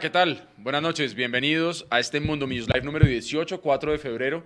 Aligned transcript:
¿qué 0.00 0.08
tal? 0.08 0.48
Buenas 0.56 0.80
noches, 0.80 1.14
bienvenidos 1.14 1.86
a 1.90 2.00
este 2.00 2.20
Mundo 2.20 2.46
Millos 2.46 2.68
Live 2.68 2.86
número 2.86 3.06
18, 3.06 3.60
4 3.60 3.92
de 3.92 3.98
febrero 3.98 4.44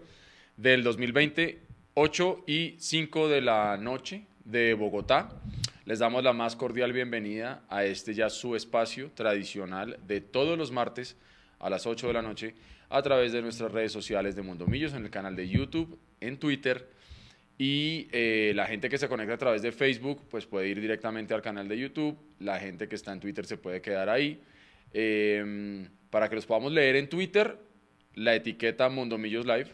del 0.57 0.83
2020, 0.83 1.61
8 1.95 2.45
y 2.49 2.75
5 2.77 3.29
de 3.29 3.41
la 3.41 3.77
noche 3.77 4.27
de 4.45 4.75
Bogotá. 4.75 5.29
Les 5.85 6.01
damos 6.01 6.25
la 6.25 6.33
más 6.33 6.57
cordial 6.57 6.93
bienvenida 6.93 7.63
a 7.69 7.85
este 7.85 8.15
ya 8.15 8.31
su 8.31 8.57
espacio 8.57 9.13
tradicional 9.13 9.97
de 10.09 10.21
todos 10.21 10.59
los 10.59 10.73
martes 10.73 11.17
a 11.61 11.71
las 11.71 11.87
8 11.87 12.09
de 12.09 12.13
la 12.13 12.23
noche 12.23 12.57
a 12.89 13.01
través 13.03 13.31
de 13.31 13.41
nuestras 13.41 13.71
redes 13.71 13.93
sociales 13.93 14.35
de 14.35 14.43
Mundo 14.43 14.67
Millos, 14.67 14.93
en 14.93 15.05
el 15.05 15.11
canal 15.11 15.37
de 15.37 15.49
YouTube, 15.49 16.01
en 16.21 16.37
Twitter 16.37 16.91
y 17.59 18.09
eh, 18.11 18.51
la 18.57 18.67
gente 18.67 18.89
que 18.89 18.99
se 18.99 19.09
conecta 19.09 19.35
a 19.35 19.39
través 19.39 19.63
de 19.63 19.71
Facebook 19.71 20.21
pues 20.29 20.47
puede 20.47 20.67
ir 20.67 20.81
directamente 20.81 21.33
al 21.33 21.43
canal 21.43 21.69
de 21.69 21.79
YouTube, 21.79 22.19
la 22.41 22.59
gente 22.59 22.89
que 22.89 22.97
está 22.97 23.13
en 23.13 23.21
Twitter 23.21 23.47
se 23.47 23.57
puede 23.57 23.81
quedar 23.81 24.09
ahí. 24.09 24.43
Em, 24.95 25.89
para 26.09 26.29
que 26.29 26.37
los 26.37 26.47
podamos 26.47 26.73
leer 26.73 26.95
en 26.95 27.09
Twitter, 27.09 27.59
la 28.15 28.35
etiqueta 28.35 28.89
Mundo 28.89 29.19
Millos 29.19 29.45
Live. 29.45 29.73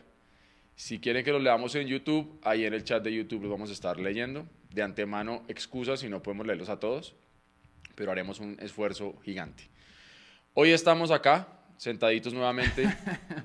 Si 0.74 0.98
quieren 0.98 1.22
que 1.22 1.30
los 1.30 1.42
leamos 1.42 1.74
en 1.74 1.86
YouTube, 1.86 2.40
ahí 2.42 2.64
en 2.64 2.72
el 2.72 2.84
chat 2.84 3.04
de 3.04 3.12
YouTube 3.12 3.42
los 3.42 3.50
vamos 3.50 3.68
a 3.68 3.74
estar 3.74 4.00
leyendo. 4.00 4.48
De 4.70 4.82
antemano, 4.82 5.44
excusas 5.46 6.00
si 6.00 6.08
no 6.08 6.22
podemos 6.22 6.46
leerlos 6.46 6.70
a 6.70 6.80
todos, 6.80 7.14
pero 7.94 8.10
haremos 8.10 8.40
un 8.40 8.56
esfuerzo 8.60 9.14
gigante. 9.22 9.68
Hoy 10.54 10.70
estamos 10.70 11.10
acá 11.10 11.59
sentaditos 11.80 12.34
nuevamente 12.34 12.86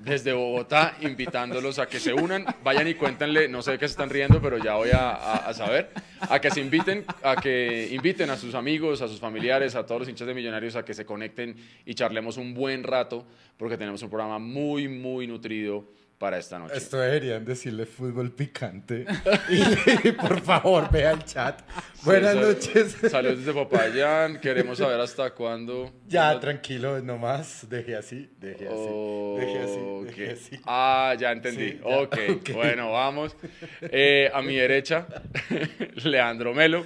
desde 0.02 0.34
Bogotá, 0.34 0.98
invitándolos 1.00 1.78
a 1.78 1.86
que 1.86 1.98
se 1.98 2.12
unan, 2.12 2.44
vayan 2.62 2.86
y 2.86 2.92
cuéntenle, 2.92 3.48
no 3.48 3.62
sé 3.62 3.70
de 3.70 3.78
qué 3.78 3.88
se 3.88 3.92
están 3.92 4.10
riendo, 4.10 4.42
pero 4.42 4.58
ya 4.58 4.74
voy 4.74 4.90
a, 4.92 5.50
saber, 5.54 5.88
a 6.20 6.38
que 6.38 6.50
se 6.50 6.60
inviten, 6.60 7.06
a 7.22 7.36
que 7.36 7.88
inviten 7.92 8.28
a 8.28 8.36
sus 8.36 8.54
amigos, 8.54 9.00
a 9.00 9.08
sus 9.08 9.18
familiares, 9.18 9.74
a 9.74 9.86
todos 9.86 10.00
los 10.00 10.08
hinchas 10.10 10.26
de 10.26 10.34
Millonarios 10.34 10.76
a 10.76 10.84
que 10.84 10.92
se 10.92 11.06
conecten 11.06 11.56
y 11.86 11.94
charlemos 11.94 12.36
un 12.36 12.52
buen 12.52 12.82
rato, 12.82 13.24
porque 13.56 13.78
tenemos 13.78 14.02
un 14.02 14.10
programa 14.10 14.38
muy, 14.38 14.86
muy 14.86 15.26
nutrido 15.26 15.86
para 16.18 16.38
esta 16.38 16.58
noche. 16.58 16.76
Esto 16.76 16.98
deberían 16.98 17.44
decirle 17.44 17.86
fútbol 17.86 18.32
picante. 18.32 19.04
y, 19.48 20.12
por 20.12 20.40
favor, 20.40 20.90
vea 20.90 21.12
el 21.12 21.24
chat. 21.24 21.60
Buenas 22.02 22.36
noches. 22.36 22.96
Saludos 23.10 23.38
desde 23.38 23.52
Popayán. 23.52 24.40
Queremos 24.40 24.78
saber 24.78 25.00
hasta 25.00 25.30
cuándo. 25.30 25.92
Ya, 26.06 26.38
tranquilo, 26.40 27.00
nomás. 27.00 27.68
Deje 27.68 27.96
así, 27.96 28.30
deje 28.38 28.66
así. 28.66 29.36
deje 29.38 29.58
así, 29.58 30.04
deje 30.04 30.32
así. 30.32 30.60
Ah, 30.64 31.14
ya 31.18 31.32
entendí. 31.32 31.78
ok, 31.82 32.16
bueno, 32.52 32.92
vamos. 32.92 33.36
Eh, 33.82 34.30
a 34.32 34.40
mi 34.42 34.56
derecha, 34.56 35.06
Leandro 36.04 36.54
Melo. 36.54 36.84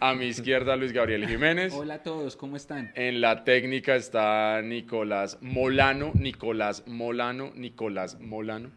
A 0.00 0.14
mi 0.14 0.26
izquierda, 0.26 0.76
Luis 0.76 0.92
Gabriel 0.92 1.26
Jiménez. 1.26 1.72
Hola 1.72 1.94
a 1.94 2.02
todos, 2.02 2.36
¿cómo 2.36 2.56
están? 2.56 2.92
En 2.94 3.20
la 3.20 3.44
técnica 3.44 3.96
está 3.96 4.60
Nicolás 4.62 5.38
Molano, 5.40 6.12
Nicolás 6.14 6.84
Molano, 6.86 7.52
Nicolás 7.54 8.18
Molano. 8.20 8.70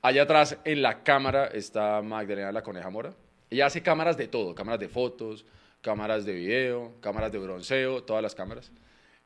Allá 0.00 0.22
atrás, 0.22 0.58
en 0.64 0.82
la 0.82 1.02
cámara, 1.02 1.46
está 1.46 2.02
Magdalena 2.02 2.52
La 2.52 2.62
Coneja 2.62 2.90
Mora. 2.90 3.14
Ella 3.50 3.66
hace 3.66 3.82
cámaras 3.82 4.16
de 4.16 4.28
todo, 4.28 4.54
cámaras 4.54 4.80
de 4.80 4.88
fotos, 4.88 5.44
cámaras 5.80 6.24
de 6.24 6.32
video, 6.32 6.94
cámaras 7.00 7.30
de 7.30 7.38
bronceo, 7.38 8.02
todas 8.02 8.22
las 8.22 8.34
cámaras. 8.34 8.72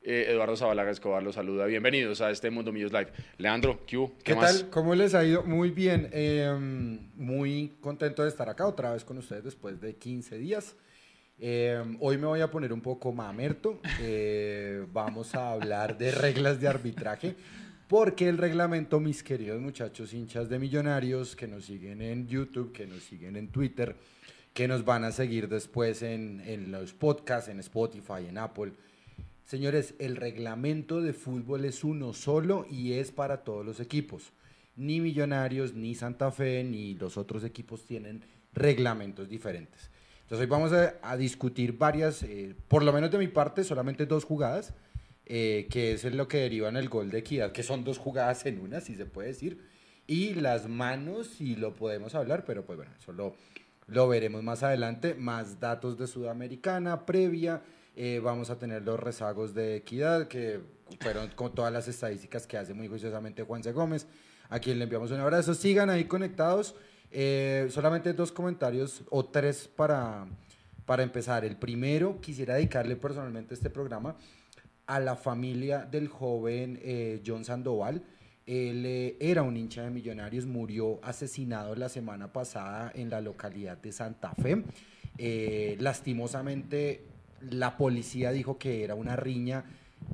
Eh, 0.09 0.31
Eduardo 0.31 0.57
Zabalaga 0.57 0.93
Escobar 0.93 1.21
los 1.21 1.35
saluda. 1.35 1.67
Bienvenidos 1.67 2.21
a 2.21 2.31
este 2.31 2.49
Mundo 2.49 2.71
Millos 2.71 2.93
Live. 2.93 3.09
Leandro, 3.39 3.85
¿qué, 3.85 4.09
¿Qué, 4.23 4.37
tal? 4.37 4.71
¿Cómo 4.71 4.95
les 4.95 5.17
ha 5.17 5.25
ido? 5.25 5.43
Muy 5.43 5.73
bien. 5.73 6.09
Em, 6.13 7.11
muy 7.17 7.73
contento 7.81 8.23
de 8.23 8.29
estar 8.29 8.49
acá 8.49 8.69
otra 8.69 8.93
vez 8.93 9.05
con 9.05 9.19
ustedes 9.19 9.43
después 9.43 9.81
de 9.81 9.97
15 9.97 10.39
días. 10.39 10.77
Em, 11.41 11.97
hoy 11.99 12.19
me 12.19 12.29
voy 12.29 12.41
a 12.41 12.49
poner 12.49 12.73
un 12.73 12.83
poco 12.83 13.13
mamerto. 13.13 13.81
Eh, 14.01 14.87
vamos 14.93 15.35
a 15.35 15.51
hablar 15.51 15.99
de 15.99 16.13
reglas 16.13 16.61
de 16.61 16.69
arbitraje. 16.69 17.35
Porque 17.89 18.29
el 18.29 18.39
reglamento, 18.39 19.01
mis 19.01 19.25
queridos 19.25 19.61
muchachos 19.61 20.15
hinchas 20.15 20.49
de 20.49 20.61
millonarios 20.61 21.35
que 21.35 21.49
nos 21.49 21.65
siguen 21.65 22.01
en 22.01 22.29
YouTube, 22.29 22.71
que 22.71 22.87
nos 22.87 23.03
siguen 23.03 23.35
en 23.35 23.49
Twitter, 23.49 23.97
que 24.55 24.69
nos 24.69 24.85
van 24.85 25.03
a 25.03 25.11
seguir 25.11 25.49
después 25.49 26.03
en, 26.03 26.41
en 26.47 26.71
los 26.71 26.93
podcasts, 26.93 27.51
en 27.51 27.59
Spotify, 27.59 28.29
en 28.29 28.39
Apple, 28.39 28.73
Señores, 29.47 29.95
el 30.01 30.17
reglamento 30.17 31.01
de 31.01 31.13
fútbol 31.13 31.65
es 31.67 31.85
uno 31.85 32.13
solo 32.13 32.67
y 32.69 32.95
es 32.95 33.13
para 33.13 33.45
todos 33.45 33.65
los 33.65 33.79
equipos. 33.79 34.33
Ni 34.75 35.01
Millonarios, 35.01 35.73
ni 35.73 35.95
Santa 35.95 36.33
Fe, 36.33 36.65
ni 36.65 36.95
los 36.95 37.17
otros 37.17 37.45
equipos 37.45 37.87
tienen 37.87 38.25
reglamentos 38.53 39.29
diferentes. 39.29 39.89
Entonces 40.23 40.45
hoy 40.45 40.51
vamos 40.51 40.73
a, 40.73 41.17
discutir 41.17 41.79
varias, 41.79 42.25
eh, 42.25 42.57
por 42.67 42.83
lo 42.83 42.93
menos 42.93 43.13
de 43.13 43.19
mi 43.19 43.29
parte, 43.29 43.63
solamente 43.63 44.05
dos 44.05 44.25
jugadas, 44.25 44.75
eh, 45.27 45.69
que 45.71 45.93
es 45.93 46.03
lo 46.13 46.27
que 46.27 46.39
deriva 46.39 46.69
en 46.69 46.77
el 46.77 46.89
gol 46.89 47.11
de 47.11 47.19
equidad, 47.19 47.53
que 47.53 47.63
son 47.63 47.85
dos 47.85 47.99
jugadas 47.99 48.47
en 48.47 48.59
una, 48.59 48.81
si 48.81 48.97
se 48.97 49.07
puede 49.07 49.29
decir, 49.29 49.63
y 50.09 50.35
las 50.35 50.69
manos, 50.69 51.29
si 51.29 51.55
lo 51.55 51.73
podemos 51.77 52.17
hablar, 52.17 52.45
pero 52.45 52.67
pues 52.67 52.79
bueno, 52.79 52.91
eso 52.99 53.13
lo, 53.13 53.37
lo 53.87 54.09
veremos 54.09 54.43
más 54.43 54.65
adelante, 54.65 55.15
más 55.15 55.61
datos 55.61 55.97
de 55.97 56.09
Sudamericana 56.09 57.07
previa, 57.07 57.63
eh, 57.99 58.21
vamos 58.23 58.51
a 58.51 58.59
tener 58.59 58.83
los 58.83 59.01
rezagos 59.01 59.55
de 59.55 59.77
equidad, 59.77 60.29
que 60.29 60.61
fueron 61.01 61.29
con 61.29 61.55
todas 61.55 61.73
las 61.73 61.89
estadísticas 61.89 62.47
que 62.47 62.59
hace 62.59 62.75
muy 62.75 62.89
juiciosamente 62.89 63.43
Juan 63.43 63.63
C. 63.63 63.73
Gómez, 63.73 64.07
a 64.51 64.59
quien 64.61 64.79
le 64.79 64.85
enviamos 64.85 65.11
un 65.13 65.21
abrazo. 65.21 65.55
Sigan 65.55 65.89
ahí 65.89 66.05
conectados. 66.05 66.75
Eh, 67.11 67.69
solamente 67.71 68.13
dos 68.13 68.33
comentarios 68.33 69.03
o 69.09 69.25
tres 69.25 69.67
para, 69.67 70.27
para 70.85 71.03
empezar. 71.05 71.47
El 71.47 71.57
primero, 71.57 72.21
quisiera 72.21 72.57
dedicarle 72.57 72.97
personalmente 72.97 73.55
este 73.55 73.71
programa 73.71 74.17
a 74.87 75.01
la 75.01 75.17
familia 75.17 75.87
del 75.87 76.09
joven 76.09 76.79
eh, 76.83 77.23
John 77.27 77.47
Sandoval. 77.47 78.03
Él 78.45 79.17
era 79.19 79.43
un 79.43 79.57
hincha 79.57 79.83
de 79.83 79.91
Millonarios, 79.91 80.45
murió 80.45 81.01
asesinado 81.03 81.75
la 81.75 81.89
semana 81.89 82.31
pasada 82.31 82.93
en 82.95 83.09
la 83.09 83.23
localidad 83.23 83.79
de 83.79 83.91
Santa 83.91 84.35
Fe. 84.35 84.63
lastimosamente 85.81 87.16
la 87.41 87.77
policía 87.77 88.33
dijo 88.33 88.59
que 88.59 88.85
era 88.85 88.95
una 88.95 89.17
riña 89.17 89.65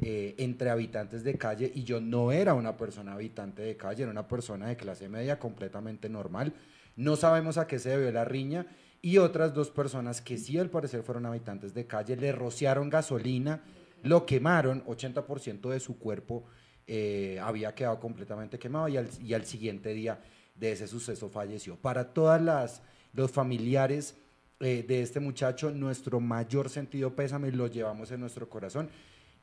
eh, 0.00 0.34
entre 0.38 0.70
habitantes 0.70 1.24
de 1.24 1.36
calle 1.36 1.70
y 1.74 1.84
yo 1.84 2.00
no 2.00 2.32
era 2.32 2.54
una 2.54 2.76
persona 2.76 3.14
habitante 3.14 3.62
de 3.62 3.76
calle, 3.76 4.02
era 4.02 4.12
una 4.12 4.28
persona 4.28 4.68
de 4.68 4.76
clase 4.76 5.08
media 5.08 5.38
completamente 5.38 6.08
normal. 6.08 6.54
No 6.96 7.16
sabemos 7.16 7.58
a 7.58 7.66
qué 7.66 7.78
se 7.78 7.90
debió 7.90 8.10
la 8.12 8.24
riña 8.24 8.66
y 9.00 9.18
otras 9.18 9.54
dos 9.54 9.70
personas 9.70 10.20
que 10.20 10.38
sí 10.38 10.58
al 10.58 10.70
parecer 10.70 11.02
fueron 11.02 11.26
habitantes 11.26 11.74
de 11.74 11.86
calle 11.86 12.16
le 12.16 12.32
rociaron 12.32 12.90
gasolina, 12.90 13.62
lo 14.02 14.26
quemaron, 14.26 14.84
80% 14.84 15.70
de 15.70 15.80
su 15.80 15.98
cuerpo 15.98 16.44
eh, 16.86 17.38
había 17.42 17.74
quedado 17.74 18.00
completamente 18.00 18.58
quemado 18.58 18.88
y 18.88 18.96
al, 18.96 19.08
y 19.20 19.34
al 19.34 19.44
siguiente 19.44 19.94
día 19.94 20.20
de 20.54 20.72
ese 20.72 20.86
suceso 20.86 21.28
falleció. 21.28 21.76
Para 21.76 22.12
todas 22.12 22.40
las 22.40 22.82
los 23.12 23.30
familiares 23.30 24.16
eh, 24.62 24.84
de 24.86 25.02
este 25.02 25.18
muchacho, 25.18 25.70
nuestro 25.70 26.20
mayor 26.20 26.70
sentido 26.70 27.14
pésame 27.14 27.50
lo 27.50 27.66
llevamos 27.66 28.12
en 28.12 28.20
nuestro 28.20 28.48
corazón. 28.48 28.88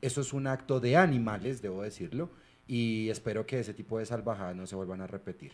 Eso 0.00 0.22
es 0.22 0.32
un 0.32 0.46
acto 0.46 0.80
de 0.80 0.96
animales, 0.96 1.60
debo 1.60 1.82
decirlo, 1.82 2.30
y 2.66 3.10
espero 3.10 3.44
que 3.44 3.60
ese 3.60 3.74
tipo 3.74 3.98
de 3.98 4.06
salvajadas 4.06 4.56
no 4.56 4.66
se 4.66 4.76
vuelvan 4.76 5.02
a 5.02 5.06
repetir. 5.06 5.52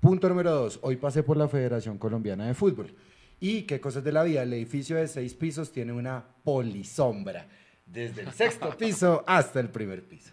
Punto 0.00 0.28
número 0.28 0.52
dos, 0.52 0.78
hoy 0.82 0.96
pasé 0.96 1.24
por 1.24 1.36
la 1.36 1.48
Federación 1.48 1.98
Colombiana 1.98 2.46
de 2.46 2.54
Fútbol. 2.54 2.94
Y 3.40 3.62
qué 3.62 3.80
cosas 3.80 4.04
de 4.04 4.12
la 4.12 4.22
vida, 4.22 4.42
el 4.42 4.52
edificio 4.52 4.96
de 4.96 5.08
seis 5.08 5.34
pisos 5.34 5.72
tiene 5.72 5.92
una 5.92 6.24
polisombra, 6.44 7.48
desde 7.84 8.22
el 8.22 8.32
sexto 8.32 8.70
piso 8.78 9.24
hasta 9.26 9.58
el 9.58 9.70
primer 9.70 10.06
piso. 10.06 10.30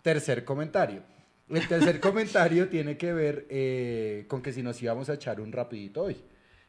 Tercer 0.00 0.44
comentario. 0.44 1.02
El 1.50 1.68
tercer 1.68 2.00
comentario 2.00 2.68
tiene 2.68 2.96
que 2.96 3.12
ver 3.12 3.46
eh, 3.50 4.24
con 4.26 4.40
que 4.40 4.54
si 4.54 4.62
nos 4.62 4.82
íbamos 4.82 5.10
a 5.10 5.14
echar 5.14 5.38
un 5.38 5.52
rapidito 5.52 6.04
hoy. 6.04 6.16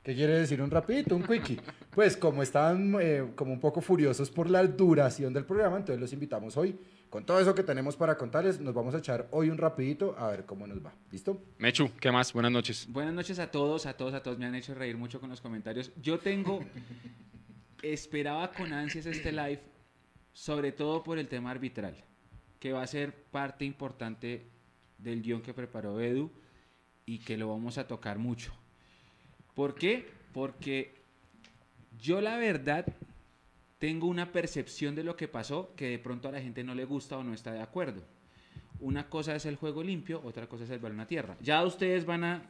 ¿Qué 0.04 0.14
quiere 0.14 0.34
decir 0.38 0.62
un 0.62 0.70
rapidito, 0.70 1.16
un 1.16 1.24
quickie? 1.24 1.62
Pues 1.90 2.18
como 2.18 2.44
estaban 2.44 2.94
eh, 3.00 3.32
como 3.36 3.54
un 3.54 3.60
poco 3.62 3.80
furiosos 3.80 4.30
por 4.30 4.50
la 4.50 4.62
duración 4.68 5.32
del 5.32 5.46
programa, 5.46 5.78
entonces 5.78 6.02
los 6.02 6.12
invitamos 6.12 6.58
hoy. 6.58 6.78
Con 7.10 7.26
todo 7.26 7.40
eso 7.40 7.56
que 7.56 7.64
tenemos 7.64 7.96
para 7.96 8.18
contarles, 8.18 8.60
nos 8.60 8.74
vamos 8.74 8.94
a 8.96 8.98
echar 8.98 9.30
hoy 9.32 9.50
un 9.50 9.58
rapidito 9.58 10.14
a 10.20 10.28
ver 10.28 10.46
cómo 10.46 10.68
nos 10.68 10.86
va. 10.86 10.94
¿Listo? 11.10 11.42
Mechu, 11.58 11.90
¿qué 12.02 12.12
más? 12.12 12.34
Buenas 12.34 12.52
noches. 12.52 12.86
Buenas 12.90 13.14
noches 13.14 13.40
a 13.40 13.50
todos, 13.50 13.86
a 13.86 13.94
todos, 13.94 14.14
a 14.14 14.22
todos. 14.22 14.38
Me 14.38 14.46
han 14.46 14.56
hecho 14.56 14.74
reír 14.74 14.98
mucho 14.98 15.22
con 15.22 15.30
los 15.30 15.40
comentarios. 15.40 15.90
Yo 16.02 16.20
tengo, 16.20 16.60
esperaba 17.82 18.52
con 18.52 18.74
ansias 18.74 19.06
este 19.06 19.32
live, 19.32 19.62
sobre 20.34 20.74
todo 20.74 21.02
por 21.02 21.18
el 21.18 21.30
tema 21.30 21.52
arbitral, 21.52 21.96
que 22.60 22.74
va 22.74 22.84
a 22.84 22.88
ser 22.88 23.14
parte 23.32 23.64
importante 23.64 24.50
del 24.98 25.22
guion 25.22 25.42
que 25.42 25.54
preparó 25.54 26.02
Edu 26.02 26.30
y 27.06 27.20
que 27.20 27.38
lo 27.38 27.48
vamos 27.48 27.78
a 27.78 27.88
tocar 27.88 28.20
mucho. 28.20 28.52
¿Por 29.54 29.76
qué? 29.76 30.08
Porque 30.34 30.96
yo 32.00 32.22
la 32.22 32.38
verdad 32.38 32.86
tengo 33.80 34.08
una 34.08 34.32
percepción 34.32 34.96
de 34.96 35.04
lo 35.04 35.16
que 35.16 35.28
pasó 35.28 35.74
que 35.76 35.90
de 35.90 36.00
pronto 36.00 36.30
a 36.30 36.32
la 36.32 36.42
gente 36.42 36.64
no 36.64 36.74
le 36.74 36.86
gusta 36.86 37.18
o 37.18 37.24
no 37.24 37.34
está 37.34 37.52
de 37.52 37.62
acuerdo. 37.62 38.02
Una 38.80 39.10
cosa 39.10 39.36
es 39.36 39.46
el 39.46 39.56
juego 39.56 39.84
limpio, 39.84 40.22
otra 40.24 40.48
cosa 40.48 40.64
es 40.64 40.70
el 40.70 40.80
balón 40.80 41.02
a 41.02 41.08
tierra. 41.08 41.38
Ya 41.42 41.64
ustedes 41.64 42.06
van 42.06 42.24
a, 42.24 42.50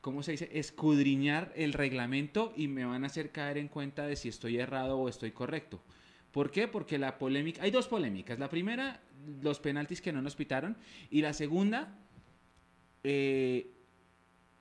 ¿cómo 0.00 0.22
se 0.22 0.32
dice?, 0.32 0.50
escudriñar 0.52 1.52
el 1.56 1.72
reglamento 1.72 2.52
y 2.56 2.68
me 2.68 2.84
van 2.84 3.04
a 3.04 3.06
hacer 3.06 3.30
caer 3.30 3.58
en 3.58 3.68
cuenta 3.68 4.06
de 4.06 4.16
si 4.16 4.28
estoy 4.28 4.58
errado 4.58 4.98
o 4.98 5.08
estoy 5.08 5.30
correcto. 5.30 5.80
¿Por 6.30 6.50
qué? 6.50 6.66
Porque 6.66 6.98
la 6.98 7.16
polémica, 7.16 7.62
hay 7.62 7.70
dos 7.70 7.86
polémicas. 7.86 8.40
La 8.40 8.50
primera, 8.50 9.00
los 9.40 9.60
penaltis 9.60 10.00
que 10.00 10.12
no 10.12 10.20
nos 10.20 10.34
pitaron. 10.34 10.76
Y 11.10 11.22
la 11.22 11.32
segunda, 11.32 11.96
eh, 13.04 13.70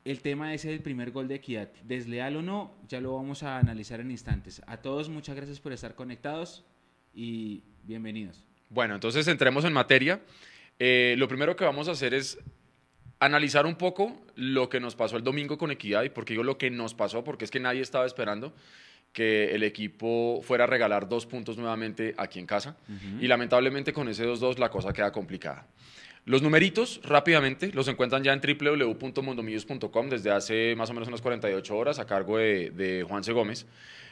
el 0.06 0.20
tema 0.22 0.54
ese 0.54 0.70
del 0.70 0.82
primer 0.82 1.12
gol 1.12 1.28
de 1.28 1.36
Equidad. 1.36 1.70
Desleal 1.84 2.36
o 2.38 2.42
no, 2.42 2.76
ya 2.88 3.00
lo 3.00 3.14
vamos 3.14 3.44
a 3.44 3.58
analizar 3.58 4.00
en 4.00 4.12
instantes. 4.12 4.62
A 4.68 4.78
todos, 4.78 5.10
muchas 5.10 5.36
gracias 5.36 5.60
por 5.60 5.72
estar 5.72 5.96
conectados 5.96 6.66
y 7.14 7.64
bienvenidos. 7.84 8.44
Bueno, 8.70 8.96
entonces 8.96 9.28
entremos 9.28 9.66
en 9.66 9.74
materia. 9.74 10.22
Eh, 10.80 11.16
lo 11.18 11.28
primero 11.28 11.56
que 11.56 11.64
vamos 11.64 11.88
a 11.88 11.92
hacer 11.92 12.14
es 12.14 12.38
analizar 13.20 13.66
un 13.66 13.76
poco 13.76 14.22
lo 14.36 14.68
que 14.68 14.80
nos 14.80 14.96
pasó 14.96 15.16
el 15.16 15.24
domingo 15.24 15.58
con 15.58 15.72
Equidad 15.72 16.04
y 16.04 16.10
por 16.10 16.26
qué 16.26 16.34
digo 16.34 16.44
lo 16.44 16.58
que 16.58 16.70
nos 16.70 16.94
pasó, 16.94 17.24
porque 17.24 17.46
es 17.46 17.52
que 17.52 17.60
nadie 17.60 17.82
estaba 17.82 18.06
esperando 18.06 18.54
que 19.14 19.54
el 19.54 19.64
equipo 19.64 20.42
fuera 20.42 20.64
a 20.64 20.68
regalar 20.68 21.08
dos 21.08 21.26
puntos 21.28 21.56
nuevamente 21.56 22.16
aquí 22.18 22.40
en 22.40 22.48
casa. 22.48 22.76
Y 23.22 23.28
lamentablemente 23.28 23.94
con 23.94 24.10
ese 24.10 24.26
2-2 24.26 24.58
la 24.58 24.70
cosa 24.70 24.92
queda 24.92 25.12
complicada. 25.12 25.68
Los 26.26 26.42
numeritos, 26.42 27.02
rápidamente, 27.04 27.72
los 27.74 27.88
encuentran 27.88 28.24
ya 28.24 28.32
en 28.32 28.40
www.mundomillos.com 28.40 30.10
desde 30.10 30.32
hace 30.32 30.76
más 30.76 30.90
o 30.90 30.94
menos 30.94 31.10
unas 31.10 31.22
48 31.22 31.76
horas 31.76 32.00
a 32.00 32.06
cargo 32.06 32.38
de, 32.38 32.72
de 32.72 33.04
Juan 33.04 33.24
C. 33.24 33.34
Gómez. 33.34 33.66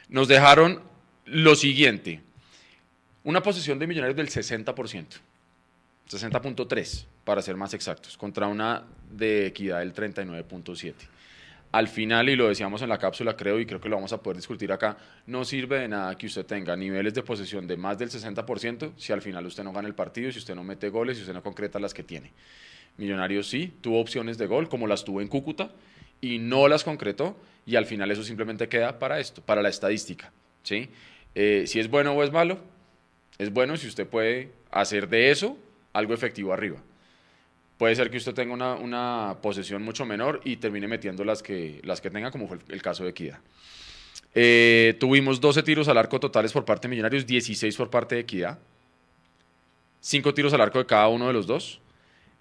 Nos 0.08 0.28
dejaron 0.28 0.82
lo 1.24 1.54
siguiente. 1.54 2.20
Una 3.24 3.42
posición 3.42 3.78
de 3.78 3.86
millonarios 3.86 4.16
del 4.16 4.28
60%. 4.28 5.06
60.3 6.10 7.06
para 7.24 7.42
ser 7.42 7.56
más 7.56 7.72
exactos, 7.74 8.16
contra 8.16 8.46
una 8.46 8.84
de 9.10 9.46
equidad 9.46 9.78
del 9.78 9.94
39.7. 9.94 10.94
Al 11.72 11.88
final, 11.88 12.28
y 12.28 12.36
lo 12.36 12.48
decíamos 12.48 12.82
en 12.82 12.90
la 12.90 12.98
cápsula, 12.98 13.34
creo, 13.34 13.58
y 13.58 13.64
creo 13.64 13.80
que 13.80 13.88
lo 13.88 13.96
vamos 13.96 14.12
a 14.12 14.22
poder 14.22 14.36
discutir 14.36 14.70
acá, 14.72 14.98
no 15.26 15.42
sirve 15.42 15.80
de 15.80 15.88
nada 15.88 16.18
que 16.18 16.26
usted 16.26 16.44
tenga 16.44 16.76
niveles 16.76 17.14
de 17.14 17.22
posesión 17.22 17.66
de 17.66 17.78
más 17.78 17.96
del 17.96 18.10
60% 18.10 18.92
si 18.98 19.12
al 19.14 19.22
final 19.22 19.46
usted 19.46 19.64
no 19.64 19.72
gana 19.72 19.88
el 19.88 19.94
partido, 19.94 20.30
si 20.30 20.38
usted 20.38 20.54
no 20.54 20.64
mete 20.64 20.90
goles, 20.90 21.16
si 21.16 21.22
usted 21.22 21.32
no 21.32 21.42
concreta 21.42 21.78
las 21.78 21.94
que 21.94 22.02
tiene. 22.02 22.30
Millonarios 22.98 23.48
sí, 23.48 23.72
tuvo 23.80 24.00
opciones 24.00 24.36
de 24.36 24.46
gol, 24.46 24.68
como 24.68 24.86
las 24.86 25.02
tuvo 25.02 25.22
en 25.22 25.28
Cúcuta, 25.28 25.70
y 26.20 26.38
no 26.38 26.68
las 26.68 26.84
concretó, 26.84 27.36
y 27.64 27.76
al 27.76 27.86
final 27.86 28.10
eso 28.10 28.22
simplemente 28.22 28.68
queda 28.68 28.98
para 28.98 29.18
esto, 29.18 29.40
para 29.40 29.62
la 29.62 29.70
estadística. 29.70 30.30
¿sí? 30.62 30.90
Eh, 31.34 31.64
si 31.66 31.80
es 31.80 31.88
bueno 31.88 32.12
o 32.12 32.22
es 32.22 32.30
malo, 32.30 32.58
es 33.38 33.50
bueno 33.50 33.78
si 33.78 33.86
usted 33.88 34.06
puede 34.06 34.52
hacer 34.70 35.08
de 35.08 35.30
eso 35.30 35.56
algo 35.94 36.12
efectivo 36.12 36.52
arriba. 36.52 36.82
Puede 37.82 37.96
ser 37.96 38.10
que 38.12 38.16
usted 38.18 38.32
tenga 38.32 38.54
una, 38.54 38.74
una 38.76 39.38
posesión 39.42 39.82
mucho 39.82 40.06
menor 40.06 40.40
y 40.44 40.54
termine 40.54 40.86
metiendo 40.86 41.24
las 41.24 41.42
que, 41.42 41.80
las 41.82 42.00
que 42.00 42.10
tenga, 42.12 42.30
como 42.30 42.46
fue 42.46 42.58
el, 42.58 42.74
el 42.74 42.80
caso 42.80 43.02
de 43.02 43.10
Equidad. 43.10 43.40
Eh, 44.36 44.94
tuvimos 45.00 45.40
12 45.40 45.64
tiros 45.64 45.88
al 45.88 45.98
arco 45.98 46.20
totales 46.20 46.52
por 46.52 46.64
parte 46.64 46.86
de 46.86 46.90
Millonarios, 46.90 47.26
16 47.26 47.76
por 47.76 47.90
parte 47.90 48.14
de 48.14 48.20
Equidad. 48.20 48.60
5 49.98 50.32
tiros 50.32 50.52
al 50.52 50.60
arco 50.60 50.78
de 50.78 50.86
cada 50.86 51.08
uno 51.08 51.26
de 51.26 51.32
los 51.32 51.48
dos. 51.48 51.80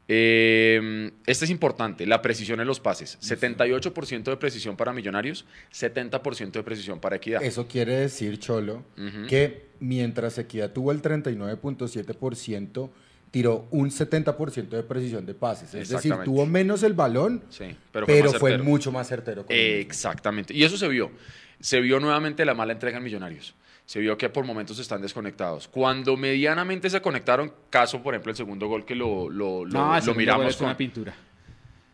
Eh, 0.08 1.10
este 1.26 1.46
es 1.46 1.50
importante, 1.50 2.06
la 2.06 2.22
precisión 2.22 2.60
en 2.60 2.68
los 2.68 2.80
pases. 2.80 3.18
78% 3.22 4.22
de 4.22 4.38
precisión 4.38 4.78
para 4.78 4.94
Millonarios, 4.94 5.46
70% 5.74 6.52
de 6.52 6.62
precisión 6.62 7.00
para 7.00 7.16
Equidad. 7.16 7.42
Eso 7.42 7.68
quiere 7.68 7.96
decir, 7.96 8.38
Cholo, 8.38 8.84
que 9.28 9.70
mientras 9.80 10.38
Equidad 10.38 10.72
tuvo 10.72 10.92
el 10.92 11.02
39.7%, 11.02 12.92
tiró 13.32 13.66
un 13.72 13.90
70% 13.90 14.68
de 14.70 14.84
precisión 14.84 15.26
de 15.26 15.34
pases. 15.34 15.74
Es 15.74 15.90
decir, 15.90 16.14
tuvo 16.26 16.46
menos 16.46 16.84
el 16.84 16.94
balón, 16.94 17.44
Sí, 17.50 17.76
pero, 17.92 18.06
pero 18.06 18.34
fue, 18.34 18.58
mucho 18.58 18.92
más 18.92 19.08
certero. 19.08 19.46
con. 19.46 19.56
Exactamente. 19.56 20.54
Y 20.54 20.64
eso 20.64 20.78
se 20.78 20.88
vio. 20.88 21.12
Se 21.60 21.80
vio 21.80 22.00
nuevamente 22.00 22.44
la 22.46 22.54
mala 22.54 22.74
entrega 22.74 22.98
en 22.98 23.04
Millonarios. 23.04 23.56
Se 23.86 24.00
vio 24.00 24.18
que 24.18 24.30
por 24.30 24.46
momentos 24.46 24.80
están 24.80 25.02
desconectados. 25.02 25.68
Cuando 25.68 26.16
medianamente 26.18 26.90
se 26.90 27.02
conectaron, 27.02 27.54
caso 27.70 28.02
por 28.02 28.14
ejemplo 28.14 28.32
el 28.32 28.38
segundo 28.38 28.68
gol 28.68 28.86
que 28.86 28.96
lo, 28.96 29.30
lo, 29.30 29.66
lo- 29.66 29.72
No, 29.80 30.00
lo 30.00 30.14
miramos 30.16 30.48
es 30.48 30.60
una 30.62 30.70
con 30.72 30.78
pintura. 30.78 31.14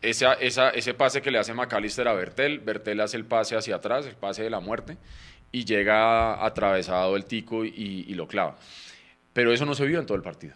esa, 0.02 0.34
esa- 0.34 0.70
ese 0.70 0.94
pase 0.94 1.20
que 1.22 1.30
le 1.30 1.38
hace 1.38 1.54
McAllister 1.54 2.06
a 2.08 2.12
Bertel. 2.14 2.60
Bertel 2.60 3.00
hace 3.00 3.16
el 3.16 3.24
pase 3.24 3.56
hacia 3.56 3.76
atrás, 3.76 4.06
el 4.06 4.14
pase 4.14 4.42
de 4.42 4.50
la 4.50 4.60
muerte, 4.60 4.96
y 5.50 5.64
llega 5.64 6.44
atravesado 6.44 7.16
el 7.16 7.24
tico 7.24 7.64
y, 7.64 8.04
y 8.08 8.14
lo 8.14 8.26
clava. 8.28 8.56
Pero 9.32 9.52
eso 9.52 9.64
no 9.66 9.74
se 9.74 9.84
vio 9.86 9.98
en 9.98 10.06
todo 10.06 10.16
el 10.16 10.22
partido. 10.22 10.54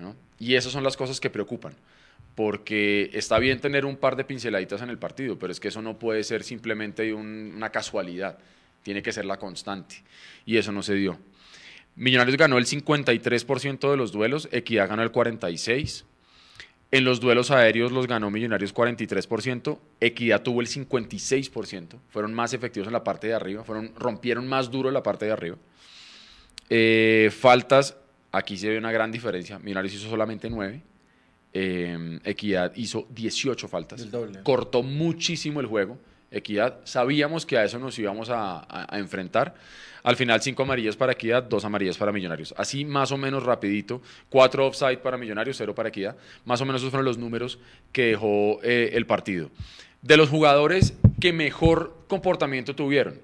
¿No? 0.00 0.16
Y 0.38 0.54
esas 0.54 0.72
son 0.72 0.82
las 0.84 0.96
cosas 0.96 1.20
que 1.20 1.30
preocupan. 1.30 1.74
Porque 2.34 3.10
está 3.12 3.38
bien 3.38 3.60
tener 3.60 3.84
un 3.84 3.96
par 3.96 4.16
de 4.16 4.24
pinceladitas 4.24 4.80
en 4.82 4.88
el 4.90 4.98
partido, 4.98 5.38
pero 5.38 5.52
es 5.52 5.60
que 5.60 5.68
eso 5.68 5.82
no 5.82 5.98
puede 5.98 6.24
ser 6.24 6.42
simplemente 6.42 7.12
un- 7.12 7.52
una 7.56 7.70
casualidad. 7.70 8.38
Tiene 8.82 9.02
que 9.02 9.12
ser 9.12 9.24
la 9.26 9.36
constante. 9.38 9.96
Y 10.46 10.56
eso 10.56 10.72
no 10.72 10.82
se 10.82 10.94
dio. 10.94 11.18
Millonarios 11.96 12.36
ganó 12.38 12.56
el 12.56 12.66
53% 12.66 13.90
de 13.90 13.96
los 13.96 14.12
duelos, 14.12 14.48
Equidad 14.52 14.88
ganó 14.88 15.02
el 15.02 15.12
46%. 15.12 16.04
En 16.92 17.04
los 17.04 17.20
duelos 17.20 17.50
aéreos 17.52 17.92
los 17.92 18.06
ganó 18.08 18.30
Millonarios 18.30 18.72
43%, 18.74 19.78
Equidad 20.00 20.42
tuvo 20.42 20.60
el 20.60 20.66
56%, 20.66 21.98
fueron 22.08 22.34
más 22.34 22.52
efectivos 22.52 22.88
en 22.88 22.92
la 22.94 23.04
parte 23.04 23.28
de 23.28 23.34
arriba, 23.34 23.62
fueron, 23.62 23.92
rompieron 23.96 24.48
más 24.48 24.70
duro 24.72 24.88
en 24.88 24.94
la 24.94 25.02
parte 25.02 25.26
de 25.26 25.30
arriba. 25.32 25.56
Eh, 26.68 27.30
faltas, 27.36 27.96
aquí 28.32 28.56
se 28.56 28.68
ve 28.68 28.78
una 28.78 28.92
gran 28.92 29.10
diferencia, 29.12 29.58
Millonarios 29.58 29.94
hizo 29.94 30.08
solamente 30.08 30.48
9, 30.50 30.82
eh, 31.52 32.20
Equidad 32.24 32.72
hizo 32.76 33.06
18 33.10 33.68
faltas, 33.68 34.00
El 34.02 34.10
doble. 34.10 34.40
cortó 34.42 34.82
muchísimo 34.82 35.60
el 35.60 35.66
juego, 35.66 35.98
Equidad, 36.30 36.78
sabíamos 36.84 37.44
que 37.44 37.58
a 37.58 37.64
eso 37.64 37.78
nos 37.80 37.98
íbamos 37.98 38.30
a, 38.30 38.58
a- 38.60 38.86
a 38.94 38.98
enfrentar, 38.98 39.54
al 40.04 40.14
final 40.16 40.40
cinco 40.40 40.62
amarillas 40.62 40.96
para 40.96 41.12
Equidad, 41.12 41.42
dos 41.42 41.64
amarillas 41.64 41.98
para 41.98 42.12
Millonarios, 42.12 42.54
así 42.56 42.84
más 42.84 43.10
o 43.10 43.16
menos 43.18 43.42
rapidito, 43.42 44.00
cuatro 44.28 44.66
offside 44.66 44.98
para 44.98 45.16
Millonarios, 45.18 45.56
cero 45.56 45.74
para 45.74 45.88
Equidad, 45.88 46.16
más 46.44 46.60
o 46.60 46.64
menos 46.66 46.80
esos 46.82 46.90
fueron 46.90 47.04
los 47.04 47.18
números 47.18 47.58
que 47.92 48.06
dejó 48.06 48.60
eh, 48.62 48.90
el 48.94 49.06
partido. 49.06 49.50
De 50.02 50.16
los 50.16 50.28
jugadores 50.30 50.94
que 51.20 51.32
mejor 51.32 51.96
comportamiento 52.08 52.74
tuvieron, 52.76 53.18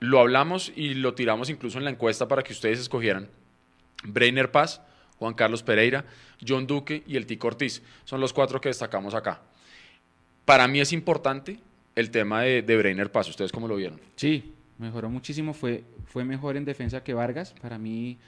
lo 0.00 0.20
hablamos 0.20 0.72
y 0.74 0.94
lo 0.94 1.14
tiramos 1.14 1.50
incluso 1.50 1.78
en 1.78 1.84
la 1.84 1.90
encuesta 1.90 2.28
para 2.28 2.42
que 2.42 2.52
ustedes 2.52 2.78
escogieran. 2.78 3.28
Breiner 4.04 4.50
Paz, 4.50 4.80
Juan 5.18 5.34
Carlos 5.34 5.62
Pereira, 5.62 6.04
John 6.46 6.66
Duque 6.66 7.02
y 7.06 7.16
el 7.16 7.26
Tico 7.26 7.46
Ortiz. 7.46 7.82
Son 8.04 8.20
los 8.20 8.32
cuatro 8.32 8.60
que 8.60 8.68
destacamos 8.68 9.14
acá. 9.14 9.40
Para 10.44 10.66
mí 10.66 10.80
es 10.80 10.92
importante 10.92 11.58
el 11.94 12.10
tema 12.10 12.42
de, 12.42 12.62
de 12.62 12.76
Breiner 12.76 13.10
Paz. 13.12 13.28
¿Ustedes 13.28 13.52
cómo 13.52 13.68
lo 13.68 13.76
vieron? 13.76 14.00
Sí, 14.16 14.52
mejoró 14.78 15.08
muchísimo. 15.08 15.54
Fue, 15.54 15.84
fue 16.06 16.24
mejor 16.24 16.56
en 16.56 16.64
defensa 16.64 17.02
que 17.02 17.14
Vargas. 17.14 17.54
Para 17.60 17.78
mí 17.78 18.18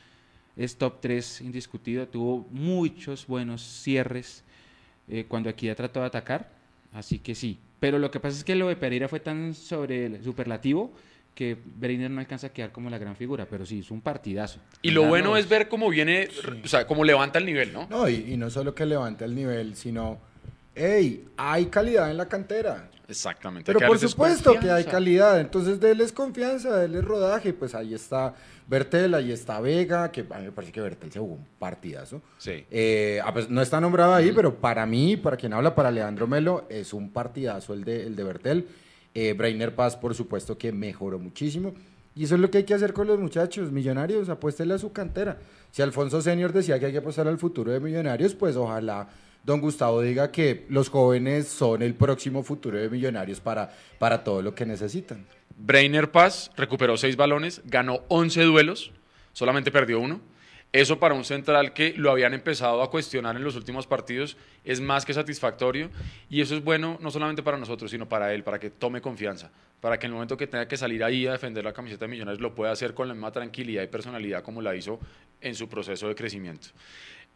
es 0.57 0.77
top 0.77 1.01
3 1.01 1.41
indiscutido. 1.41 2.07
Tuvo 2.07 2.47
muchos 2.51 3.27
buenos 3.27 3.63
cierres 3.63 4.45
eh, 5.09 5.25
cuando 5.27 5.51
Equidad 5.51 5.77
trató 5.77 6.01
de 6.01 6.07
atacar. 6.07 6.51
Así 6.93 7.19
que 7.19 7.35
sí. 7.35 7.59
Pero 7.81 7.99
lo 7.99 8.11
que 8.11 8.21
pasa 8.21 8.39
es 8.39 8.45
que 8.45 8.55
lo 8.55 8.69
de 8.69 8.77
Pereira 8.77 9.09
fue 9.09 9.21
tan 9.21 9.53
sobre 9.55 10.07
el 10.07 10.23
superlativo 10.23 10.93
que 11.35 11.57
Breiner 11.65 12.11
no 12.11 12.21
alcanza 12.21 12.49
a 12.49 12.51
quedar 12.51 12.73
como 12.73 12.91
la 12.91 12.99
gran 12.99 13.17
figura. 13.17 13.47
Pero 13.49 13.67
sí, 13.67 13.81
es 13.81 13.91
un 13.91 14.01
partidazo. 14.01 14.61
Y 14.83 14.91
lo 14.91 15.05
bueno 15.05 15.37
es 15.37 15.49
ver 15.49 15.69
cómo 15.69 15.89
viene, 15.91 16.29
o 16.65 16.69
sea, 16.69 16.87
cómo 16.87 17.05
levanta 17.05 17.39
el 17.39 17.47
nivel, 17.47 17.73
¿no? 17.73 17.87
No, 17.91 18.09
y, 18.09 18.33
y 18.33 18.37
no 18.37 18.51
solo 18.51 18.75
que 18.75 18.87
levante 18.87 19.25
el 19.25 19.35
nivel, 19.35 19.77
sino, 19.77 20.19
hey, 20.75 21.27
hay 21.37 21.67
calidad 21.67 22.11
en 22.11 22.17
la 22.17 22.29
cantera. 22.29 22.91
Exactamente. 23.09 23.73
Pero 23.73 23.87
por 23.87 23.99
supuesto 23.99 24.59
que 24.59 24.71
hay 24.71 24.85
calidad, 24.85 25.41
entonces 25.41 25.79
déles 25.79 26.13
confianza, 26.13 26.79
déles 26.79 27.05
rodaje, 27.05 27.53
pues 27.53 27.75
ahí 27.75 27.93
está 27.95 28.35
Bertel, 28.67 29.15
ahí 29.15 29.31
está 29.31 29.61
Vega, 29.61 30.11
que 30.11 30.25
a 30.31 30.39
mí 30.39 30.47
me 30.47 30.53
parece 30.53 30.73
que 30.73 30.81
Bertel 30.81 31.13
se 31.13 31.19
jugó 31.19 31.35
un 31.35 31.47
partidazo. 31.59 32.23
Sí. 32.39 32.65
Eh, 32.71 33.21
ah, 33.23 33.33
pues 33.33 33.51
no 33.51 33.61
está 33.61 33.81
nombrado 33.81 34.15
ahí, 34.15 34.33
pero 34.33 34.55
para 34.55 34.87
mí, 34.87 35.17
para 35.17 35.37
quien 35.37 35.53
habla, 35.53 35.75
para 35.75 35.91
Leandro 35.91 36.27
Melo, 36.27 36.67
es 36.71 36.95
un 36.95 37.11
partidazo 37.11 37.75
el 37.75 37.85
de, 37.85 38.07
el 38.07 38.17
de 38.17 38.25
Bertel. 38.25 38.69
Eh, 39.15 39.33
Brainer 39.33 39.75
Paz, 39.75 39.97
por 39.97 40.15
supuesto, 40.15 40.59
que 40.59 40.73
mejoró 40.73 41.19
muchísimo. 41.19 41.75
Y 42.17 42.25
eso 42.25 42.35
es 42.35 42.41
lo 42.41 42.51
que 42.51 42.59
hay 42.59 42.65
que 42.65 42.75
hacer 42.75 42.93
con 42.93 43.07
los 43.07 43.19
muchachos, 43.19 43.73
millonarios, 43.73 44.29
apuéstele 44.29 44.75
a 44.75 44.79
su 44.79 44.93
cantera. 44.93 45.39
Si 45.71 45.83
Alfonso 45.83 46.21
Senior 46.21 46.53
decía 46.53 46.79
que 46.79 46.87
hay 46.87 46.93
que 46.93 46.99
apostar 46.99 47.27
al 47.27 47.39
futuro 47.39 47.73
de 47.73 47.81
millonarios, 47.81 48.35
pues 48.35 48.55
ojalá 48.57 49.09
don 49.45 49.61
Gustavo 49.61 50.01
diga 50.01 50.31
que 50.31 50.67
los 50.71 50.89
jóvenes 50.89 51.49
son 51.49 51.83
el 51.83 51.95
próximo 51.95 52.43
futuro 52.43 52.79
de 52.79 52.89
millonarios 52.89 53.41
para, 53.41 53.71
para 53.99 54.25
todo 54.25 54.43
lo 54.43 54.55
que 54.55 54.67
necesitan. 54.67 55.27
Brainer 55.57 56.11
Paz 56.11 56.51
recuperó 56.57 56.97
seis 56.97 57.17
balones, 57.17 57.63
ganó 57.65 58.01
11 58.09 58.43
duelos, 58.43 58.91
solamente 59.33 59.71
perdió 59.71 60.01
uno. 60.01 60.21
Eso 60.75 60.99
para 60.99 61.15
un 61.15 61.25
central 61.25 61.73
que 61.73 61.95
lo 61.97 62.11
habían 62.11 62.35
empezado 62.35 62.83
a 62.83 62.91
cuestionar 62.91 63.37
en 63.37 63.45
los 63.45 63.55
últimos 63.55 63.87
partidos 63.87 64.37
es 64.65 64.81
más 64.81 65.05
que 65.05 65.15
satisfactorio 65.15 65.89
y 66.29 66.41
eso 66.41 66.57
es 66.57 66.65
bueno 66.65 66.99
no 67.01 67.13
solamente 67.13 67.45
para 67.45 67.57
nosotros, 67.57 67.93
sino 67.93 68.09
para 68.09 68.35
él, 68.35 68.43
para 68.43 68.59
que 68.59 68.71
tome 68.71 69.01
confianza, 69.01 69.53
para 69.81 70.01
que 70.01 70.07
en 70.07 70.11
el 70.11 70.15
momento 70.15 70.37
que 70.37 70.49
tenga 70.49 70.67
que 70.67 70.77
salir 70.77 71.05
ahí 71.05 71.29
a 71.29 71.31
defender 71.31 71.63
la 71.63 71.73
camiseta 71.73 72.07
de 72.07 72.09
Millonarios 72.09 72.41
lo 72.41 72.57
pueda 72.57 72.73
hacer 72.73 72.93
con 72.93 73.07
la 73.07 73.15
misma 73.15 73.31
tranquilidad 73.31 73.85
y 73.85 73.87
personalidad 73.87 74.43
como 74.43 74.61
la 74.61 74.75
hizo 74.75 74.99
en 75.41 75.55
su 75.55 75.69
proceso 75.69 76.09
de 76.09 76.17
crecimiento. 76.17 76.71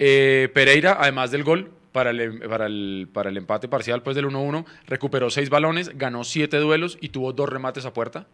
Eh, 0.00 0.49
Pereira, 0.52 0.97
además 0.99 1.30
del 1.30 1.45
gol 1.45 1.71
para 1.92 2.11
el, 2.11 2.40
para 2.40 2.66
el, 2.66 3.09
para 3.12 3.30
el 3.30 3.37
empate 3.37 3.68
parcial 3.68 4.02
pues 4.02 4.16
del 4.16 4.26
1-1, 4.26 4.64
recuperó 4.88 5.30
seis 5.30 5.49
balones, 5.49 5.97
ganó 5.97 6.25
siete 6.25 6.57
duelos 6.57 6.99
y 7.00 7.11
tuvo 7.11 7.33
dos 7.33 7.49
remates 7.49 7.87
a 7.87 7.92
puerta. 7.92 8.26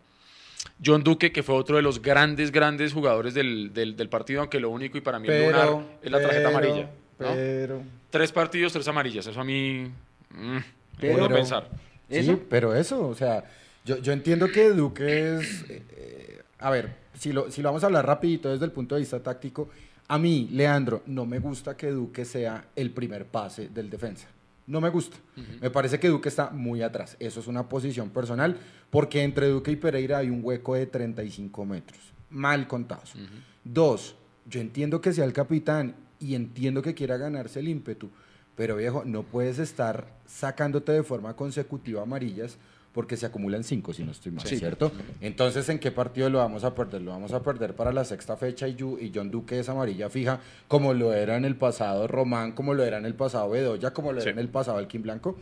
John 0.84 1.02
Duque, 1.04 1.32
que 1.32 1.42
fue 1.42 1.54
otro 1.54 1.76
de 1.76 1.82
los 1.82 2.00
grandes, 2.02 2.50
grandes 2.50 2.92
jugadores 2.92 3.34
del, 3.34 3.72
del- 3.74 3.96
del 3.96 4.08
partido, 4.08 4.40
aunque 4.40 4.58
lo 4.60 4.70
único 4.70 4.96
y 4.98 5.00
para 5.00 5.18
mí 5.18 5.28
el 5.28 5.46
lunar 5.46 5.68
es 6.02 6.10
la 6.10 6.20
tarjeta 6.20 6.48
pero- 6.48 6.58
amarilla. 6.58 6.90
pero... 7.18 7.82
Tres 8.10 8.30
partidos, 8.32 8.72
tres 8.72 8.86
amarillas. 8.88 9.26
Eso 9.26 9.40
a 9.40 9.44
mí. 9.44 9.90
mm, 10.30 10.58
Pero- 11.00 11.14
puedo 11.14 11.28
pensar. 11.28 11.68
¿Eso? 12.08 12.32
Sí, 12.32 12.42
pero 12.50 12.74
eso, 12.74 13.08
o 13.08 13.14
sea, 13.14 13.44
yo, 13.84 13.98
yo 13.98 14.12
entiendo 14.12 14.48
que 14.48 14.68
Duque 14.70 15.36
es... 15.36 15.62
eh, 15.70 15.82
eh, 15.96 16.42
a 16.58 16.70
ver, 16.70 16.90
si 17.18 17.32
lo, 17.32 17.50
si 17.50 17.62
lo 17.62 17.68
vamos 17.68 17.82
a 17.82 17.86
hablar 17.86 18.06
rapidito 18.06 18.50
desde 18.50 18.64
el 18.66 18.72
punto 18.72 18.94
de 18.94 19.00
vista 19.00 19.20
táctico, 19.22 19.68
a 20.08 20.18
mí, 20.18 20.48
Leandro, 20.52 21.02
no 21.06 21.24
me 21.24 21.38
gusta 21.38 21.76
que 21.76 21.90
Duque 21.90 22.24
sea 22.24 22.64
el 22.76 22.90
primer 22.90 23.24
pase 23.24 23.68
del 23.68 23.88
defensa. 23.88 24.28
No 24.66 24.80
me 24.80 24.88
gusta. 24.88 25.16
Me 25.60 25.70
parece 25.70 26.00
que 26.00 26.08
Duque 26.08 26.28
está 26.28 26.50
muy 26.50 26.82
atrás. 26.82 27.16
Eso 27.20 27.40
es 27.40 27.46
una 27.46 27.68
posición 27.68 28.10
personal, 28.10 28.58
porque 28.90 29.22
entre 29.22 29.48
Duque 29.48 29.72
y 29.72 29.76
Pereira 29.76 30.18
hay 30.18 30.30
un 30.30 30.40
hueco 30.42 30.74
de 30.74 30.86
35 30.86 31.64
metros. 31.64 32.00
Mal 32.30 32.66
contados. 32.66 33.14
Dos, 33.62 34.16
yo 34.46 34.60
entiendo 34.60 35.00
que 35.00 35.12
sea 35.12 35.24
el 35.24 35.32
capitán 35.32 35.96
y 36.18 36.34
entiendo 36.34 36.82
que 36.82 36.94
quiera 36.94 37.16
ganarse 37.16 37.60
el 37.60 37.68
ímpetu, 37.68 38.10
pero 38.56 38.76
viejo, 38.76 39.02
no 39.04 39.22
puedes 39.22 39.58
estar 39.58 40.06
sacándote 40.26 40.92
de 40.92 41.02
forma 41.02 41.36
consecutiva 41.36 42.02
amarillas 42.02 42.56
porque 42.94 43.16
se 43.16 43.26
acumulan 43.26 43.64
cinco, 43.64 43.92
si 43.92 44.04
no 44.04 44.12
estoy 44.12 44.30
mal, 44.30 44.46
Sí. 44.46 44.56
¿cierto? 44.56 44.92
Entonces, 45.20 45.68
¿en 45.68 45.80
qué 45.80 45.90
partido 45.90 46.30
lo 46.30 46.38
vamos 46.38 46.62
a 46.62 46.74
perder? 46.76 47.02
Lo 47.02 47.10
vamos 47.10 47.32
a 47.32 47.42
perder 47.42 47.74
para 47.74 47.92
la 47.92 48.04
sexta 48.04 48.36
fecha 48.36 48.68
y, 48.68 48.76
John 49.12 49.30
Duque 49.32 49.58
es 49.58 49.68
amarilla 49.68 50.08
fija, 50.08 50.38
como 50.68 50.94
lo 50.94 51.12
era 51.12 51.36
en 51.36 51.44
el 51.44 51.56
pasado 51.56 52.06
Román, 52.06 52.52
como 52.52 52.72
lo 52.72 52.84
era 52.84 52.96
en 52.98 53.04
el 53.04 53.14
pasado 53.14 53.50
Bedoya, 53.50 53.92
como 53.92 54.12
lo 54.12 54.20
Sí. 54.20 54.28
era 54.28 54.34
en 54.34 54.38
el 54.38 54.48
pasado 54.48 54.78
Elkin 54.78 55.02
Blanco. 55.02 55.36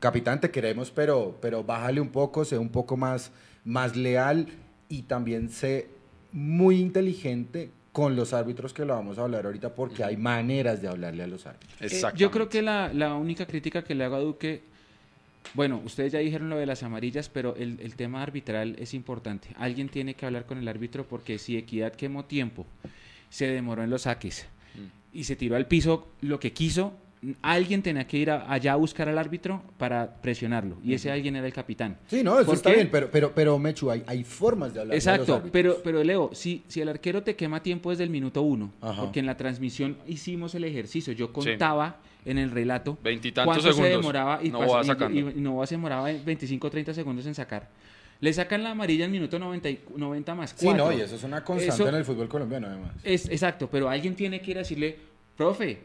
Capitán, 0.00 0.40
te 0.40 0.50
queremos, 0.50 0.90
pero, 0.90 1.38
pero 1.40 1.62
bájale 1.62 2.00
un 2.00 2.08
poco, 2.08 2.44
sé 2.44 2.58
un 2.58 2.70
poco 2.70 2.96
más, 2.96 3.30
más 3.64 3.94
leal 3.96 4.48
y 4.88 5.02
también 5.02 5.48
sé 5.48 5.88
muy 6.32 6.80
inteligente 6.80 7.70
con 7.92 8.16
los 8.16 8.32
árbitros 8.32 8.72
que 8.72 8.84
lo 8.84 8.94
vamos 8.94 9.18
a 9.18 9.22
hablar 9.22 9.46
ahorita 9.46 9.74
porque 9.74 10.02
hay 10.04 10.16
maneras 10.16 10.80
de 10.82 10.88
hablarle 10.88 11.22
a 11.22 11.26
los 11.28 11.46
árbitros. 11.46 11.80
Eh, 11.82 11.86
Exacto. 11.86 12.18
yo 12.18 12.30
creo 12.30 12.48
que 12.48 12.62
la, 12.62 12.92
la 12.92 13.14
única 13.14 13.46
crítica 13.46 13.82
que 13.84 13.94
le 13.94 14.04
hago 14.04 14.16
a 14.16 14.20
Duque, 14.20 14.62
bueno, 15.54 15.80
ustedes 15.84 16.12
ya 16.12 16.18
dijeron 16.20 16.48
lo 16.50 16.56
de 16.58 16.66
las 16.66 16.82
amarillas, 16.82 17.28
pero 17.28 17.56
el, 17.56 17.78
el 17.80 17.96
tema 17.96 18.22
arbitral 18.22 18.76
es 18.78 18.94
importante. 18.94 19.48
Alguien 19.56 19.88
tiene 19.88 20.14
que 20.14 20.26
hablar 20.26 20.46
con 20.46 20.58
el 20.58 20.68
árbitro 20.68 21.06
porque 21.08 21.38
si 21.38 21.56
Equidad 21.56 21.92
quemó 21.94 22.24
tiempo, 22.24 22.66
se 23.30 23.46
demoró 23.48 23.82
en 23.82 23.90
los 23.90 24.02
saques 24.02 24.46
Mm. 24.74 25.18
y 25.18 25.24
se 25.24 25.34
tiró 25.34 25.56
al 25.56 25.66
piso 25.66 26.06
lo 26.20 26.38
que 26.38 26.52
quiso, 26.52 26.92
alguien 27.42 27.82
tenía 27.82 28.06
que 28.06 28.16
ir 28.16 28.30
a- 28.30 28.50
allá 28.50 28.74
a 28.74 28.76
buscar 28.76 29.08
al 29.08 29.18
árbitro 29.18 29.62
para 29.78 30.22
presionarlo 30.22 30.76
y 30.84 30.94
ese 30.94 31.10
alguien 31.10 31.34
era 31.36 31.46
el 31.46 31.52
capitán. 31.52 31.98
Sí, 32.06 32.22
no, 32.22 32.36
eso 32.38 32.46
¿Por 32.46 32.54
está 32.54 32.70
qué? 32.70 32.76
bien, 32.76 32.88
pero, 32.90 33.10
pero, 33.10 33.32
pero 33.34 33.58
Mechu, 33.58 33.90
hay, 33.90 34.04
hay 34.06 34.22
formas 34.24 34.72
de 34.72 34.80
hablar 34.80 34.92
de 34.92 34.96
los 34.96 35.04
Exacto, 35.06 35.42
pero, 35.52 35.78
pero 35.82 36.02
Leo, 36.04 36.30
si, 36.32 36.62
si 36.68 36.80
el 36.80 36.88
arquero 36.88 37.22
te 37.24 37.34
quema 37.34 37.62
tiempo 37.62 37.90
desde 37.90 38.04
el 38.04 38.10
minuto 38.10 38.42
uno, 38.42 38.70
Ajá. 38.80 39.02
porque 39.02 39.18
en 39.20 39.26
la 39.26 39.36
transmisión 39.36 39.96
hicimos 40.06 40.54
el 40.54 40.62
ejercicio, 40.64 41.12
yo 41.12 41.32
contaba 41.32 41.96
en 42.24 42.38
el 42.38 42.50
relato 42.50 42.98
Veintitantos 43.02 43.54
cuánto 43.54 43.62
se 43.68 43.72
segundos. 43.74 43.98
demoraba 44.00 44.40
y, 44.42 44.50
No 44.50 44.60
pas- 44.60 44.74
va 44.74 44.82
y- 44.82 44.86
sacando. 44.86 45.18
y- 45.18 45.38
y 45.38 45.40
no 45.40 45.64
se 45.66 45.74
demoraba 45.74 46.04
25 46.04 46.66
o 46.66 46.70
30 46.70 46.92
segundos 46.94 47.26
en 47.26 47.34
sacar. 47.34 47.68
Le 48.20 48.32
sacan 48.32 48.62
la 48.62 48.72
amarilla 48.72 49.06
en 49.06 49.12
minuto 49.12 49.38
90, 49.38 49.70
y- 49.70 49.80
90 49.96 50.34
más 50.34 50.50
Sí, 50.50 50.66
4. 50.66 50.84
no, 50.86 50.92
y 50.92 51.00
eso 51.00 51.16
es 51.16 51.22
una 51.24 51.42
constante 51.42 51.74
Eso- 51.82 51.88
en 51.88 51.94
el 51.94 52.04
fútbol 52.04 52.28
colombiano, 52.28 52.66
además. 52.66 52.92
Es, 53.02 53.28
exacto, 53.30 53.68
pero 53.70 53.88
alguien 53.88 54.14
tiene 54.14 54.40
que 54.42 54.50
ir 54.50 54.56
a 54.58 54.60
decirle, 54.60 54.98
profe, 55.36 55.78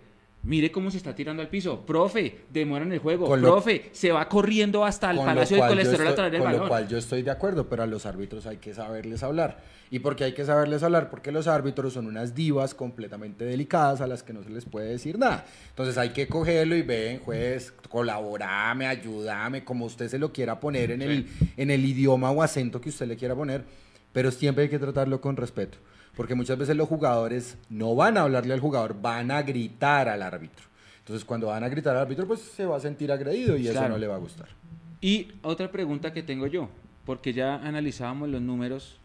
mire 0.46 0.72
cómo 0.72 0.90
se 0.92 0.98
está 0.98 1.14
tirando 1.16 1.42
al 1.42 1.50
piso, 1.50 1.86
profe, 1.86 2.42
demoran 2.52 2.92
el 2.92 3.00
juego, 3.00 3.28
Con 3.28 3.42
lo- 3.42 3.52
profe, 3.54 3.90
se 3.92 4.12
va 4.12 4.28
corriendo 4.30 4.86
hasta 4.86 5.12
el 5.12 5.18
Con 5.18 5.26
Palacio 5.26 5.58
del 5.58 5.68
Colesterol 5.68 6.08
a 6.08 6.16
traer 6.16 6.36
el 6.36 6.40
con 6.42 6.46
balón. 6.46 6.62
lo 6.64 6.68
cual 6.70 6.88
yo 6.88 6.98
estoy 6.98 7.22
de 7.24 7.32
acuerdo, 7.32 7.68
pero 7.68 7.84
a 7.84 7.88
los 7.88 8.06
árbitros 8.06 8.46
hay 8.46 8.58
que 8.58 8.74
saberles 8.74 9.24
hablar. 9.24 9.76
¿Y 9.92 10.00
por 10.00 10.16
qué 10.16 10.24
hay 10.24 10.34
que 10.34 10.44
saberles 10.46 10.82
hablar? 10.82 11.10
Porque 11.12 11.32
los 11.32 11.48
árbitros 11.48 11.94
son 11.94 12.08
unas 12.08 12.34
divas 12.34 12.74
completamente 12.74 13.46
delicadas 13.46 14.02
a 14.02 14.08
las 14.08 14.24
que 14.24 14.34
no 14.34 14.44
se 14.44 14.50
les 14.50 14.66
puede 14.66 14.90
decir 14.90 15.18
nada. 15.20 15.46
Entonces 15.70 15.98
hay 15.98 16.10
que 16.10 16.28
cogerlo 16.28 16.76
y 16.76 16.82
ven, 16.82 17.20
juez, 17.20 17.72
colaborame, 17.90 18.88
ayúdame, 18.88 19.64
como 19.64 19.86
usted 19.86 20.08
se 20.10 20.18
lo 20.20 20.32
quiera 20.34 20.60
poner 20.60 20.92
en, 20.92 21.02
el, 21.02 21.28
en 21.58 21.70
el 21.72 21.86
idioma 21.86 22.32
o 22.32 22.42
acento 22.42 22.82
que 22.82 22.90
usted 22.90 23.08
le 23.08 23.16
quiera 23.16 23.36
poner, 23.36 23.64
pero 24.12 24.32
siempre 24.32 24.64
hay 24.64 24.70
que 24.70 24.80
tratarlo 24.80 25.22
con 25.22 25.38
respeto. 25.38 25.78
Porque 26.16 26.36
muchas 26.36 26.58
veces 26.58 26.76
los 26.76 26.88
jugadores 26.88 27.58
no 27.70 27.96
van 27.96 28.18
a 28.18 28.22
hablarle 28.22 28.54
al 28.54 28.60
jugador, 28.60 28.96
van 29.02 29.32
a 29.32 29.42
gritar 29.42 30.08
al 30.10 30.22
árbitro. 30.22 30.66
Entonces 31.00 31.26
cuando 31.26 31.48
van 31.48 31.64
a 31.64 31.70
gritar 31.70 31.96
al 31.96 32.02
árbitro, 32.04 32.26
pues 32.26 32.42
se 32.42 32.66
va 32.66 32.78
a 32.78 32.80
sentir 32.80 33.12
agredido 33.12 33.58
y 33.58 33.68
eso 33.68 33.88
no 33.90 33.98
le 33.98 34.08
va 34.08 34.16
a 34.16 34.20
gustar. 34.20 34.48
Y 35.02 35.28
otra 35.44 35.72
pregunta 35.72 36.14
que 36.14 36.24
tengo 36.24 36.48
yo, 36.48 36.70
porque 37.06 37.34
ya 37.34 37.56
analizábamos 37.56 38.30
los 38.30 38.42
números 38.42 38.98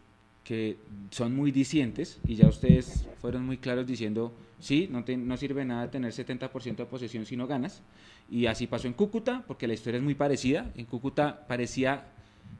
que 0.44 0.78
son 1.10 1.34
muy 1.36 1.50
dicientes 1.52 2.18
y 2.26 2.36
ya 2.36 2.48
ustedes 2.48 3.04
fueron 3.20 3.44
muy 3.44 3.58
claros 3.58 3.86
diciendo, 3.86 4.32
sí, 4.58 4.88
no, 4.90 5.04
te- 5.04 5.16
no 5.16 5.36
sirve 5.36 5.64
nada 5.64 5.90
tener 5.90 6.12
70% 6.12 6.76
de 6.84 6.86
posesión 6.86 7.26
si 7.26 7.36
no 7.36 7.46
ganas. 7.46 7.82
Y 8.30 8.46
así 8.46 8.66
pasó 8.66 8.86
en 8.86 8.94
Cúcuta, 8.94 9.44
porque 9.46 9.66
la 9.66 9.74
historia 9.74 9.98
es 9.98 10.04
muy 10.04 10.14
parecida. 10.14 10.70
En 10.76 10.86
Cúcuta 10.86 11.44
parecía, 11.46 12.04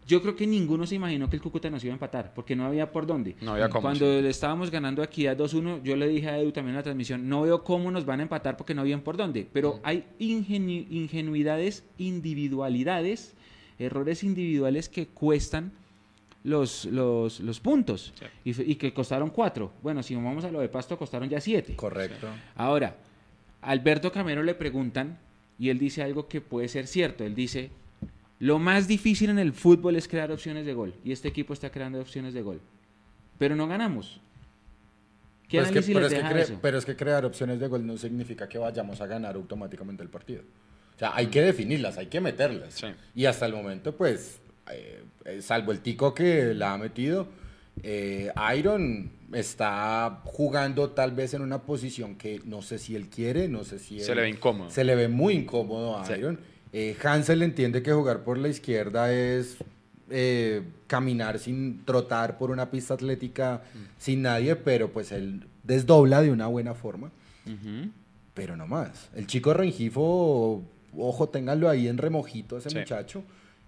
yo 0.06 0.20
creo 0.22 0.34
que 0.34 0.46
ninguno 0.46 0.86
se 0.86 0.96
imaginó 0.96 1.30
que 1.30 1.36
el 1.36 1.42
Cúcuta 1.42 1.70
nos 1.70 1.84
iba 1.84 1.92
a 1.92 1.94
empatar, 1.94 2.32
porque 2.34 2.56
no 2.56 2.64
había 2.66 2.90
por 2.90 3.06
dónde. 3.06 3.36
No 3.40 3.52
había 3.52 3.68
cómo, 3.68 3.82
Cuando 3.82 4.16
sí. 4.16 4.22
le 4.22 4.28
estábamos 4.28 4.70
ganando 4.70 5.02
aquí 5.02 5.26
a 5.28 5.36
2-1, 5.36 5.82
yo 5.82 5.94
le 5.96 6.08
dije 6.08 6.28
a 6.28 6.38
Edu 6.38 6.50
también 6.52 6.70
en 6.72 6.76
la 6.78 6.82
transmisión, 6.82 7.28
no 7.28 7.42
veo 7.42 7.62
cómo 7.62 7.90
nos 7.90 8.04
van 8.04 8.20
a 8.20 8.24
empatar 8.24 8.56
porque 8.56 8.74
no 8.74 8.80
habían 8.80 9.02
por 9.02 9.16
dónde. 9.16 9.46
Pero 9.52 9.78
hay 9.84 10.04
ingenu- 10.18 10.86
ingenuidades, 10.90 11.84
individualidades, 11.98 13.34
errores 13.78 14.24
individuales 14.24 14.88
que 14.88 15.06
cuestan 15.08 15.72
los, 16.42 16.86
los, 16.86 17.40
los 17.40 17.60
puntos 17.60 18.12
Sí. 18.44 18.52
y, 18.66 18.74
que 18.76 18.92
costaron 18.94 19.30
cuatro. 19.30 19.72
Bueno, 19.82 20.02
si 20.02 20.14
vamos 20.14 20.44
a 20.44 20.50
lo 20.50 20.60
de 20.60 20.68
Pasto, 20.68 20.96
costaron 20.98 21.28
ya 21.28 21.40
siete. 21.40 21.76
Correcto. 21.76 22.26
Ahora, 22.56 22.96
a 23.62 23.70
Alberto 23.70 24.10
Camero 24.10 24.42
le 24.42 24.54
preguntan 24.54 25.18
y 25.58 25.68
él 25.68 25.78
dice 25.78 26.02
algo 26.02 26.28
que 26.28 26.40
puede 26.40 26.68
ser 26.68 26.86
cierto. 26.86 27.24
Él 27.24 27.34
dice, 27.34 27.70
lo 28.40 28.58
más 28.58 28.88
difícil 28.88 29.30
en 29.30 29.38
el 29.38 29.52
fútbol 29.52 29.94
es 29.96 30.08
crear 30.08 30.32
opciones 30.32 30.66
de 30.66 30.74
gol. 30.74 30.94
Y 31.04 31.12
este 31.12 31.28
equipo 31.28 31.52
está 31.54 31.70
creando 31.70 32.00
opciones 32.00 32.34
de 32.34 32.42
gol. 32.42 32.60
Pero 33.38 33.54
no 33.54 33.68
ganamos. 33.68 34.20
¿Qué 35.48 35.58
Pero 35.58 35.62
es, 35.62 35.68
que, 35.72 35.78
análisis 35.78 35.94
pero, 35.94 36.00
les 36.00 36.12
es 36.12 36.18
que 36.18 36.22
deja 36.24 36.36
cre- 36.36 36.42
eso? 36.42 36.58
pero 36.62 36.78
es 36.78 36.84
que 36.84 36.96
crear 36.96 37.24
opciones 37.24 37.58
de 37.60 37.66
gol 37.68 37.86
no 37.86 37.96
significa 37.96 38.48
que 38.48 38.58
vayamos 38.58 39.00
a 39.00 39.06
ganar 39.06 39.34
automáticamente 39.36 40.02
el 40.02 40.08
partido. 40.08 40.42
O 40.96 40.98
sea, 40.98 41.14
hay 41.14 41.26
que 41.28 41.40
definirlas, 41.42 41.96
hay 41.98 42.06
que 42.06 42.20
meterlas. 42.20 42.74
Sí. 42.74 42.86
Y 43.14 43.24
hasta 43.24 43.46
el 43.46 43.52
momento, 43.54 43.96
pues, 43.96 44.40
eh, 44.70 45.02
eh, 45.24 45.42
salvo 45.42 45.72
el 45.72 45.80
tico 45.80 46.14
que 46.14 46.54
la 46.54 46.74
ha 46.74 46.78
metido, 46.78 47.26
eh, 47.82 48.30
Iron 48.56 49.10
está 49.32 50.20
jugando 50.24 50.90
tal 50.90 51.12
vez 51.12 51.34
en 51.34 51.42
una 51.42 51.62
posición 51.62 52.16
que 52.16 52.40
no 52.44 52.62
sé 52.62 52.78
si 52.78 52.94
él 52.94 53.08
quiere, 53.08 53.48
no 53.48 53.64
sé 53.64 53.78
si 53.78 54.00
Se 54.00 54.12
él- 54.12 54.16
le 54.16 54.22
ve 54.22 54.28
incómodo. 54.30 54.70
Se 54.70 54.84
le 54.84 54.94
ve 54.94 55.08
muy 55.08 55.34
incómodo 55.34 55.96
a 55.98 56.04
Sí. 56.06 56.12
Iron. 56.18 56.38
Eh, 56.72 56.96
Hansel 57.02 57.42
entiende 57.42 57.82
que 57.82 57.92
jugar 57.92 58.22
por 58.22 58.38
la 58.38 58.48
izquierda 58.48 59.12
es 59.12 59.56
eh, 60.12 60.62
caminar 60.86 61.38
sin 61.38 61.84
trotar 61.84 62.36
por 62.38 62.50
una 62.50 62.70
pista 62.70 62.94
atlética 62.94 63.62
Mm. 63.74 63.78
sin 63.98 64.22
nadie, 64.22 64.56
pero 64.56 64.90
pues 64.92 65.12
él 65.12 65.46
desdobla 65.62 66.20
de 66.22 66.30
una 66.32 66.46
buena 66.48 66.74
forma, 66.74 67.10
pero 68.34 68.56
no 68.56 68.66
más. 68.66 69.08
El 69.14 69.26
chico 69.26 69.52
Rengifo, 69.54 70.62
ojo, 70.96 71.28
ténganlo 71.28 71.68
ahí 71.68 71.86
en 71.88 71.98
remojito 71.98 72.58
ese 72.58 72.70
Sí. 72.70 72.78
muchacho, 72.78 73.22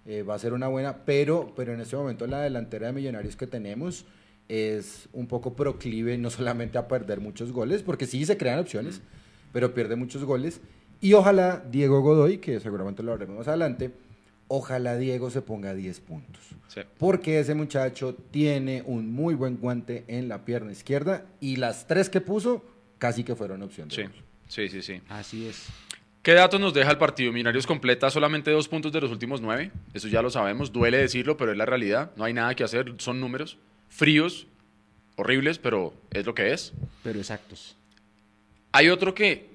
eh, 0.06 0.22
va 0.22 0.34
a 0.34 0.38
ser 0.38 0.52
una 0.52 0.66
buena, 0.68 0.96
pero, 1.04 1.52
pero 1.56 1.74
en 1.74 1.80
este 1.80 1.96
momento 1.96 2.26
la 2.26 2.40
delantera 2.42 2.88
de 2.88 2.92
Millonarios 2.92 3.36
que 3.36 3.46
tenemos 3.46 4.04
es 4.48 5.08
un 5.12 5.26
poco 5.28 5.54
proclive 5.54 6.18
no 6.18 6.28
solamente 6.30 6.76
a 6.78 6.88
perder 6.88 7.20
muchos 7.20 7.52
goles, 7.52 7.82
porque 7.82 8.06
sí 8.06 8.24
se 8.26 8.36
crean 8.36 8.58
opciones, 8.58 9.00
pero 9.52 9.74
pierde 9.74 9.94
muchos 9.96 10.24
goles. 10.24 10.60
Y 11.02 11.12
ojalá 11.12 11.62
Diego 11.70 12.00
Godoy, 12.00 12.38
que 12.38 12.58
seguramente 12.60 13.02
lo 13.02 13.12
haremos 13.12 13.36
más 13.36 13.48
adelante, 13.48 13.90
ojalá 14.48 14.96
Diego 14.96 15.30
se 15.30 15.42
ponga 15.42 15.70
a 15.70 15.74
10 15.74 16.00
puntos. 16.00 16.40
Sí. 16.68 16.80
Porque 16.96 17.38
ese 17.40 17.54
muchacho 17.54 18.14
tiene 18.30 18.82
un 18.86 19.12
muy 19.12 19.34
buen 19.34 19.58
guante 19.58 20.04
en 20.08 20.28
la 20.28 20.44
pierna 20.46 20.72
izquierda 20.72 21.26
y 21.40 21.56
las 21.56 21.86
tres 21.86 22.08
que 22.08 22.20
puso 22.22 22.64
casi 22.98 23.24
que 23.24 23.34
fueron 23.36 23.62
opción 23.62 23.88
de 23.88 23.94
Sí, 23.96 24.02
gol. 24.02 24.12
sí, 24.48 24.68
sí, 24.68 24.80
sí. 24.80 25.00
Así 25.08 25.46
es. 25.46 25.66
¿Qué 26.22 26.34
datos 26.34 26.60
nos 26.60 26.72
deja 26.72 26.90
el 26.92 26.98
partido? 26.98 27.32
Millonarios 27.32 27.66
completa 27.66 28.08
solamente 28.08 28.52
dos 28.52 28.68
puntos 28.68 28.92
de 28.92 29.00
los 29.00 29.10
últimos 29.10 29.40
nueve. 29.42 29.72
Eso 29.92 30.06
ya 30.06 30.22
lo 30.22 30.30
sabemos. 30.30 30.70
Duele 30.72 30.98
decirlo, 30.98 31.36
pero 31.36 31.50
es 31.50 31.58
la 31.58 31.66
realidad. 31.66 32.12
No 32.16 32.22
hay 32.24 32.32
nada 32.32 32.54
que 32.54 32.62
hacer. 32.62 32.94
Son 32.98 33.18
números 33.20 33.58
fríos, 33.88 34.46
horribles, 35.16 35.58
pero 35.58 35.92
es 36.12 36.24
lo 36.24 36.32
que 36.34 36.52
es. 36.52 36.72
Pero 37.02 37.18
exactos. 37.18 37.76
Hay 38.70 38.88
otro 38.88 39.14
que 39.16 39.50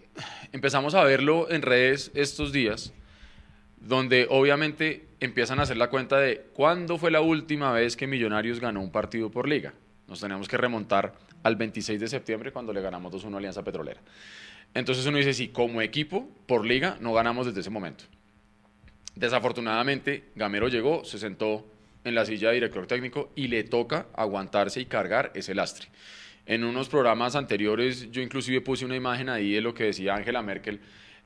empezamos 0.51 0.95
a 0.95 1.03
verlo 1.03 1.49
en 1.49 1.61
redes 1.61 2.11
estos 2.13 2.51
días, 2.51 2.93
donde 3.79 4.27
obviamente 4.29 5.07
empiezan 5.19 5.59
a 5.59 5.63
hacer 5.63 5.77
la 5.77 5.89
cuenta 5.89 6.19
de 6.19 6.45
cuándo 6.53 6.97
fue 6.97 7.11
la 7.11 7.21
última 7.21 7.71
vez 7.71 7.95
que 7.95 8.07
Millonarios 8.07 8.59
ganó 8.59 8.81
un 8.81 8.91
partido 8.91 9.29
por 9.29 9.47
liga. 9.47 9.73
Nos 10.07 10.19
tenemos 10.19 10.47
que 10.47 10.57
remontar 10.57 11.13
al 11.43 11.55
26 11.55 11.99
de 11.99 12.07
septiembre 12.07 12.51
cuando 12.51 12.73
le 12.73 12.81
ganamos 12.81 13.13
2-1 13.13 13.33
a 13.33 13.37
Alianza 13.37 13.63
Petrolera. 13.63 14.01
Entonces 14.73 15.05
uno 15.05 15.17
dice, 15.17 15.33
sí, 15.33 15.49
como 15.49 15.81
equipo, 15.81 16.29
por 16.45 16.65
liga, 16.65 16.97
no 16.99 17.13
ganamos 17.13 17.45
desde 17.45 17.61
ese 17.61 17.69
momento. 17.69 18.03
Desafortunadamente, 19.15 20.25
Gamero 20.35 20.67
llegó, 20.67 21.03
se 21.03 21.17
sentó 21.17 21.65
en 22.03 22.15
la 22.15 22.25
silla 22.25 22.49
de 22.49 22.55
director 22.55 22.85
técnico 22.87 23.31
y 23.35 23.47
le 23.47 23.63
toca 23.63 24.07
aguantarse 24.13 24.79
y 24.79 24.85
cargar 24.85 25.31
ese 25.33 25.55
lastre. 25.55 25.87
En 26.47 26.63
unos 26.63 26.87
programas 26.87 27.35
anteriores 27.35 28.09
yo 28.09 28.21
inclusive 28.21 28.61
puse 28.61 28.85
una 28.85 28.95
imagen 28.95 29.27
ahí 29.27 29.51
de 29.51 29.61
lo 29.61 29.73
que 29.73 29.83
decía 29.83 30.15
Angela 30.15 30.41
Merkel 30.41 30.79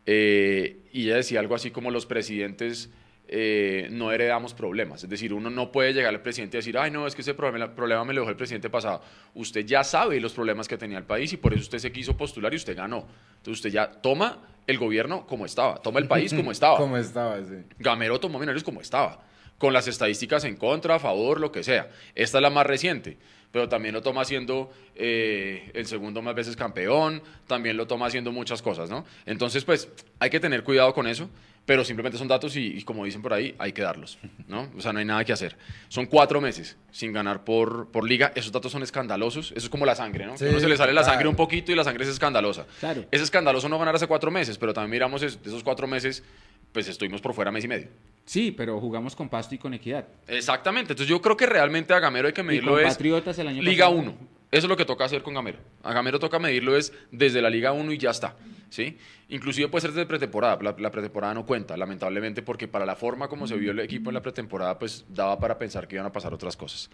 eh, 0.08 0.80
y 0.92 1.06
ella 1.06 1.18
decía 1.18 1.40
algo 1.40 1.54
así 1.54 1.70
como 1.70 1.92
los 1.92 2.08
presidentes 2.08 2.90
eh, 3.28 3.88
no 3.92 4.12
heredamos 4.12 4.56
problemas. 4.56 5.04
Es 5.04 5.10
decir, 5.10 5.32
uno 5.32 5.52
no 5.52 5.72
puede 5.72 5.94
llegar 5.94 6.14
al 6.14 6.22
presidente 6.22 6.58
y 6.58 6.60
decir, 6.60 6.78
ay, 6.78 6.90
no, 6.90 7.06
es 7.06 7.16
que 7.16 7.22
ese 7.22 7.36
problema, 7.36 7.74
problema 7.74 8.04
me 8.04 8.14
lo 8.14 8.22
dejó 8.22 8.32
el 8.32 8.36
presidente 8.36 8.70
pasado. 8.70 9.04
Usted 9.36 9.64
ya 9.64 9.84
sabe 9.84 10.20
los 10.20 10.34
problemas 10.34 10.68
que 10.68 10.78
tenía 10.78 10.98
el 10.98 11.06
país 11.06 11.32
y 11.34 11.38
por 11.38 11.54
eso 11.54 11.62
usted 11.62 11.78
se 11.78 11.92
quiso 11.92 12.18
postular 12.18 12.52
y 12.52 12.58
usted 12.58 12.76
ganó. 12.76 13.06
Entonces 13.38 13.60
usted 13.60 13.70
ya 13.70 13.92
toma 13.92 14.40
el 14.66 14.78
gobierno 14.80 15.28
como 15.28 15.46
estaba, 15.46 15.78
toma 15.78 16.00
el 16.00 16.08
país 16.08 16.34
como 16.34 16.52
estaba. 16.52 16.78
como 16.78 16.98
estaba, 16.98 17.38
sí. 17.46 17.64
Gamero 17.78 18.20
tomó 18.20 18.40
Millonarios 18.40 18.64
como 18.64 18.82
estaba, 18.82 19.24
con 19.60 19.72
las 19.72 19.88
estadísticas 19.88 20.44
en 20.46 20.58
contra, 20.58 20.96
a 20.96 21.00
favor, 21.00 21.40
lo 21.40 21.52
que 21.52 21.64
sea. 21.64 21.90
Esta 22.16 22.40
es 22.40 22.42
la 22.42 22.50
más 22.50 22.66
reciente 22.66 23.18
pero 23.52 23.68
también 23.68 23.94
lo 23.94 24.02
toma 24.02 24.26
siendo 24.26 24.72
eh, 24.96 25.72
el 25.74 25.86
segundo 25.86 26.22
más 26.22 26.36
veces 26.36 26.56
campeón, 26.56 27.22
también 27.48 27.78
lo 27.78 27.88
toma 27.88 28.08
haciendo 28.08 28.32
muchas 28.32 28.62
cosas, 28.62 28.90
¿no? 28.90 29.06
Entonces, 29.26 29.64
pues 29.66 29.90
hay 30.20 30.30
que 30.30 30.40
tener 30.40 30.64
cuidado 30.64 30.94
con 30.94 31.08
eso, 31.08 31.30
pero 31.66 31.86
simplemente 31.86 32.18
son 32.18 32.28
datos 32.28 32.56
y, 32.56 32.82
como 32.84 33.06
dicen 33.06 33.22
por 33.22 33.34
ahí, 33.34 33.54
hay 33.60 33.72
que 33.72 33.82
darlos, 33.82 34.18
¿no? 34.48 34.70
O 34.76 34.82
sea, 34.82 34.94
no 34.94 35.00
hay 35.00 35.06
nada 35.06 35.24
que 35.24 35.32
hacer. 35.32 35.56
Son 35.90 36.06
cuatro 36.06 36.42
meses 36.42 36.76
sin 36.92 37.14
ganar 37.14 37.44
por, 37.44 37.90
por 37.92 38.08
liga, 38.08 38.32
esos 38.36 38.52
datos 38.52 38.72
son 38.72 38.84
escandalosos, 38.84 39.52
eso 39.52 39.66
es 39.66 39.70
como 39.70 39.86
la 39.86 39.96
sangre, 39.96 40.26
¿no? 40.26 40.34
a 40.34 40.36
uno 40.36 40.60
se 40.60 40.68
le 40.68 40.78
sale 40.78 40.94
la 40.94 41.04
sangre 41.04 41.28
un 41.28 41.36
poquito 41.36 41.72
y 41.72 41.76
la 41.76 41.84
sangre 41.84 42.04
es 42.04 42.10
escandalosa. 42.10 42.66
Claro. 42.80 43.06
Es 43.12 43.22
escandaloso 43.22 43.70
no 43.70 43.78
ganar 43.78 43.96
hace 43.96 44.08
cuatro 44.08 44.32
meses, 44.32 44.58
pero 44.58 44.74
también 44.74 44.92
miramos 44.92 45.22
esos 45.22 45.64
cuatro 45.64 45.88
meses, 45.88 46.24
pues 46.72 46.88
estuvimos 46.88 47.22
por 47.22 47.34
fuera 47.34 47.52
mes 47.52 47.66
y 47.66 47.68
medio. 47.68 47.88
Sí, 48.26 48.52
pero 48.52 48.80
jugamos 48.80 49.16
con 49.16 49.30
Pasto 49.30 49.56
y 49.56 49.58
con 49.58 49.74
Equidad. 49.74 50.08
Exactamente. 50.28 50.94
Entonces 50.94 51.10
yo 51.10 51.22
creo 51.22 51.36
que 51.36 51.46
realmente 51.46 51.94
a 51.94 52.00
Gamero 52.00 52.28
hay 52.28 52.34
que 52.34 52.44
medirlo 52.44 52.80
es 52.80 52.94
Patriotas 52.94 53.38
el 53.40 53.48
año 53.48 53.62
Liga 53.62 53.90
1. 53.90 54.16
Eso 54.52 54.66
es 54.66 54.70
lo 54.70 54.76
que 54.76 54.86
toca 54.86 55.06
hacer 55.06 55.24
con 55.24 55.34
Gamero. 55.34 55.60
A 55.82 55.94
Gamero 55.94 56.20
toca 56.20 56.38
medirlo 56.38 56.76
es 56.76 56.94
desde 57.12 57.42
la 57.42 57.50
Liga 57.50 57.72
1 57.72 57.92
y 57.94 57.98
ya 57.98 58.12
está. 58.12 58.36
¿sí? 58.72 58.98
Inclusive 59.30 59.68
puede 59.68 59.82
ser 59.82 59.92
desde 59.92 60.08
pretemporada. 60.08 60.58
La, 60.62 60.92
pretemporada 60.92 61.34
no 61.34 61.46
cuenta, 61.46 61.78
lamentablemente, 61.78 62.42
porque 62.42 62.68
para 62.68 62.86
la 62.86 62.96
forma 62.96 63.28
como 63.28 63.46
se 63.46 63.56
vio 63.56 63.72
el 63.72 63.80
equipo 63.80 64.10
en 64.10 64.16
la 64.16 64.22
pretemporada, 64.22 64.80
pues 64.80 65.06
daba 65.10 65.40
para 65.40 65.60
pensar 65.60 65.88
que 65.88 65.96
iban 65.96 66.08
a 66.08 66.12
pasar 66.12 66.34
otras 66.34 66.58
cosas. 66.58 66.90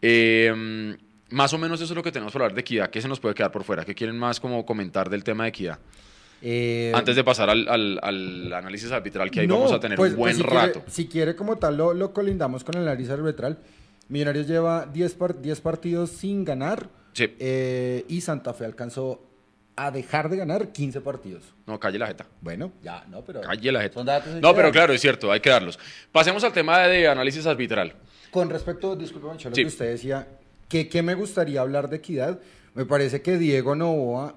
Eh, 0.00 0.96
más 1.30 1.52
o 1.52 1.58
menos 1.58 1.80
eso 1.80 1.92
es 1.92 1.96
lo 1.96 2.02
que 2.02 2.12
tenemos 2.12 2.32
para 2.32 2.44
hablar 2.44 2.54
de 2.54 2.60
equidad. 2.60 2.90
¿Qué 2.90 3.02
se 3.02 3.08
nos 3.08 3.18
puede 3.18 3.34
quedar 3.34 3.50
por 3.50 3.64
fuera? 3.64 3.84
¿Qué 3.84 3.94
quieren 3.94 4.18
más 4.18 4.38
como 4.38 4.64
comentar 4.64 5.10
del 5.10 5.24
tema 5.24 5.44
de 5.44 5.48
equidad? 5.50 5.78
Eh, 6.46 6.92
Antes 6.94 7.16
de 7.16 7.24
pasar 7.24 7.48
al, 7.48 8.52
análisis 8.52 8.92
arbitral, 8.92 9.30
que 9.30 9.40
ahí 9.40 9.46
vamos 9.46 9.72
a 9.72 9.80
tener 9.80 9.98
un 9.98 10.02
pues, 10.02 10.14
buen 10.14 10.36
pues, 10.36 10.46
rato. 10.46 10.80
Quiere, 10.80 10.90
si 10.90 11.08
quiere, 11.08 11.34
como 11.34 11.56
tal, 11.56 11.78
lo, 11.78 12.12
colindamos 12.12 12.62
con 12.64 12.76
el 12.76 12.82
análisis 12.82 13.10
arbitral. 13.10 13.58
Millonarios 14.08 14.46
lleva 14.46 14.84
10, 14.84 15.14
partidos 15.62 16.10
sin 16.10 16.44
ganar. 16.44 16.90
Eh, 17.16 18.04
y 18.08 18.20
Santa 18.20 18.52
Fe 18.52 18.66
alcanzó 18.66 19.24
a 19.74 19.90
dejar 19.90 20.28
de 20.28 20.36
ganar 20.36 20.70
15 20.70 21.00
partidos. 21.00 21.44
No, 21.66 21.80
calle 21.80 21.98
la 21.98 22.08
jeta. 22.08 22.26
Bueno, 22.42 22.72
ya, 22.82 23.06
no, 23.08 23.24
pero. 23.24 23.40
Calle 23.40 23.72
la 23.72 23.80
jeta. 23.80 24.04
no, 24.42 24.54
pero 24.54 24.70
claro, 24.70 24.92
es 24.92 25.00
cierto, 25.00 25.32
hay 25.32 25.40
que 25.40 25.48
darlos. 25.48 25.78
Pasemos 26.12 26.44
al 26.44 26.52
tema 26.52 26.80
de 26.80 27.08
análisis 27.08 27.46
arbitral. 27.46 27.94
Con 28.30 28.50
respecto, 28.50 28.94
disculpe, 28.94 29.28
Mancholo, 29.28 29.54
que 29.54 29.64
usted 29.64 29.92
decía, 29.92 30.28
que, 30.68 30.90
que 30.90 31.02
me 31.02 31.14
gustaría 31.14 31.62
hablar 31.62 31.88
de 31.88 31.96
equidad. 31.96 32.38
Me 32.74 32.84
parece 32.84 33.22
que 33.22 33.38
Diego 33.38 33.74
Novoa 33.74 34.34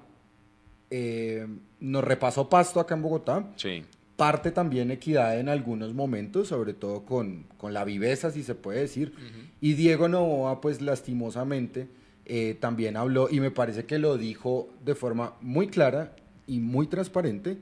eh, 0.90 1.46
nos 1.80 2.04
repasó 2.04 2.48
Pasto 2.48 2.80
acá 2.80 2.94
en 2.94 3.02
Bogotá. 3.02 3.50
Sí. 3.56 3.84
Parte 4.16 4.50
también 4.50 4.90
Equidad 4.90 5.38
en 5.38 5.48
algunos 5.48 5.94
momentos, 5.94 6.48
sobre 6.48 6.74
todo 6.74 7.04
con, 7.04 7.44
con 7.56 7.72
la 7.72 7.84
viveza, 7.84 8.32
si 8.32 8.42
se 8.42 8.56
puede 8.56 8.80
decir. 8.80 9.12
Y 9.60 9.74
Diego 9.74 10.08
Novoa, 10.08 10.60
pues 10.60 10.80
lastimosamente, 10.80 11.88
eh, 12.24 12.56
también 12.58 12.96
habló 12.96 13.28
y 13.30 13.40
me 13.40 13.50
parece 13.50 13.84
que 13.84 13.98
lo 13.98 14.18
dijo 14.18 14.68
de 14.84 14.94
forma 14.94 15.34
muy 15.40 15.68
clara 15.68 16.16
y 16.46 16.58
muy 16.58 16.86
transparente 16.86 17.58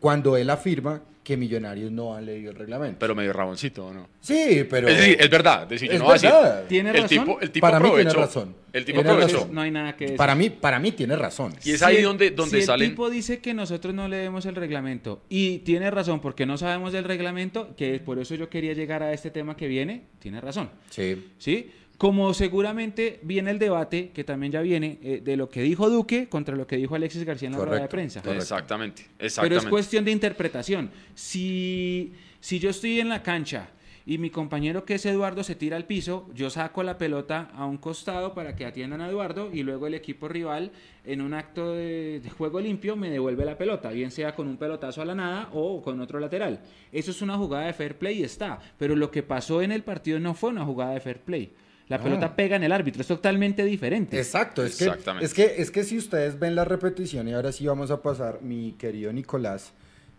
cuando 0.00 0.36
él 0.36 0.50
afirma 0.50 1.02
que 1.28 1.36
Millonarios 1.36 1.92
no 1.92 2.14
han 2.16 2.24
leído 2.24 2.52
el 2.52 2.56
reglamento. 2.56 3.00
Pero 3.00 3.14
medio 3.14 3.34
raboncito, 3.34 3.92
¿no? 3.92 4.08
Sí, 4.18 4.66
pero... 4.70 4.88
Es 4.88 4.96
decir, 4.96 5.18
es 5.20 5.28
verdad. 5.28 5.66
Decir, 5.66 5.92
es 5.92 6.00
no 6.00 6.08
verdad. 6.08 6.64
¿Tiene 6.66 6.88
el 6.88 7.02
razón? 7.02 7.08
Tipo, 7.08 7.40
el 7.42 7.50
tipo 7.50 7.66
para 7.66 7.78
mí 7.78 7.90
tiene 7.94 8.10
razón. 8.14 8.54
El 8.72 8.84
tipo 8.86 9.00
aprovechó. 9.02 9.46
No 9.52 9.60
hay 9.60 9.70
nada 9.70 9.94
que 9.94 10.04
decir. 10.04 10.16
Para 10.16 10.34
mí, 10.34 10.48
para 10.48 10.78
mí 10.78 10.92
tiene 10.92 11.16
razón. 11.16 11.54
Y 11.62 11.72
es 11.72 11.82
ahí 11.82 12.00
donde, 12.00 12.30
donde 12.30 12.60
si 12.60 12.66
salen... 12.66 12.86
el 12.86 12.92
tipo 12.92 13.10
dice 13.10 13.40
que 13.40 13.52
nosotros 13.52 13.92
no 13.92 14.08
leemos 14.08 14.46
el 14.46 14.54
reglamento 14.54 15.20
y 15.28 15.58
tiene 15.58 15.90
razón 15.90 16.20
porque 16.20 16.46
no 16.46 16.56
sabemos 16.56 16.94
del 16.94 17.04
reglamento, 17.04 17.76
que 17.76 18.00
por 18.00 18.18
eso 18.18 18.34
yo 18.34 18.48
quería 18.48 18.72
llegar 18.72 19.02
a 19.02 19.12
este 19.12 19.30
tema 19.30 19.54
que 19.54 19.68
viene, 19.68 20.04
tiene 20.20 20.40
razón. 20.40 20.70
Sí. 20.88 21.26
¿Sí? 21.36 21.70
Como 21.98 22.32
seguramente 22.32 23.18
viene 23.22 23.50
el 23.50 23.58
debate, 23.58 24.10
que 24.10 24.22
también 24.22 24.52
ya 24.52 24.60
viene, 24.60 25.00
eh, 25.02 25.20
de 25.22 25.36
lo 25.36 25.48
que 25.48 25.62
dijo 25.62 25.90
Duque 25.90 26.28
contra 26.28 26.54
lo 26.54 26.64
que 26.64 26.76
dijo 26.76 26.94
Alexis 26.94 27.24
García 27.24 27.48
en 27.48 27.58
la 27.58 27.64
rueda 27.64 27.82
de 27.82 27.88
prensa. 27.88 28.20
Exactamente, 28.20 29.02
exactamente. 29.18 29.40
Pero 29.42 29.56
es 29.56 29.66
cuestión 29.66 30.04
de 30.04 30.12
interpretación. 30.12 30.90
Si, 31.16 32.12
si 32.38 32.60
yo 32.60 32.70
estoy 32.70 33.00
en 33.00 33.08
la 33.08 33.24
cancha 33.24 33.70
y 34.06 34.16
mi 34.18 34.30
compañero 34.30 34.84
que 34.84 34.94
es 34.94 35.06
Eduardo 35.06 35.42
se 35.42 35.56
tira 35.56 35.76
al 35.76 35.86
piso, 35.86 36.30
yo 36.36 36.50
saco 36.50 36.84
la 36.84 36.98
pelota 36.98 37.50
a 37.52 37.66
un 37.66 37.78
costado 37.78 38.32
para 38.32 38.54
que 38.54 38.64
atiendan 38.64 39.00
a 39.00 39.08
Eduardo 39.08 39.50
y 39.52 39.64
luego 39.64 39.88
el 39.88 39.94
equipo 39.94 40.28
rival 40.28 40.70
en 41.04 41.20
un 41.20 41.34
acto 41.34 41.74
de, 41.74 42.20
de, 42.20 42.30
juego 42.30 42.60
limpio 42.60 42.94
me 42.94 43.10
devuelve 43.10 43.44
la 43.44 43.58
pelota, 43.58 43.90
bien 43.90 44.12
sea 44.12 44.36
con 44.36 44.46
un 44.46 44.56
pelotazo 44.56 45.02
a 45.02 45.04
la 45.04 45.16
nada 45.16 45.48
o 45.52 45.82
con 45.82 46.00
otro 46.00 46.20
lateral. 46.20 46.60
Eso 46.92 47.10
es 47.10 47.22
una 47.22 47.36
jugada 47.36 47.66
de 47.66 47.72
fair 47.72 47.98
play 47.98 48.20
y 48.20 48.22
está, 48.22 48.60
pero 48.78 48.94
lo 48.94 49.10
que 49.10 49.24
pasó 49.24 49.62
en 49.62 49.72
el 49.72 49.82
partido 49.82 50.20
no 50.20 50.34
fue 50.34 50.50
una 50.50 50.64
jugada 50.64 50.92
de 50.92 51.00
fair 51.00 51.18
play. 51.18 51.50
La 51.88 51.98
pelota 51.98 52.36
pega 52.36 52.56
en 52.56 52.64
el 52.64 52.72
árbitro, 52.72 53.00
es 53.00 53.08
totalmente 53.08 53.64
diferente. 53.64 54.18
Exacto, 54.18 54.64
es 54.64 54.76
que, 54.76 54.92
es 55.20 55.32
que, 55.32 55.54
es 55.58 55.70
que 55.70 55.84
si 55.84 55.96
ustedes 55.96 56.38
ven 56.38 56.54
la 56.54 56.64
repetición, 56.64 57.28
y 57.28 57.32
ahora 57.32 57.50
sí 57.50 57.66
vamos 57.66 57.90
a 57.90 58.02
pasar, 58.02 58.42
mi 58.42 58.72
querido 58.72 59.12
Nicolás, 59.12 59.72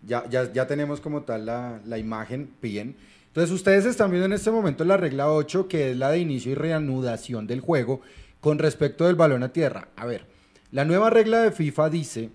ya, 0.03 0.27
ya, 0.29 0.51
ya 0.51 0.65
tenemos 0.65 0.99
como 0.99 1.21
tal 1.23 1.45
la, 1.45 1.79
la 1.85 1.97
imagen 1.97 2.49
bien. 2.61 2.95
Entonces 3.27 3.51
ustedes 3.51 3.85
están 3.85 4.09
viendo 4.09 4.25
en 4.25 4.33
este 4.33 4.49
momento 4.49 4.83
la 4.83 4.97
regla 4.97 5.31
8, 5.31 5.67
que 5.67 5.91
es 5.91 5.97
la 5.97 6.09
de 6.09 6.19
inicio 6.19 6.51
y 6.51 6.55
reanudación 6.55 7.45
del 7.45 7.61
juego 7.61 8.01
con 8.39 8.57
respecto 8.57 9.05
del 9.05 9.15
balón 9.15 9.43
a 9.43 9.53
tierra. 9.53 9.89
A 9.95 10.05
ver, 10.05 10.25
la 10.71 10.85
nueva 10.85 11.09
regla 11.09 11.41
de 11.41 11.51
FIFA 11.51 11.89
dice 11.89 12.29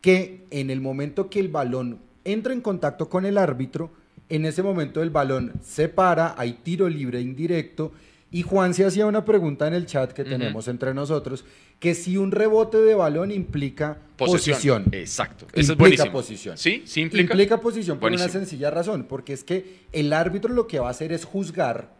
que 0.00 0.44
en 0.50 0.70
el 0.70 0.80
momento 0.80 1.30
que 1.30 1.40
el 1.40 1.48
balón 1.48 2.00
entra 2.24 2.52
en 2.52 2.60
contacto 2.60 3.08
con 3.08 3.24
el 3.24 3.38
árbitro, 3.38 3.90
en 4.28 4.44
ese 4.44 4.62
momento 4.62 5.02
el 5.02 5.10
balón 5.10 5.52
se 5.62 5.88
para, 5.88 6.34
hay 6.36 6.54
tiro 6.62 6.88
libre 6.88 7.20
indirecto 7.20 7.92
y 8.30 8.42
Juan 8.42 8.74
se 8.74 8.84
hacía 8.84 9.06
una 9.06 9.24
pregunta 9.24 9.66
en 9.68 9.74
el 9.74 9.86
chat 9.86 10.12
que 10.12 10.24
tenemos 10.24 10.68
entre 10.68 10.92
nosotros, 10.92 11.44
que 11.78 11.94
si 11.94 12.16
un 12.16 12.32
rebote 12.32 12.78
de 12.78 12.94
balón 12.94 13.30
implica 13.30 13.98
posición. 14.16 14.86
Exacto. 14.92 15.46
Eso 15.52 15.72
implica 15.72 16.04
es 16.04 16.10
posición. 16.10 16.58
Sí, 16.58 16.82
sí 16.86 17.02
implica. 17.02 17.32
Implica 17.32 17.60
posición 17.60 17.98
por 17.98 18.12
una 18.12 18.28
sencilla 18.28 18.70
razón, 18.70 19.04
porque 19.08 19.32
es 19.32 19.44
que 19.44 19.86
el 19.92 20.12
árbitro 20.12 20.52
lo 20.52 20.66
que 20.66 20.78
va 20.80 20.88
a 20.88 20.90
hacer 20.90 21.12
es 21.12 21.24
juzgar 21.24 21.95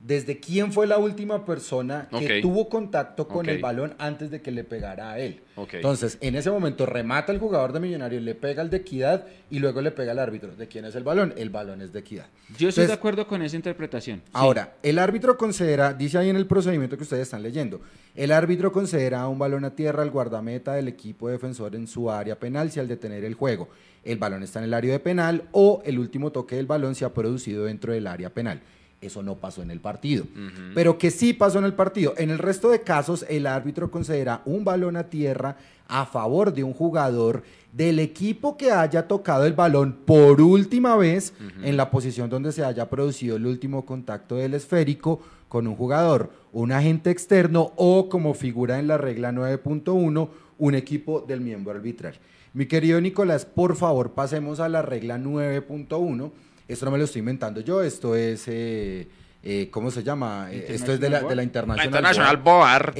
desde 0.00 0.40
quién 0.40 0.72
fue 0.72 0.86
la 0.86 0.96
última 0.96 1.44
persona 1.44 2.08
que 2.18 2.40
tuvo 2.40 2.68
contacto 2.70 3.28
con 3.28 3.48
el 3.48 3.60
balón 3.60 3.94
antes 3.98 4.30
de 4.30 4.40
que 4.40 4.50
le 4.50 4.64
pegara 4.64 5.12
a 5.12 5.18
él. 5.18 5.42
Entonces, 5.72 6.16
en 6.22 6.36
ese 6.36 6.50
momento 6.50 6.86
remata 6.86 7.32
el 7.32 7.38
jugador 7.38 7.74
de 7.74 7.80
Millonarios, 7.80 8.22
le 8.22 8.34
pega 8.34 8.62
al 8.62 8.70
de 8.70 8.78
Equidad 8.78 9.26
y 9.50 9.58
luego 9.58 9.82
le 9.82 9.90
pega 9.90 10.12
al 10.12 10.18
árbitro. 10.18 10.56
¿De 10.56 10.68
quién 10.68 10.86
es 10.86 10.94
el 10.94 11.04
balón? 11.04 11.34
El 11.36 11.50
balón 11.50 11.82
es 11.82 11.92
de 11.92 11.98
Equidad. 11.98 12.26
Yo 12.56 12.70
estoy 12.70 12.86
de 12.86 12.94
acuerdo 12.94 13.26
con 13.26 13.42
esa 13.42 13.56
interpretación. 13.56 14.22
Ahora, 14.32 14.74
el 14.82 14.98
árbitro 14.98 15.36
considera, 15.36 15.92
dice 15.92 16.16
ahí 16.16 16.30
en 16.30 16.36
el 16.36 16.46
procedimiento 16.46 16.96
que 16.96 17.02
ustedes 17.02 17.24
están 17.24 17.42
leyendo, 17.42 17.82
el 18.16 18.32
árbitro 18.32 18.72
considera 18.72 19.28
un 19.28 19.38
balón 19.38 19.66
a 19.66 19.74
tierra 19.74 20.02
al 20.02 20.10
guardameta 20.10 20.72
del 20.74 20.88
equipo 20.88 21.28
defensor 21.28 21.76
en 21.76 21.86
su 21.86 22.10
área 22.10 22.38
penal 22.38 22.70
si 22.70 22.80
al 22.80 22.88
detener 22.88 23.24
el 23.24 23.34
juego 23.34 23.68
el 24.04 24.18
balón 24.18 24.42
está 24.42 24.60
en 24.60 24.66
el 24.66 24.74
área 24.74 24.92
de 24.92 25.00
penal 25.00 25.48
o 25.52 25.82
el 25.84 25.98
último 25.98 26.32
toque 26.32 26.56
del 26.56 26.66
balón 26.66 26.94
se 26.94 27.04
ha 27.04 27.12
producido 27.12 27.64
dentro 27.64 27.92
del 27.92 28.06
área 28.06 28.30
penal. 28.30 28.62
Eso 29.00 29.22
no 29.22 29.36
pasó 29.36 29.62
en 29.62 29.70
el 29.70 29.80
partido. 29.80 30.26
Pero 30.74 30.98
que 30.98 31.10
sí 31.10 31.32
pasó 31.32 31.58
en 31.58 31.64
el 31.64 31.72
partido. 31.72 32.12
En 32.18 32.28
el 32.28 32.38
resto 32.38 32.70
de 32.70 32.82
casos, 32.82 33.24
el 33.28 33.46
árbitro 33.46 33.90
considera 33.90 34.42
un 34.44 34.64
balón 34.64 34.96
a 34.96 35.04
tierra 35.04 35.56
a 35.88 36.04
favor 36.06 36.52
de 36.52 36.62
un 36.62 36.74
jugador 36.74 37.42
del 37.72 37.98
equipo 37.98 38.56
que 38.56 38.70
haya 38.70 39.08
tocado 39.08 39.46
el 39.46 39.54
balón 39.54 39.96
por 40.04 40.40
última 40.40 40.96
vez 40.96 41.32
en 41.62 41.76
la 41.76 41.90
posición 41.90 42.28
donde 42.28 42.52
se 42.52 42.64
haya 42.64 42.88
producido 42.90 43.36
el 43.36 43.46
último 43.46 43.86
contacto 43.86 44.36
del 44.36 44.54
esférico 44.54 45.20
con 45.48 45.66
un 45.66 45.74
jugador, 45.74 46.30
un 46.52 46.70
agente 46.70 47.10
externo 47.10 47.72
o 47.76 48.08
como 48.08 48.34
figura 48.34 48.78
en 48.78 48.86
la 48.86 48.98
regla 48.98 49.32
9.1, 49.32 50.28
un 50.58 50.74
equipo 50.74 51.24
del 51.26 51.40
miembro 51.40 51.72
arbitral. 51.72 52.14
Mi 52.52 52.66
querido 52.66 53.00
Nicolás, 53.00 53.44
por 53.46 53.76
favor, 53.76 54.12
pasemos 54.12 54.60
a 54.60 54.68
la 54.68 54.82
regla 54.82 55.18
9.1 55.18 56.30
esto 56.72 56.84
no 56.84 56.92
me 56.92 56.98
lo 56.98 57.04
estoy 57.04 57.20
inventando 57.20 57.60
yo, 57.60 57.82
esto 57.82 58.14
es, 58.14 58.44
eh, 58.46 59.08
eh, 59.42 59.68
¿cómo 59.70 59.90
se 59.90 60.02
llama? 60.02 60.48
Eh, 60.50 60.66
esto 60.68 60.92
es 60.92 61.00
de 61.00 61.10
la, 61.10 61.22
de 61.22 61.34
la 61.34 61.42
International, 61.42 61.86
International 61.86 62.36
Board. 62.36 62.94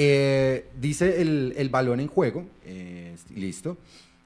dice 0.81 1.21
el, 1.21 1.55
el, 1.57 1.69
balón 1.69 2.01
en 2.01 2.09
juego, 2.09 2.47
listo. 3.35 3.77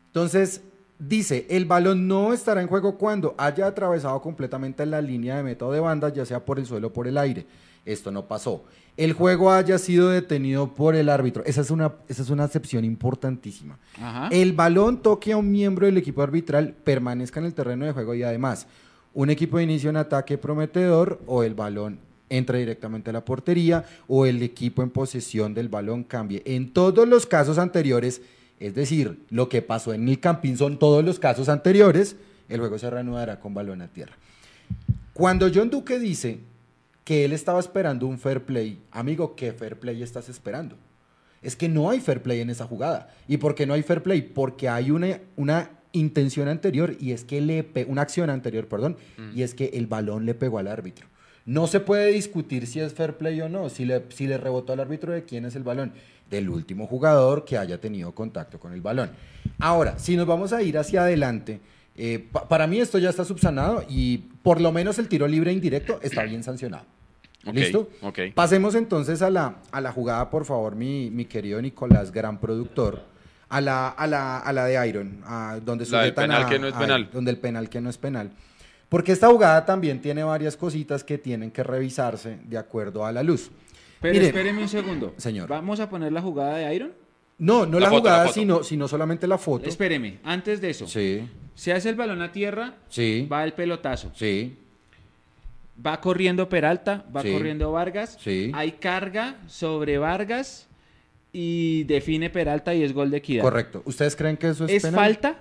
Entonces, 0.06 0.62
dice, 0.98 1.46
el 1.50 1.64
balón 1.64 2.06
no 2.06 2.32
estará 2.32 2.60
en 2.60 2.68
juego 2.68 2.96
cuando 2.96 3.34
haya 3.36 3.66
atravesado 3.66 4.20
completamente 4.22 4.86
la 4.86 5.00
línea 5.00 5.36
de 5.36 5.42
método 5.42 5.72
de 5.72 5.80
banda, 5.80 6.08
ya 6.08 6.24
sea 6.24 6.44
por 6.44 6.58
el 6.58 6.66
suelo 6.66 6.88
o 6.88 6.92
por 6.92 7.06
el 7.06 7.18
aire. 7.18 7.46
Esto 7.84 8.10
no 8.10 8.26
pasó. 8.26 8.64
El 8.96 9.12
juego 9.12 9.50
haya 9.50 9.76
sido 9.78 10.08
detenido 10.08 10.72
por 10.72 10.94
el 10.94 11.08
árbitro. 11.08 11.42
Esa 11.44 11.60
es 11.60 11.70
una, 11.70 11.92
esa 12.08 12.22
es 12.22 12.30
una 12.30 12.44
excepción 12.44 12.84
importantísima. 12.84 13.78
Ajá. 14.00 14.28
El 14.30 14.52
balón 14.52 15.02
toque 15.02 15.32
a 15.32 15.36
un 15.36 15.50
miembro 15.50 15.86
del 15.86 15.98
equipo 15.98 16.22
arbitral, 16.22 16.74
permanezca 16.84 17.40
en 17.40 17.46
el 17.46 17.54
terreno 17.54 17.84
de 17.84 17.92
juego 17.92 18.14
y 18.14 18.22
además 18.22 18.66
un 19.14 19.30
equipo 19.30 19.56
de 19.56 19.64
inicio 19.64 19.90
en 19.90 19.96
ataque 19.96 20.36
prometedor 20.38 21.20
o 21.26 21.42
el 21.42 21.54
balón 21.54 21.98
entra 22.28 22.58
directamente 22.58 23.10
a 23.10 23.12
la 23.12 23.24
portería 23.24 23.84
o 24.08 24.26
el 24.26 24.42
equipo 24.42 24.82
en 24.82 24.90
posesión 24.90 25.54
del 25.54 25.68
balón 25.68 26.04
cambie. 26.04 26.42
En 26.44 26.72
todos 26.72 27.06
los 27.06 27.26
casos 27.26 27.58
anteriores, 27.58 28.22
es 28.60 28.74
decir, 28.74 29.20
lo 29.30 29.48
que 29.48 29.62
pasó 29.62 29.92
en 29.92 30.08
el 30.08 30.20
Campín 30.20 30.56
son 30.56 30.78
todos 30.78 31.04
los 31.04 31.18
casos 31.18 31.48
anteriores, 31.48 32.16
el 32.48 32.60
juego 32.60 32.78
se 32.78 32.90
reanudará 32.90 33.40
con 33.40 33.54
balón 33.54 33.82
a 33.82 33.88
tierra. 33.88 34.16
Cuando 35.12 35.48
John 35.54 35.70
Duque 35.70 35.98
dice 35.98 36.40
que 37.04 37.24
él 37.24 37.32
estaba 37.32 37.60
esperando 37.60 38.06
un 38.06 38.18
fair 38.18 38.42
play, 38.42 38.80
amigo, 38.90 39.36
¿qué 39.36 39.52
fair 39.52 39.78
play 39.78 40.02
estás 40.02 40.28
esperando? 40.28 40.76
Es 41.42 41.56
que 41.56 41.68
no 41.68 41.90
hay 41.90 42.00
fair 42.00 42.22
play 42.22 42.40
en 42.40 42.50
esa 42.50 42.66
jugada. 42.66 43.14
¿Y 43.28 43.36
por 43.36 43.54
qué 43.54 43.66
no 43.66 43.74
hay 43.74 43.82
fair 43.82 44.02
play? 44.02 44.22
Porque 44.22 44.68
hay 44.68 44.90
una, 44.90 45.20
una 45.36 45.70
intención 45.94 46.48
anterior 46.48 46.96
y 47.00 47.12
es 47.12 47.24
que 47.24 47.40
le 47.40 47.64
pe- 47.64 47.86
una 47.88 48.02
acción 48.02 48.28
anterior, 48.28 48.66
perdón, 48.66 48.96
y 49.34 49.42
es 49.42 49.54
que 49.54 49.70
el 49.74 49.86
balón 49.86 50.26
le 50.26 50.34
pegó 50.34 50.58
al 50.58 50.68
árbitro. 50.68 51.06
No 51.46 51.66
se 51.66 51.80
puede 51.80 52.12
discutir 52.12 52.66
si 52.66 52.80
es 52.80 52.92
fair 52.94 53.14
play 53.16 53.40
o 53.40 53.48
no, 53.48 53.68
si 53.70 53.84
le, 53.86 54.02
si 54.10 54.26
le 54.26 54.36
rebotó 54.38 54.72
al 54.74 54.80
árbitro 54.80 55.12
de 55.12 55.24
quién 55.24 55.44
es 55.46 55.56
el 55.56 55.62
balón, 55.62 55.92
del 56.30 56.48
último 56.48 56.86
jugador 56.86 57.44
que 57.44 57.56
haya 57.58 57.80
tenido 57.80 58.12
contacto 58.12 58.58
con 58.60 58.72
el 58.72 58.80
balón. 58.80 59.10
Ahora, 59.58 59.98
si 59.98 60.16
nos 60.16 60.26
vamos 60.26 60.52
a 60.52 60.62
ir 60.62 60.76
hacia 60.78 61.02
adelante, 61.02 61.60
eh, 61.96 62.26
pa- 62.32 62.48
para 62.48 62.66
mí 62.66 62.80
esto 62.80 62.98
ya 62.98 63.10
está 63.10 63.24
subsanado 63.24 63.84
y 63.88 64.18
por 64.42 64.60
lo 64.60 64.72
menos 64.72 64.98
el 64.98 65.06
tiro 65.08 65.28
libre 65.28 65.52
indirecto 65.52 66.00
está 66.02 66.22
bien 66.24 66.42
sancionado. 66.42 66.84
¿Listo? 67.60 67.90
Pasemos 68.34 68.74
entonces 68.74 69.20
a 69.20 69.28
la, 69.28 69.56
a 69.70 69.80
la 69.82 69.92
jugada, 69.92 70.30
por 70.30 70.46
favor, 70.46 70.74
mi, 70.76 71.10
mi 71.10 71.26
querido 71.26 71.60
Nicolás, 71.60 72.10
gran 72.10 72.40
productor. 72.40 73.02
A 73.48 73.60
la, 73.60 73.88
a 73.90 74.06
la, 74.06 74.38
a 74.38 74.52
la 74.52 74.64
de 74.64 74.88
Iron, 74.88 75.20
a 75.26 75.58
donde 75.64 75.86
La 75.86 76.02
del 76.02 76.14
penal 76.14 76.42
a- 76.44 76.46
que 76.48 76.58
no 76.58 76.66
es 76.68 76.74
a- 76.74 76.78
penal. 76.78 77.10
donde 77.12 77.30
el 77.30 77.38
penal 77.38 77.68
que 77.68 77.80
no 77.80 77.90
es 77.90 77.98
penal. 77.98 78.30
Porque 78.88 79.12
esta 79.12 79.28
jugada 79.28 79.64
también 79.64 80.00
tiene 80.00 80.22
varias 80.24 80.56
cositas 80.56 81.04
que 81.04 81.18
tienen 81.18 81.50
que 81.50 81.62
revisarse 81.62 82.38
de 82.44 82.58
acuerdo 82.58 83.04
a 83.04 83.12
la 83.12 83.22
luz. 83.22 83.50
Pero 84.00 84.14
Mire, 84.14 84.26
espéreme 84.26 84.62
un 84.62 84.68
segundo. 84.68 85.14
Señor. 85.16 85.48
¿Vamos 85.48 85.80
a 85.80 85.88
poner 85.88 86.12
la 86.12 86.20
jugada 86.22 86.56
de 86.58 86.74
Iron? 86.74 86.92
No, 87.38 87.66
no 87.66 87.78
La 87.80 87.86
la, 87.86 87.90
foto, 87.90 88.04
la 88.08 88.14
jugada, 88.16 88.28
sino, 88.32 88.62
sino 88.62 88.86
solamente 88.86 89.26
la 89.26 89.38
foto. 89.38 89.68
Espéreme, 89.68 90.18
antes 90.24 90.60
de 90.60 90.70
eso. 90.70 90.86
Sí, 90.86 91.28
Se 91.54 91.72
hace 91.72 91.88
el 91.88 91.94
balón 91.96 92.22
a 92.22 92.30
tierra, 92.32 92.74
sí, 92.88 93.28
va 93.30 93.44
el 93.44 93.52
pelotazo. 93.52 94.10
sí, 94.14 94.58
Va 95.84 96.00
corriendo 96.00 96.48
Peralta, 96.48 97.04
va 97.14 97.22
Sí. 97.22 97.32
corriendo 97.32 97.72
Vargas. 97.72 98.16
Sí. 98.20 98.52
Hay 98.54 98.72
carga 98.72 99.36
sobre 99.48 99.98
Vargas 99.98 100.68
y 101.34 101.82
define 101.84 102.30
Peralta 102.30 102.72
y 102.74 102.82
es 102.84 102.92
gol 102.94 103.10
de 103.10 103.16
equidad. 103.18 103.42
correcto. 103.42 103.82
¿Ustedes 103.84 104.14
creen 104.16 104.36
que 104.36 104.48
eso 104.48 104.64
es, 104.64 104.70
¿Es 104.70 104.82
penal? 104.82 105.00
falta? 105.00 105.40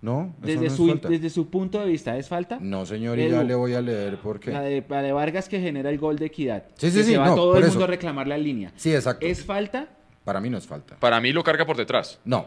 No, 0.00 0.34
eso 0.38 0.46
Desde, 0.46 0.60
no 0.60 0.66
es 0.66 0.72
su, 0.74 0.88
falta. 0.88 1.08
desde 1.08 1.30
su 1.30 1.50
punto 1.50 1.80
de 1.80 1.86
vista, 1.86 2.16
¿es 2.16 2.28
falta? 2.28 2.58
No, 2.60 2.86
señor, 2.86 3.18
y 3.18 3.28
ya 3.28 3.42
le 3.42 3.54
voy 3.56 3.74
a 3.74 3.80
leer 3.80 4.18
por 4.18 4.38
qué. 4.38 4.52
La 4.52 4.60
de, 4.60 4.84
la 4.88 5.02
de 5.02 5.10
Vargas 5.12 5.48
que 5.48 5.58
genera 5.60 5.90
el 5.90 5.98
gol 5.98 6.16
de 6.16 6.26
equidad. 6.26 6.64
Sí, 6.76 6.90
sí, 6.90 6.98
Que 6.98 7.02
sí, 7.04 7.10
Se 7.12 7.18
va 7.18 7.26
no, 7.26 7.34
todo 7.34 7.48
por 7.54 7.58
el 7.58 7.64
eso. 7.64 7.72
mundo 7.72 7.84
a 7.84 7.88
reclamar 7.88 8.28
la 8.28 8.38
línea. 8.38 8.72
Sí, 8.76 8.94
exacto. 8.94 9.26
¿Es 9.26 9.44
falta? 9.44 9.88
Para 10.24 10.40
mí 10.40 10.48
no 10.48 10.58
es 10.58 10.66
falta. 10.66 10.96
Para 11.00 11.20
mí 11.20 11.32
lo 11.32 11.42
carga 11.42 11.66
por 11.66 11.76
detrás. 11.76 12.20
No. 12.24 12.46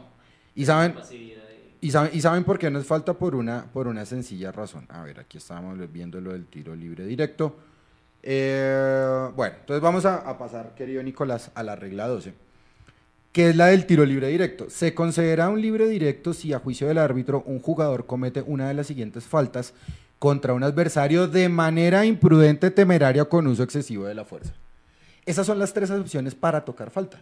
¿Y 0.56 0.63
saben, 0.65 0.96
y 1.82 1.92
saben, 1.92 2.12
y 2.13 2.22
saben 2.22 2.44
por 2.46 2.60
qué 2.60 2.70
no 2.72 2.80
es 2.80 2.86
falta? 2.86 3.13
Por 3.13 3.36
una, 3.36 3.65
por 3.74 3.88
una 3.88 4.06
sencilla 4.06 4.52
razón. 4.54 4.86
A 4.88 5.04
ver, 5.04 5.20
aquí 5.20 5.38
estábamos 5.38 5.78
viendo 5.92 6.22
lo 6.22 6.32
del 6.32 6.46
tiro 6.46 6.76
libre 6.76 7.06
directo. 7.06 7.58
Eh, 8.24 9.30
bueno, 9.36 9.56
entonces 9.60 9.82
vamos 9.82 10.06
a, 10.06 10.18
a 10.18 10.38
pasar, 10.38 10.76
querido 10.76 11.02
Nicolás, 11.04 11.52
a 11.56 11.63
la 11.63 11.76
regla 11.76 12.08
12, 12.08 12.34
que 13.39 13.52
es 13.52 13.56
la 13.56 13.67
del 13.67 13.86
tiro 13.86 14.06
libre 14.06 14.28
directo. 14.28 14.69
Se 14.69 14.93
considera 14.93 15.47
un 15.47 15.62
libre 15.62 15.88
directo 15.88 16.34
si 16.34 16.52
a 16.52 16.60
juicio 16.60 16.89
del 16.89 16.97
árbitro 16.97 17.41
un 17.45 17.62
jugador 17.62 18.06
comete 18.06 18.43
una 18.45 18.67
de 18.67 18.73
las 18.73 18.88
siguientes 18.88 19.23
faltas 19.23 19.73
contra 20.19 20.54
un 20.54 20.62
adversario 20.62 21.25
de 21.25 21.47
manera 21.47 22.06
imprudente, 22.06 22.69
temeraria 22.69 23.23
o 23.23 23.30
con 23.30 23.47
uso 23.47 23.63
excesivo 23.63 24.04
de 24.04 24.13
la 24.13 24.25
fuerza. 24.25 24.52
Esas 25.25 25.47
son 25.47 25.58
las 25.58 25.71
tres 25.71 25.89
acepciones 25.89 26.36
para 26.36 26.65
tocar 26.65 26.91
falta. 26.91 27.21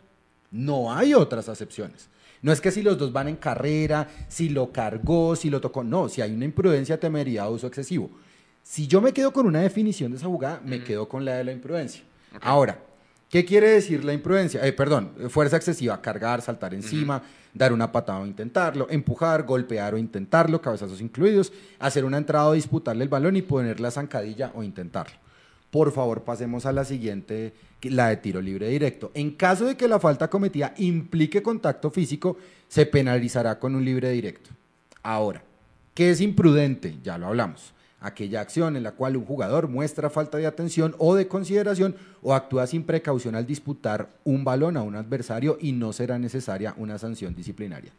No 0.49 0.91
hay 0.91 1.13
otras 1.13 1.49
acepciones. 1.49 2.09
No 2.41 2.51
es 2.51 2.61
que 2.61 2.71
si 2.71 2.81
los 2.81 2.97
dos 2.97 3.13
van 3.13 3.27
en 3.27 3.35
carrera, 3.35 4.07
si 4.27 4.49
lo 4.49 4.71
cargó, 4.71 5.35
si 5.35 5.51
lo 5.51 5.61
tocó. 5.61 5.83
No, 5.83 6.09
si 6.09 6.23
hay 6.23 6.31
una 6.31 6.45
imprudencia, 6.45 6.99
temeridad 6.99 7.47
o 7.47 7.51
uso 7.51 7.67
excesivo. 7.67 8.09
Si 8.63 8.87
yo 8.87 9.01
me 9.01 9.13
quedo 9.13 9.31
con 9.31 9.45
una 9.45 9.61
definición 9.61 10.09
de 10.09 10.17
esa 10.17 10.25
jugada, 10.25 10.61
me 10.65 10.83
quedo 10.83 11.07
con 11.07 11.23
la 11.23 11.35
de 11.35 11.43
la 11.43 11.51
imprudencia. 11.51 12.01
Ahora, 12.41 12.79
¿qué 13.29 13.45
quiere 13.45 13.69
decir 13.69 14.03
la 14.03 14.13
imprudencia? 14.13 14.65
Eh, 14.65 14.73
perdón, 14.73 15.11
fuerza 15.29 15.57
excesiva, 15.57 16.01
cargar, 16.01 16.41
saltar 16.41 16.73
encima, 16.73 17.21
dar 17.53 17.73
una 17.73 17.91
patada 17.91 18.19
o 18.19 18.25
intentarlo, 18.25 18.87
empujar, 18.89 19.43
golpear 19.43 19.93
o 19.93 19.97
intentarlo, 19.97 20.61
cabezazos 20.61 21.01
incluidos, 21.01 21.51
hacer 21.79 22.05
una 22.05 22.17
entrada 22.17 22.47
o 22.47 22.53
disputarle 22.53 23.03
el 23.03 23.09
balón 23.09 23.35
y 23.35 23.41
poner 23.41 23.79
la 23.79 23.91
zancadilla 23.91 24.51
o 24.55 24.63
intentarlo. 24.63 25.15
Por 25.71 25.91
favor, 25.91 26.23
pasemos 26.23 26.65
a 26.65 26.71
la 26.71 26.85
siguiente, 26.85 27.53
la 27.83 28.09
de 28.09 28.17
tiro 28.17 28.41
libre 28.41 28.69
directo. 28.69 29.11
En 29.13 29.31
caso 29.31 29.65
de 29.65 29.75
que 29.75 29.87
la 29.87 29.99
falta 29.99 30.29
cometida 30.29 30.73
implique 30.77 31.43
contacto 31.43 31.91
físico, 31.91 32.37
se 32.67 32.85
penalizará 32.85 33.59
con 33.59 33.75
un 33.75 33.83
libre 33.83 34.11
directo. 34.11 34.49
Ahora, 35.03 35.43
¿qué 35.93 36.11
es 36.11 36.21
imprudente? 36.21 36.95
Ya 37.03 37.17
lo 37.17 37.27
hablamos. 37.27 37.73
Aquella 37.99 38.41
acción 38.41 38.75
en 38.75 38.83
la 38.83 38.91
cual 38.91 39.17
un 39.17 39.25
jugador 39.25 39.67
muestra 39.67 40.11
falta 40.11 40.37
de 40.37 40.45
atención 40.45 40.95
o 40.99 41.15
de 41.15 41.27
consideración 41.27 41.95
o 42.21 42.35
actúa 42.35 42.67
sin 42.67 42.83
precaución 42.83 43.33
al 43.33 43.47
disputar 43.47 44.09
un 44.23 44.43
balón 44.43 44.77
a 44.77 44.83
un 44.83 44.95
adversario 44.95 45.57
y 45.59 45.71
no 45.71 45.93
será 45.93 46.19
necesaria 46.19 46.75
una 46.77 46.99
sanción 46.99 47.33
disciplinaria. 47.33 47.91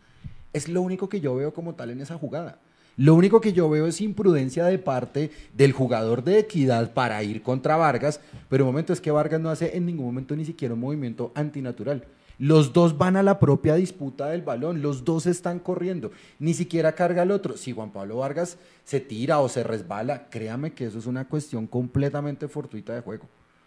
Es 0.53 0.69
lo 0.69 0.83
único 0.83 1.09
que 1.09 1.21
yo 1.21 1.35
veo 1.35 1.53
como 1.53 1.75
tal 1.75 1.91
en 1.91 2.01
esa 2.01 2.17
jugada. 2.17 2.59
Lo 2.97 3.15
único 3.15 3.41
que 3.41 3.53
yo 3.53 3.69
veo 3.71 3.87
es 3.87 4.01
imprudencia 4.01 4.65
de 4.67 4.79
parte 4.79 5.31
del 5.55 5.73
jugador 5.73 6.25
de 6.25 6.41
equidad 6.41 6.93
para 6.95 7.23
ir 7.23 7.43
contra 7.43 7.77
Vargas, 7.77 8.21
pero 8.49 8.65
el 8.65 8.67
momento 8.67 8.93
es 8.93 9.01
que 9.01 9.13
Vargas 9.13 9.41
no 9.41 9.51
hace 9.51 9.77
en 9.77 9.87
ningún 9.87 10.07
momento 10.07 10.35
ni 10.35 10.45
siquiera 10.45 10.75
un 10.75 10.81
movimiento 10.81 11.33
antinatural. 11.35 12.05
Los 12.39 12.73
dos 12.73 12.97
van 12.97 13.17
a 13.17 13.23
la 13.23 13.41
propia 13.41 13.75
disputa 13.75 14.29
del 14.29 14.43
balón, 14.43 14.81
los 14.81 15.05
dos 15.05 15.27
están 15.27 15.59
corriendo, 15.59 16.13
ni 16.39 16.55
siquiera 16.55 16.93
carga 16.93 17.25
el 17.25 17.33
otro. 17.33 17.57
Si 17.57 17.73
Juan 17.73 17.91
Pablo 17.91 18.19
Vargas 18.19 18.59
se 18.85 19.01
tira 19.01 19.41
o 19.41 19.49
se 19.49 19.65
resbala, 19.65 20.29
créame 20.31 20.73
que 20.73 20.87
eso 20.87 20.99
es 20.99 21.07
una 21.07 21.27
cuestión 21.27 21.67
completamente 21.67 22.47
fortuita 22.47 22.95
de 22.95 23.01
juego. 23.01 23.27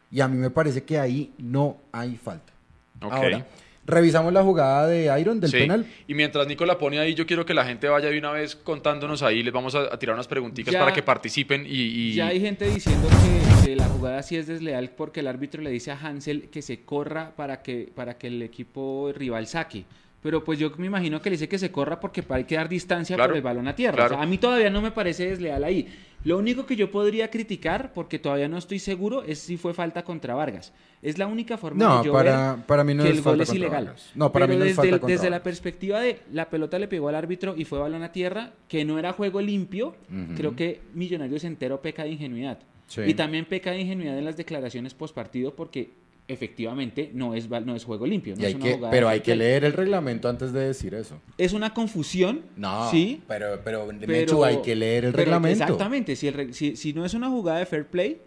Y 0.10 0.22
a 0.22 0.28
mí 0.28 0.38
me 0.38 0.50
parece 0.50 0.84
que 0.84 1.00
ahí 1.00 1.34
no 1.38 1.78
hay 1.92 2.16
falta. 2.16 2.54
Ahora, 3.02 3.46
revisamos 3.92 4.34
la 4.34 4.42
jugada 4.44 4.88
de 4.88 5.12
Iron 5.20 5.40
del 5.40 5.52
Sí. 5.52 5.58
penal. 5.58 5.86
Y 6.08 6.14
mientras 6.14 6.48
Nico 6.48 6.66
la 6.66 6.78
pone 6.78 7.00
ahí, 7.00 7.14
yo 7.14 7.26
quiero 7.26 7.46
que 7.46 7.54
la 7.54 7.66
gente 7.66 7.88
vaya 7.88 8.10
de 8.10 8.18
una 8.18 8.32
vez 8.32 8.56
contándonos 8.56 9.22
ahí. 9.22 9.44
Les 9.44 9.54
vamos 9.54 9.76
a, 9.76 9.94
a 9.94 10.00
tirar 10.00 10.16
unas 10.16 10.28
preguntitas 10.28 10.74
Ya- 10.74 10.80
para 10.80 10.94
que 10.94 11.04
participen 11.04 11.66
y... 11.66 11.70
y- 11.72 12.14
Ya 12.16 12.28
hay 12.28 12.42
gente 12.42 12.66
diciendo 12.70 13.08
que, 13.10 13.68
que 13.68 13.76
la 13.76 13.86
jugada 13.86 14.24
sí 14.24 14.36
es 14.38 14.48
desleal 14.48 14.90
porque 14.92 15.20
el 15.20 15.28
árbitro 15.28 15.62
le 15.62 15.70
dice 15.70 15.92
a 15.92 16.00
Hansel 16.00 16.50
que 16.50 16.62
se 16.62 16.82
corra 16.82 17.36
para 17.36 17.62
que, 17.62 17.90
para 17.94 18.18
que 18.18 18.28
el 18.28 18.42
equipo 18.42 19.12
rival 19.16 19.46
saque. 19.48 19.86
Pero 20.22 20.44
pues 20.44 20.60
yo 20.60 20.72
me 20.78 20.86
imagino 20.86 21.20
que 21.22 21.30
le 21.32 21.36
dice 21.36 21.50
que 21.50 21.58
se 21.58 21.72
corra 21.72 22.00
porque 22.00 22.24
hay 22.30 22.44
que 22.44 22.56
dar 22.56 22.70
distancia 22.70 23.16
Claro, 23.16 23.32
por 23.32 23.38
el 23.38 23.44
balón 23.44 23.68
a 23.68 23.76
tierra. 23.76 23.96
claro. 23.96 24.16
O 24.16 24.18
sea, 24.18 24.24
a 24.24 24.28
mí 24.28 24.38
todavía 24.38 24.70
no 24.70 24.82
me 24.82 24.92
parece 24.92 25.28
desleal 25.30 25.64
ahí. 25.64 25.88
Lo 26.24 26.38
único 26.38 26.68
que 26.68 26.76
yo 26.76 26.92
podría 26.92 27.32
criticar, 27.32 27.92
porque 27.94 28.20
todavía 28.20 28.48
no 28.48 28.60
estoy 28.60 28.78
seguro, 28.78 29.24
es 29.24 29.40
si 29.40 29.58
fue 29.58 29.74
falta 29.74 30.04
contra 30.04 30.36
Vargas. 30.36 30.72
Es 31.02 31.18
la 31.18 31.26
única 31.26 31.58
forma 31.58 31.84
No, 31.84 32.00
de 32.02 32.06
yo 32.06 32.14
para- 32.14 32.54
ver 32.58 32.66
para 32.68 32.84
mí 32.84 32.94
no 32.94 33.02
que 33.02 33.10
es 33.10 33.16
el 33.18 33.24
gol 33.24 33.32
falta 33.38 33.44
es 33.52 33.54
ilegal. 33.56 33.86
Vargas. 33.86 34.12
No, 34.14 34.32
para 34.32 34.46
Pero 34.46 34.54
mí 34.54 34.60
no 34.60 34.66
es 34.66 34.70
desde, 34.70 34.76
falta 34.76 34.96
el- 34.96 35.00
contra 35.02 35.16
desde 35.16 35.30
la 35.32 35.42
perspectiva 35.42 36.00
de 36.00 36.20
la 36.32 36.48
pelota 36.52 36.78
le 36.78 36.88
pegó 36.88 37.10
al 37.10 37.16
árbitro 37.16 37.56
y 37.58 37.66
fue 37.66 37.80
balón 37.80 38.04
a 38.04 38.12
tierra, 38.12 38.52
que 38.68 38.86
no 38.86 39.00
era 39.00 39.14
juego 39.14 39.42
limpio, 39.42 39.96
creo 40.38 40.56
que 40.56 40.82
Millonarios 40.94 41.44
entero 41.44 41.82
peca 41.82 42.04
de 42.04 42.12
ingenuidad. 42.12 42.60
Sí. 42.86 43.02
Y 43.08 43.14
también 43.16 43.46
peca 43.46 43.72
de 43.72 43.80
ingenuidad 43.80 44.16
en 44.20 44.26
las 44.26 44.38
declaraciones 44.38 44.94
post 44.94 45.16
partido 45.16 45.56
porque 45.56 45.90
efectivamente 46.32 47.12
no 47.14 47.36
es, 47.36 47.50
no 47.50 47.76
es 47.76 47.84
juego 47.84 48.06
limpio. 48.08 48.36
no 48.36 48.42
es 48.42 48.48
hay 48.48 48.54
una 48.56 48.64
que, 48.66 48.74
jugada 48.74 48.92
pero 48.92 49.10
hay 49.10 49.20
fair 49.20 49.24
que 49.24 49.34
play. 49.36 49.48
leer 49.48 49.66
el 49.66 49.74
reglamento 49.74 50.30
antes 50.30 50.54
de 50.54 50.60
decir 50.62 50.94
eso. 50.94 51.20
Es 51.38 51.54
una 51.54 51.74
confusión. 51.74 52.42
No, 52.56 52.90
sí. 52.90 53.22
pero, 53.28 53.60
pero, 53.64 53.88
pero- 53.88 54.08
Mechu, 54.12 54.44
hay 54.44 54.62
que 54.62 54.76
leer 54.76 55.06
el 55.06 55.14
reglamento. 55.14 55.64
Exactamente. 55.64 56.16
Si, 56.16 56.28
el 56.28 56.54
si, 56.54 56.76
si 56.76 56.94
no 56.94 57.06
es 57.06 57.14
una 57.14 57.30
jugada 57.30 57.60
de 57.60 57.66
fair 57.66 57.86
play, 57.86 58.22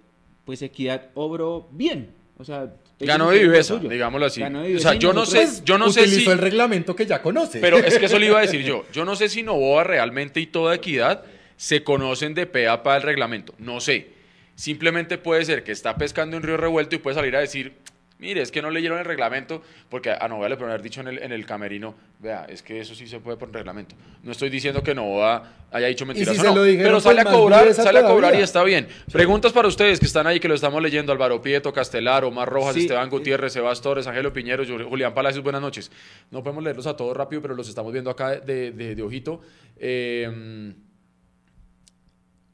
pues 0.45 0.63
Equidad 0.63 1.11
obró 1.15 1.69
bien. 1.73 2.11
O 2.37 2.45
sea, 2.45 2.73
Ganó 3.01 3.31
de 3.31 3.41
viveza, 3.41 3.77
digámoslo 3.77 4.27
así. 4.27 4.41
Ganó 4.41 4.63
de 4.63 4.77
O 4.77 4.79
sea, 4.79 4.95
yo 4.95 5.13
no 5.13 5.27
sé, 5.27 5.47
yo 5.65 5.79
no 5.79 5.91
sé 5.91 6.03
Utilizó 6.03 6.21
si... 6.27 6.31
el 6.31 6.39
reglamento 6.39 6.95
que 6.97 7.07
ya 7.07 7.21
conoce. 7.23 7.61
Pero 7.61 7.79
es 7.79 7.99
que 7.99 8.07
eso 8.07 8.19
le 8.19 8.27
iba 8.27 8.39
a 8.39 8.43
decir 8.43 8.63
yo. 8.65 8.85
Yo 8.93 9.05
no 9.05 9.17
sé 9.17 9.29
si 9.29 9.43
Novoa 9.43 9.85
realmente 9.85 10.41
y 10.41 10.47
toda 10.47 10.75
equidad 10.75 11.25
se 11.57 11.83
conocen 11.85 12.35
de 12.35 12.47
pe 12.47 12.69
a 12.69 12.83
pa 12.83 12.97
el 12.97 13.03
reglamento. 13.03 13.55
No 13.59 13.81
sé. 13.81 14.09
Simplemente 14.57 15.19
puede 15.19 15.45
ser 15.45 15.65
que 15.65 15.73
está 15.73 15.97
pescando 15.97 16.37
en 16.37 16.45
río 16.45 16.57
revuelto 16.57 16.95
y 16.95 16.99
puede 16.99 17.15
salir 17.17 17.35
a 17.37 17.41
decir, 17.41 17.73
Mire, 18.17 18.41
es 18.43 18.53
que 18.53 18.63
no 18.63 18.71
leyeron 18.71 18.99
el 19.01 19.05
reglamento, 19.05 19.61
porque 19.91 20.11
a 20.11 20.29
Novoa 20.29 20.49
le 20.49 20.57
pueden 20.57 20.71
haber 20.71 20.83
dicho 20.83 21.01
en 21.01 21.09
el, 21.09 21.19
en 21.19 21.33
el 21.33 21.45
camerino, 21.45 21.97
vea, 22.21 22.47
es 22.49 22.63
que 22.63 22.79
eso 22.79 22.95
sí 22.95 23.09
se 23.09 23.19
puede 23.19 23.37
por 23.37 23.53
reglamento. 23.53 23.97
No 24.23 24.31
estoy 24.31 24.51
diciendo 24.51 24.83
que 24.85 24.95
Novoa 24.95 25.53
haya 25.73 25.89
dicho 25.89 26.07
mentiras 26.07 26.33
si 26.35 26.41
o 26.41 26.43
se 26.45 26.49
no, 26.49 26.55
lo 26.55 26.63
dijeron, 26.63 26.87
pero 26.87 27.01
sale 27.01 27.21
a 27.21 27.25
cobrar, 27.25 27.75
sale 27.75 27.99
a 27.99 28.07
cobrar 28.07 28.35
y 28.37 28.39
está 28.43 28.63
bien. 28.63 28.87
Preguntas 29.13 29.53
para 29.53 29.67
ustedes 29.67 29.99
que 29.99 30.07
están 30.07 30.29
ahí, 30.29 30.39
que 30.39 30.47
lo 30.47 30.55
estamos 30.55 30.81
leyendo, 30.81 31.11
Álvaro 31.13 31.43
Prieto, 31.43 31.73
Castelar, 31.73 32.25
Omar 32.25 32.49
Rojas, 32.49 32.75
Sí, 32.75 32.83
Esteban 32.83 33.11
Gutiérrez, 33.11 33.53
Sebas 33.53 33.83
Torres, 33.83 34.07
Ángelo 34.07 34.33
Piñero, 34.33 34.65
Ju- 34.65 34.89
Julián 34.89 35.13
Palacios, 35.13 35.43
buenas 35.43 35.61
noches. 35.61 35.91
No 36.31 36.43
podemos 36.45 36.63
leerlos 36.63 36.87
a 36.87 36.97
todos 36.97 37.17
rápido, 37.17 37.43
pero 37.43 37.55
los 37.55 37.69
estamos 37.69 37.93
viendo 37.93 38.11
acá 38.11 38.37
de, 38.37 38.71
de- 38.71 38.95
de 38.95 39.03
ojito. 39.03 39.41
Eh, 39.77 40.73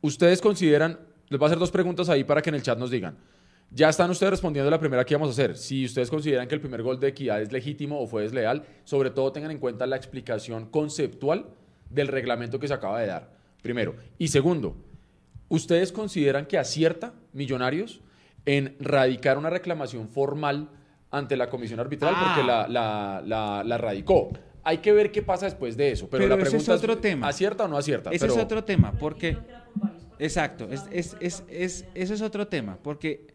Ustedes 0.01 0.41
consideran, 0.41 0.99
les 1.29 1.39
voy 1.39 1.47
a 1.47 1.49
hacer 1.49 1.59
dos 1.59 1.71
preguntas 1.71 2.09
ahí 2.09 2.25
para 2.25 2.41
que 2.41 2.49
en 2.49 2.55
el 2.57 2.63
chat 2.63 2.79
nos 2.79 2.91
digan. 2.91 3.17
Ya 3.73 3.89
están 3.89 4.11
ustedes 4.11 4.31
respondiendo 4.31 4.69
la 4.71 4.81
primera 4.81 5.05
que 5.05 5.15
íbamos 5.15 5.29
a 5.29 5.33
hacer. 5.33 5.57
Si 5.57 5.85
ustedes 5.85 6.11
consideran 6.11 6.49
que 6.49 6.55
el 6.57 6.61
primer 6.61 6.83
gol 6.83 6.99
de 6.99 7.09
Equidad 7.09 7.41
es 7.41 7.53
legítimo 7.53 8.01
o 8.01 8.07
fue 8.09 8.23
desleal, 8.23 8.65
sobre 8.85 9.11
todo 9.11 9.31
tengan 9.31 9.53
en 9.53 9.59
cuenta 9.59 9.87
la 9.87 9.97
explicación 9.97 10.67
conceptual 10.67 11.47
del 11.89 12.09
reglamento 12.09 12.59
que 12.59 12.67
se 12.67 12.75
acaba 12.75 13.01
de 13.01 13.07
dar. 13.07 13.31
Primero. 13.63 13.95
Y 14.19 14.29
segundo, 14.29 14.77
¿ustedes 15.49 15.93
consideran 15.93 16.47
que 16.47 16.59
acierta 16.59 17.15
Millonarios 17.33 18.01
en 18.45 18.75
radicar 18.81 19.39
una 19.39 19.51
reclamación 19.51 20.09
formal 20.09 20.69
ante 21.13 21.37
la 21.37 21.49
comisión 21.49 21.79
arbitral 21.79 22.15
Ah. 22.17 22.23
porque 22.35 22.47
la, 22.47 22.67
la, 22.67 23.23
la- 23.25 23.63
la 23.65 23.79
radicó? 23.79 24.31
Hay 24.65 24.79
que 24.79 24.93
ver 24.93 25.13
qué 25.13 25.23
pasa 25.23 25.47
después 25.47 25.77
de 25.77 25.93
eso. 25.93 26.09
Pero, 26.11 26.25
Pero 26.25 26.37
la 26.37 26.43
ese 26.43 26.57
es 26.57 26.65
pregunta 26.65 26.75
otro 26.75 26.99
tema. 27.01 27.29
¿acierta 27.29 27.65
o 27.65 27.69
no 27.69 27.77
acierta? 27.77 28.11
Ese 28.11 28.27
Pero- 28.27 28.37
es 28.37 28.45
otro 28.45 28.65
tema, 28.65 28.93
porque... 28.99 29.37
Exacto, 30.19 30.69
es, 30.71 30.85
es, 30.91 31.45
es, 31.49 31.85
es 31.95 32.21
otro 32.21 32.47
tema, 32.47 32.77
porque 32.83 33.27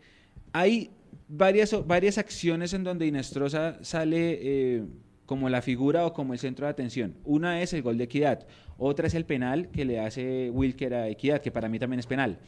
hay 0.56 0.91
varias, 1.28 1.76
varias 1.86 2.18
acciones 2.18 2.74
en 2.74 2.86
donde 2.86 3.06
Inestrosa 3.06 3.78
sale 3.84 4.39
eh, 4.41 4.84
como 5.26 5.50
la 5.50 5.62
figura 5.62 6.06
o 6.06 6.13
como 6.13 6.32
el 6.32 6.39
centro 6.39 6.65
de 6.65 6.72
atención. 6.72 7.18
Una 7.26 7.62
es 7.62 7.74
el 7.74 7.82
gol 7.82 7.98
de 7.98 8.06
Equidad, 8.06 8.48
otra 8.78 9.08
es 9.08 9.15
el 9.15 9.26
penal 9.26 9.70
que 9.70 9.84
le 9.84 10.00
hace 10.00 10.50
Wilker 10.52 10.94
a 10.94 11.10
Equidad, 11.10 11.41
que 11.41 11.52
para 11.52 11.68
mí 11.68 11.78
también 11.78 12.00
es 12.00 12.08
penal. 12.08 12.39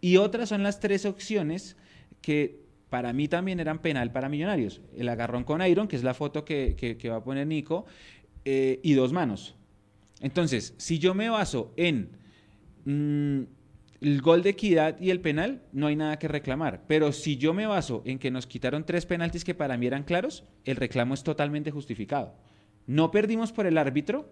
Y 0.00 0.16
otras 0.16 0.50
son 0.50 0.62
las 0.62 0.78
tres 0.78 1.06
opciones 1.06 1.76
que 2.20 2.60
para 2.88 3.12
mí 3.12 3.26
también 3.26 3.58
eran 3.58 3.80
penal 3.80 4.12
para 4.12 4.28
Millonarios. 4.28 4.80
El 4.96 5.08
agarrón 5.08 5.42
con 5.42 5.60
Iron, 5.66 5.88
que 5.88 5.96
es 5.96 6.04
la 6.04 6.14
foto 6.14 6.44
que 6.44 7.08
va 7.10 7.16
a 7.16 7.24
poner 7.24 7.48
Nico, 7.48 7.84
eh, 8.44 8.78
y 8.84 8.92
dos 8.92 9.12
manos. 9.12 9.56
Entonces, 10.20 10.74
si 10.76 11.00
yo 11.00 11.14
me 11.14 11.28
baso 11.28 11.72
en 11.76 12.10
mm, 12.84 13.55
el 14.00 14.20
gol 14.20 14.42
de 14.42 14.50
equidad 14.50 14.98
y 15.00 15.10
el 15.10 15.20
penal, 15.20 15.62
no 15.72 15.86
hay 15.86 15.96
nada 15.96 16.18
que 16.18 16.28
reclamar. 16.28 16.84
Pero 16.86 17.12
si 17.12 17.36
yo 17.36 17.54
me 17.54 17.66
baso 17.66 18.02
en 18.04 18.18
que 18.18 18.30
nos 18.30 18.46
quitaron 18.46 18.84
tres 18.84 19.06
penaltis 19.06 19.44
que 19.44 19.54
para 19.54 19.76
mí 19.76 19.86
eran 19.86 20.04
claros, 20.04 20.44
el 20.64 20.76
reclamo 20.76 21.14
es 21.14 21.22
totalmente 21.22 21.70
justificado. 21.70 22.34
No 22.86 23.10
perdimos 23.10 23.52
por 23.52 23.66
el 23.66 23.78
árbitro, 23.78 24.30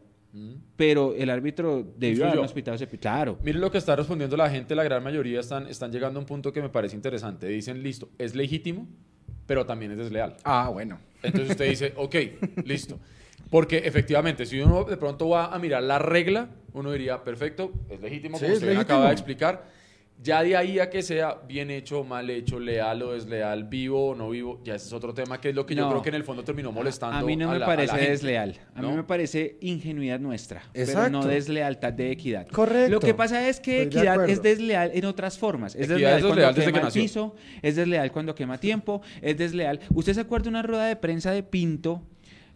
pero 0.76 1.14
el 1.14 1.30
árbitro 1.30 1.86
debió 1.96 2.26
habernos 2.26 2.52
pitado 2.52 2.74
ese 2.74 2.88
Claro. 2.88 3.38
Miren 3.44 3.60
lo 3.60 3.70
que 3.70 3.78
está 3.78 3.94
respondiendo 3.94 4.36
la 4.36 4.50
gente, 4.50 4.74
la 4.74 4.82
gran 4.82 5.02
mayoría 5.02 5.40
están, 5.40 5.68
están 5.68 5.92
llegando 5.92 6.18
a 6.18 6.22
un 6.22 6.26
punto 6.26 6.52
que 6.52 6.60
me 6.60 6.68
parece 6.68 6.96
interesante. 6.96 7.46
Dicen, 7.46 7.82
listo, 7.82 8.10
es 8.18 8.34
legítimo, 8.34 8.88
pero 9.46 9.64
también 9.64 9.92
es 9.92 9.98
desleal. 9.98 10.36
Ah, 10.42 10.70
bueno. 10.72 10.98
Entonces 11.22 11.50
usted 11.50 11.68
dice, 11.68 11.92
ok, 11.96 12.16
listo. 12.64 12.98
Porque 13.50 13.78
efectivamente, 13.78 14.46
si 14.46 14.60
uno 14.60 14.84
de 14.84 14.96
pronto 14.96 15.28
va 15.28 15.46
a 15.54 15.58
mirar 15.58 15.82
la 15.82 15.98
regla, 15.98 16.48
uno 16.72 16.90
diría, 16.92 17.22
perfecto, 17.22 17.72
es 17.88 18.00
legítimo, 18.00 18.36
Sí, 18.38 18.44
como 18.44 18.54
usted 18.56 18.76
acaba 18.76 19.06
de 19.06 19.12
explicar. 19.12 19.74
Ya 20.22 20.44
de 20.44 20.56
ahí 20.56 20.78
a 20.78 20.88
que 20.90 21.02
sea 21.02 21.38
bien 21.46 21.72
hecho, 21.72 22.04
mal 22.04 22.30
hecho, 22.30 22.60
leal 22.60 23.02
o 23.02 23.12
desleal, 23.14 23.64
vivo 23.64 24.10
o 24.10 24.14
no 24.14 24.30
vivo, 24.30 24.60
ya 24.64 24.76
ese 24.76 24.86
es 24.86 24.92
otro 24.92 25.12
tema 25.12 25.40
que 25.40 25.48
es 25.48 25.54
lo 25.56 25.66
que 25.66 25.74
yo 25.74 25.88
creo 25.88 26.02
que 26.02 26.08
en 26.10 26.14
el 26.14 26.22
fondo 26.22 26.44
terminó 26.44 26.70
molestando. 26.70 27.18
A 27.18 27.22
mí 27.22 27.34
no 27.34 27.50
me 27.50 27.58
la- 27.58 27.66
a 27.66 27.68
la 27.68 27.74
parece 27.74 27.94
gente, 27.96 28.10
desleal. 28.12 28.54
A 28.76 28.80
mí 28.82 28.92
me 28.92 29.02
parece 29.02 29.56
ingenuidad 29.60 30.20
nuestra, 30.20 30.62
pero 30.72 30.84
Exacto. 30.84 31.10
no 31.10 31.26
deslealtad 31.26 31.92
de 31.92 32.12
equidad. 32.12 32.46
Correcto. 32.46 32.92
Lo 32.92 33.00
que 33.00 33.12
pasa 33.12 33.48
es 33.48 33.58
que 33.58 33.82
Estoy 33.82 33.98
equidad 34.02 34.30
es 34.30 34.40
desleal 34.40 34.92
en 34.94 35.04
otras 35.04 35.36
formas. 35.36 35.74
Es 35.74 35.90
Equidad 35.90 35.94
desleal, 35.96 36.16
es 36.18 36.22
desleal 36.22 36.30
cuando 36.44 36.60
desde 36.60 36.60
quema 36.64 36.72
que 36.72 36.78
el 36.78 36.84
nació. 36.84 37.02
piso, 37.02 37.34
es 37.62 37.76
desleal 37.76 38.12
cuando 38.12 38.34
quema 38.36 38.58
tiempo, 38.60 39.02
es 39.20 39.36
desleal. 39.36 39.80
¿Usted 39.92 40.14
se 40.14 40.20
acuerda 40.20 40.44
de 40.44 40.50
una 40.50 40.62
rueda 40.62 40.86
de 40.86 40.94
prensa 40.94 41.32
de 41.32 41.42
Pinto? 41.42 42.02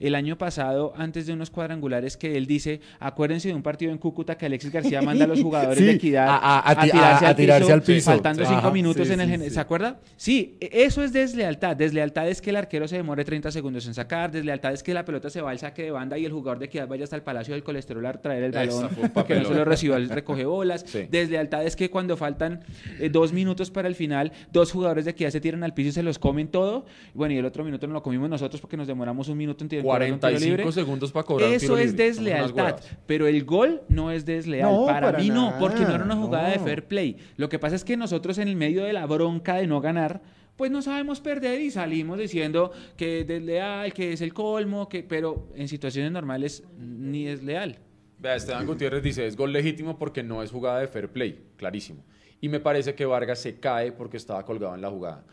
El 0.00 0.14
año 0.14 0.38
pasado, 0.38 0.92
antes 0.96 1.26
de 1.26 1.32
unos 1.32 1.50
cuadrangulares, 1.50 2.16
que 2.16 2.36
él 2.36 2.46
dice, 2.46 2.80
acuérdense 3.00 3.48
de 3.48 3.54
un 3.54 3.62
partido 3.62 3.90
en 3.92 3.98
Cúcuta 3.98 4.36
que 4.38 4.46
Alexis 4.46 4.70
García 4.72 5.02
manda 5.02 5.24
a 5.24 5.28
los 5.28 5.40
jugadores 5.42 5.78
Sí, 5.78 5.84
de 5.84 5.92
equidad 5.92 6.28
a- 6.28 6.36
a- 6.36 6.70
a 6.70 6.80
ti- 6.82 6.90
a- 6.92 7.28
a 7.28 7.34
tirarse 7.36 7.72
al 7.72 7.82
piso. 7.82 8.10
faltando 8.10 8.44
cinco 8.44 8.70
minutos 8.70 9.06
sí, 9.08 9.12
en 9.14 9.20
el 9.20 9.40
sí. 9.44 9.50
¿Se 9.50 9.60
acuerda? 9.60 9.98
Sí, 10.16 10.56
eso 10.60 11.02
es 11.02 11.12
deslealtad. 11.12 11.76
Deslealtad 11.76 12.28
es 12.28 12.40
que 12.40 12.50
el 12.50 12.56
arquero 12.56 12.86
se 12.88 12.96
demore 12.96 13.24
30 13.24 13.50
segundos 13.50 13.86
en 13.86 13.94
sacar. 13.94 14.30
Deslealtad 14.30 14.72
es 14.72 14.82
que 14.82 14.94
la 14.94 15.04
pelota 15.04 15.30
se 15.30 15.40
va 15.40 15.50
al 15.50 15.58
saque 15.58 15.82
de 15.82 15.90
banda 15.90 16.16
y 16.18 16.24
el 16.24 16.32
jugador 16.32 16.58
de 16.58 16.66
equidad 16.66 16.86
vaya 16.88 17.04
hasta 17.04 17.16
el 17.16 17.22
Palacio 17.22 17.54
del 17.54 17.62
Colesterol 17.64 18.04
a 18.06 18.12
traer 18.14 18.44
el 18.44 18.52
balón 18.52 18.88
porque 19.14 19.34
no 19.34 19.44
se 19.44 19.54
lo 19.54 19.64
recibió 19.64 19.96
el 19.96 20.08
recoge 20.08 20.44
bolas. 20.44 20.84
Deslealtad 21.10 21.64
es 21.66 21.76
que 21.76 21.90
cuando 21.90 22.16
faltan 22.16 22.60
eh, 23.00 23.08
dos 23.10 23.32
minutos 23.32 23.70
para 23.70 23.88
el 23.88 23.94
final, 23.94 24.32
dos 24.52 24.72
jugadores 24.72 25.04
de 25.04 25.12
equidad 25.12 25.30
se 25.30 25.40
tiran 25.40 25.64
al 25.64 25.74
piso 25.74 25.88
y 25.88 25.92
se 25.92 26.02
los 26.02 26.18
comen 26.18 26.48
todo. 26.48 26.86
Bueno, 27.14 27.34
y 27.34 27.38
el 27.38 27.44
otro 27.44 27.64
minuto 27.64 27.86
no 27.86 27.94
lo 27.94 28.02
comimos 28.02 28.28
nosotros 28.30 28.60
porque 28.60 28.76
nos 28.76 28.86
demoramos 28.86 29.28
un 29.28 29.38
minuto 29.38 29.64
en 29.64 29.68
tirar 29.68 29.84
45 29.96 30.44
libre. 30.44 30.72
segundos 30.72 31.12
para 31.12 31.24
cobrar 31.24 31.50
un 31.50 31.58
tiro 31.58 31.74
Eso 31.74 31.78
es 31.78 31.92
libre. 31.92 32.06
Deslealtad, 32.06 32.80
pero 33.06 33.26
el 33.26 33.44
gol 33.44 33.82
no 33.88 34.10
es 34.10 34.24
desleal. 34.24 34.70
No, 34.70 34.86
para, 34.86 35.06
para 35.08 35.18
mí 35.18 35.28
no, 35.28 35.46
nada, 35.46 35.58
porque 35.58 35.80
no 35.80 35.94
era 35.94 36.04
una 36.04 36.16
jugada 36.16 36.50
de 36.50 36.58
no. 36.58 36.64
fair 36.64 36.86
play. 36.86 37.16
Lo 37.36 37.48
que 37.48 37.58
pasa 37.58 37.76
es 37.76 37.84
que 37.84 37.96
nosotros 37.96 38.38
en 38.38 38.48
el 38.48 38.56
medio 38.56 38.84
de 38.84 38.92
la 38.92 39.06
bronca 39.06 39.56
de 39.56 39.66
no 39.66 39.80
ganar, 39.80 40.20
pues 40.56 40.70
no 40.70 40.82
sabemos 40.82 41.20
perder 41.20 41.60
y 41.60 41.70
salimos 41.70 42.18
diciendo 42.18 42.72
que 42.96 43.20
es 43.20 43.26
desleal, 43.26 43.92
que 43.92 44.12
es 44.12 44.20
el 44.20 44.34
colmo, 44.34 44.88
que 44.88 45.02
pero 45.02 45.48
en 45.54 45.68
situaciones 45.68 46.10
normales 46.10 46.64
ni 46.78 47.28
es 47.28 47.42
leal. 47.42 47.78
Vea, 48.18 48.34
Esteban 48.34 48.66
Gutiérrez 48.66 49.02
dice, 49.02 49.26
es 49.26 49.36
gol 49.36 49.52
legítimo 49.52 49.96
porque 49.96 50.24
no 50.24 50.42
es 50.42 50.50
jugada 50.50 50.80
de 50.80 50.88
fair 50.88 51.08
play, 51.08 51.44
clarísimo. 51.56 52.04
Y 52.40 52.48
me 52.48 52.58
parece 52.58 52.94
que 52.94 53.06
Vargas 53.06 53.38
se 53.38 53.60
cae 53.60 53.92
porque 53.92 54.16
estaba 54.16 54.44
colgado 54.44 54.74
en 54.74 54.80
la 54.80 54.90
jugada. 54.90 55.24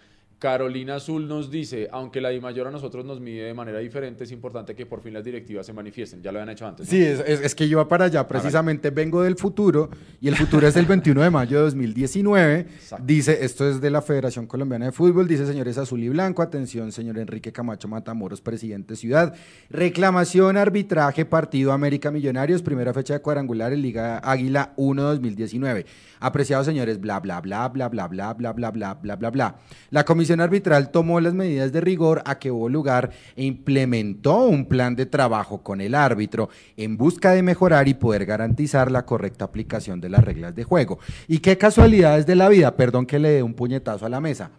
Carolina 0.50 0.98
Azul 0.98 1.28
nos 1.28 1.50
dice, 1.50 1.88
aunque 1.92 2.22
la 2.22 2.30
DIMAYOR 2.30 2.68
a 2.68 2.72
nosotros 2.72 3.04
nos 3.04 3.20
mide 3.20 3.46
de 3.46 3.54
manera 3.56 3.80
diferente, 3.80 4.26
es 4.26 4.32
importante 4.32 4.76
que 4.76 4.86
por 4.86 5.02
fin 5.02 5.12
las 5.12 5.24
directivas 5.24 5.66
se 5.66 5.74
manifiesten. 5.74 6.22
Ya 6.22 6.32
lo 6.32 6.38
habían 6.38 6.54
hecho 6.54 6.68
antes. 6.68 6.86
¿no? 6.86 6.92
Sí, 6.92 7.02
es, 7.04 7.20
es- 7.26 7.42
es 7.42 7.56
que 7.56 7.66
yo 7.68 7.72
iba 7.80 7.88
para 7.88 8.06
allá, 8.06 8.28
precisamente 8.28 8.92
vengo 8.92 9.24
del 9.24 9.38
futuro 9.38 9.90
y 10.22 10.28
el 10.28 10.36
futuro 10.36 10.68
es 10.68 10.76
el 10.76 10.86
21 10.86 11.24
de 11.24 11.30
mayo 11.32 11.58
de 11.58 11.64
2019. 11.64 12.60
Exacto. 12.60 13.04
Dice, 13.08 13.44
esto 13.44 13.68
es 13.68 13.82
de 13.82 13.90
la 13.90 14.04
Federación 14.04 14.46
Colombiana 14.46 14.86
de 14.86 14.92
Fútbol, 14.92 15.28
dice 15.28 15.48
señores 15.48 15.80
azul 15.80 16.04
y 16.04 16.10
blanco, 16.10 16.44
atención 16.44 16.92
señor 16.92 17.18
Enrique 17.18 17.52
Camacho 17.52 17.88
Matamoros, 17.88 18.40
presidente 18.40 18.96
ciudad, 18.96 19.34
reclamación, 19.72 20.58
arbitraje, 20.58 21.26
partido 21.26 21.72
América 21.72 22.12
Millonarios, 22.12 22.62
primera 22.62 22.94
fecha 22.94 23.16
de 23.16 23.20
cuadrangular 23.22 23.74
en 23.74 23.82
Liga 23.82 24.20
Águila 24.20 24.74
1 24.78 25.02
2019. 25.02 25.88
Apreciados 26.20 26.66
señores, 26.66 27.00
bla, 27.02 27.20
bla, 27.20 27.42
bla, 27.42 27.68
bla, 27.68 27.88
bla, 27.90 28.08
bla, 28.08 28.34
bla, 28.34 28.52
bla, 28.54 28.72
bla, 28.72 28.94
bla, 28.96 29.16
bla, 29.16 29.30
bla. 29.32 29.56
La 29.92 30.06
comisión 30.06 30.35
arbitral 30.42 30.92
tomó 30.92 31.20
las 31.20 31.34
medidas 31.34 31.72
de 31.72 31.82
rigor 31.82 32.22
a 32.26 32.40
que 32.40 32.52
hubo 32.52 32.70
lugar 32.70 33.12
e 33.36 33.44
implementó 33.44 34.46
un 34.46 34.66
plan 34.66 34.96
de 34.96 35.06
trabajo 35.06 35.62
con 35.64 35.82
el 35.82 35.96
árbitro 35.96 36.50
en 36.78 36.98
busca 36.98 37.32
de 37.32 37.44
mejorar 37.44 37.88
y 37.88 37.94
poder 37.94 38.26
garantizar 38.26 38.92
la 38.92 39.06
correcta 39.06 39.46
aplicación 39.46 40.02
de 40.02 40.10
las 40.10 40.24
reglas 40.24 40.56
de 40.56 40.64
juego. 40.64 41.00
Y 41.28 41.40
qué 41.40 41.58
casualidades 41.58 42.26
de 42.26 42.36
la 42.36 42.50
vida, 42.50 42.76
perdón 42.76 43.06
que 43.06 43.20
le 43.20 43.30
dé 43.30 43.44
un 43.44 43.54
puñetazo 43.54 44.06
a 44.06 44.10
la 44.10 44.22
mesa. 44.22 44.52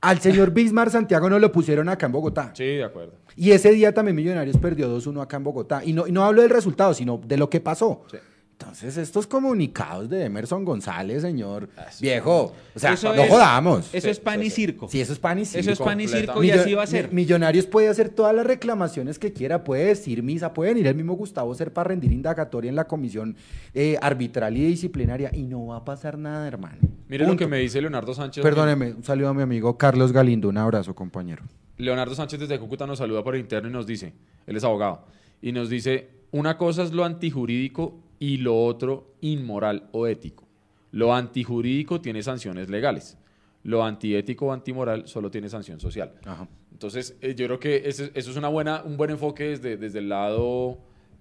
Al 0.00 0.18
señor 0.20 0.50
Bismar 0.50 0.90
Santiago 0.90 1.30
no 1.30 1.38
lo 1.38 1.52
pusieron 1.52 1.88
acá 1.88 2.06
en 2.06 2.12
Bogotá. 2.12 2.50
Sí, 2.54 2.64
de 2.64 2.84
acuerdo. 2.84 3.12
Y 3.36 3.52
ese 3.52 3.70
día 3.70 3.94
también 3.94 4.16
Millonarios 4.16 4.56
perdió 4.56 4.88
2-1 4.98 5.22
acá 5.22 5.36
en 5.36 5.44
Bogotá. 5.44 5.82
Y 5.84 5.92
no, 5.92 6.08
y 6.08 6.12
no 6.12 6.24
hablo 6.24 6.42
del 6.42 6.50
resultado, 6.50 6.92
sino 6.92 7.20
de 7.24 7.36
lo 7.36 7.48
que 7.48 7.60
pasó. 7.60 8.02
Sí. 8.10 8.16
Entonces, 8.62 8.96
estos 8.96 9.26
comunicados 9.26 10.08
de 10.08 10.24
Emerson 10.24 10.64
González, 10.64 11.22
señor 11.22 11.68
Eso. 11.88 11.98
viejo, 12.00 12.52
o 12.74 12.78
sea, 12.78 12.92
Eso 12.92 13.14
no 13.14 13.22
es- 13.22 13.30
jodamos. 13.30 13.90
Eso 13.92 14.08
es 14.08 14.20
pan 14.20 14.42
y 14.42 14.50
circo. 14.50 14.88
Sí, 14.88 15.00
eso 15.00 15.12
es 15.12 15.18
pan 15.18 15.38
y 15.38 15.44
circo. 15.44 15.60
Eso 15.60 15.70
es 15.72 15.78
pan 15.78 16.00
y 16.00 16.08
circo 16.08 16.42
y 16.44 16.50
así 16.50 16.74
va 16.74 16.84
a 16.84 16.86
ser. 16.86 17.08
Mi- 17.08 17.22
Millonarios 17.22 17.66
puede 17.66 17.88
hacer 17.88 18.08
todas 18.08 18.34
las 18.34 18.44
reclamaciones 18.46 19.18
que 19.18 19.32
quiera, 19.32 19.64
puede 19.64 19.84
decir 19.86 20.22
misa, 20.22 20.52
pueden 20.52 20.76
ir 20.78 20.86
el 20.86 20.94
mismo 20.94 21.14
Gustavo 21.14 21.54
Ser 21.54 21.72
para 21.72 21.88
rendir 21.88 22.12
indagatoria 22.12 22.68
en 22.68 22.76
la 22.76 22.84
comisión 22.86 23.36
eh, 23.74 23.96
arbitral 24.02 24.56
y 24.56 24.64
disciplinaria 24.66 25.30
y 25.32 25.42
no 25.44 25.66
va 25.66 25.76
a 25.78 25.84
pasar 25.84 26.18
nada, 26.18 26.46
hermano. 26.46 26.76
Mire 27.08 27.26
lo 27.26 27.36
que 27.36 27.46
me 27.46 27.58
dice 27.58 27.80
Leonardo 27.80 28.12
Sánchez. 28.14 28.42
Perdóneme, 28.42 28.92
un 28.92 29.04
saludo 29.04 29.28
a 29.28 29.34
mi 29.34 29.42
amigo 29.42 29.76
Carlos 29.78 30.12
Galindo, 30.12 30.48
un 30.48 30.58
abrazo, 30.58 30.94
compañero. 30.94 31.42
Leonardo 31.78 32.14
Sánchez 32.14 32.40
desde 32.40 32.58
Cúcuta 32.58 32.86
nos 32.86 32.98
saluda 32.98 33.22
por 33.24 33.36
interno 33.36 33.68
y 33.68 33.72
nos 33.72 33.86
dice, 33.86 34.12
él 34.46 34.56
es 34.56 34.64
abogado, 34.64 35.04
y 35.40 35.52
nos 35.52 35.68
dice, 35.70 36.08
una 36.32 36.56
cosa 36.58 36.82
es 36.82 36.92
lo 36.92 37.04
antijurídico 37.04 37.98
y 38.22 38.36
lo 38.36 38.56
otro 38.64 39.16
inmoral 39.20 39.88
o 39.90 40.06
ético. 40.06 40.46
Lo 40.92 41.12
antijurídico 41.12 42.00
tiene 42.00 42.22
sanciones 42.22 42.70
legales. 42.70 43.18
Lo 43.64 43.82
antiético 43.82 44.46
o 44.46 44.52
antimoral 44.52 45.08
solo 45.08 45.28
tiene 45.28 45.48
sanción 45.48 45.80
social. 45.80 46.12
Ajá. 46.24 46.46
Entonces, 46.70 47.16
eh, 47.20 47.34
yo 47.34 47.46
creo 47.46 47.58
que 47.58 47.82
ese- 47.84 48.12
eso 48.14 48.30
es 48.30 48.36
una 48.36 48.46
buena, 48.46 48.82
un 48.84 48.96
buen 48.96 49.10
enfoque 49.10 49.44
desde, 49.48 49.76
desde 49.76 49.98
el 49.98 50.08
lado 50.08 50.78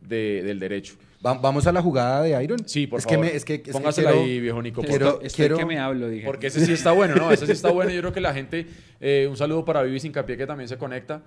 de- 0.07 0.43
del 0.43 0.59
derecho. 0.59 0.93
Va- 1.25 1.33
Vamos 1.35 1.65
a 1.65 1.71
la 1.71 1.81
jugada 1.81 2.21
de 2.21 2.43
Iron. 2.43 2.59
Sí, 2.67 2.85
por 2.85 2.99
es 2.99 3.05
favor. 3.05 3.25
Que 3.25 3.31
me, 3.31 3.35
es 3.35 3.45
que, 3.45 3.55
es 3.55 3.61
que 3.61 3.71
Póngasela 3.71 4.11
quiero- 4.11 4.23
ahí, 4.25 4.39
viejo 4.39 4.61
Nico. 4.61 4.81
quiero-. 4.83 5.21
Estoy 5.21 5.29
quiero- 5.31 5.57
que 5.57 5.65
me 5.65 5.79
hablo, 5.79 6.07
dije. 6.07 6.25
Porque 6.27 6.47
ese 6.47 6.63
sí 6.65 6.71
está 6.73 6.91
bueno, 6.91 7.15
¿no? 7.15 7.31
Ese 7.31 7.47
sí 7.47 7.51
está 7.51 7.71
bueno. 7.71 7.89
Yo 7.91 8.01
creo 8.01 8.13
que 8.13 8.21
la 8.21 8.33
gente, 8.33 8.67
eh, 8.99 9.25
un 9.27 9.37
saludo 9.37 9.65
para 9.65 9.81
Vivi 9.81 9.99
Sincapié 9.99 10.37
que 10.37 10.45
también 10.45 10.67
se 10.67 10.77
conecta. 10.77 11.23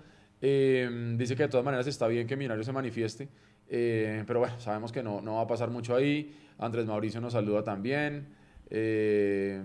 Eh, 0.46 1.14
dice 1.16 1.35
que 1.35 1.44
de 1.44 1.48
todas 1.48 1.64
maneras 1.64 1.87
está 1.87 2.07
bien 2.07 2.26
que 2.26 2.37
Millonario 2.37 2.62
se 2.64 2.72
manifieste. 2.72 3.28
Eh, 3.66 4.22
pero 4.26 4.40
bueno, 4.40 4.61
sabemos 4.61 4.92
que 4.92 5.02
no, 5.02 5.22
no 5.22 5.37
va 5.37 5.42
a 5.42 5.46
pasar 5.46 5.70
mucho 5.70 5.96
ahí. 5.96 6.37
Andrés 6.59 6.85
Mauricio 6.85 7.18
nos 7.20 7.33
saluda 7.33 7.64
también. 7.64 8.26
Eh, 8.68 9.62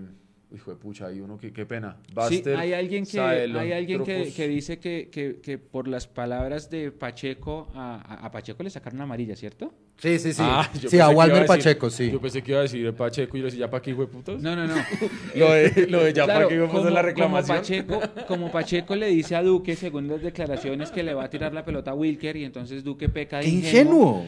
hijo 0.54 0.70
de 0.70 0.76
pucha, 0.78 1.06
hay 1.08 1.20
uno 1.20 1.36
que 1.36 1.52
qué 1.52 1.66
pena. 1.66 1.98
Sí, 2.28 2.42
hay 2.56 2.72
alguien 2.72 3.04
que, 3.04 3.10
Saelon 3.10 3.58
hay 3.62 3.72
alguien 3.72 3.98
que, 4.04 4.48
dice 4.48 4.78
que, 4.78 5.08
que- 5.12 5.40
que 5.42 5.58
por 5.58 5.86
las 5.86 6.06
palabras 6.06 6.70
de 6.70 6.90
Pacheco, 6.92 7.70
a, 7.74 7.96
a- 7.96 8.26
a 8.26 8.30
Pacheco 8.30 8.62
le 8.62 8.70
sacaron 8.70 9.00
amarilla, 9.02 9.36
¿cierto? 9.36 9.74
Sí, 10.00 10.18
sí, 10.18 10.32
sí. 10.32 10.42
Ah, 10.44 10.70
yo 10.80 10.88
sí, 10.88 10.98
a 10.98 11.10
Walmer 11.10 11.42
decir- 11.42 11.46
Pacheco, 11.46 11.90
sí. 11.90 12.10
Yo 12.10 12.20
pensé 12.20 12.42
que 12.42 12.52
iba 12.52 12.60
a 12.60 12.62
decir 12.62 12.92
Pacheco 12.94 13.36
y 13.36 13.40
yo 13.40 13.46
decía, 13.46 13.60
¿ya 13.60 13.70
para 13.70 13.82
qué, 13.82 13.90
hijo 13.90 14.00
de 14.00 14.06
putas? 14.06 14.40
No, 14.42 14.56
no, 14.56 14.66
no. 14.66 14.74
Lo 15.34 15.52
de, 15.52 15.86
lo 15.88 16.02
de 16.04 16.12
ya 16.14 16.24
Claro, 16.24 16.48
para 16.48 16.56
qué 16.58 16.64
a 16.64 16.78
hacer 16.80 16.92
la 16.92 17.02
reclamación. 17.02 17.58
Como 17.86 18.00
Pacheco, 18.00 18.24
como 18.26 18.50
Pacheco 18.50 18.96
le 18.96 19.08
dice 19.08 19.36
a 19.36 19.42
Duque, 19.42 19.76
según 19.76 20.08
las 20.08 20.22
declaraciones, 20.22 20.90
que 20.90 21.02
le 21.02 21.12
va 21.12 21.24
a 21.24 21.30
tirar 21.30 21.52
la 21.52 21.64
pelota 21.64 21.90
a 21.90 21.94
Wilker 21.94 22.36
y 22.36 22.44
entonces 22.44 22.82
Duque 22.82 23.08
peca 23.10 23.38
de 23.38 23.44
¡Qué 23.44 23.50
ingenuo, 23.50 24.24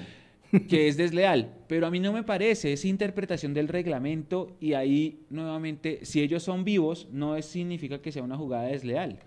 ingenuo! 0.52 0.68
que 0.68 0.88
es 0.88 0.98
desleal. 0.98 1.54
Pero 1.68 1.86
a 1.86 1.90
mí 1.90 1.98
no 2.00 2.12
me 2.12 2.22
parece, 2.22 2.74
es 2.74 2.84
interpretación 2.84 3.54
del 3.54 3.68
reglamento 3.68 4.54
y 4.60 4.74
ahí 4.74 5.20
nuevamente, 5.30 6.00
si 6.02 6.20
ellos 6.20 6.42
son 6.42 6.64
vivos, 6.64 7.08
no 7.10 7.34
es, 7.36 7.46
significa 7.46 8.02
que 8.02 8.12
sea 8.12 8.22
una 8.22 8.36
jugada 8.36 8.64
desleal. 8.64 9.18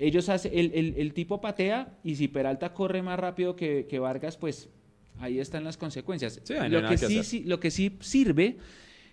Ellos 0.00 0.28
hace, 0.28 0.48
el, 0.58 0.72
el- 0.74 0.94
el 0.98 1.14
tipo 1.14 1.40
patea 1.40 1.94
y 2.02 2.16
si 2.16 2.26
Peralta 2.26 2.74
corre 2.74 3.00
más 3.02 3.16
rápido 3.16 3.54
que, 3.54 3.86
que 3.88 4.00
Vargas, 4.00 4.36
pues 4.36 4.68
ahí 5.18 5.38
están 5.38 5.64
las 5.64 5.76
consecuencias. 5.76 6.40
Sí, 6.42 6.54
no 6.54 6.68
lo, 6.68 6.88
que 6.88 6.96
que 6.96 7.22
sí, 7.24 7.44
lo 7.44 7.60
que 7.60 7.70
sí 7.70 7.96
sirve 8.00 8.56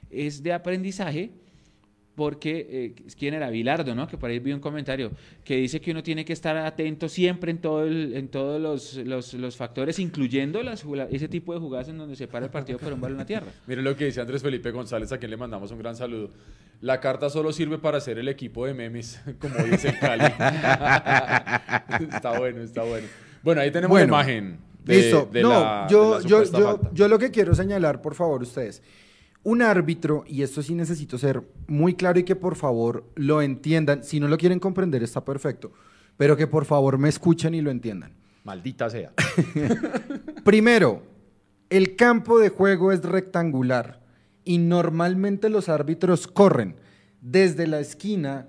es 0.10 0.44
de 0.44 0.54
aprendizaje 0.54 1.32
porque, 2.14 2.68
eh, 2.70 2.94
¿quién 3.18 3.34
era? 3.34 3.50
Bilardo, 3.50 3.96
¿no? 3.96 4.06
Que 4.06 4.18
por 4.18 4.30
ahí 4.30 4.38
vi 4.40 4.52
un 4.52 4.60
comentario 4.60 5.12
que 5.46 5.56
dice 5.56 5.80
que 5.80 5.92
uno 5.92 6.04
tiene 6.04 6.26
que 6.26 6.34
estar 6.34 6.58
atento 6.58 7.08
siempre 7.08 7.52
en, 7.52 7.60
todo 7.60 7.86
el- 7.86 8.14
en 8.16 8.28
todos 8.28 8.62
los, 8.62 8.96
los- 9.08 9.34
los 9.34 9.56
factores, 9.56 9.98
incluyendo 9.98 10.62
las, 10.62 10.84
ese 11.10 11.30
tipo 11.30 11.54
de 11.54 11.60
jugadas 11.62 11.88
en 11.88 11.98
donde 11.98 12.18
se 12.18 12.28
para 12.28 12.46
el 12.46 12.52
partido 12.52 12.78
por 12.80 12.92
un 12.92 13.00
balón 13.00 13.22
a 13.22 13.26
tierra. 13.26 13.48
Miren 13.68 13.86
lo 13.86 13.96
que 13.96 14.06
dice 14.06 14.20
Andrés 14.20 14.42
Felipe 14.44 14.72
González, 14.72 15.10
a 15.14 15.18
quien 15.18 15.32
le 15.32 15.38
mandamos 15.38 15.72
un 15.72 15.80
gran 15.80 15.96
saludo. 15.96 16.30
La 16.82 17.00
carta 17.00 17.30
solo 17.30 17.54
sirve 17.54 17.78
para 17.78 18.00
hacer 18.00 18.20
el 18.20 18.28
equipo 18.28 18.66
de 18.66 18.74
memes, 18.74 19.22
como 19.40 19.56
dice 19.64 19.90
el 19.90 19.98
Cali. 20.00 20.26
está 22.14 22.38
bueno, 22.38 22.62
está 22.62 22.84
bueno. 22.84 23.08
Bueno, 23.42 23.62
ahí 23.62 23.72
tenemos 23.72 23.90
Bueno, 23.96 24.14
la 24.18 24.22
imagen. 24.24 24.58
De- 24.84 24.98
Listo. 24.98 25.30
de 25.32 25.42
no, 25.44 25.50
la- 25.50 25.88
yo, 25.90 26.18
de 26.20 26.24
la 26.24 26.30
yo, 26.30 26.44
yo, 26.44 26.80
yo 26.94 27.08
lo 27.08 27.20
que 27.20 27.32
quiero 27.32 27.54
señalar, 27.56 28.02
por 28.02 28.16
favor, 28.16 28.42
ustedes. 28.42 28.82
Un 29.44 29.62
árbitro, 29.64 30.24
y 30.28 30.44
esto 30.44 30.62
sí 30.62 30.76
necesito 30.76 31.18
ser 31.18 31.42
muy 31.68 31.96
claro 31.96 32.20
y 32.20 32.24
que 32.24 32.36
por 32.36 32.56
favor 32.56 33.06
lo 33.16 33.42
entiendan. 33.42 34.04
Si 34.04 34.20
no 34.20 34.28
lo 34.28 34.38
quieren 34.38 34.60
comprender, 34.60 35.02
está 35.02 35.26
perfecto. 35.26 35.72
Pero 36.18 36.38
que 36.38 36.46
por 36.46 36.66
favor 36.66 36.98
me 37.00 37.10
escuchen 37.10 37.56
y 37.56 37.62
lo 37.62 37.72
entiendan. 37.72 38.14
Maldita 38.44 38.90
sea. 38.90 39.12
Primero, 40.44 41.04
el 41.70 41.96
campo 41.96 42.40
de 42.40 42.50
juego 42.50 42.92
es 42.92 43.02
rectangular 43.04 44.02
y 44.44 44.58
normalmente 44.58 45.50
los 45.50 45.70
árbitros 45.70 46.28
corren 46.28 46.76
desde 47.22 47.68
la 47.68 47.80
esquina 47.80 48.48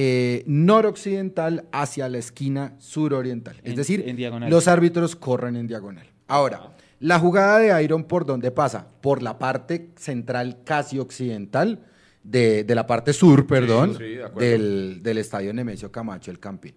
eh, 0.00 0.44
noroccidental 0.46 1.64
hacia 1.72 2.08
la 2.08 2.18
esquina 2.18 2.74
suroriental. 2.78 3.56
Es 3.64 3.70
En- 3.70 3.76
decir, 3.76 4.04
en 4.06 4.14
diagonal. 4.14 4.48
los 4.48 4.68
árbitros 4.68 5.16
corren 5.16 5.56
en 5.56 5.66
diagonal. 5.66 6.06
Ahora, 6.28 6.72
la 7.00 7.18
jugada 7.18 7.58
de 7.58 7.82
Iron, 7.82 8.04
¿por 8.04 8.24
dónde 8.24 8.52
pasa? 8.52 8.86
Por 9.00 9.22
la 9.24 9.40
parte 9.40 9.90
central 9.96 10.58
casi 10.64 11.00
occidental 11.00 11.80
de, 12.22 12.62
de 12.62 12.74
la 12.76 12.86
parte 12.86 13.12
sur, 13.12 13.46
perdón, 13.48 13.96
sí, 13.98 14.04
de 14.04 14.24
acuerdo. 14.24 14.48
del, 14.48 15.00
del 15.02 15.18
estadio 15.18 15.52
Nemesio 15.52 15.90
Camacho, 15.90 16.30
el 16.30 16.38
Campín. 16.38 16.74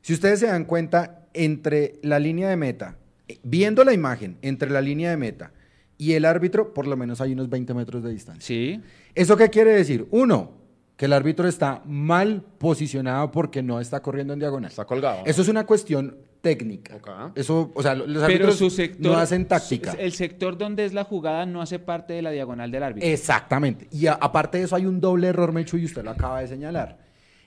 Si 0.00 0.12
ustedes 0.12 0.38
se 0.38 0.46
dan 0.46 0.64
cuenta, 0.64 1.26
entre 1.32 1.98
la 2.02 2.20
línea 2.20 2.48
de 2.50 2.56
meta, 2.56 2.98
eh, 3.26 3.38
viendo 3.42 3.82
la 3.82 3.92
imagen, 3.92 4.36
entre 4.42 4.70
la 4.70 4.80
línea 4.80 5.10
de 5.10 5.16
meta 5.16 5.52
y 5.98 6.12
el 6.12 6.24
árbitro, 6.24 6.72
por 6.72 6.86
lo 6.86 6.96
menos 6.96 7.20
hay 7.20 7.32
unos 7.32 7.48
20 7.48 7.74
metros 7.74 8.04
de 8.04 8.10
distancia. 8.12 8.42
Sí. 8.46 8.80
¿Eso 9.14 9.36
qué 9.36 9.48
quiere 9.50 9.72
decir? 9.72 10.06
Uno, 10.12 10.52
que 10.96 11.06
el 11.06 11.12
árbitro 11.12 11.48
está 11.48 11.82
mal 11.84 12.42
posicionado 12.58 13.30
porque 13.30 13.62
no 13.62 13.80
está 13.80 14.00
corriendo 14.00 14.32
en 14.32 14.38
diagonal. 14.38 14.70
Está 14.70 14.84
colgado. 14.84 15.22
Eso 15.26 15.42
es 15.42 15.48
una 15.48 15.64
cuestión 15.66 16.16
técnica. 16.40 16.96
Ok. 16.96 17.08
Eso, 17.36 17.72
o 17.74 17.82
sea, 17.82 17.94
los 17.94 18.06
Pero 18.06 18.24
árbitros 18.24 18.56
su 18.56 18.70
sector. 18.70 19.00
no 19.12 19.14
hacen 19.18 19.46
táctica. 19.46 19.92
su- 19.92 19.98
El 19.98 20.12
sector 20.12 20.56
donde 20.58 20.84
es 20.84 20.92
la 20.92 21.04
jugada 21.04 21.46
no 21.46 21.62
hace 21.62 21.78
parte 21.78 22.12
de 22.12 22.22
la 22.22 22.30
diagonal 22.30 22.70
del 22.70 22.82
árbitro. 22.82 23.08
Exactamente. 23.10 23.88
Y 23.90 24.06
a- 24.06 24.12
aparte 24.14 24.58
de 24.58 24.64
eso 24.64 24.76
hay 24.76 24.86
un 24.86 25.00
doble 25.00 25.28
error, 25.28 25.52
Mechu, 25.52 25.78
y 25.78 25.84
usted 25.86 26.04
lo 26.04 26.10
acaba 26.10 26.40
de 26.40 26.48
señalar. 26.48 26.98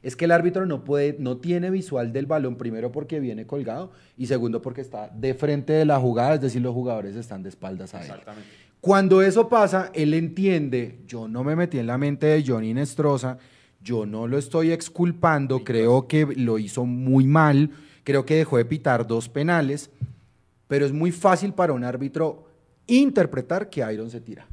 Es 0.03 0.15
que 0.15 0.25
el 0.25 0.31
árbitro 0.31 0.65
no 0.65 0.83
puede, 0.83 1.15
no 1.19 1.37
tiene 1.37 1.69
visual 1.69 2.11
del 2.13 2.25
balón, 2.27 2.55
primero 2.55 2.91
porque 2.91 3.19
viene 3.19 3.45
colgado 3.47 3.91
y 4.17 4.27
segundo 4.27 4.61
porque 4.61 4.81
está 4.81 5.09
de 5.09 5.33
frente 5.33 5.73
de 5.73 5.85
la 5.85 5.99
jugada, 5.99 6.35
es 6.35 6.41
decir, 6.41 6.61
los 6.61 6.73
jugadores 6.73 7.15
están 7.15 7.43
de 7.43 7.49
espaldas 7.49 7.93
a 7.93 7.99
él. 7.99 8.05
Exactamente. 8.05 8.47
Cuando 8.81 9.21
eso 9.21 9.49
pasa, 9.49 9.91
él 9.93 10.13
entiende, 10.13 10.99
yo 11.07 11.27
no 11.27 11.43
me 11.43 11.55
metí 11.55 11.79
en 11.79 11.87
la 11.87 11.97
mente 11.97 12.27
de 12.27 12.43
Johnny 12.45 12.73
Nestroza, 12.73 13.37
yo 13.81 14.05
no 14.05 14.27
lo 14.27 14.37
estoy 14.37 14.71
exculpando, 14.71 15.63
creo 15.63 16.07
que 16.07 16.25
lo 16.25 16.59
hizo 16.59 16.85
muy 16.85 17.25
mal, 17.25 17.71
creo 18.03 18.25
que 18.25 18.35
dejó 18.35 18.57
de 18.57 18.65
pitar 18.65 19.07
dos 19.07 19.29
penales, 19.29 19.89
pero 20.67 20.85
es 20.85 20.91
muy 20.91 21.11
fácil 21.11 21.53
para 21.53 21.73
un 21.73 21.83
árbitro 21.83 22.47
interpretar 22.85 23.69
que 23.69 23.85
Iron 23.91 24.09
se 24.09 24.21
tira. 24.21 24.45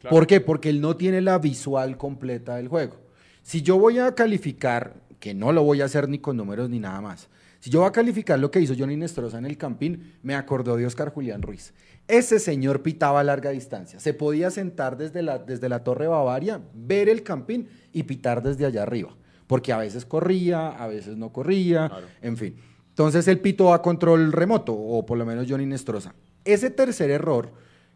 Claro. 0.00 0.14
¿Por 0.14 0.26
qué? 0.26 0.40
Porque 0.40 0.68
él 0.70 0.80
no 0.80 0.96
tiene 0.96 1.20
la 1.20 1.38
visual 1.38 1.96
completa 1.96 2.56
del 2.56 2.68
juego. 2.68 2.96
Si 3.42 3.62
yo 3.62 3.78
voy 3.78 3.98
a 3.98 4.14
calificar, 4.14 4.94
que 5.18 5.34
no 5.34 5.52
lo 5.52 5.62
voy 5.62 5.80
a 5.80 5.86
hacer 5.86 6.08
ni 6.08 6.18
con 6.18 6.36
números 6.36 6.70
ni 6.70 6.78
nada 6.78 7.00
más, 7.00 7.28
si 7.60 7.68
yo 7.68 7.80
voy 7.80 7.88
a 7.88 7.92
calificar 7.92 8.38
lo 8.38 8.50
que 8.50 8.60
hizo 8.60 8.74
Johnny 8.76 8.96
Nestroza 8.96 9.38
en 9.38 9.44
el 9.44 9.58
Campín, 9.58 10.14
me 10.22 10.34
acordó 10.34 10.76
de 10.76 10.86
Oscar 10.86 11.10
Julián 11.10 11.42
Ruiz. 11.42 11.74
Ese 12.10 12.38
señor 12.38 12.82
pitaba 12.82 13.20
a 13.20 13.24
larga 13.24 13.50
distancia. 13.50 14.00
Se 14.00 14.14
podía 14.14 14.50
sentar 14.50 14.96
desde 14.96 15.22
la, 15.22 15.38
desde 15.38 15.68
la 15.68 15.84
Torre 15.84 16.06
Bavaria, 16.08 16.60
ver 16.74 17.08
el 17.08 17.22
Campín 17.22 17.68
y 17.92 18.02
pitar 18.02 18.42
desde 18.42 18.66
allá 18.66 18.82
arriba. 18.82 19.16
Porque 19.46 19.72
a 19.72 19.78
veces 19.78 20.04
corría, 20.04 20.68
a 20.68 20.86
veces 20.86 21.16
no 21.16 21.32
corría, 21.32 21.88
Claro. 21.88 22.06
en 22.22 22.36
fin. 22.36 22.56
Entonces 22.88 23.26
el 23.28 23.40
pito 23.40 23.72
a 23.72 23.80
control 23.82 24.32
remoto, 24.32 24.74
o 24.74 25.06
por 25.06 25.16
lo 25.18 25.24
menos 25.24 25.46
Johnny 25.48 25.66
Nestroza. 25.66 26.14
Ese 26.44 26.70
tercer 26.70 27.10
error 27.10 27.52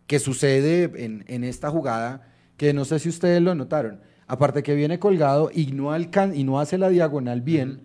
que 0.06 0.18
sucede 0.18 0.90
en, 1.04 1.24
en 1.28 1.44
esta 1.44 1.70
jugada, 1.70 2.28
que 2.56 2.72
no 2.72 2.84
sé 2.84 2.98
si 2.98 3.08
ustedes 3.08 3.42
lo 3.42 3.54
notaron, 3.54 4.00
aparte 4.26 4.62
que 4.62 4.74
viene 4.74 4.98
colgado 4.98 5.50
y 5.52 5.66
no, 5.72 5.92
alcan 5.92 6.34
y 6.36 6.44
no 6.44 6.60
hace 6.60 6.78
la 6.78 6.88
diagonal 6.88 7.40
bien, 7.40 7.82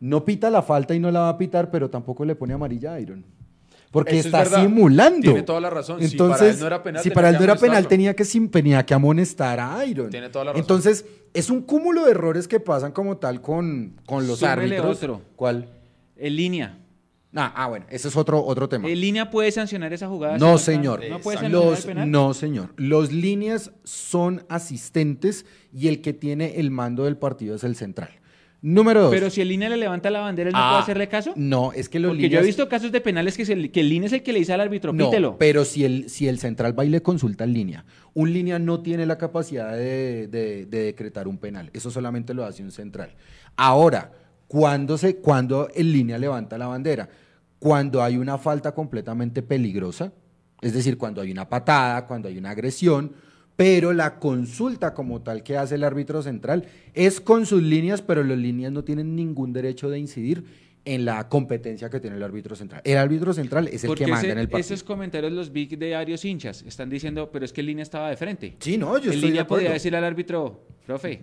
no 0.00 0.24
pita 0.24 0.50
la 0.50 0.62
falta 0.62 0.94
y 0.94 0.98
no 1.00 1.10
la 1.10 1.20
va 1.20 1.28
a 1.30 1.38
pitar, 1.38 1.70
pero 1.70 1.90
tampoco 1.90 2.24
le 2.24 2.34
pone 2.34 2.54
amarilla 2.54 2.94
a 2.94 3.00
Iron. 3.00 3.24
Porque 3.90 4.18
Eso 4.20 4.28
está 4.28 4.44
simulando. 4.62 5.20
Tiene 5.22 5.42
toda 5.42 5.60
la 5.60 5.68
razón. 5.70 5.98
Si 6.00 6.12
Entonces, 6.12 6.38
para 6.38 6.50
él 6.50 6.60
no 6.60 6.66
era 6.66 6.82
penal, 6.82 7.02
si 7.02 7.08
tenía 7.08 7.14
para 7.14 7.28
él 7.30 7.34
que 7.34 7.38
no 7.38 7.44
era 7.44 7.56
penal, 7.56 7.88
tenía 7.88 8.14
que, 8.14 8.24
sim- 8.24 8.48
tenía 8.48 8.86
que 8.86 8.94
amonestar 8.94 9.58
a 9.58 9.84
Iron. 9.84 10.10
Tiene 10.10 10.28
toda 10.28 10.44
la 10.44 10.52
razón. 10.52 10.60
Entonces, 10.62 11.04
es 11.34 11.50
un 11.50 11.62
cúmulo 11.62 12.04
de 12.04 12.12
errores 12.12 12.46
que 12.46 12.60
pasan 12.60 12.92
como 12.92 13.16
tal 13.16 13.40
con, 13.40 13.96
con 14.06 14.28
los 14.28 14.38
Súmele 14.38 14.76
árbitros. 14.76 14.96
otro. 14.96 15.22
¿Cuál? 15.34 15.68
En 16.16 16.36
línea. 16.36 16.76
Ah, 17.34 17.52
ah, 17.56 17.66
bueno, 17.68 17.86
ese 17.90 18.08
es 18.08 18.16
otro, 18.16 18.44
otro 18.44 18.68
tema. 18.68 18.88
¿En 18.88 19.00
línea 19.00 19.30
puede 19.30 19.50
sancionar 19.52 19.92
esa 19.92 20.08
jugada? 20.08 20.36
No, 20.38 20.58
señor. 20.58 21.00
¿No 21.08 21.18
puede 21.20 21.38
sancionar 21.38 21.64
Los, 21.70 21.78
el 21.80 21.86
penal? 21.86 22.10
no, 22.10 22.34
señor. 22.34 22.70
Los 22.76 23.12
líneas 23.12 23.70
son 23.84 24.44
asistentes 24.48 25.46
y 25.72 25.88
el 25.88 26.00
que 26.00 26.12
tiene 26.12 26.58
el 26.60 26.70
mando 26.70 27.04
del 27.04 27.16
partido 27.16 27.54
es 27.56 27.64
el 27.64 27.74
central. 27.76 28.10
Número 28.62 29.02
dos. 29.02 29.10
Pero 29.10 29.30
si 29.30 29.40
el 29.40 29.48
línea 29.48 29.70
le 29.70 29.78
levanta 29.78 30.10
la 30.10 30.20
bandera, 30.20 30.48
¿él 30.50 30.52
no 30.54 30.60
Ah, 30.60 30.70
puede 30.72 30.82
hacerle 30.82 31.08
caso? 31.08 31.32
No, 31.34 31.72
es 31.72 31.88
que 31.88 31.98
los 31.98 32.10
Porque 32.10 32.28
yo 32.28 32.40
he 32.40 32.42
visto 32.42 32.68
casos 32.68 32.92
de 32.92 33.00
penales 33.00 33.36
que, 33.36 33.46
se- 33.46 33.70
que 33.70 33.80
el 33.80 33.88
línea 33.88 34.06
es 34.08 34.12
el 34.12 34.22
que 34.22 34.32
le 34.34 34.40
dice 34.40 34.52
al 34.52 34.60
árbitro, 34.60 34.92
No, 34.92 35.06
pítelo. 35.06 35.36
pero 35.38 35.64
si 35.64 35.84
el, 35.84 36.10
si 36.10 36.28
el 36.28 36.38
central 36.38 36.78
va 36.78 36.84
y 36.84 36.90
le 36.90 37.00
consulta 37.02 37.44
en 37.44 37.54
línea, 37.54 37.84
un 38.12 38.32
línea 38.34 38.58
no 38.58 38.80
tiene 38.82 39.06
la 39.06 39.16
capacidad 39.16 39.72
de, 39.72 40.26
de- 40.28 40.66
de 40.66 40.82
decretar 40.84 41.26
un 41.26 41.38
penal. 41.38 41.70
Eso 41.72 41.90
solamente 41.90 42.34
lo 42.34 42.44
hace 42.44 42.62
un 42.62 42.70
central. 42.70 43.14
Ahora, 43.56 44.12
cuando, 44.46 44.98
se, 44.98 45.16
cuando 45.16 45.68
el 45.74 45.90
línea 45.92 46.18
levanta 46.18 46.58
la 46.58 46.66
bandera? 46.66 47.08
Cuando 47.58 48.02
hay 48.02 48.16
una 48.18 48.36
falta 48.36 48.72
completamente 48.74 49.42
peligrosa, 49.42 50.12
es 50.60 50.74
decir, 50.74 50.98
cuando 50.98 51.22
hay 51.22 51.30
una 51.32 51.48
patada, 51.48 52.06
cuando 52.06 52.28
hay 52.28 52.36
una 52.36 52.50
agresión, 52.50 53.12
pero 53.60 53.92
la 53.92 54.18
consulta 54.18 54.94
como 54.94 55.20
tal 55.20 55.42
que 55.42 55.58
hace 55.58 55.74
el 55.74 55.84
árbitro 55.84 56.22
central 56.22 56.64
es 56.94 57.20
con 57.20 57.44
sus 57.44 57.62
líneas, 57.62 58.00
pero 58.00 58.24
las 58.24 58.38
líneas 58.38 58.72
no 58.72 58.84
tienen 58.84 59.14
ningún 59.14 59.52
derecho 59.52 59.90
de 59.90 59.98
incidir 59.98 60.44
en 60.86 61.04
la 61.04 61.28
competencia 61.28 61.90
que 61.90 62.00
tiene 62.00 62.16
el 62.16 62.22
árbitro 62.22 62.56
central. 62.56 62.80
El 62.86 62.96
árbitro 62.96 63.34
central 63.34 63.68
es 63.68 63.84
el 63.84 63.88
Porque 63.88 64.06
que 64.06 64.10
manda 64.12 64.22
ese- 64.28 64.32
en 64.32 64.38
el 64.38 64.48
partido. 64.48 64.74
esos 64.74 64.82
comentarios 64.82 65.30
los 65.32 65.52
vi 65.52 65.66
de 65.66 65.92
varios 65.92 66.24
hinchas. 66.24 66.62
Están 66.66 66.88
diciendo, 66.88 67.30
pero 67.30 67.44
es 67.44 67.52
que 67.52 67.62
línea 67.62 67.82
estaba 67.82 68.08
de 68.08 68.16
frente. 68.16 68.56
Sí, 68.60 68.78
no, 68.78 68.96
yo 68.96 69.10
el 69.10 69.16
estoy 69.16 69.20
de 69.20 69.26
línea 69.26 69.46
podía 69.46 69.72
decirle 69.72 69.98
al 69.98 70.04
árbitro, 70.04 70.64
profe, 70.86 71.22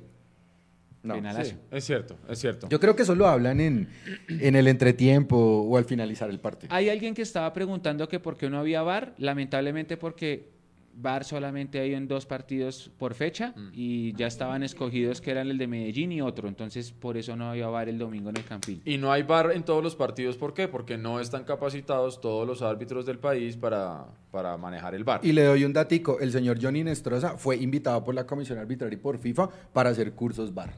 No. 1.01 1.15
Sí, 1.43 1.53
es 1.71 1.85
cierto, 1.85 2.17
es 2.29 2.37
cierto. 2.37 2.67
Yo 2.69 2.79
creo 2.79 2.95
que 2.95 3.01
eso 3.01 3.15
lo 3.15 3.25
hablan 3.27 3.59
en, 3.61 3.87
en 4.27 4.55
el 4.55 4.67
entretiempo 4.67 5.37
o 5.37 5.75
al 5.77 5.85
finalizar 5.85 6.29
el 6.29 6.39
partido. 6.39 6.71
Hay 6.71 6.89
alguien 6.89 7.15
que 7.15 7.23
estaba 7.23 7.51
preguntando 7.53 8.07
que 8.07 8.19
por 8.19 8.37
qué 8.37 8.47
no 8.47 8.59
había 8.59 8.83
VAR, 8.83 9.15
lamentablemente 9.17 9.97
porque 9.97 10.55
VAR 10.99 11.23
solamente 11.23 11.79
hay 11.79 11.93
en 11.93 12.07
dos 12.07 12.25
partidos 12.25 12.91
por 12.97 13.13
fecha 13.13 13.53
Mm. 13.55 13.69
y 13.73 14.13
ya 14.13 14.27
estaban 14.27 14.63
escogidos 14.63 15.21
que 15.21 15.31
eran 15.31 15.49
el 15.49 15.57
de 15.57 15.67
Medellín 15.67 16.11
y 16.11 16.21
otro, 16.21 16.47
entonces 16.47 16.91
por 16.91 17.17
eso 17.17 17.35
no 17.35 17.49
había 17.49 17.67
VAR 17.67 17.87
el 17.87 17.97
domingo 17.97 18.29
en 18.29 18.37
el 18.37 18.43
Campín. 18.43 18.81
Y 18.83 18.97
no 18.97 19.11
hay 19.11 19.23
VAR 19.23 19.51
en 19.53 19.63
todos 19.63 19.83
los 19.83 19.95
partidos, 19.95 20.37
¿por 20.37 20.53
qué? 20.53 20.67
Porque 20.67 20.97
no 20.97 21.19
están 21.19 21.43
capacitados 21.43 22.19
todos 22.19 22.47
los 22.47 22.61
árbitros 22.61 23.05
del 23.05 23.19
país 23.19 23.55
para, 23.57 24.05
para 24.31 24.57
manejar 24.57 24.95
el 24.95 25.03
VAR. 25.03 25.21
Y 25.23 25.31
le 25.33 25.43
doy 25.43 25.63
un 25.65 25.73
datico, 25.73 26.19
el 26.19 26.31
señor 26.31 26.57
Johnny 26.61 26.83
Nestroza 26.83 27.37
fue 27.37 27.57
invitado 27.57 28.03
por 28.03 28.15
la 28.15 28.25
Comisión 28.25 28.57
Arbitral 28.57 28.91
y 28.91 28.97
por 28.97 29.17
FIFA 29.17 29.49
para 29.73 29.91
hacer 29.91 30.13
cursos 30.13 30.53
VAR. 30.53 30.73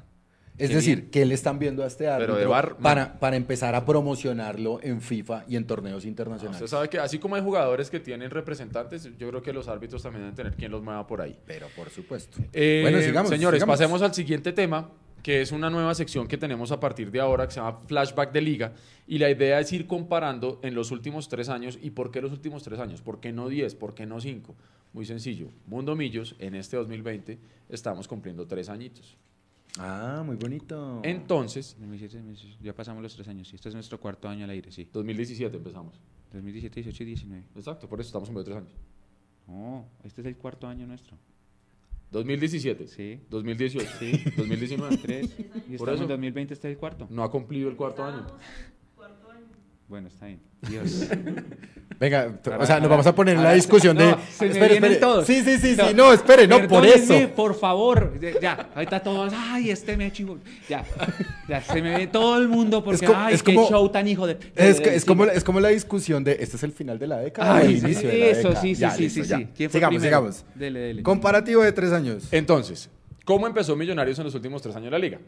Es 0.59 0.69
Qué 0.69 0.75
decir, 0.75 0.97
bien. 0.97 1.09
que 1.09 1.25
le 1.25 1.33
están 1.33 1.57
viendo 1.57 1.83
a 1.83 1.87
este 1.87 2.07
árbitro 2.09 2.35
de 2.35 2.45
para, 2.81 3.17
para 3.17 3.37
empezar 3.37 3.75
a 3.75 3.85
promocionarlo 3.85 4.79
en 4.83 4.99
FIFA 5.01 5.45
y 5.47 5.55
en 5.55 5.65
torneos 5.65 5.97
Usted 5.99 6.09
internacionales. 6.09 6.69
sabe 6.69 6.89
que 6.89 6.99
así 6.99 7.17
como 7.17 7.35
hay 7.35 7.41
jugadores 7.41 7.89
que 7.89 7.99
tienen 8.01 8.29
representantes, 8.29 9.09
yo 9.17 9.29
creo 9.29 9.41
que 9.41 9.53
los 9.53 9.69
árbitros 9.69 10.03
también 10.03 10.23
deben 10.23 10.35
tener 10.35 10.53
quien 10.55 10.69
los 10.71 10.83
mueva 10.83 11.07
por 11.07 11.21
ahí. 11.21 11.37
Pero 11.45 11.67
por 11.75 11.89
supuesto. 11.89 12.37
Eh, 12.51 12.79
bueno, 12.83 12.99
sigamos. 13.01 13.29
Señores, 13.29 13.59
sigamos. 13.59 13.73
pasemos 13.77 14.01
al 14.01 14.13
siguiente 14.13 14.51
tema, 14.51 14.89
que 15.23 15.41
es 15.41 15.53
una 15.53 15.69
nueva 15.69 15.95
sección 15.95 16.27
que 16.27 16.37
tenemos 16.37 16.73
a 16.73 16.79
partir 16.79 17.09
de 17.09 17.21
ahora, 17.21 17.45
que 17.47 17.53
se 17.53 17.61
llama 17.61 17.79
Flashback 17.87 18.33
de 18.33 18.41
Liga. 18.41 18.73
Y 19.07 19.17
la 19.17 19.29
idea 19.29 19.59
es 19.61 19.71
ir 19.71 19.87
comparando 19.87 20.59
en 20.61 20.75
los 20.75 20.91
últimos 20.91 21.29
tres 21.29 21.47
años. 21.47 21.79
¿Y 21.81 21.91
por 21.91 22.11
qué 22.11 22.21
los 22.21 22.33
últimos 22.33 22.63
tres 22.63 22.79
años? 22.79 23.01
¿Por 23.01 23.21
qué 23.21 23.31
no 23.31 23.47
diez? 23.47 23.75
¿Por 23.75 23.95
qué 23.95 24.05
no 24.05 24.19
cinco? 24.19 24.55
Muy 24.91 25.05
sencillo. 25.05 25.47
Mundo 25.67 25.95
Millos, 25.95 26.35
en 26.39 26.55
este 26.55 26.75
2020, 26.75 27.37
estamos 27.69 28.07
cumpliendo 28.07 28.45
tres 28.45 28.67
añitos. 28.69 29.15
Ah, 29.77 30.23
muy 30.25 30.35
bonito. 30.35 31.01
Entonces, 31.03 31.75
2017, 31.79 32.17
2018, 32.25 32.57
ya 32.63 32.73
pasamos 32.73 33.03
los 33.03 33.13
tres 33.13 33.27
años, 33.27 33.47
sí, 33.47 33.55
este 33.55 33.69
es 33.69 33.75
nuestro 33.75 33.99
cuarto 33.99 34.27
año 34.27 34.43
al 34.45 34.49
aire, 34.49 34.71
sí. 34.71 34.89
2017 34.91 35.55
empezamos. 35.57 35.99
2017, 36.33 36.81
18 36.81 37.03
y 37.03 37.05
19. 37.05 37.43
Exacto, 37.55 37.87
por 37.87 37.99
eso 37.99 38.07
estamos 38.07 38.29
cumpliendo 38.29 38.51
tres 38.51 38.57
años. 38.67 38.79
No, 39.47 39.85
este 40.03 40.21
es 40.21 40.27
el 40.27 40.37
cuarto 40.37 40.67
año 40.67 40.85
nuestro. 40.85 41.17
2017. 42.11 42.87
Sí. 42.87 43.21
2018. 43.29 43.87
2019. 44.37 44.97
Tres. 45.01 45.29
Y 45.69 45.77
Por 45.77 45.89
eso. 45.89 46.03
en 46.03 46.09
2020, 46.09 46.53
este 46.53 46.67
es 46.67 46.73
el 46.73 46.79
cuarto. 46.79 47.07
No 47.09 47.23
ha 47.23 47.29
cumplido 47.31 47.69
el 47.69 47.75
cuarto 47.75 48.03
año. 48.03 48.25
Bueno, 49.89 50.07
está 50.07 50.27
bien. 50.27 50.39
Dios. 50.61 51.07
Venga, 51.99 52.33
o 52.57 52.65
sea, 52.65 52.79
nos 52.79 52.89
vamos 52.89 53.05
a 53.07 53.13
poner 53.13 53.35
en 53.35 53.43
la 53.43 53.53
discusión 53.53 53.97
de. 53.97 54.11
No, 54.11 54.17
se 54.31 54.47
me 54.47 54.69
vienen 54.69 54.99
todos. 55.01 55.25
Sí, 55.25 55.41
sí, 55.43 55.57
sí, 55.57 55.75
sí. 55.75 55.81
No, 55.93 56.13
espere, 56.13 56.47
no, 56.47 56.65
por 56.67 56.85
eso. 56.85 57.13
por 57.35 57.55
favor. 57.55 58.13
Ya, 58.41 58.69
ahorita 58.73 59.01
todos, 59.01 59.33
ay, 59.35 59.69
este 59.71 59.97
me 59.97 60.09
chingó. 60.11 60.37
Ya, 60.69 60.85
ya, 61.49 61.61
se 61.61 61.81
me 61.81 61.97
ve 61.97 62.07
todo 62.07 62.37
el 62.37 62.47
mundo 62.47 62.81
porque, 62.85 63.05
como- 63.05 63.19
ay, 63.19 63.33
es 63.33 63.43
qué 63.43 63.53
como- 63.53 63.67
show 63.67 63.89
tan 63.89 64.07
hijo 64.07 64.25
de. 64.27 64.37
Es, 64.55 64.77
de- 64.81 64.95
es, 64.95 65.01
sí. 65.01 65.07
como, 65.07 65.25
es 65.25 65.43
como 65.43 65.59
la 65.59 65.69
discusión 65.69 66.23
de 66.23 66.37
este 66.39 66.55
es 66.55 66.63
el 66.63 66.71
final 66.71 66.97
de 66.99 67.07
la 67.07 67.17
década 67.17 67.51
o 67.51 67.55
Ay, 67.55 67.65
el 67.73 67.79
sí, 67.81 67.85
inicio 67.87 68.07
de 68.09 68.17
la 68.17 68.25
eso, 68.27 68.37
década. 68.49 68.61
sí, 68.61 68.75
sí, 68.75 68.81
Ya, 68.81 68.91
sí, 68.91 69.01
listo, 69.03 69.23
sí, 69.23 69.29
ya. 69.29 69.37
sí. 69.39 69.47
¿Quién 69.57 69.69
fue 69.69 69.79
sigamos, 69.79 69.99
primero? 70.01 70.17
sigamos. 70.31 70.45
Dele, 70.55 70.79
dele. 70.79 71.03
Comparativo 71.03 71.63
de 71.63 71.71
tres 71.73 71.91
años. 71.91 72.27
Entonces, 72.31 72.89
¿cómo 73.25 73.45
empezó 73.47 73.75
Millonarios 73.75 74.17
en 74.19 74.23
los 74.25 74.35
últimos 74.35 74.61
tres 74.61 74.73
años 74.75 74.85
de 74.85 74.91
la 74.91 74.99
liga? 74.99 75.19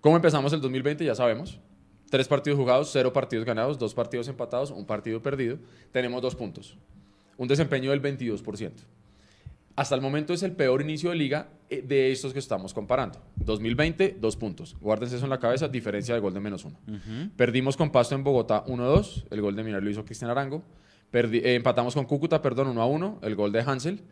¿Cómo 0.00 0.14
empezamos 0.14 0.52
el 0.52 0.60
2020? 0.60 1.04
Ya 1.04 1.14
sabemos. 1.16 1.58
Tres 2.14 2.28
partidos 2.28 2.56
jugados, 2.60 2.90
cero 2.92 3.12
partidos 3.12 3.44
ganados, 3.44 3.76
dos 3.76 3.92
partidos 3.92 4.28
empatados, 4.28 4.70
un 4.70 4.86
partido 4.86 5.20
perdido. 5.20 5.58
Tenemos 5.90 6.22
dos 6.22 6.36
puntos. 6.36 6.76
Un 7.36 7.48
desempeño 7.48 7.90
del 7.90 8.00
22%. 8.00 8.70
Hasta 9.74 9.96
el 9.96 10.00
momento 10.00 10.32
es 10.32 10.44
el 10.44 10.52
peor 10.52 10.80
inicio 10.80 11.10
de 11.10 11.16
liga 11.16 11.48
eh, 11.68 11.82
de 11.82 12.12
estos 12.12 12.32
que 12.32 12.38
estamos 12.38 12.72
comparando. 12.72 13.18
2020, 13.38 14.18
dos 14.20 14.36
puntos. 14.36 14.76
Guárdense 14.80 15.16
eso 15.16 15.24
en 15.26 15.30
la 15.30 15.40
cabeza, 15.40 15.66
diferencia 15.66 16.14
de 16.14 16.20
gol 16.20 16.32
de 16.32 16.38
menos 16.38 16.64
uno. 16.64 16.78
Perdimos 17.36 17.76
con 17.76 17.90
Pasto 17.90 18.14
en 18.14 18.22
Bogotá 18.22 18.64
1-2, 18.64 19.24
el 19.32 19.40
gol 19.40 19.56
de 19.56 19.64
Minar 19.64 19.82
lo 19.82 19.90
hizo 19.90 20.04
Cristian 20.04 20.30
Arango. 20.30 20.62
Perdi- 21.12 21.42
eh, 21.44 21.56
empatamos 21.56 21.94
con 21.96 22.04
Cúcuta, 22.04 22.40
perdón, 22.40 22.68
1-1, 22.76 23.18
el 23.22 23.34
gol 23.34 23.50
de 23.50 23.58
Hansel. 23.62 24.02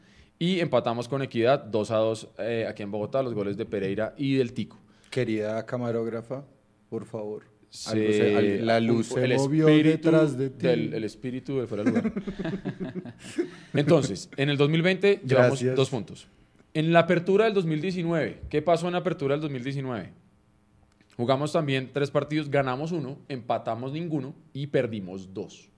Y 0.40 0.58
empatamos 0.58 1.06
con 1.08 1.22
Equidad 1.22 1.66
2-2 1.70 2.30
eh, 2.38 2.66
aquí 2.68 2.82
en 2.82 2.90
Bogotá, 2.90 3.22
los 3.22 3.32
goles 3.32 3.56
de 3.56 3.64
Pereira 3.64 4.12
y 4.16 4.34
del 4.34 4.54
Tico. 4.54 4.80
Querida 5.08 5.64
camarógrafa, 5.66 6.42
por 6.90 7.04
favor. 7.06 7.51
Se- 7.72 7.90
Algo 7.90 8.12
se- 8.12 8.36
al- 8.36 8.66
la 8.66 8.80
luz 8.80 9.06
se 9.06 9.24
el 9.24 9.34
movió 9.36 9.66
espíritu 9.66 9.96
detrás 10.10 10.36
de 10.36 10.50
ti. 10.50 10.66
del- 10.66 10.92
el 10.92 11.04
espíritu 11.04 11.58
de 11.58 11.66
fuera 11.66 11.84
de 11.84 11.90
lugar. 11.90 12.12
Entonces, 13.74 14.28
en 14.36 14.50
el 14.50 14.56
2020 14.58 15.20
llevamos 15.24 15.50
Gracias. 15.52 15.74
dos 15.76 15.88
puntos. 15.88 16.28
En 16.74 16.92
la 16.92 17.00
apertura 17.00 17.46
del 17.46 17.54
2019, 17.54 18.42
¿qué 18.50 18.60
pasó 18.60 18.86
en 18.88 18.92
la 18.92 18.98
apertura 18.98 19.34
del 19.34 19.40
2019? 19.40 20.10
Jugamos 21.16 21.52
también 21.52 21.90
tres 21.92 22.10
partidos, 22.10 22.50
ganamos 22.50 22.92
uno, 22.92 23.18
empatamos 23.28 23.92
ninguno 23.92 24.34
y 24.52 24.66
perdimos 24.66 25.32
dos. 25.32 25.68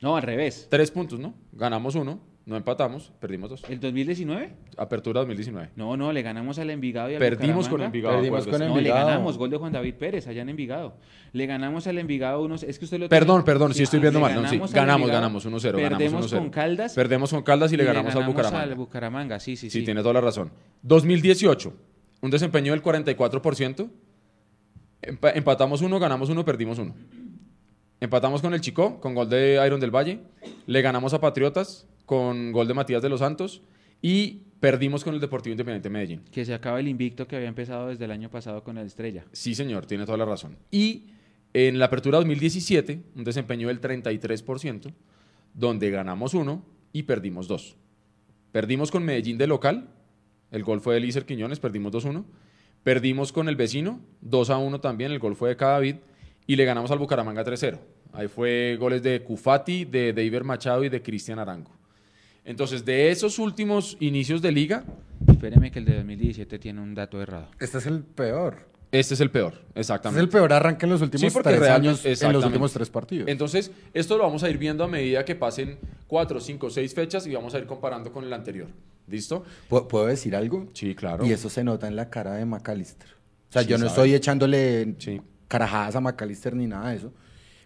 No, 0.00 0.16
al 0.16 0.22
revés. 0.22 0.68
Tres 0.70 0.90
puntos, 0.90 1.18
¿no? 1.18 1.34
Ganamos 1.52 1.94
uno, 1.96 2.20
no 2.46 2.56
empatamos, 2.56 3.10
perdimos 3.20 3.48
dos. 3.48 3.62
¿El 3.70 3.80
2019? 3.80 4.52
Apertura 4.76 5.20
2019. 5.20 5.70
No, 5.76 5.96
no, 5.96 6.12
le 6.12 6.20
ganamos 6.20 6.58
al 6.58 6.68
Envigado 6.68 7.10
y 7.10 7.14
al 7.14 7.18
Perdimos 7.18 7.68
con. 7.70 7.80
Envigado. 7.82 8.16
Perdimos 8.16 8.40
acuérdese. 8.42 8.58
con 8.64 8.68
No, 8.68 8.74
le 8.74 8.80
Envigado. 8.88 9.06
ganamos, 9.06 9.38
gol 9.38 9.50
de 9.50 9.56
Juan 9.56 9.72
David 9.72 9.94
Pérez 9.94 10.26
allá 10.26 10.42
en 10.42 10.50
Envigado. 10.50 10.94
Le 11.32 11.46
ganamos 11.46 11.86
al 11.86 11.96
Envigado 11.98 12.42
unos, 12.42 12.62
es 12.62 12.78
que 12.78 12.84
usted 12.84 12.98
lo 12.98 13.08
Perdón, 13.08 13.36
tiene- 13.38 13.44
perdón, 13.46 13.72
sí, 13.74 13.82
estoy 13.84 13.98
viendo 14.00 14.20
mal. 14.20 14.34
No, 14.34 14.40
sí, 14.42 14.56
ganamos 14.56 14.72
ganamos, 14.72 15.00
Envigado, 15.00 15.20
ganamos 15.22 15.46
1-0. 15.46 15.76
ganamos 15.78 15.98
Perdemos 15.98 16.32
1-0. 16.32 16.38
con 16.38 16.50
Caldas. 16.50 16.94
Perdemos 16.94 17.30
con 17.30 17.42
Caldas 17.42 17.72
y 17.72 17.76
le 17.78 17.84
ganamos, 17.84 18.12
al 18.14 18.20
ganamos 18.20 18.34
Bucaramanga. 18.34 18.62
al 18.72 18.74
Bucaramanga, 18.74 19.40
sí, 19.40 19.56
sí, 19.56 19.70
Sí, 19.70 19.78
sí. 19.80 19.84
tiene 19.86 20.02
toda 20.02 20.12
la 20.14 20.20
razón. 20.20 20.50
2018, 20.82 21.72
un 22.20 22.30
desempeño 22.30 22.72
del 22.72 22.82
44%. 22.82 23.88
Empa- 25.02 25.32
empatamos 25.34 25.80
uno, 25.82 25.98
ganamos 25.98 26.28
uno, 26.28 26.44
perdimos 26.44 26.78
uno. 26.78 26.94
Empatamos 28.00 28.42
con 28.42 28.52
el 28.52 28.60
Chico, 28.60 29.00
con 29.00 29.14
gol 29.14 29.28
de 29.30 29.62
Iron 29.66 29.80
del 29.80 29.90
Valle. 29.90 30.20
Le 30.66 30.82
ganamos 30.82 31.14
a 31.14 31.20
Patriotas, 31.20 31.86
con 32.06 32.52
gol 32.52 32.68
de 32.68 32.74
Matías 32.74 33.02
de 33.02 33.08
los 33.08 33.20
Santos. 33.20 33.62
Y 34.02 34.42
perdimos 34.60 35.04
con 35.04 35.14
el 35.14 35.20
Deportivo 35.20 35.52
Independiente 35.52 35.88
de 35.88 35.92
Medellín. 35.92 36.20
Que 36.30 36.44
se 36.44 36.54
acaba 36.54 36.80
el 36.80 36.88
invicto 36.88 37.26
que 37.26 37.36
había 37.36 37.48
empezado 37.48 37.88
desde 37.88 38.04
el 38.04 38.10
año 38.10 38.30
pasado 38.30 38.62
con 38.62 38.78
el 38.78 38.86
Estrella. 38.86 39.24
Sí, 39.32 39.54
señor, 39.54 39.86
tiene 39.86 40.04
toda 40.04 40.18
la 40.18 40.24
razón. 40.24 40.56
Y 40.70 41.04
en 41.52 41.78
la 41.78 41.86
apertura 41.86 42.18
2017, 42.18 43.00
un 43.16 43.24
desempeño 43.24 43.68
del 43.68 43.80
33%, 43.80 44.92
donde 45.54 45.90
ganamos 45.90 46.34
uno 46.34 46.64
y 46.92 47.04
perdimos 47.04 47.48
dos. 47.48 47.76
Perdimos 48.52 48.90
con 48.90 49.04
Medellín 49.04 49.38
de 49.38 49.46
local, 49.46 49.88
el 50.50 50.62
gol 50.62 50.80
fue 50.80 50.94
de 50.94 51.00
Lícer 51.00 51.26
Quiñones, 51.26 51.58
perdimos 51.58 51.92
2-1. 51.92 52.24
Perdimos 52.84 53.32
con 53.32 53.48
el 53.48 53.56
vecino, 53.56 53.98
2-1 54.22 54.80
también, 54.80 55.10
el 55.10 55.18
gol 55.18 55.34
fue 55.34 55.48
de 55.48 55.56
Cadavid. 55.56 55.96
Y 56.46 56.56
le 56.56 56.64
ganamos 56.64 56.90
al 56.90 56.98
Bucaramanga 56.98 57.44
3-0. 57.44 57.80
Ahí 58.12 58.28
fue 58.28 58.76
goles 58.78 59.02
de 59.02 59.22
Cufati, 59.22 59.84
de 59.84 60.12
Deiver 60.12 60.44
Machado 60.44 60.84
y 60.84 60.90
de 60.90 61.02
Cristian 61.02 61.38
Arango. 61.40 61.72
Entonces, 62.44 62.84
de 62.84 63.10
esos 63.10 63.38
últimos 63.38 63.96
inicios 64.00 64.42
de 64.42 64.52
liga, 64.52 64.84
Espéreme 65.26 65.70
que 65.70 65.78
el 65.78 65.84
de 65.86 65.94
2017 65.96 66.58
tiene 66.58 66.80
un 66.82 66.94
dato 66.94 67.20
errado. 67.22 67.48
Este 67.58 67.78
es 67.78 67.86
el 67.86 68.02
peor. 68.02 68.66
este 68.92 69.14
es 69.14 69.20
el 69.20 69.30
peor, 69.30 69.54
Este 69.54 69.70
es 69.80 69.86
exactamente. 69.86 70.20
el 70.22 70.28
peor 70.28 70.52
arranque 70.52 70.84
en 70.86 70.90
los 70.92 71.00
últimos 71.00 71.32
tres 71.42 71.62
años, 71.62 71.76
en 71.76 71.90
los 71.90 72.04
exactamente. 72.06 72.46
últimos 72.46 72.72
tres 72.72 72.90
partidos. 72.90 73.28
Entonces, 73.28 73.70
esto 73.94 74.18
lo 74.18 74.24
vamos 74.24 74.42
a 74.42 74.50
ir 74.50 74.58
viendo 74.58 74.84
a 74.84 74.88
medida 74.88 75.24
que 75.24 75.34
pasen 75.34 75.78
cuatro, 76.06 76.40
cinco, 76.40 76.68
seis 76.68 76.92
fechas 76.94 77.26
y 77.26 77.34
vamos 77.34 77.54
a 77.54 77.58
ir 77.58 77.66
comparando 77.66 78.12
con 78.12 78.24
el 78.24 78.32
anterior. 78.32 78.68
¿Listo? 79.08 79.44
¿Puedo, 79.68 79.88
puedo 79.88 80.06
decir 80.06 80.36
algo? 80.36 80.68
Sí, 80.74 80.94
claro. 80.94 81.24
Y 81.24 81.32
eso 81.32 81.48
se 81.48 81.64
nota 81.64 81.88
en 81.88 81.96
la 81.96 82.10
cara 82.10 82.34
de 82.34 82.44
McAllister. 82.44 83.08
O 83.48 83.52
sea, 83.52 83.62
Sí, 83.62 83.68
yo 83.68 83.76
no 83.78 83.86
sabe. 83.86 83.88
estoy 83.90 84.14
echándole 84.14 84.94
Sí. 84.98 85.20
carajadas 85.48 85.96
a 85.96 86.00
McAllister 86.00 86.54
ni 86.54 86.66
nada 86.66 86.90
de 86.90 86.96
eso. 86.96 87.12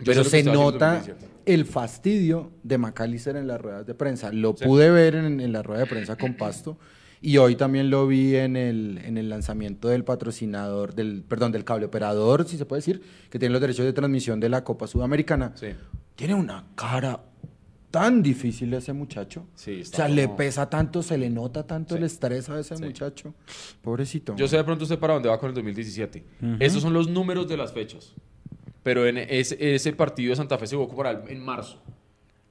Pero 0.05 0.25
se 0.25 0.43
nota 0.43 0.95
2017. 0.97 1.27
el 1.47 1.65
fastidio 1.65 2.53
de 2.63 2.79
McAllister 2.79 3.37
en 3.37 3.47
las 3.47 3.61
ruedas 3.61 3.87
de 3.87 3.95
prensa. 3.95 4.33
Lo 4.33 4.55
Sí. 4.57 4.65
pude 4.65 4.91
ver 4.91 5.15
en, 5.15 5.41
en 5.41 5.53
la 5.53 5.63
rueda 5.63 5.81
de 5.81 5.87
prensa 5.87 6.17
con 6.17 6.35
Pasto 6.35 6.79
y 7.21 7.37
hoy 7.39 7.57
también 7.57 7.91
lo 7.91 8.07
vi 8.07 8.37
en 8.37 8.57
el, 8.57 8.99
en 9.05 9.19
el 9.19 9.29
lanzamiento 9.29 9.89
del 9.89 10.05
patrocinador, 10.05 10.95
del, 10.95 11.23
perdón, 11.27 11.51
del 11.53 11.65
cable 11.65 11.87
operador, 11.87 12.47
si 12.47 12.57
se 12.57 12.65
puede 12.65 12.79
decir, 12.79 13.03
que 13.29 13.39
tiene 13.39 13.53
los 13.53 13.61
derechos 13.61 13.85
de 13.85 13.93
transmisión 13.93 14.39
de 14.41 14.49
la 14.49 14.63
Copa 14.63 14.87
Sudamericana. 14.87 15.53
Sí. 15.57 15.69
Tiene 16.15 16.35
una 16.35 16.65
cara 16.77 17.21
tan 17.91 18.23
difícil 18.23 18.73
ese 18.75 18.93
muchacho. 18.93 19.47
Sí, 19.55 19.81
o 19.81 19.85
sea, 19.85 20.09
le 20.09 20.29
pesa 20.29 20.69
tanto, 20.69 21.03
se 21.03 21.17
le 21.17 21.31
nota 21.31 21.67
tanto 21.67 21.95
Sí. 21.95 21.99
el 21.99 22.05
estrés 22.05 22.49
a 22.51 22.61
ese 22.61 22.77
Sí. 22.77 22.85
muchacho. 22.85 23.35
Pobrecito. 23.83 24.37
Yo 24.37 24.47
sé 24.47 24.57
de 24.59 24.65
pronto 24.65 24.85
usted 24.85 24.99
para 24.99 25.15
dónde 25.15 25.29
va 25.31 25.39
con 25.41 25.49
el 25.49 25.55
2017. 25.55 26.25
Esos 26.61 26.83
son 26.83 26.93
los 26.93 27.09
números 27.09 27.49
de 27.49 27.57
las 27.57 27.73
fechas. 27.73 28.15
Pero 28.83 29.07
en 29.07 29.19
ese, 29.19 29.75
ese 29.75 29.93
partido 29.93 30.31
de 30.31 30.37
Santa 30.37 30.57
Fe 30.59 30.67
se 30.67 30.77
jugó 30.77 30.95
para 30.97 31.11
el- 31.11 31.29
en 31.31 31.41
marzo. 31.45 31.83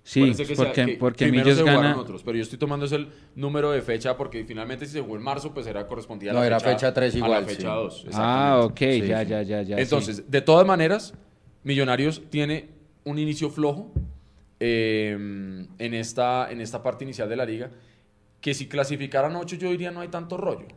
Sí, 0.03 0.21
Parece 0.21 0.45
que 0.45 0.55
sea- 0.55 0.65
porque, 0.67 0.85
que 0.85 0.97
porque 0.97 1.25
primero 1.27 1.53
se 1.53 1.61
jugaron 1.61 1.81
gana. 1.83 1.97
otros, 1.99 2.23
pero 2.23 2.37
yo 2.37 2.43
estoy 2.43 2.57
tomando 2.57 2.85
ese 2.85 2.95
el 2.95 3.09
número 3.35 3.71
de 3.71 3.81
fecha 3.81 4.15
porque 4.15 4.45
finalmente 4.45 4.85
si 4.85 4.93
se 4.93 5.01
jugó 5.01 5.17
en 5.17 5.21
marzo, 5.23 5.53
pues 5.53 5.67
era 5.67 5.85
correspondía 5.85 6.31
a 6.31 6.33
la 6.33 6.39
No, 6.39 6.45
era 6.45 6.59
fecha, 6.61 6.71
fecha 6.71 6.93
tres 6.93 7.13
a 7.15 7.17
igual, 7.17 7.31
la 7.41 7.47
fecha 7.47 7.61
sí. 7.61 7.65
2. 7.65 8.05
Ah, 8.13 8.61
ok, 8.63 8.77
Sí, 8.79 9.01
ya, 9.05 9.23
sí. 9.23 9.29
ya, 9.29 9.41
ya, 9.41 9.61
ya. 9.63 9.77
Entonces, 9.77 10.29
de 10.31 10.41
todas 10.41 10.65
maneras, 10.65 11.13
Millonarios 11.63 12.21
tiene 12.29 12.69
un 13.03 13.19
inicio 13.19 13.49
flojo 13.49 13.91
eh, 14.61 15.11
en, 15.77 15.93
esta, 15.93 16.49
en 16.51 16.61
esta 16.61 16.81
parte 16.81 17.03
inicial 17.03 17.27
de 17.27 17.35
la 17.35 17.45
liga, 17.45 17.71
que 18.39 18.53
si 18.53 18.67
clasificaran 18.67 19.35
8 19.35 19.57
yo 19.57 19.69
diría 19.71 19.91
no 19.91 19.99
hay 19.99 20.07
tanto 20.07 20.37
rollo. 20.37 20.67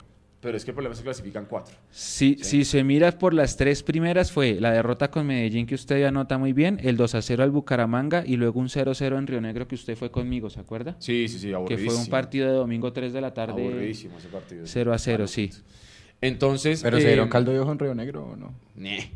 Pero 0.40 0.56
es 0.56 0.64
que 0.64 0.70
el 0.70 0.74
problema 0.74 0.92
es 0.94 0.98
que 1.00 1.04
clasifican 1.04 1.46
cuatro. 1.46 1.74
Si, 1.90 2.36
Sí. 2.36 2.44
si 2.44 2.64
se 2.64 2.82
mira 2.84 3.12
por 3.18 3.34
las 3.34 3.56
tres 3.56 3.82
primeras 3.82 4.32
fue 4.32 4.54
la 4.60 4.72
derrota 4.72 5.10
con 5.10 5.26
Medellín 5.26 5.66
que 5.66 5.74
usted 5.74 6.00
ya 6.00 6.10
nota 6.10 6.38
muy 6.38 6.52
bien, 6.52 6.78
el 6.82 6.96
2 6.96 7.14
a 7.14 7.22
0 7.22 7.42
al 7.42 7.50
Bucaramanga 7.50 8.24
y 8.26 8.36
luego 8.36 8.58
un 8.60 8.68
0 8.68 8.94
0 8.94 9.18
en 9.18 9.26
Río 9.26 9.40
Negro 9.40 9.68
que 9.68 9.74
usted 9.74 9.96
fue 9.96 10.10
conmigo, 10.10 10.48
¿se 10.50 10.60
acuerda? 10.60 10.96
Sí, 10.98 11.28
sí, 11.28 11.38
sí, 11.38 11.48
Que 11.48 11.54
aburridísimo. 11.54 11.90
fue 11.92 12.00
un 12.00 12.08
partido 12.08 12.48
de 12.48 12.54
domingo 12.54 12.92
3 12.92 13.12
de 13.12 13.20
la 13.20 13.34
tarde. 13.34 13.62
Aburridísimo 13.62 14.18
ese 14.18 14.28
partido. 14.28 14.62
0 14.66 14.92
a 14.92 14.98
0, 14.98 15.26
sí. 15.26 15.50
Entonces. 16.22 16.82
¿Pero 16.82 16.98
se 16.98 17.04
eh, 17.04 17.08
dieron 17.08 17.28
caldo 17.28 17.52
de 17.52 17.60
ojo 17.60 17.72
en 17.72 17.78
Río 17.78 17.94
Negro 17.94 18.24
o 18.24 18.36
no? 18.36 18.54
Nee, 18.74 19.10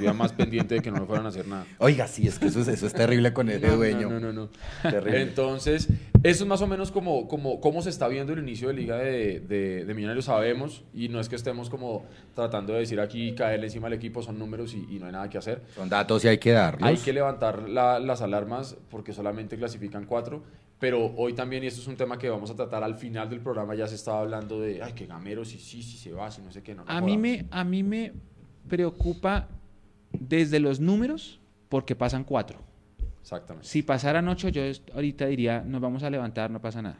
yo 0.00 0.14
más 0.14 0.32
pendiente 0.32 0.76
de 0.76 0.80
que 0.82 0.90
no 0.90 1.00
me 1.00 1.06
fueran 1.06 1.26
a 1.26 1.28
hacer 1.30 1.46
nada. 1.46 1.66
Oiga, 1.78 2.06
sí, 2.06 2.26
es 2.26 2.38
que 2.38 2.46
eso 2.46 2.60
es, 2.60 2.68
eso 2.68 2.86
es 2.86 2.92
terrible 2.92 3.32
con 3.32 3.48
el 3.48 3.60
No, 3.60 3.68
no, 3.68 3.76
dueño. 3.76 4.10
No, 4.10 4.20
no, 4.20 4.32
no. 4.32 4.48
Terrible. 4.82 5.22
Entonces, 5.22 5.88
eso 6.22 6.44
es 6.44 6.46
más 6.48 6.60
o 6.62 6.66
menos 6.66 6.90
como, 6.90 7.28
como 7.28 7.60
cómo 7.60 7.82
se 7.82 7.90
está 7.90 8.08
viendo 8.08 8.32
el 8.32 8.38
inicio 8.40 8.68
de 8.68 8.74
Liga 8.74 8.96
de, 8.98 9.40
de, 9.40 9.84
de 9.84 9.94
Millonarios, 9.94 10.24
sabemos, 10.26 10.82
y 10.94 11.08
no 11.08 11.20
es 11.20 11.28
que 11.28 11.36
estemos 11.36 11.70
como 11.70 12.04
tratando 12.34 12.72
de 12.72 12.80
decir 12.80 13.00
aquí 13.00 13.34
caerle 13.34 13.66
encima 13.66 13.86
al 13.86 13.92
equipo, 13.92 14.22
son 14.22 14.38
números 14.38 14.74
y, 14.74 14.86
y 14.94 14.98
no 14.98 15.06
hay 15.06 15.12
nada 15.12 15.28
que 15.30 15.38
hacer. 15.38 15.62
Son 15.74 15.88
datos 15.88 16.24
y 16.24 16.28
hay 16.28 16.38
que 16.38 16.52
darlos. 16.52 16.88
Hay 16.88 16.96
que 16.96 17.12
levantar 17.12 17.68
la- 17.68 17.98
las 17.98 18.22
alarmas 18.22 18.76
porque 18.90 19.12
solamente 19.12 19.56
clasifican 19.56 20.04
cuatro, 20.06 20.42
pero 20.78 21.12
hoy 21.16 21.32
también, 21.32 21.64
y 21.64 21.68
esto 21.68 21.80
es 21.80 21.86
un 21.86 21.96
tema 21.96 22.18
que 22.18 22.28
vamos 22.28 22.50
a 22.50 22.54
tratar 22.54 22.82
al 22.84 22.96
final 22.96 23.30
del 23.30 23.40
programa, 23.40 23.74
ya 23.74 23.86
se 23.86 23.94
estaba 23.94 24.20
hablando 24.20 24.60
de, 24.60 24.82
ay, 24.82 24.92
que 24.92 25.06
Gamero, 25.06 25.44
si 25.44 25.58
sí, 25.58 25.82
si 25.82 25.96
se 25.96 26.12
va, 26.12 26.30
si 26.30 26.42
no 26.42 26.52
sé 26.52 26.62
qué, 26.62 26.74
no. 26.74 26.84
no 26.84 26.90
A 26.90 27.00
mí, 27.00 27.16
me, 27.16 27.46
a 27.50 27.64
mí 27.64 27.82
me 27.82 28.12
preocupa 28.68 29.48
desde 30.20 30.60
los 30.60 30.80
números 30.80 31.40
porque 31.68 31.94
pasan 31.94 32.24
cuatro. 32.24 32.60
Exactamente. 33.20 33.66
Si 33.68 33.82
pasaran 33.82 34.28
ocho, 34.28 34.48
yo 34.48 34.62
ahorita 34.94 35.26
diría, 35.26 35.62
nos 35.66 35.80
vamos 35.80 36.02
a 36.02 36.10
levantar, 36.10 36.50
no 36.50 36.60
pasa 36.60 36.80
nada. 36.82 36.98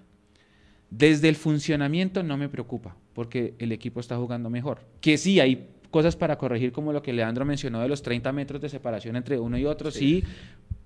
Desde 0.91 1.29
el 1.29 1.37
funcionamiento 1.37 2.23
no 2.23 2.37
me 2.37 2.49
preocupa, 2.49 2.97
porque 3.13 3.55
el 3.59 3.73
equipo 3.73 4.01
está 4.01 4.17
jugando 4.17 4.51
mejor. 4.51 4.81
Que 5.01 5.19
sí, 5.19 5.41
hay 5.41 5.69
cosas 5.91 6.17
para 6.17 6.37
corregir, 6.37 6.73
como 6.73 6.93
lo 6.93 7.03
que 7.03 7.13
Leandro 7.13 7.45
mencionó 7.45 7.81
de 7.81 7.89
los 7.89 8.03
30 8.03 8.33
metros 8.33 8.61
de 8.61 8.69
separación 8.69 9.17
entre 9.17 9.39
uno 9.39 9.57
y 9.57 9.65
otro. 9.65 9.91
Sí, 9.91 10.25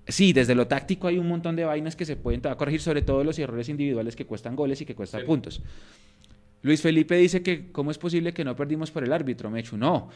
sí, 0.07 0.31
desde 0.31 0.55
lo 0.55 0.67
táctico 0.67 1.07
hay 1.07 1.17
un 1.17 1.27
montón 1.27 1.55
de 1.55 1.65
vainas 1.65 1.95
que 1.95 2.05
se 2.05 2.15
pueden 2.15 2.41
corregir, 2.41 2.81
sobre 2.81 3.01
todo 3.01 3.23
los 3.23 3.37
errores 3.39 3.67
individuales 3.69 4.15
que 4.15 4.25
cuestan 4.25 4.55
goles 4.55 4.81
y 4.81 4.85
que 4.85 4.95
cuestan 4.95 5.21
Sí. 5.21 5.27
puntos. 5.27 5.61
Luis 6.63 6.81
Felipe 6.81 7.15
dice 7.15 7.41
que 7.41 7.71
cómo 7.71 7.89
es 7.89 7.97
posible 7.97 8.33
que 8.33 8.45
no 8.45 8.55
perdimos 8.55 8.91
por 8.91 9.03
el 9.03 9.11
árbitro, 9.11 9.49
Mechu. 9.49 9.77
No. 9.77 10.09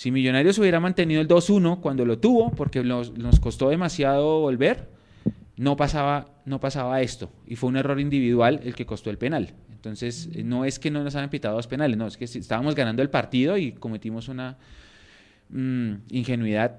Si 0.00 0.10
Millonarios 0.10 0.58
hubiera 0.58 0.80
mantenido 0.80 1.20
el 1.20 1.28
2-1 1.28 1.78
cuando 1.80 2.06
lo 2.06 2.18
tuvo, 2.18 2.52
porque 2.52 2.82
nos, 2.82 3.18
nos 3.18 3.38
costó 3.38 3.68
demasiado 3.68 4.40
volver, 4.40 4.88
no 5.58 5.76
pasaba, 5.76 6.40
no 6.46 6.58
pasaba 6.58 7.02
esto. 7.02 7.30
Y 7.46 7.56
fue 7.56 7.68
un 7.68 7.76
error 7.76 8.00
individual 8.00 8.62
el 8.64 8.74
que 8.74 8.86
costó 8.86 9.10
el 9.10 9.18
penal. 9.18 9.52
Entonces, 9.70 10.30
eh, 10.32 10.42
no 10.42 10.64
es 10.64 10.78
que 10.78 10.90
no 10.90 11.04
nos 11.04 11.16
hayan 11.16 11.28
pitado 11.28 11.56
dos 11.56 11.66
penales, 11.66 11.98
no, 11.98 12.06
es 12.06 12.16
que 12.16 12.24
estábamos 12.24 12.74
ganando 12.74 13.02
el 13.02 13.10
partido 13.10 13.58
y 13.58 13.72
cometimos 13.72 14.28
una 14.28 14.56
mm, 15.50 15.92
ingenuidad. 16.08 16.78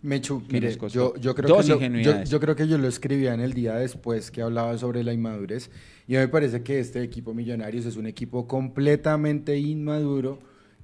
Mechu, 0.00 0.42
mire, 0.50 0.68
nos 0.68 0.78
costó 0.78 1.16
yo, 1.16 1.20
yo, 1.20 1.34
creo 1.34 1.48
dos 1.50 1.66
que 1.66 1.72
lo- 1.72 1.78
yo, 1.78 1.84
ingenuidades. 1.84 2.30
yo 2.30 2.40
creo 2.40 2.56
que 2.56 2.66
yo 2.66 2.78
lo 2.78 2.88
escribía 2.88 3.34
en 3.34 3.40
el 3.40 3.52
día 3.52 3.74
después 3.74 4.30
que 4.30 4.40
hablaba 4.40 4.78
sobre 4.78 5.04
la 5.04 5.12
inmadurez. 5.12 5.70
Y 6.06 6.16
a 6.16 6.20
mí 6.20 6.24
me 6.24 6.28
parece 6.28 6.62
que 6.62 6.78
este 6.80 7.02
equipo 7.02 7.34
Millonarios 7.34 7.84
es 7.84 7.98
un 7.98 8.06
equipo 8.06 8.48
completamente 8.48 9.58
inmaduro 9.58 10.38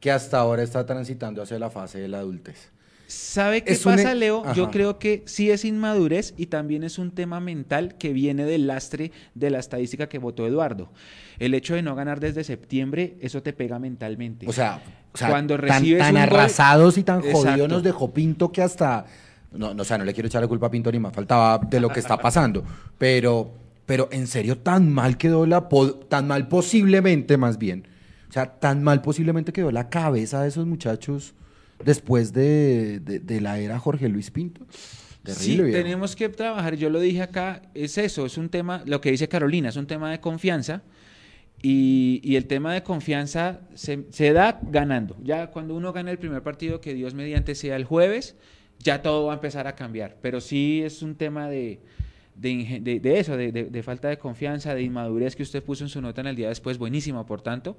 que 0.05 0.11
hasta 0.11 0.38
ahora 0.38 0.62
está 0.62 0.84
transitando 0.84 1.40
hacia 1.40 1.59
la 1.59 1.70
fase 1.70 1.98
de 1.98 2.09
la 2.09 2.18
adultez. 2.18 2.68
¿Sabe 3.07 3.64
qué 3.64 3.72
Es 3.72 3.80
pasa, 3.80 4.12
e- 4.12 4.14
Leo? 4.14 4.42
Yo 4.52 4.70
creo 4.70 4.98
que 4.98 5.22
sí 5.24 5.50
es 5.50 5.64
inmadurez 5.64 6.34
y 6.36 6.46
también 6.46 6.84
es 6.84 6.98
un 6.98 7.11
tema 7.11 7.40
mental 7.40 7.94
que 7.96 8.12
viene 8.12 8.44
del 8.44 8.66
lastre 8.66 9.12
de 9.34 9.48
la 9.48 9.61
estadística 9.61 10.07
que 10.07 10.18
votó 10.18 10.46
Eduardo. 10.46 10.90
El 11.38 11.55
hecho 11.55 11.74
de 11.74 11.80
no 11.80 11.94
ganar 11.94 12.20
desde 12.20 12.44
septiembre, 12.44 13.16
eso 13.22 13.42
te 13.42 13.55
pega 13.55 13.78
mentalmente. 13.78 14.46
O 14.46 14.52
sea, 14.52 14.82
o 15.14 15.16
sea, 15.16 15.30
Cuando 15.30 15.57
recibes 15.57 16.00
tan, 16.00 16.16
un 16.16 16.20
gol- 16.28 16.38
arrasados 16.38 16.98
y 16.98 17.02
tan 17.02 17.20
jodidos 17.22 17.44
Exacto. 17.44 17.68
nos 17.68 17.82
dejó 17.82 18.12
Pinto 18.12 18.52
que 18.52 18.61
hasta... 18.61 19.07
No, 19.52 19.72
no, 19.72 19.80
o 19.80 19.84
sea, 19.86 19.96
no 19.96 20.05
le 20.05 20.12
quiero 20.12 20.26
echar 20.26 20.42
la 20.42 20.48
culpa 20.48 20.66
a 20.66 20.70
Pinto 20.70 20.92
ni 20.92 20.98
más, 20.98 21.14
faltaba 21.14 21.57
de 21.66 21.80
lo 21.80 21.88
que 21.88 22.00
está 22.00 22.18
pasando. 22.18 22.62
Pero, 22.98 23.52
pero 23.86 24.11
en 24.12 24.26
serio, 24.26 24.59
tan 24.59 24.92
mal 24.92 25.16
quedó 25.16 25.46
la... 25.46 25.66
po- 25.70 25.94
Tan 25.94 26.26
mal 26.26 26.46
posiblemente, 26.46 27.38
más 27.38 27.57
bien. 27.57 27.93
O 28.35 28.37
sea, 28.37 28.47
tan 28.59 28.82
mal 28.82 29.01
posiblemente 29.01 29.53
quedó 29.53 29.70
la 29.70 29.89
cabeza 29.89 30.43
de 30.43 30.49
esos 30.49 30.66
muchachos 30.66 31.35
después 31.85 32.32
de, 32.32 32.99
de- 32.99 33.20
de 33.20 33.41
la 33.41 33.61
era 33.61 33.78
Jorge 33.78 34.09
Luis 34.09 34.32
Pinto. 34.32 34.66
Sí, 34.72 35.22
Terrible, 35.22 35.62
viejo. 35.68 35.78
tenemos 35.85 36.16
que 36.16 36.28
trabajar, 36.30 36.74
yo 36.74 36.91
lo 36.91 36.99
dije 36.99 37.22
acá, 37.22 37.62
es 37.74 37.97
eso, 37.97 38.26
es 38.26 38.37
un 38.37 38.49
tema, 38.49 38.82
lo 38.87 39.01
que 39.01 39.12
dice 39.12 39.28
Carolina, 39.28 39.68
es 39.68 39.76
un 39.76 39.87
tema 39.87 40.11
de 40.11 40.18
confianza 40.20 40.82
y, 41.62 42.20
y 42.24 42.35
el 42.35 42.47
tema 42.47 42.74
de 42.74 42.82
confianza 42.82 43.61
se, 43.74 44.05
se 44.11 44.32
da 44.32 44.59
ganando. 44.64 45.16
Ya 45.22 45.47
cuando 45.53 45.76
uno 45.76 45.93
gana 45.93 46.11
el 46.11 46.18
primer 46.18 46.43
partido, 46.43 46.80
que 46.80 46.93
Dios 46.93 47.14
mediante 47.14 47.55
sea 47.55 47.76
el 47.76 47.85
jueves, 47.85 48.35
ya 48.80 49.01
todo 49.01 49.26
va 49.26 49.32
a 49.35 49.37
empezar 49.37 49.68
a 49.68 49.76
cambiar, 49.76 50.16
pero 50.20 50.41
sí 50.41 50.82
es 50.85 51.03
un 51.03 51.14
tema 51.14 51.49
de, 51.49 51.78
de, 52.35 52.80
de- 52.82 52.99
de 52.99 53.20
eso, 53.20 53.37
de, 53.37 53.53
de- 53.53 53.64
de 53.66 53.82
falta 53.85 54.09
de 54.09 54.18
confianza, 54.18 54.74
de 54.74 54.82
inmadurez 54.82 55.37
que 55.37 55.45
usted 55.45 55.62
puso 55.62 55.85
en 55.85 55.89
su 55.89 56.03
nota 56.03 56.20
en 56.20 56.26
el 56.26 56.35
día 56.37 56.49
después, 56.49 56.78
buenísima 56.78 57.24
por 57.24 57.41
tanto, 57.41 57.78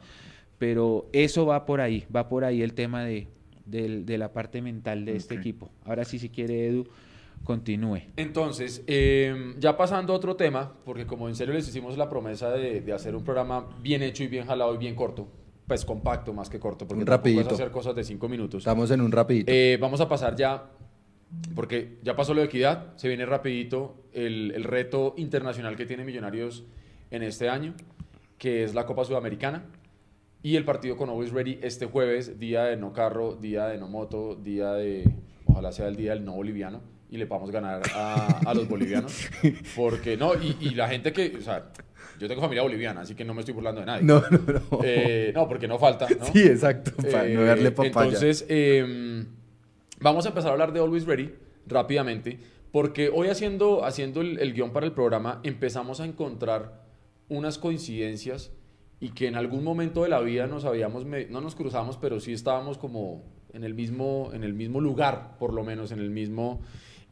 pero 0.57 1.07
eso 1.13 1.45
va 1.45 1.65
por 1.65 1.81
ahí, 1.81 2.05
va 2.15 2.29
por 2.29 2.43
ahí 2.45 2.61
el 2.61 2.73
tema 2.73 3.03
de, 3.03 3.27
del- 3.65 4.05
de 4.05 4.17
la 4.17 4.31
parte 4.33 4.61
mental 4.61 5.05
de 5.05 5.15
este 5.15 5.35
equipo. 5.35 5.69
Ahora 5.83 6.05
sí, 6.05 6.19
si 6.19 6.29
quiere 6.29 6.67
Edu, 6.67 6.87
continúe. 7.43 8.01
Entonces, 8.17 8.83
eh, 8.87 9.53
ya 9.59 9.77
pasando 9.77 10.13
a 10.13 10.15
otro 10.15 10.35
tema, 10.35 10.73
porque 10.85 11.05
como 11.05 11.27
en 11.29 11.35
serio 11.35 11.53
les 11.53 11.67
hicimos 11.67 11.97
la 11.97 12.09
promesa 12.09 12.49
de, 12.51 12.81
de 12.81 12.93
hacer 12.93 13.15
un 13.15 13.23
programa 13.23 13.67
bien 13.81 14.01
hecho 14.01 14.23
y 14.23 14.27
bien 14.27 14.45
jalado 14.47 14.73
y 14.73 14.77
bien 14.77 14.95
corto, 14.95 15.27
pues 15.67 15.83
compacto 15.85 16.31
más 16.33 16.49
que 16.49 16.59
corto, 16.59 16.87
porque 16.87 17.03
rapidito. 17.05 17.53
hacer 17.53 17.71
cosas 17.71 17.95
de 17.95 18.03
cinco 18.03 18.29
minutos. 18.29 18.59
Estamos 18.59 18.89
en 18.91 19.01
un 19.01 19.11
rapidito. 19.11 19.51
Eh, 19.51 19.77
vamos 19.81 19.99
a 20.01 20.07
pasar 20.07 20.35
ya, 20.35 20.63
porque 21.53 21.97
ya 22.03 22.15
pasó 22.15 22.33
lo 22.33 22.41
de 22.41 22.47
equidad, 22.47 22.95
se 22.97 23.07
viene 23.07 23.25
rapidito 23.25 23.95
el, 24.13 24.51
el 24.55 24.63
reto 24.63 25.13
internacional 25.17 25.75
que 25.75 25.85
tiene 25.85 26.03
Millonarios 26.05 26.63
en 27.11 27.23
este 27.23 27.49
año, 27.49 27.73
que 28.37 28.63
es 28.63 28.73
la 28.73 28.85
Copa 28.85 29.05
Sudamericana, 29.05 29.65
y 30.45 30.57
el 30.57 30.63
partido 30.63 30.95
con 30.95 31.09
Always 31.09 31.31
Ready 31.31 31.57
este 31.63 31.87
jueves, 31.87 32.39
día 32.39 32.65
de 32.65 32.77
no 32.77 32.93
carro, 32.93 33.35
día 33.35 33.65
de 33.65 33.79
no 33.79 33.87
moto, 33.87 34.35
día 34.35 34.73
de, 34.73 35.11
ojalá 35.47 35.71
sea 35.71 35.87
el 35.87 35.95
día 35.95 36.11
del 36.11 36.23
no 36.23 36.33
boliviano, 36.33 36.81
y 37.09 37.17
le 37.17 37.25
podamos 37.25 37.49
ganar 37.49 37.81
a, 37.95 38.41
a 38.45 38.53
los 38.53 38.69
bolivianos, 38.69 39.27
porque 39.75 40.17
no, 40.17 40.35
y, 40.35 40.55
y 40.61 40.75
la 40.75 40.87
gente 40.87 41.11
que, 41.13 41.35
o 41.35 41.41
sea, 41.41 41.71
yo 42.19 42.27
tengo 42.27 42.41
familia 42.41 42.61
boliviana, 42.61 43.01
así 43.01 43.15
que 43.15 43.25
no 43.25 43.33
me 43.33 43.39
estoy 43.39 43.55
burlando 43.55 43.81
de 43.81 43.87
nadie. 43.87 44.03
no, 44.03 44.21
no, 44.29 44.39
no. 44.69 44.79
Eh, 44.83 45.31
no, 45.33 45.47
porque 45.47 45.67
no 45.67 45.79
falta, 45.79 46.07
¿no? 46.15 46.25
Sí, 46.25 46.43
exacto, 46.43 46.91
para 46.97 47.23
no 47.23 47.41
Eh, 47.41 47.45
darle 47.45 47.71
papaya. 47.71 48.05
Entonces, 48.05 48.45
eh, 48.47 49.25
vamos 49.99 50.27
a 50.27 50.29
empezar 50.29 50.49
a 50.49 50.51
hablar 50.51 50.73
de 50.73 50.79
Always 50.79 51.07
Ready 51.07 51.33
rápidamente, 51.65 52.37
porque 52.71 53.09
hoy 53.11 53.29
haciendo, 53.29 53.83
haciendo 53.83 54.21
el, 54.21 54.37
el 54.37 54.53
guion 54.53 54.71
para 54.73 54.85
el 54.85 54.91
programa 54.91 55.39
empezamos 55.41 56.01
a 56.01 56.05
encontrar 56.05 56.85
unas 57.29 57.57
coincidencias 57.57 58.51
y 58.99 59.09
que 59.09 59.27
en 59.27 59.35
algún 59.35 59.63
momento 59.63 60.03
de 60.03 60.09
la 60.09 60.19
vida 60.21 60.47
nos 60.47 60.65
habíamos, 60.65 61.05
no 61.05 61.41
nos 61.41 61.55
cruzamos, 61.55 61.97
pero 61.97 62.19
sí 62.19 62.33
estábamos 62.33 62.77
como 62.77 63.23
en 63.53 63.63
el 63.63 63.73
mismo, 63.73 64.31
en 64.33 64.43
el 64.43 64.53
mismo 64.53 64.81
lugar, 64.81 65.37
por 65.39 65.53
lo 65.53 65.63
menos, 65.63 65.91
en 65.91 65.99
el 65.99 66.09
mismo... 66.09 66.61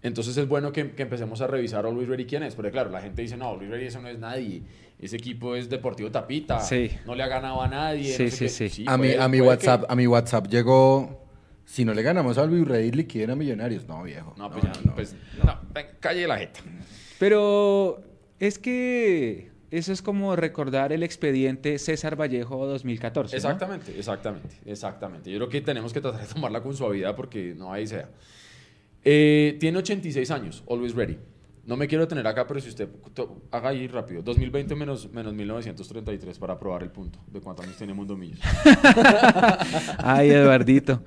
Entonces 0.01 0.35
es 0.35 0.49
bueno 0.49 0.73
que, 0.73 0.91
que 0.91 1.03
empecemos 1.03 1.39
a 1.39 1.47
revisar 1.47 1.85
Always 1.85 2.09
Ready 2.09 2.25
quién 2.25 2.43
es, 2.43 2.55
porque 2.55 2.71
claro, 2.71 2.89
la 2.89 2.99
gente 3.01 3.21
dice, 3.21 3.37
no, 3.37 3.47
Always 3.51 3.69
Ready 3.69 3.85
eso 3.85 4.01
no 4.01 4.09
es 4.09 4.19
nadie, 4.19 4.61
ese 4.99 5.15
equipo 5.15 5.55
es 5.55 5.69
Deportivo 5.69 6.11
Tapita, 6.11 6.59
Sí. 6.59 6.91
no 7.05 7.15
le 7.15 7.23
ha 7.23 7.27
ganado 7.27 7.61
a 7.61 7.69
nadie. 7.69 8.11
Sí, 8.13 8.23
no 8.25 8.29
sé 8.29 8.49
sí, 8.49 8.63
qué". 8.65 8.69
sí. 8.69 8.85
a 8.85 8.97
mi, 8.97 9.13
a 9.13 9.29
mi 9.29 9.39
WhatsApp, 9.39 9.85
que- 9.85 9.93
a 9.93 9.95
mi 9.95 10.05
WhatsApp 10.07 10.47
llegó. 10.47 11.21
Si 11.65 11.85
no 11.85 11.93
le 11.93 12.01
ganamos 12.03 12.37
al 12.37 12.49
Virrey, 12.49 12.91
liquiden 12.91 13.29
a 13.29 13.35
Millonarios. 13.37 13.87
No, 13.87 14.03
viejo. 14.03 14.33
No, 14.37 14.51
pues 14.51 14.63
ya, 14.65 14.73
pues, 14.93 15.15
no, 15.41 15.57
ven, 15.73 15.85
calle 16.01 16.27
la 16.27 16.37
jeta. 16.37 16.59
Pero 17.17 18.03
es 18.39 18.59
que 18.59 19.52
eso 19.77 19.91
es 19.91 20.01
como 20.01 20.35
recordar 20.35 20.91
el 20.93 21.03
expediente 21.03 21.77
César 21.79 22.19
Vallejo 22.19 22.65
2014. 22.67 23.33
¿no? 23.33 23.37
Exactamente, 23.37 23.97
exactamente, 23.97 24.55
exactamente. 24.65 25.31
Yo 25.31 25.37
creo 25.39 25.49
que 25.49 25.61
tenemos 25.61 25.91
que 25.93 26.01
tratar 26.01 26.21
de 26.27 26.33
tomarla 26.33 26.61
con 26.61 26.75
suavidad 26.75 27.15
porque 27.15 27.53
no 27.57 27.71
ahí 27.73 27.87
sea. 27.87 28.09
Eh, 29.03 29.57
tiene 29.59 29.77
86 29.79 30.31
años, 30.31 30.63
always 30.69 30.93
ready. 30.95 31.17
No 31.65 31.77
me 31.77 31.87
quiero 31.87 32.07
tener 32.07 32.27
acá, 32.27 32.45
pero 32.45 32.59
si 32.59 32.67
usted 32.69 32.89
haga 33.51 33.69
ahí 33.69 33.87
rápido. 33.87 34.21
2020 34.21 34.75
menos, 34.75 35.09
menos 35.13 35.33
1933 35.33 36.37
para 36.37 36.59
probar 36.59 36.83
el 36.83 36.89
punto 36.91 37.19
de 37.31 37.39
cuántos 37.39 37.65
años 37.65 37.77
tiene 37.77 37.93
Mundo 37.93 38.17
Millos. 38.17 38.39
Ay, 39.99 40.29
Eduardito. 40.29 41.01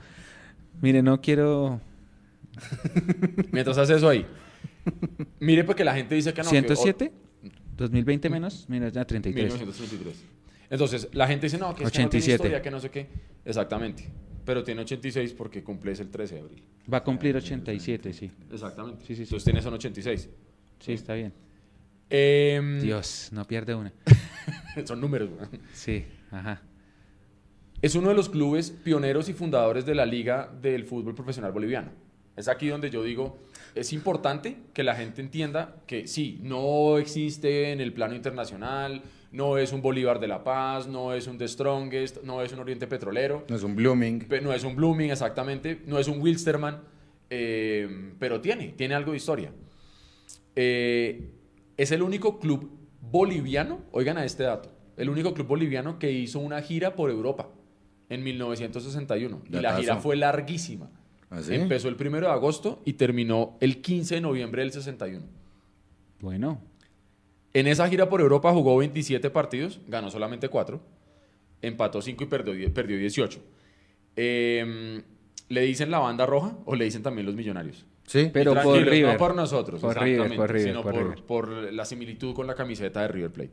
Mire, 0.80 1.02
no 1.02 1.20
quiero. 1.20 1.80
Mientras 3.52 3.76
hace 3.78 3.96
eso 3.96 4.08
ahí. 4.08 4.26
Mire 5.40 5.64
porque 5.64 5.84
la 5.84 5.94
gente 5.94 6.14
dice 6.14 6.32
que 6.32 6.42
no. 6.42 6.50
que- 6.50 6.66
¿107? 6.66 7.12
¿2020 7.76 8.30
menos? 8.30 8.68
Menos 8.68 8.92
ya 8.92 9.04
33. 9.04 9.52
1933. 9.52 10.24
Entonces, 10.70 11.08
la 11.12 11.26
gente 11.26 11.46
dice, 11.46 11.58
no, 11.58 11.74
que 11.74 11.84
es 11.84 11.90
que 11.90 11.98
no 11.98 12.06
87. 12.06 12.20
tiene 12.20 12.34
historia, 12.34 12.62
que 12.62 12.70
no 12.70 12.80
sé 12.80 12.90
qué. 12.90 13.06
Exactamente. 13.44 14.08
Pero 14.44 14.62
tiene 14.64 14.82
86 14.82 15.34
porque 15.34 15.62
cumple 15.62 15.92
el 15.92 16.08
13 16.10 16.34
de 16.34 16.40
abril. 16.40 16.62
Va 16.92 16.98
a 16.98 17.04
cumplir 17.04 17.36
87, 17.36 18.12
sí. 18.12 18.30
Exactamente. 18.52 19.04
Sí, 19.04 19.08
sí, 19.08 19.16
sí. 19.16 19.22
Entonces 19.24 19.44
tiene 19.44 19.62
son 19.62 19.74
86. 19.74 20.28
Sí, 20.78 20.92
está 20.92 21.14
bien. 21.14 21.32
Em, 22.08 22.80
Dios, 22.80 23.30
no 23.32 23.44
pierde 23.44 23.74
una. 23.74 23.92
son 24.84 25.00
números. 25.00 25.30
güey. 25.30 25.48
Sí, 25.72 26.04
ajá. 26.30 26.62
es 27.82 27.94
uno 27.96 28.08
de 28.08 28.14
los 28.14 28.28
clubes 28.28 28.70
pioneros 28.70 29.28
y 29.28 29.32
fundadores 29.32 29.84
de 29.84 29.94
la 29.94 30.06
Liga 30.06 30.48
del 30.60 30.84
Fútbol 30.84 31.14
Profesional 31.14 31.52
Boliviano. 31.52 31.90
Es 32.36 32.48
aquí 32.48 32.68
donde 32.68 32.90
yo 32.90 33.02
digo, 33.02 33.38
es 33.76 33.92
importante 33.92 34.56
que 34.72 34.82
la 34.82 34.94
gente 34.94 35.20
entienda 35.20 35.76
que 35.86 36.06
sí, 36.06 36.40
no 36.42 36.96
existe 36.96 37.72
en 37.72 37.80
el 37.80 37.92
plano 37.92 38.14
internacional, 38.14 39.02
no 39.32 39.58
es 39.58 39.72
un 39.72 39.82
Bolívar 39.82 40.18
de 40.18 40.26
la 40.26 40.42
Paz, 40.42 40.88
no 40.88 41.12
es 41.12 41.26
un 41.26 41.36
The 41.36 41.46
Strongest, 41.46 42.22
no 42.22 42.42
es 42.42 42.52
un 42.54 42.60
Oriente 42.60 42.86
Petrolero, 42.86 43.44
No 43.48 43.54
es 43.54 43.62
un 43.62 43.76
Blooming. 43.76 44.26
no 44.42 44.52
es 44.54 44.64
un 44.64 44.74
Blooming 44.76 45.10
exactamente, 45.10 45.82
no 45.86 45.98
es 45.98 46.08
un 46.08 46.20
Wilstermann, 46.22 46.80
eh, 47.28 48.14
pero 48.18 48.40
tiene, 48.40 48.68
tiene 48.68 48.94
algo 48.94 49.10
de 49.12 49.18
historia. 49.18 49.52
Eh, 50.54 51.28
es 51.76 51.92
el 51.92 52.00
único 52.00 52.38
club 52.38 52.70
boliviano, 53.02 53.82
oigan 53.92 54.16
a 54.16 54.24
este 54.24 54.44
dato, 54.44 54.72
el 54.96 55.10
único 55.10 55.34
club 55.34 55.48
boliviano 55.48 55.98
que 55.98 56.10
hizo 56.10 56.38
una 56.38 56.62
gira 56.62 56.96
por 56.96 57.10
Europa 57.10 57.50
en 58.08 58.24
1961. 58.24 59.42
Y 59.50 59.56
la 59.60 59.76
gira 59.76 59.96
fue 59.96 60.16
larguísima. 60.16 60.90
¿Ah, 61.30 61.42
sí? 61.42 61.54
Empezó 61.54 61.88
el 61.88 61.96
primero 61.96 62.26
de 62.28 62.32
agosto 62.32 62.80
y 62.84 62.94
terminó 62.94 63.56
el 63.60 63.80
15 63.82 64.16
de 64.16 64.20
noviembre 64.20 64.62
del 64.62 64.72
61. 64.72 65.24
Bueno, 66.20 66.60
En 67.52 67.66
esa 67.66 67.88
gira 67.88 68.08
por 68.08 68.20
Europa 68.20 68.52
jugó 68.52 68.76
27 68.76 69.30
partidos, 69.30 69.80
ganó 69.88 70.10
solamente 70.10 70.48
4, 70.48 70.80
empató 71.62 72.00
5 72.02 72.24
y 72.24 72.26
perdió, 72.26 72.74
perdió 72.74 72.98
18. 72.98 73.40
Eh, 74.16 75.02
¿Le 75.48 75.60
dicen 75.62 75.90
la 75.90 75.98
banda 75.98 76.26
roja 76.26 76.56
o 76.64 76.74
le 76.74 76.84
dicen 76.84 77.02
también 77.02 77.26
los 77.26 77.34
millonarios? 77.34 77.86
Sí. 78.06 78.30
Pero 78.32 78.54
por 78.62 78.78
River. 78.78 79.12
No 79.12 79.18
por 79.18 79.34
nosotros, 79.34 79.80
Por 79.80 79.94
River, 79.94 80.10
exactamente, 80.32 80.36
por 80.36 80.50
River, 80.52 80.68
sino 80.68 80.82
por 80.82 80.92
por, 80.92 81.02
River. 81.02 81.22
por 81.24 81.72
la 81.72 81.84
similitud 81.84 82.34
con 82.34 82.46
la 82.46 82.54
camiseta 82.54 83.02
de 83.02 83.08
River 83.08 83.30
Plate. 83.32 83.52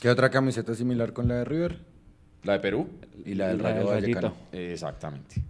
¿Qué 0.00 0.08
otra 0.10 0.30
camiseta 0.30 0.74
similar 0.74 1.12
con 1.12 1.28
la 1.28 1.36
de 1.36 1.44
River? 1.44 1.78
La 2.44 2.54
de 2.54 2.60
Perú, 2.60 2.88
Y 3.24 3.34
la 3.34 3.48
del 3.48 3.58
del 3.58 3.64
Rayo. 3.66 3.86
Vallecano. 3.86 4.34
exactamente. 4.52 5.42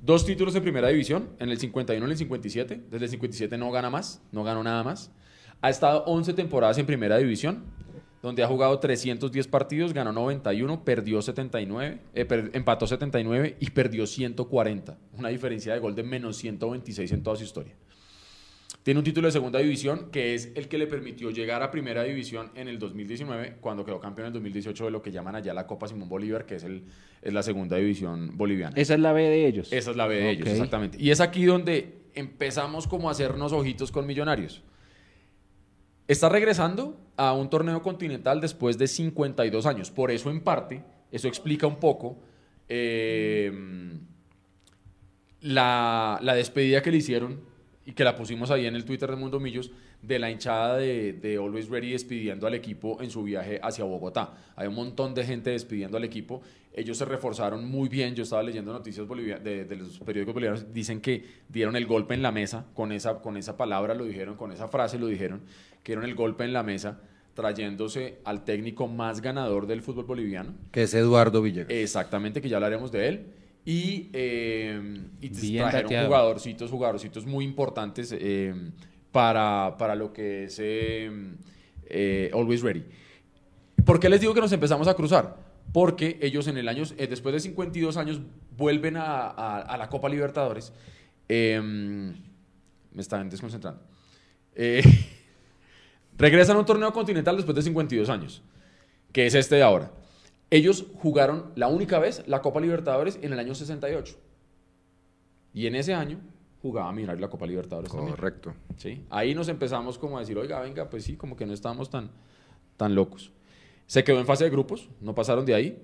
Dos 0.00 0.24
títulos 0.24 0.54
en 0.54 0.62
primera 0.62 0.88
división, 0.88 1.30
en 1.38 1.50
el 1.50 1.58
51 1.58 2.04
y 2.04 2.06
en 2.06 2.10
el 2.12 2.16
57. 2.16 2.80
Desde 2.90 3.04
el 3.04 3.10
57 3.10 3.58
no 3.58 3.70
gana 3.70 3.90
más, 3.90 4.22
no 4.32 4.44
ganó 4.44 4.62
nada 4.62 4.82
más. 4.84 5.10
Ha 5.60 5.70
estado 5.70 6.04
11 6.04 6.34
temporadas 6.34 6.78
en 6.78 6.86
primera 6.86 7.16
división, 7.18 7.64
donde 8.22 8.42
ha 8.44 8.46
jugado 8.46 8.78
310 8.78 9.48
partidos, 9.48 9.92
ganó 9.92 10.12
91, 10.12 10.84
perdió 10.84 11.20
79, 11.20 11.98
eh, 12.14 12.24
per- 12.24 12.50
empató 12.54 12.86
79 12.86 13.56
y 13.58 13.70
perdió 13.70 14.06
140. 14.06 14.96
Una 15.18 15.28
diferencia 15.30 15.74
de 15.74 15.80
gol 15.80 15.94
de 15.96 16.04
menos 16.04 16.36
126 16.36 17.10
en 17.12 17.22
toda 17.24 17.36
su 17.36 17.44
historia. 17.44 17.74
Tiene 18.88 19.00
un 19.00 19.04
título 19.04 19.28
de 19.28 19.32
segunda 19.32 19.58
división 19.58 20.08
que 20.10 20.34
es 20.34 20.50
el 20.54 20.66
que 20.66 20.78
le 20.78 20.86
permitió 20.86 21.30
llegar 21.30 21.62
a 21.62 21.70
primera 21.70 22.04
división 22.04 22.50
en 22.54 22.68
el 22.68 22.78
2019, 22.78 23.58
cuando 23.60 23.84
quedó 23.84 24.00
campeón 24.00 24.24
en 24.24 24.26
el 24.28 24.32
2018 24.32 24.86
de 24.86 24.90
lo 24.90 25.02
que 25.02 25.12
llaman 25.12 25.34
allá 25.34 25.52
la 25.52 25.66
Copa 25.66 25.86
Simón 25.86 26.08
Bolívar, 26.08 26.46
que 26.46 26.54
es, 26.54 26.64
el, 26.64 26.84
es 27.20 27.34
la 27.34 27.42
segunda 27.42 27.76
división 27.76 28.38
boliviana. 28.38 28.72
esa 28.76 28.94
es 28.94 29.00
la 29.00 29.12
B 29.12 29.24
de 29.24 29.46
ellos. 29.46 29.70
Esa 29.74 29.90
es 29.90 29.96
la 29.98 30.06
B 30.06 30.14
de 30.14 30.30
ellos, 30.30 30.48
exactamente. 30.48 30.96
Y 30.98 31.10
es 31.10 31.20
aquí 31.20 31.44
donde 31.44 31.98
empezamos 32.14 32.86
como 32.86 33.10
a 33.10 33.12
hacernos 33.12 33.52
ojitos 33.52 33.92
con 33.92 34.06
millonarios. 34.06 34.62
Está 36.06 36.30
regresando 36.30 36.98
a 37.18 37.34
un 37.34 37.50
torneo 37.50 37.82
continental 37.82 38.40
después 38.40 38.78
de 38.78 38.86
52 38.86 39.66
años. 39.66 39.90
Por 39.90 40.10
eso, 40.10 40.30
en 40.30 40.40
parte, 40.40 40.82
eso 41.12 41.28
explica 41.28 41.66
un 41.66 41.76
poco 41.76 42.22
eh, 42.70 43.52
la, 45.42 46.18
la 46.22 46.34
despedida 46.34 46.82
que 46.82 46.90
le 46.90 46.96
hicieron 46.96 47.47
y 47.88 47.92
que 47.92 48.04
la 48.04 48.14
pusimos 48.14 48.50
ahí 48.50 48.66
en 48.66 48.74
el 48.76 48.84
Twitter 48.84 49.08
de 49.08 49.16
Mundo 49.16 49.40
Millos 49.40 49.70
de 50.02 50.18
la 50.18 50.30
hinchada 50.30 50.76
de, 50.76 51.14
de 51.14 51.36
Always 51.38 51.70
Ready 51.70 51.92
despidiendo 51.92 52.46
al 52.46 52.52
equipo 52.52 52.98
en 53.00 53.10
su 53.10 53.22
viaje 53.22 53.58
hacia 53.62 53.82
Bogotá. 53.84 54.34
Hay 54.56 54.68
un 54.68 54.74
montón 54.74 55.14
de 55.14 55.24
gente 55.24 55.48
despidiendo 55.50 55.96
al 55.96 56.04
equipo. 56.04 56.42
Ellos 56.74 56.98
se 56.98 57.06
reforzaron 57.06 57.64
muy 57.64 57.88
bien. 57.88 58.14
Yo 58.14 58.24
estaba 58.24 58.42
leyendo 58.42 58.74
noticias 58.74 59.06
bolivia- 59.06 59.38
de, 59.38 59.64
de 59.64 59.76
los 59.76 59.98
periódicos 60.00 60.34
bolivianos. 60.34 60.70
Dicen 60.72 61.00
que 61.00 61.24
dieron 61.48 61.76
el 61.76 61.86
golpe 61.86 62.12
en 62.12 62.20
la 62.20 62.30
mesa 62.30 62.66
con 62.74 62.92
esa, 62.92 63.22
con 63.22 63.38
esa 63.38 63.56
palabra, 63.56 63.94
lo 63.94 64.04
dijeron, 64.04 64.36
con 64.36 64.52
esa 64.52 64.68
frase 64.68 64.98
lo 64.98 65.06
dijeron, 65.06 65.40
que 65.82 65.92
dieron 65.92 66.04
el 66.04 66.14
golpe 66.14 66.44
en 66.44 66.52
la 66.52 66.62
mesa 66.62 67.00
trayéndose 67.32 68.18
al 68.24 68.44
técnico 68.44 68.86
más 68.86 69.22
ganador 69.22 69.66
del 69.66 69.80
fútbol 69.80 70.04
boliviano. 70.04 70.52
Que 70.72 70.82
es 70.82 70.92
Eduardo 70.92 71.40
Villegas. 71.40 71.70
Exactamente, 71.70 72.40
que 72.42 72.48
ya 72.50 72.56
hablaremos 72.56 72.92
de 72.92 73.08
él. 73.08 73.26
Y, 73.70 74.08
eh, 74.14 74.80
y 75.20 75.28
trajeron 75.60 75.82
dateado. 75.82 76.06
jugadorcitos, 76.06 76.70
jugadorcitos 76.70 77.26
muy 77.26 77.44
importantes 77.44 78.14
eh, 78.18 78.54
para, 79.12 79.76
para 79.78 79.94
lo 79.94 80.10
que 80.12 80.44
es 80.44 80.58
eh, 80.58 81.10
eh, 81.84 82.30
Always 82.32 82.62
Ready. 82.62 82.84
¿Por 83.84 84.00
qué 84.00 84.08
les 84.08 84.22
digo 84.22 84.32
que 84.32 84.40
nos 84.40 84.52
empezamos 84.52 84.88
a 84.88 84.94
cruzar? 84.94 85.36
Porque 85.72 86.18
ellos 86.22 86.46
en 86.48 86.56
el 86.56 86.66
año, 86.66 86.84
eh, 86.96 87.06
después 87.08 87.34
de 87.34 87.40
52 87.40 87.98
años, 87.98 88.22
vuelven 88.56 88.96
a, 88.96 89.26
a- 89.28 89.60
a 89.60 89.76
la 89.76 89.90
Copa 89.90 90.08
Libertadores. 90.08 90.72
Me 91.28 92.14
están 93.02 93.28
desconcentrando. 93.28 93.82
Eh, 94.54 94.82
regresan 96.16 96.56
a 96.56 96.60
un 96.60 96.66
torneo 96.66 96.90
continental 96.92 97.36
después 97.36 97.54
de 97.54 97.62
52 97.62 98.08
años, 98.08 98.42
que 99.12 99.26
es 99.26 99.34
este 99.34 99.56
de 99.56 99.62
ahora. 99.62 99.90
Ellos 100.50 100.86
jugaron 100.94 101.52
la 101.56 101.68
única 101.68 101.98
vez 101.98 102.22
la 102.26 102.40
Copa 102.40 102.60
Libertadores 102.60 103.18
en 103.22 103.32
el 103.32 103.38
año 103.38 103.54
68. 103.54 104.16
Y 105.52 105.66
en 105.66 105.74
ese 105.74 105.94
año 105.94 106.20
jugaba 106.62 106.92
Millonarios 106.92 107.20
la 107.20 107.28
Copa 107.28 107.46
Libertadores 107.46 107.90
también. 107.90 108.14
Correcto. 108.14 108.54
¿sí? 108.76 109.04
Ahí 109.10 109.34
nos 109.34 109.48
empezamos 109.48 109.98
como 109.98 110.16
a 110.16 110.20
decir, 110.20 110.36
oiga, 110.38 110.60
venga, 110.60 110.88
pues 110.88 111.04
sí, 111.04 111.16
como 111.16 111.36
que 111.36 111.46
no 111.46 111.52
estábamos 111.52 111.90
tan, 111.90 112.10
tan 112.76 112.94
locos. 112.94 113.32
Se 113.86 114.04
quedó 114.04 114.20
en 114.20 114.26
fase 114.26 114.44
de 114.44 114.50
grupos, 114.50 114.88
no 115.00 115.14
pasaron 115.14 115.44
de 115.44 115.54
ahí. 115.54 115.82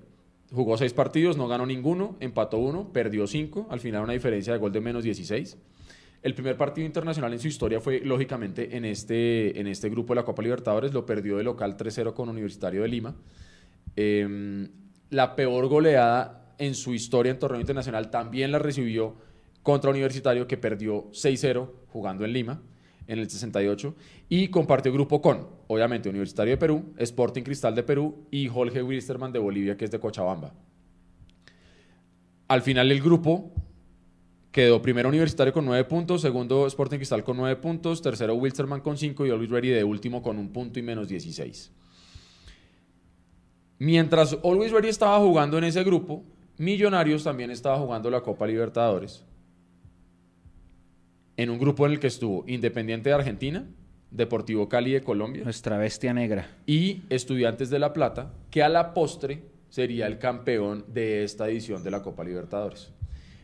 Jugó 0.51 0.77
seis 0.77 0.93
partidos, 0.93 1.37
no 1.37 1.47
ganó 1.47 1.65
ninguno, 1.65 2.15
empató 2.19 2.57
uno, 2.59 2.91
perdió 2.93 3.25
cinco, 3.25 3.67
al 3.69 3.79
final 3.79 4.03
una 4.03 4.13
diferencia 4.13 4.53
de 4.53 4.59
gol 4.59 4.71
de 4.71 4.79
menos 4.79 5.03
16. 5.03 5.57
El 6.21 6.33
primer 6.33 6.55
partido 6.55 6.85
internacional 6.85 7.33
en 7.33 7.39
su 7.39 7.47
historia 7.47 7.79
fue, 7.79 7.99
lógicamente, 8.01 8.77
en 8.77 8.85
este, 8.85 9.59
en 9.59 9.67
este 9.67 9.89
grupo 9.89 10.13
de 10.13 10.21
la 10.21 10.25
Copa 10.25 10.41
Libertadores, 10.41 10.93
lo 10.93 11.05
perdió 11.05 11.37
de 11.37 11.43
local 11.43 11.77
3-0 11.77 12.13
con 12.13 12.29
Universitario 12.29 12.83
de 12.83 12.87
Lima. 12.87 13.15
Eh, 13.95 14.67
la 15.09 15.35
peor 15.35 15.67
goleada 15.67 16.53
en 16.57 16.75
su 16.75 16.93
historia 16.93 17.31
en 17.31 17.39
torneo 17.39 17.59
internacional 17.59 18.09
también 18.09 18.51
la 18.51 18.59
recibió 18.59 19.15
contra 19.63 19.89
Universitario, 19.89 20.47
que 20.47 20.57
perdió 20.57 21.11
6-0 21.11 21.69
jugando 21.87 22.23
en 22.25 22.33
Lima 22.33 22.61
en 23.07 23.19
el 23.19 23.29
68 23.29 23.95
y 24.29 24.47
compartió 24.49 24.91
grupo 24.91 25.21
con, 25.21 25.47
obviamente, 25.67 26.09
Universitario 26.09 26.51
de 26.51 26.57
Perú, 26.57 26.93
Sporting 26.97 27.43
Cristal 27.43 27.75
de 27.75 27.83
Perú 27.83 28.27
y 28.31 28.47
Jorge 28.47 28.81
Wilstermann 28.81 29.31
de 29.31 29.39
Bolivia, 29.39 29.77
que 29.77 29.85
es 29.85 29.91
de 29.91 29.99
Cochabamba. 29.99 30.53
Al 32.47 32.61
final 32.61 32.91
el 32.91 33.01
grupo 33.01 33.51
quedó 34.51 34.81
primero 34.81 35.09
Universitario 35.09 35.51
con 35.51 35.65
9 35.65 35.83
puntos, 35.85 36.21
segundo 36.21 36.67
Sporting 36.67 36.97
Cristal 36.97 37.23
con 37.23 37.37
9 37.37 37.55
puntos, 37.57 38.01
tercero 38.01 38.35
Wilstermann 38.35 38.81
con 38.81 38.97
5 38.97 39.25
y 39.25 39.31
Always 39.31 39.49
Ready 39.49 39.69
de 39.69 39.83
último 39.83 40.21
con 40.21 40.37
un 40.37 40.49
punto 40.49 40.79
y 40.79 40.83
menos 40.83 41.07
16. 41.07 41.71
Mientras 43.77 44.37
Always 44.43 44.71
Ready 44.71 44.87
estaba 44.87 45.19
jugando 45.19 45.57
en 45.57 45.65
ese 45.65 45.83
grupo, 45.83 46.23
Millonarios 46.57 47.25
también 47.25 47.51
estaba 47.51 47.77
jugando 47.77 48.09
la 48.09 48.21
Copa 48.21 48.47
Libertadores. 48.47 49.25
En 51.35 51.49
un 51.49 51.59
grupo 51.59 51.85
en 51.85 51.91
el 51.91 51.99
que 51.99 52.07
estuvo 52.07 52.45
Independiente 52.47 53.09
de 53.09 53.15
Argentina, 53.15 53.67
Deportivo 54.11 54.69
Cali 54.69 54.93
de 54.93 55.01
Colombia 55.01 55.43
Nuestra 55.43 55.77
bestia 55.77 56.13
negra. 56.13 56.47
y 56.65 57.01
Estudiantes 57.09 57.69
de 57.69 57.79
La 57.79 57.91
Plata, 57.91 58.31
que 58.49 58.63
a 58.63 58.69
la 58.69 58.93
postre 58.93 59.43
sería 59.67 60.07
el 60.07 60.19
campeón 60.19 60.85
de 60.87 61.25
esta 61.25 61.49
edición 61.49 61.83
de 61.83 61.91
la 61.91 62.01
Copa 62.01 62.23
Libertadores. 62.23 62.93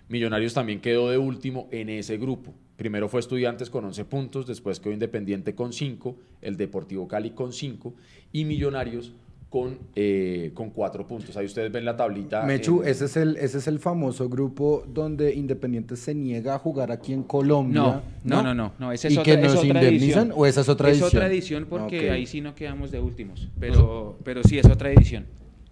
Millonarios 0.07 0.53
también 0.53 0.79
quedó 0.79 1.09
de 1.09 1.17
último 1.17 1.67
en 1.71 1.89
ese 1.89 2.17
grupo. 2.17 2.53
Primero 2.77 3.09
fue 3.09 3.19
Estudiantes 3.19 3.69
con 3.69 3.83
11 3.83 4.05
puntos, 4.05 4.47
después 4.47 4.79
quedó 4.79 4.93
Independiente 4.93 5.53
con 5.53 5.73
5, 5.73 6.15
el 6.41 6.55
Deportivo 6.55 7.09
Cali 7.09 7.31
con 7.31 7.51
5 7.51 7.93
y 8.31 8.45
Millonarios 8.45 9.13
con, 9.51 9.77
eh, 9.97 10.51
con 10.53 10.69
4 10.69 11.05
puntos. 11.05 11.35
Ahí 11.35 11.45
ustedes 11.45 11.69
ven 11.73 11.83
la 11.83 11.97
tablita. 11.97 12.43
Mechu, 12.43 12.83
en- 12.83 12.87
ese 12.87 13.03
es, 13.05 13.17
el, 13.17 13.35
ese 13.35 13.57
es 13.57 13.67
el 13.67 13.79
famoso 13.79 14.29
grupo 14.29 14.85
donde 14.87 15.35
Independiente 15.35 15.97
se 15.97 16.15
niega 16.15 16.55
a 16.55 16.57
jugar 16.57 16.89
aquí 16.89 17.11
en 17.11 17.23
Colombia. 17.23 17.81
No, 17.81 18.01
no, 18.23 18.41
no, 18.43 18.53
no, 18.55 18.71
no, 18.79 18.91
esa 18.93 19.09
es 19.09 19.13
¿Y 19.13 19.17
otra, 19.17 19.25
que 19.35 19.39
es 19.41 19.53
nos 19.53 19.55
otra 19.57 19.67
indemnizan 19.67 20.19
edición. 20.27 20.33
o 20.37 20.45
esa 20.45 20.61
es 20.61 20.69
otra 20.69 20.87
es 20.89 20.93
edición? 21.01 21.07
otra 21.09 21.27
edición 21.27 21.65
porque 21.69 22.07
Ok. 22.07 22.13
ahí 22.13 22.25
sí 22.25 22.39
no 22.39 22.55
quedamos 22.55 22.91
de 22.91 23.01
últimos. 23.01 23.49
Pero, 23.59 24.17
pero 24.23 24.41
sí, 24.41 24.57
es 24.57 24.65
otra 24.67 24.89
edición. 24.89 25.25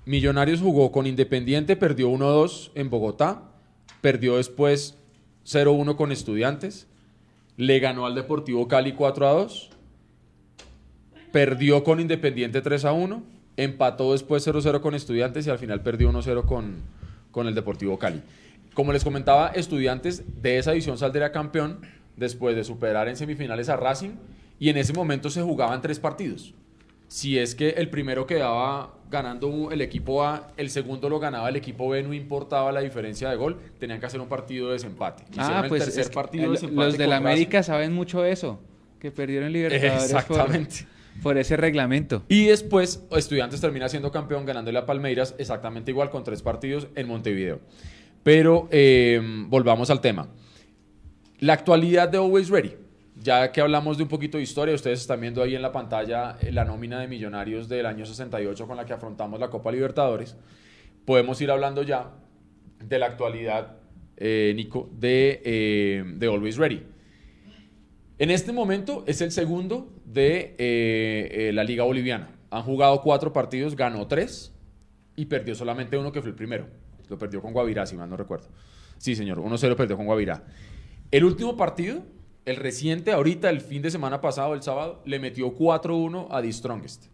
Millonarios 0.06 0.60
jugó 0.60 0.92
con 0.92 1.08
Independiente, 1.08 1.78
perdió 1.78 2.10
1-2 2.10 2.72
en 2.76 2.90
Bogotá, 2.90 3.44
perdió 4.02 4.36
después 4.36 4.98
0-1 5.46 5.96
con 5.96 6.12
Estudiantes, 6.12 6.88
le 7.56 7.80
ganó 7.80 8.06
al 8.06 8.14
Deportivo 8.16 8.68
Cali 8.68 8.92
4-2, 8.94 9.70
perdió 11.32 11.84
con 11.84 12.00
Independiente 12.02 12.62
3-1, 12.62 13.22
empató 13.64 14.12
después 14.14 14.48
0-0 14.48 14.82
con 14.82 14.96
Estudiantes 14.96 15.46
y 15.48 15.50
al 15.50 15.60
final 15.60 15.82
perdió 15.82 16.12
1-0 16.12 16.46
con, 16.46 16.76
con 17.32 17.48
el 17.48 17.56
Deportivo 17.56 17.98
Cali. 18.00 18.22
Como 18.74 18.94
les 18.94 19.04
comentaba, 19.04 19.50
Estudiantes 19.50 20.24
de 20.42 20.58
esa 20.58 20.72
edición 20.74 20.98
saldría 20.98 21.32
campeón 21.32 21.80
después 22.16 22.56
de 22.56 22.64
superar 22.64 23.08
en 23.08 23.16
semifinales 23.18 23.70
a 23.70 23.76
Racing 23.78 24.12
y 24.60 24.70
en 24.70 24.78
ese 24.78 24.94
momento 24.94 25.30
se 25.30 25.42
jugaban 25.42 25.82
tres 25.82 26.00
partidos. 26.00 26.54
si 27.08 27.40
es 27.40 27.56
que 27.56 27.70
el 27.72 27.90
primero 27.90 28.28
quedaba 28.28 28.94
ganando 29.10 29.72
el 29.72 29.82
equipo 29.82 30.24
A, 30.24 30.52
el 30.58 30.70
segundo 30.70 31.10
lo 31.10 31.20
ganaba 31.20 31.50
el 31.50 31.56
equipo 31.56 31.90
B, 31.90 32.04
no 32.04 32.14
importaba 32.14 32.72
la 32.72 32.82
diferencia 32.82 33.30
de 33.32 33.36
gol, 33.36 33.58
tenían 33.80 34.00
que 34.00 34.06
hacer 34.06 34.22
un 34.22 34.28
partido 34.28 34.68
de 34.68 34.74
desempate. 34.74 35.24
Hicieron 35.32 35.54
Ah, 35.54 35.62
el 35.64 35.70
pues 35.70 35.84
tercer 35.86 36.02
es 36.02 36.10
que 36.10 36.14
partido 36.14 36.44
de 36.44 36.48
el- 36.50 36.54
desempate 36.54 36.86
los 36.86 36.98
de 37.00 37.08
la 37.08 37.16
Racing. 37.16 37.26
América 37.28 37.64
saben 37.64 37.94
mucho 37.94 38.24
eso, 38.24 38.60
que 39.00 39.10
perdieron 39.12 39.52
Libertadores 39.52 40.04
Exactamente. 40.04 40.76
Por, 40.84 40.99
por 41.22 41.38
ese 41.38 41.58
reglamento. 41.58 42.24
Y 42.28 42.46
después, 42.46 43.04
Estudiantes 43.12 43.62
termina 43.62 43.90
siendo 43.90 44.12
campeón 44.12 44.46
ganándole 44.46 44.80
a 44.80 44.86
Palmeiras 44.86 45.36
exactamente 45.38 45.92
igual 45.92 46.10
con 46.10 46.24
tres 46.24 46.42
partidos 46.42 46.88
en 46.96 47.08
Montevideo. 47.08 47.60
Pero 48.24 48.68
eh, 48.72 49.22
volvamos 49.48 49.90
al 49.90 50.02
tema. 50.02 50.30
La 51.40 51.54
actualidad 51.54 52.10
de 52.10 52.18
Always 52.18 52.50
Ready. 52.50 52.76
Ya 53.22 53.52
que 53.52 53.60
hablamos 53.60 53.98
de 53.98 54.04
un 54.04 54.10
poquito 54.10 54.38
de 54.38 54.44
historia, 54.44 54.74
ustedes 54.74 55.02
están 55.02 55.20
viendo 55.20 55.44
ahí 55.44 55.54
en 55.54 55.62
la 55.62 55.74
pantalla 55.74 56.38
eh, 56.40 56.52
la 56.54 56.64
nómina 56.64 57.00
de 57.00 57.08
millonarios 57.08 57.68
del 57.68 57.86
año 57.86 58.06
68 58.06 58.66
con 58.66 58.78
la 58.78 58.86
que 58.86 58.94
afrontamos 58.94 59.40
la 59.40 59.50
Copa 59.50 59.72
Libertadores. 59.72 60.38
Podemos 61.06 61.40
ir 61.42 61.52
hablando 61.52 61.84
ya 61.84 62.12
de 62.84 63.00
la 63.00 63.08
actualidad, 63.08 63.78
eh, 64.16 64.54
Nico, 64.56 64.90
eh, 65.02 66.04
de 66.06 66.28
Always 66.28 66.58
Ready. 66.58 66.84
En 68.20 68.32
este 68.32 68.52
momento 68.52 69.06
es 69.08 69.22
el 69.22 69.32
segundo 69.32 69.94
de 70.04 70.54
eh, 70.58 71.30
eh, 71.32 71.52
la 71.54 71.64
Liga 71.64 71.86
Boliviana. 71.86 72.36
Han 72.50 72.64
jugado 72.64 73.02
cuatro 73.02 73.32
partidos, 73.32 73.78
ganó 73.78 74.08
tres 74.08 74.54
y 75.16 75.28
perdió 75.28 75.56
solamente 75.56 75.98
uno 75.98 76.12
que 76.12 76.20
fue 76.22 76.32
el 76.32 76.36
primero. 76.36 76.68
Lo 77.08 77.18
perdió 77.18 77.42
con 77.42 77.54
Guavirá, 77.54 77.86
si 77.86 77.96
mal 77.96 78.10
no 78.10 78.18
recuerdo. 78.18 78.50
Sí, 78.98 79.16
señor, 79.16 79.38
1-0 79.38 79.74
perdió 79.78 79.96
con 79.96 80.06
Guavirá. 80.06 80.44
El 81.12 81.24
último 81.24 81.56
partido, 81.56 82.04
el 82.44 82.58
reciente, 82.58 83.14
ahorita, 83.14 83.50
el 83.50 83.62
fin 83.62 83.82
de 83.82 83.90
semana 83.90 84.20
pasado, 84.20 84.54
el 84.54 84.64
sábado, 84.64 85.02
le 85.06 85.18
metió 85.18 85.56
4-1 85.56 86.28
a 86.30 86.42
The 86.42 86.52
Strongest. 86.52 87.06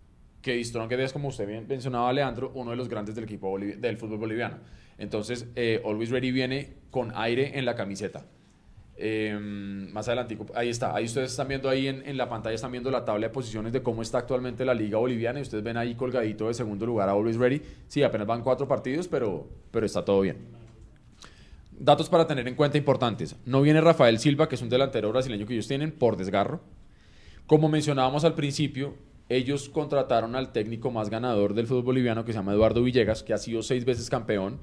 Que 0.41 0.59
The 0.59 1.03
es, 1.03 1.13
como 1.13 1.27
usted 1.27 1.47
bien 1.47 1.67
mencionaba, 1.67 2.11
Leandro, 2.13 2.51
uno 2.55 2.71
de 2.71 2.77
los 2.77 2.89
grandes 2.89 3.13
del 3.13 3.25
equipo 3.25 3.59
del 3.59 3.97
fútbol 3.97 4.17
boliviano. 4.17 4.57
Entonces, 4.97 5.45
eh, 5.55 5.83
Always 5.85 6.09
Ready 6.09 6.31
viene 6.31 6.77
con 6.89 7.11
aire 7.13 7.59
en 7.59 7.65
la 7.65 7.75
camiseta. 7.75 8.25
Eh, 8.97 9.37
más 9.91 10.07
adelantico, 10.07 10.45
ahí 10.55 10.69
está. 10.69 10.95
Ahí 10.95 11.05
ustedes 11.05 11.31
están 11.31 11.49
viendo 11.49 11.69
ahí 11.69 11.87
en, 11.87 12.07
en 12.07 12.15
la 12.15 12.29
pantalla, 12.29 12.55
están 12.55 12.71
viendo 12.71 12.89
la 12.89 13.03
tabla 13.03 13.27
de 13.27 13.33
posiciones 13.33 13.73
de 13.73 13.83
cómo 13.83 14.01
está 14.01 14.19
actualmente 14.19 14.63
la 14.63 14.73
liga 14.73 14.97
boliviana 14.97 15.39
y 15.39 15.41
ustedes 15.41 15.63
ven 15.63 15.75
ahí 15.75 15.95
colgadito 15.95 16.47
de 16.47 16.53
segundo 16.53 16.85
lugar 16.85 17.09
a 17.09 17.11
Always 17.11 17.35
Ready. 17.35 17.61
Sí, 17.87 18.03
apenas 18.03 18.25
van 18.25 18.41
cuatro 18.41 18.67
partidos, 18.67 19.07
pero, 19.07 19.49
pero 19.71 19.85
está 19.85 20.05
todo 20.05 20.21
bien. 20.21 20.37
Datos 21.77 22.07
para 22.07 22.25
tener 22.25 22.47
en 22.47 22.55
cuenta 22.55 22.77
importantes. 22.77 23.35
No 23.45 23.61
viene 23.61 23.81
Rafael 23.81 24.17
Silva, 24.17 24.47
que 24.47 24.55
es 24.55 24.61
un 24.61 24.69
delantero 24.69 25.11
brasileño 25.11 25.45
que 25.45 25.53
ellos 25.53 25.67
tienen, 25.67 25.91
por 25.91 26.15
desgarro. 26.15 26.61
Como 27.47 27.67
mencionábamos 27.67 28.23
al 28.23 28.33
principio, 28.33 28.95
ellos 29.27 29.67
contrataron 29.67 30.37
al 30.37 30.53
técnico 30.53 30.89
más 30.89 31.09
ganador 31.09 31.53
del 31.53 31.67
fútbol 31.67 31.83
boliviano, 31.83 32.23
que 32.23 32.31
se 32.31 32.37
llama 32.37 32.53
Eduardo 32.53 32.81
Villegas, 32.81 33.23
que 33.23 33.33
ha 33.33 33.37
sido 33.37 33.61
seis 33.61 33.83
veces 33.83 34.09
campeón. 34.09 34.59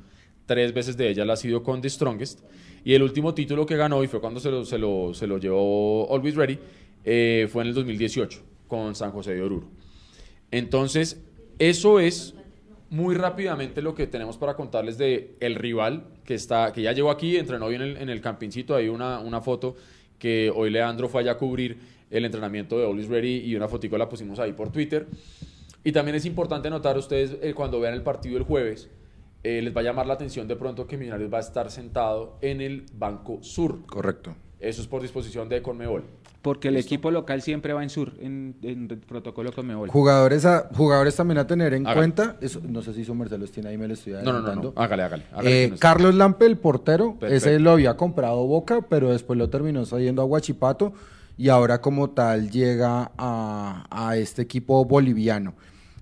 Tres 0.47 0.73
veces 0.73 0.97
de 0.97 1.11
ellas 1.11 1.27
la 1.27 1.35
ha 1.35 1.37
sido 1.37 1.63
con 1.63 1.83
The 1.83 1.91
Strongest. 1.91 2.41
Y 2.85 2.95
el 2.95 3.03
último 3.03 3.35
título 3.35 3.65
que 3.65 3.77
ganó, 3.77 4.03
y 4.03 4.09
fue 4.09 4.21
cuando 4.21 4.41
se 4.41 4.51
lo, 4.51 4.65
se 4.65 4.79
lo, 4.79 5.15
se 5.15 5.27
lo 5.27 5.39
llevó 5.39 6.13
Always 6.13 6.35
Ready, 6.35 6.59
eh, 7.05 7.49
fue 7.51 7.63
en 7.63 7.69
el 7.69 7.75
2018, 7.75 8.41
con 8.67 8.95
San 8.95 9.13
José 9.13 9.35
de 9.35 9.43
Oruro. 9.43 9.69
Entonces, 10.51 11.21
eso 11.59 12.01
es 12.01 12.35
muy 12.91 13.15
rápidamente 13.15 13.81
lo 13.81 13.95
que 13.95 14.07
tenemos 14.07 14.37
para 14.37 14.55
contarles 14.55 14.99
de 14.99 15.37
el 15.41 15.55
rival 15.55 16.05
que 16.25 16.35
está 16.35 16.73
que 16.73 16.83
ya 16.83 16.93
llegó 16.93 17.11
aquí, 17.11 17.37
entrenó 17.37 17.67
hoy 17.67 17.77
en 17.77 17.83
el, 17.83 18.11
en 18.11 18.21
campincito, 18.21 18.75
hay 18.75 18.89
una, 18.89 19.19
una 19.21 19.41
foto 19.41 19.77
que 20.19 20.53
hoy 20.55 20.71
Leandro 20.71 21.09
fue 21.09 21.23
allá 21.23 21.33
a 21.33 21.39
cubrir 21.39 21.79
el 22.11 22.25
entrenamiento 22.25 22.79
de 22.79 22.85
Always 22.85 23.09
Ready 23.09 23.39
y 23.47 23.57
una 23.57 23.67
fotico 23.67 23.97
la 23.97 24.09
pusimos 24.09 24.39
ahí 24.39 24.53
por 24.53 24.71
Twitter. 24.71 25.07
Y 25.83 25.91
también 25.91 26.15
es 26.17 26.27
importante 26.27 26.69
notar 26.69 26.99
ustedes 26.99 27.37
eh, 27.41 27.55
cuando 27.55 27.81
vean 27.81 27.95
el 27.95 28.03
partido 28.03 28.37
el 28.37 28.45
jueves, 28.45 28.89
eh, 29.45 29.61
les 29.63 29.75
va 29.77 29.81
a 29.81 29.85
llamar 29.85 30.07
la 30.07 30.15
atención 30.15 30.47
de 30.49 30.57
pronto 30.57 30.87
que 30.87 30.97
Millonarios 30.97 31.33
va 31.33 31.39
a 31.39 31.41
estar 31.41 31.71
sentado 31.71 32.39
en 32.41 32.61
el 32.61 32.87
Banco 32.95 33.39
Sur. 33.43 33.85
Correcto. 33.87 34.35
Eso 34.61 34.81
es 34.81 34.87
por 34.89 35.03
disposición 35.03 35.49
de 35.49 35.61
Conmebol. 35.63 36.05
Porque 36.41 36.69
el 36.69 36.75
Listo. 36.75 36.89
equipo 36.95 37.11
local 37.13 37.41
siempre 37.43 37.73
va 37.73 37.83
en 37.85 37.91
sur, 37.91 38.13
en, 38.21 38.57
en 38.63 38.89
el 38.91 38.99
protocolo 38.99 39.53
Conmebol. 39.53 39.89
Jugadores, 39.91 40.45
a, 40.45 40.69
jugadores 40.75 41.15
también 41.15 41.39
a 41.39 41.47
tener 41.47 41.73
en 41.75 41.87
Hágale. 41.87 42.01
cuenta. 42.01 42.37
eso- 42.41 42.61
no 42.65 42.83
sé 42.83 42.95
si 42.95 43.05
su 43.05 43.15
merced 43.15 43.39
los 43.39 43.51
tiene 43.53 43.69
ahí, 43.71 43.79
me 43.79 43.87
lo 43.89 43.95
estoy 43.95 44.13
No, 44.15 44.19
no, 44.19 44.25
no, 44.25 44.31
adelantando. 44.39 44.73
no. 44.77 44.83
Hágale, 44.83 45.03
hágale. 45.05 45.25
hágale 45.33 45.65
Eh, 45.65 45.69
no. 45.71 45.77
Carlos 45.79 46.15
Lampe, 46.17 46.47
el 46.47 46.59
portero, 46.59 47.17
Perfecto. 47.19 47.35
ese 47.49 47.59
lo 47.61 47.71
había 47.73 47.97
comprado 47.97 48.45
Boca, 48.47 48.83
pero 48.89 49.11
después 49.11 49.39
lo 49.39 49.51
terminó 49.51 49.85
cediendo 49.87 50.23
a 50.23 50.25
Huachipato 50.25 50.93
y 51.37 51.49
ahora 51.49 51.81
como 51.81 52.11
tal 52.11 52.51
llega 52.51 53.11
a, 53.19 53.87
a 53.91 54.17
este 54.17 54.43
equipo 54.43 54.85
boliviano. 54.85 55.55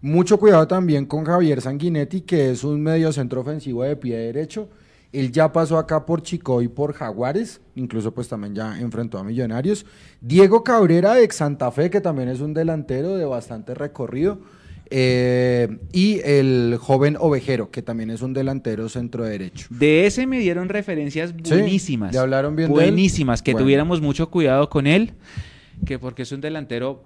Mucho 0.02 0.38
cuidado 0.38 0.66
también 0.66 1.04
con 1.06 1.24
Javier 1.24 1.60
Sanguinetti, 1.60 2.22
que 2.22 2.50
es 2.50 2.64
un 2.64 2.80
medio 2.80 3.12
centro 3.12 3.42
ofensivo 3.42 3.82
de 3.84 3.96
pie 3.96 4.16
derecho. 4.16 4.68
Él 5.12 5.32
ya 5.32 5.52
pasó 5.52 5.76
acá 5.76 6.06
por 6.06 6.22
Chico 6.22 6.62
y 6.62 6.68
por 6.68 6.92
Jaguares, 6.94 7.60
incluso 7.74 8.14
pues 8.14 8.28
también 8.28 8.54
ya 8.54 8.78
enfrentó 8.80 9.18
a 9.18 9.24
Millonarios. 9.24 9.84
Diego 10.20 10.62
Cabrera, 10.62 11.20
ex 11.20 11.36
Santa 11.36 11.70
Fe, 11.72 11.90
que 11.90 12.00
también 12.00 12.28
es 12.28 12.40
un 12.40 12.54
delantero 12.54 13.16
de 13.16 13.24
bastante 13.24 13.74
recorrido. 13.74 14.38
Eh, 14.92 15.78
y 15.92 16.20
el 16.24 16.76
joven 16.80 17.16
Ovejero, 17.20 17.70
que 17.70 17.82
también 17.82 18.10
es 18.10 18.22
un 18.22 18.32
delantero 18.32 18.88
centro 18.88 19.24
derecho. 19.24 19.66
De 19.70 20.06
ese 20.06 20.26
me 20.26 20.38
dieron 20.40 20.68
referencias 20.68 21.32
Sí, 21.44 21.50
buenísimas. 21.54 22.12
¿le 22.12 22.18
hablaron 22.18 22.56
bien 22.56 22.68
de 22.72 22.74
él? 22.74 22.90
Buenísimas, 22.90 23.42
que 23.42 23.52
Bueno. 23.52 23.64
tuviéramos 23.66 24.00
mucho 24.00 24.30
cuidado 24.30 24.68
con 24.68 24.86
él, 24.88 25.12
que 25.86 25.98
porque 26.00 26.22
es 26.22 26.32
un 26.32 26.40
delantero 26.40 27.04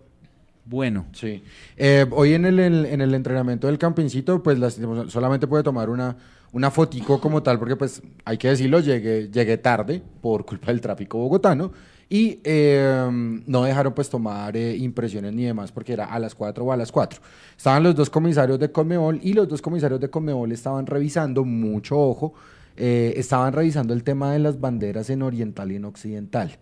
bueno. 0.66 1.06
Sí. 1.12 1.42
Eh, 1.76 2.06
hoy 2.10 2.34
en 2.34 2.44
el, 2.46 2.58
en 2.60 3.00
el 3.00 3.14
entrenamiento 3.14 3.66
del 3.66 3.78
campincito, 3.78 4.42
pues 4.42 4.58
lastimos- 4.58 5.10
solamente 5.10 5.46
puede 5.46 5.62
tomar 5.62 5.90
una, 5.90 6.16
una 6.52 6.70
fotico 6.70 7.20
como 7.20 7.42
tal, 7.42 7.58
porque 7.58 7.76
pues 7.76 8.02
hay 8.24 8.38
que 8.38 8.48
decirlo, 8.48 8.80
llegué, 8.80 9.28
llegué 9.30 9.58
tarde 9.58 10.02
por 10.20 10.44
culpa 10.46 10.68
del 10.68 10.80
tráfico 10.80 11.18
bogotano 11.18 11.72
y 12.08 12.40
eh, 12.44 13.08
no 13.46 13.64
dejaron 13.64 13.92
pues 13.94 14.08
tomar 14.10 14.56
eh, 14.56 14.76
impresiones 14.76 15.32
ni 15.32 15.44
demás 15.44 15.72
porque 15.72 15.94
era 15.94 16.04
a 16.04 16.18
las 16.18 16.34
4 16.34 16.64
o 16.64 16.70
a 16.72 16.76
las 16.76 16.92
4. 16.92 17.20
Estaban 17.56 17.82
los 17.82 17.94
dos 17.94 18.10
comisarios 18.10 18.58
de 18.58 18.70
Conmebol 18.70 19.18
y 19.22 19.32
los 19.32 19.48
dos 19.48 19.60
comisarios 19.62 20.00
de 20.00 20.10
Conmebol 20.10 20.52
estaban 20.52 20.86
revisando, 20.86 21.44
mucho 21.44 21.98
ojo, 21.98 22.34
eh, 22.76 23.14
estaban 23.16 23.52
revisando 23.52 23.94
el 23.94 24.02
tema 24.04 24.32
de 24.32 24.38
las 24.38 24.60
banderas 24.60 25.08
en 25.10 25.22
oriental 25.22 25.72
y 25.72 25.76
en 25.76 25.84
occidental, 25.86 26.58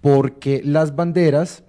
porque 0.00 0.62
las 0.64 0.94
banderas 0.96 1.62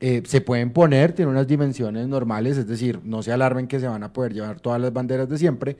eh, 0.00 0.22
se 0.26 0.40
pueden 0.40 0.70
poner, 0.70 1.12
tienen 1.12 1.34
unas 1.34 1.46
dimensiones 1.46 2.08
normales, 2.08 2.56
es 2.56 2.66
decir, 2.66 3.00
no 3.04 3.22
se 3.22 3.32
alarmen 3.32 3.66
que 3.66 3.80
se 3.80 3.88
van 3.88 4.02
a 4.02 4.12
poder 4.12 4.34
llevar 4.34 4.60
todas 4.60 4.80
las 4.80 4.92
banderas 4.92 5.28
de 5.28 5.38
siempre, 5.38 5.76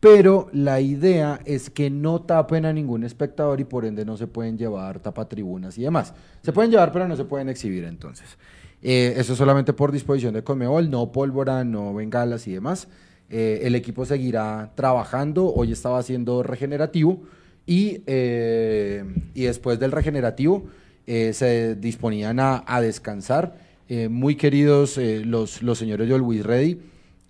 pero 0.00 0.48
la 0.52 0.80
idea 0.80 1.40
es 1.44 1.70
que 1.70 1.90
no 1.90 2.22
tapen 2.22 2.64
a 2.66 2.72
ningún 2.72 3.02
espectador 3.02 3.60
y 3.60 3.64
por 3.64 3.84
ende 3.84 4.04
no 4.04 4.16
se 4.16 4.28
pueden 4.28 4.56
llevar 4.56 5.00
tapatribunas 5.00 5.76
y 5.76 5.82
demás. 5.82 6.14
Se 6.42 6.52
pueden 6.52 6.70
llevar, 6.70 6.92
pero 6.92 7.08
no 7.08 7.16
se 7.16 7.24
pueden 7.24 7.48
exhibir 7.48 7.84
entonces. 7.84 8.38
Eh, 8.80 9.14
eso 9.16 9.34
solamente 9.34 9.72
por 9.72 9.90
disposición 9.90 10.34
de 10.34 10.44
Conmebol, 10.44 10.88
no 10.88 11.10
pólvora, 11.10 11.64
no 11.64 11.94
bengalas 11.94 12.46
y 12.46 12.52
demás. 12.52 12.86
Eh, 13.28 13.60
el 13.64 13.74
equipo 13.74 14.04
seguirá 14.04 14.70
trabajando, 14.76 15.52
hoy 15.52 15.72
estaba 15.72 15.98
haciendo 15.98 16.42
regenerativo 16.42 17.22
y, 17.66 18.02
eh, 18.06 19.04
y 19.34 19.42
después 19.42 19.80
del 19.80 19.92
regenerativo 19.92 20.66
eh, 21.08 21.32
se 21.32 21.74
disponían 21.74 22.38
a, 22.38 22.62
a 22.66 22.80
descansar. 22.80 23.56
Eh, 23.88 24.08
muy 24.08 24.36
queridos 24.36 24.98
eh, 24.98 25.22
los, 25.24 25.62
los 25.62 25.78
señores 25.78 26.06
de 26.08 26.14
Always 26.14 26.44
Ready, 26.44 26.78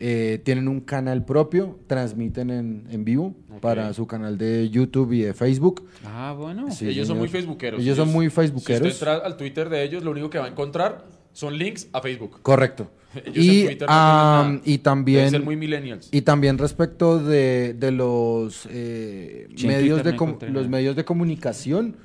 eh, 0.00 0.40
tienen 0.44 0.66
un 0.68 0.80
canal 0.80 1.24
propio, 1.24 1.78
transmiten 1.86 2.50
en, 2.50 2.86
en 2.90 3.04
vivo 3.04 3.34
Ok. 3.50 3.60
para 3.60 3.92
su 3.92 4.06
canal 4.06 4.36
de 4.38 4.68
YouTube 4.68 5.12
y 5.12 5.22
de 5.22 5.34
Facebook. 5.34 5.88
Ah, 6.04 6.34
bueno. 6.36 6.70
Sí, 6.70 6.88
ellos 6.88 7.06
son 7.08 7.18
muy 7.18 7.28
facebookeros. 7.28 7.80
Ellos 7.80 7.96
son 7.96 8.10
muy 8.12 8.28
facebookeros. 8.28 8.82
Si 8.88 8.92
usted 8.94 9.06
entra 9.08 9.26
al 9.26 9.36
Twitter 9.36 9.68
de 9.68 9.82
ellos, 9.84 10.02
lo 10.04 10.10
único 10.10 10.28
que 10.30 10.38
va 10.38 10.46
a 10.46 10.48
encontrar 10.48 11.04
son 11.32 11.56
links 11.56 11.88
a 11.92 12.00
Facebook. 12.00 12.40
Correcto. 12.42 12.90
Ellos 13.24 13.36
en 13.36 13.42
Y, 13.42 13.64
Twitter 13.64 13.88
no 13.88 14.60
y 14.64 14.78
también 14.78 15.30
ser 15.30 15.42
muy 15.42 15.56
millennials. 15.56 16.08
y 16.12 16.20
también 16.22 16.58
respecto 16.58 17.18
de, 17.18 17.74
de 17.78 17.90
los 17.92 18.68
eh, 18.70 19.48
medios 19.64 20.02
de 20.04 20.14
com- 20.14 20.36
los 20.52 20.68
medios 20.68 20.94
de 20.94 21.04
comunicación 21.04 21.96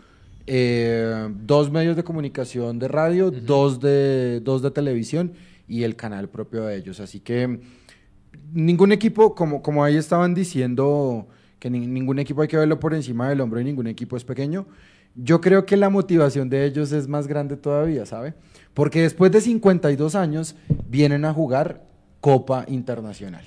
eh, 0.48 1.30
dos 1.46 1.72
medios 1.72 1.96
de 1.96 2.04
comunicación 2.04 2.80
de 2.80 2.88
radio 2.88 3.32
dos 3.32 3.80
de 3.80 4.40
dos 4.42 4.62
de 4.62 4.72
televisión 4.72 5.34
y 5.68 5.84
el 5.84 5.96
canal 5.96 6.30
propio 6.30 6.66
de 6.66 6.76
ellos 6.78 7.00
así 7.00 7.20
que 7.22 7.60
ningún 8.54 8.92
equipo 8.92 9.36
como 9.36 9.62
como 9.62 9.84
ahí 9.84 9.96
estaban 9.96 10.34
diciendo 10.34 11.28
que 11.60 11.70
ni- 11.70 11.88
ningún 11.88 12.20
equipo 12.20 12.42
hay 12.42 12.48
que 12.48 12.58
verlo 12.58 12.80
por 12.80 12.94
encima 12.94 13.30
del 13.30 13.40
hombro 13.42 13.60
y 13.62 13.64
ningún 13.64 13.88
equipo 13.88 14.18
es 14.18 14.24
pequeño 14.26 14.68
yo 15.16 15.40
creo 15.42 15.66
que 15.66 15.78
la 15.78 15.90
motivación 15.90 16.50
de 16.50 16.66
ellos 16.66 16.92
es 16.92 17.08
más 17.08 17.28
grande 17.28 17.56
todavía, 17.56 18.04
¿sabe? 18.08 18.34
Porque 18.74 19.04
después 19.04 19.32
de 19.32 19.42
52 19.42 20.16
años 20.16 20.56
vienen 20.90 21.24
a 21.24 21.32
jugar 21.32 21.84
Copa 22.20 22.66
Internacional. 22.68 23.44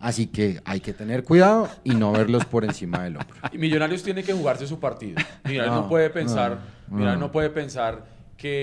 Así 0.00 0.26
que 0.28 0.60
hay 0.64 0.80
que 0.80 0.94
tener 0.94 1.24
cuidado 1.24 1.68
y 1.84 1.90
no 1.90 2.10
verlos 2.12 2.46
por 2.46 2.64
encima 2.64 3.04
del 3.04 3.16
hombro. 3.18 3.36
Y 3.52 3.58
Millonarios 3.58 4.02
tiene 4.02 4.22
que 4.22 4.32
jugarse 4.32 4.66
su 4.66 4.80
partido. 4.80 5.20
Millonarios 5.44 5.76
no, 5.76 5.82
No, 5.82 5.88
puede 5.90 6.08
pensar, 6.10 6.58
no, 6.88 6.96
Millonarios 6.96 7.20
no. 7.20 7.30
puede 7.32 7.50
pensar 7.50 8.06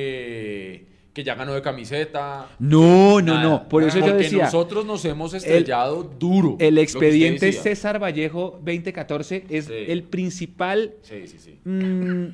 que, 0.01 0.87
que 1.13 1.23
ya 1.23 1.35
ganó 1.35 1.53
de 1.53 1.61
camiseta. 1.61 2.47
No, 2.59 3.21
no, 3.21 3.33
nada. 3.35 3.43
no. 3.43 3.69
Por 3.69 3.83
eso 3.83 3.99
yo 3.99 4.05
Porque 4.07 4.23
decía. 4.23 4.45
nosotros 4.45 4.85
nos 4.85 5.05
hemos 5.05 5.33
estrellado 5.35 6.03
duro. 6.03 6.55
El 6.59 6.75
que 6.75 6.81
usted 6.81 7.01
expediente. 7.01 7.51
César 7.53 8.01
Vallejo 8.01 8.59
2014 8.63 9.45
es 9.49 9.65
Sí. 9.65 9.73
el 9.87 10.03
principal 10.03 10.95
Sí, 11.03 11.27
sí, 11.27 11.37
sí. 11.39 11.59
mm, 11.63 12.25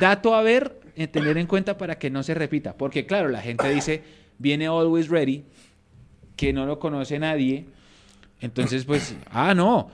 dato 0.00 0.34
a 0.34 0.42
ver, 0.42 0.80
eh, 0.96 1.06
tener 1.08 1.38
en 1.38 1.46
cuenta 1.46 1.78
para 1.78 1.98
que 1.98 2.10
no 2.10 2.22
se 2.22 2.34
repita. 2.34 2.76
Porque 2.76 3.06
claro, 3.06 3.28
la 3.30 3.40
gente 3.40 3.68
dice, 3.72 4.02
viene 4.38 4.66
Always 4.66 5.08
Ready, 5.08 5.44
que 6.36 6.52
no 6.52 6.66
lo 6.66 6.78
conoce 6.78 7.18
nadie. 7.18 7.66
Entonces, 8.42 8.84
pues, 8.84 9.16
ah, 9.30 9.54
no, 9.54 9.88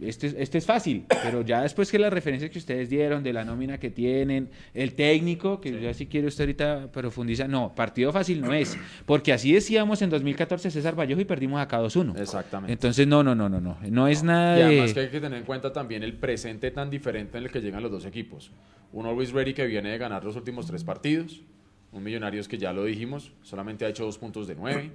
este, 0.00 0.28
es- 0.28 0.36
este 0.38 0.58
es 0.58 0.64
fácil. 0.66 1.04
Pero 1.24 1.42
ya 1.42 1.62
después 1.62 1.90
que 1.90 1.98
las 1.98 2.12
referencias 2.12 2.50
que 2.52 2.58
ustedes 2.58 2.88
dieron 2.88 3.24
de 3.24 3.32
la 3.32 3.44
nómina 3.44 3.78
que 3.78 3.90
tienen, 3.90 4.48
el 4.72 4.94
técnico, 4.94 5.60
que 5.60 5.80
ya 5.80 5.92
si 5.92 6.06
quiere 6.06 6.28
usted 6.28 6.44
ahorita 6.44 6.92
profundiza, 6.92 7.48
no, 7.48 7.74
partido 7.74 8.12
fácil 8.12 8.40
no 8.40 8.52
es. 8.54 8.78
Porque 9.06 9.32
así 9.32 9.52
decíamos 9.52 10.00
en 10.02 10.10
2014 10.10 10.70
César 10.70 10.94
Vallejo 10.98 11.20
y 11.20 11.24
perdimos 11.24 11.60
acá 11.60 11.80
2-1. 11.82 12.16
Exactamente. 12.16 12.72
Entonces, 12.72 13.06
no, 13.08 13.24
no, 13.24 13.34
no, 13.34 13.48
no, 13.48 13.60
no. 13.60 13.76
No 13.90 14.06
es 14.06 14.22
nada 14.22 14.56
Y 14.56 14.58
de... 14.60 14.64
además 14.66 14.94
que 14.94 15.00
hay 15.00 15.08
que 15.08 15.20
tener 15.20 15.38
en 15.40 15.44
cuenta 15.44 15.72
también 15.72 16.04
el 16.04 16.14
presente 16.14 16.70
tan 16.70 16.90
diferente 16.90 17.36
en 17.38 17.44
el 17.44 17.50
que 17.50 17.60
llegan 17.60 17.82
los 17.82 17.90
dos 17.90 18.06
equipos. 18.06 18.52
Un 18.92 19.06
Always 19.06 19.32
Ready 19.32 19.52
que 19.52 19.66
viene 19.66 19.90
de 19.90 19.98
ganar 19.98 20.22
los 20.24 20.36
últimos 20.36 20.66
tres 20.66 20.84
partidos. 20.84 21.42
Un 21.90 22.02
Millonarios 22.02 22.48
que 22.48 22.58
ya 22.58 22.72
lo 22.72 22.84
dijimos, 22.84 23.32
solamente 23.42 23.86
ha 23.86 23.88
hecho 23.88 24.04
dos 24.04 24.18
puntos 24.18 24.46
de 24.46 24.54
nueve. 24.54 24.90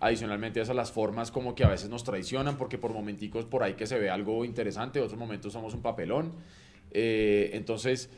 Adicionalmente 0.00 0.60
a 0.60 0.74
las 0.74 0.92
formas 0.92 1.30
como 1.30 1.54
que 1.54 1.64
a 1.64 1.68
veces 1.68 1.88
nos 1.88 2.04
traicionan 2.04 2.58
porque 2.58 2.76
por 2.76 2.92
momenticos 2.92 3.46
por 3.46 3.62
ahí 3.62 3.74
que 3.74 3.86
se 3.86 3.98
ve 3.98 4.10
algo 4.10 4.44
interesante, 4.44 5.00
otros 5.00 5.18
momentos 5.18 5.52
somos 5.52 5.72
un 5.72 5.80
papelón. 5.80 6.32
Eh, 6.90 7.50
entonces, 7.54 8.10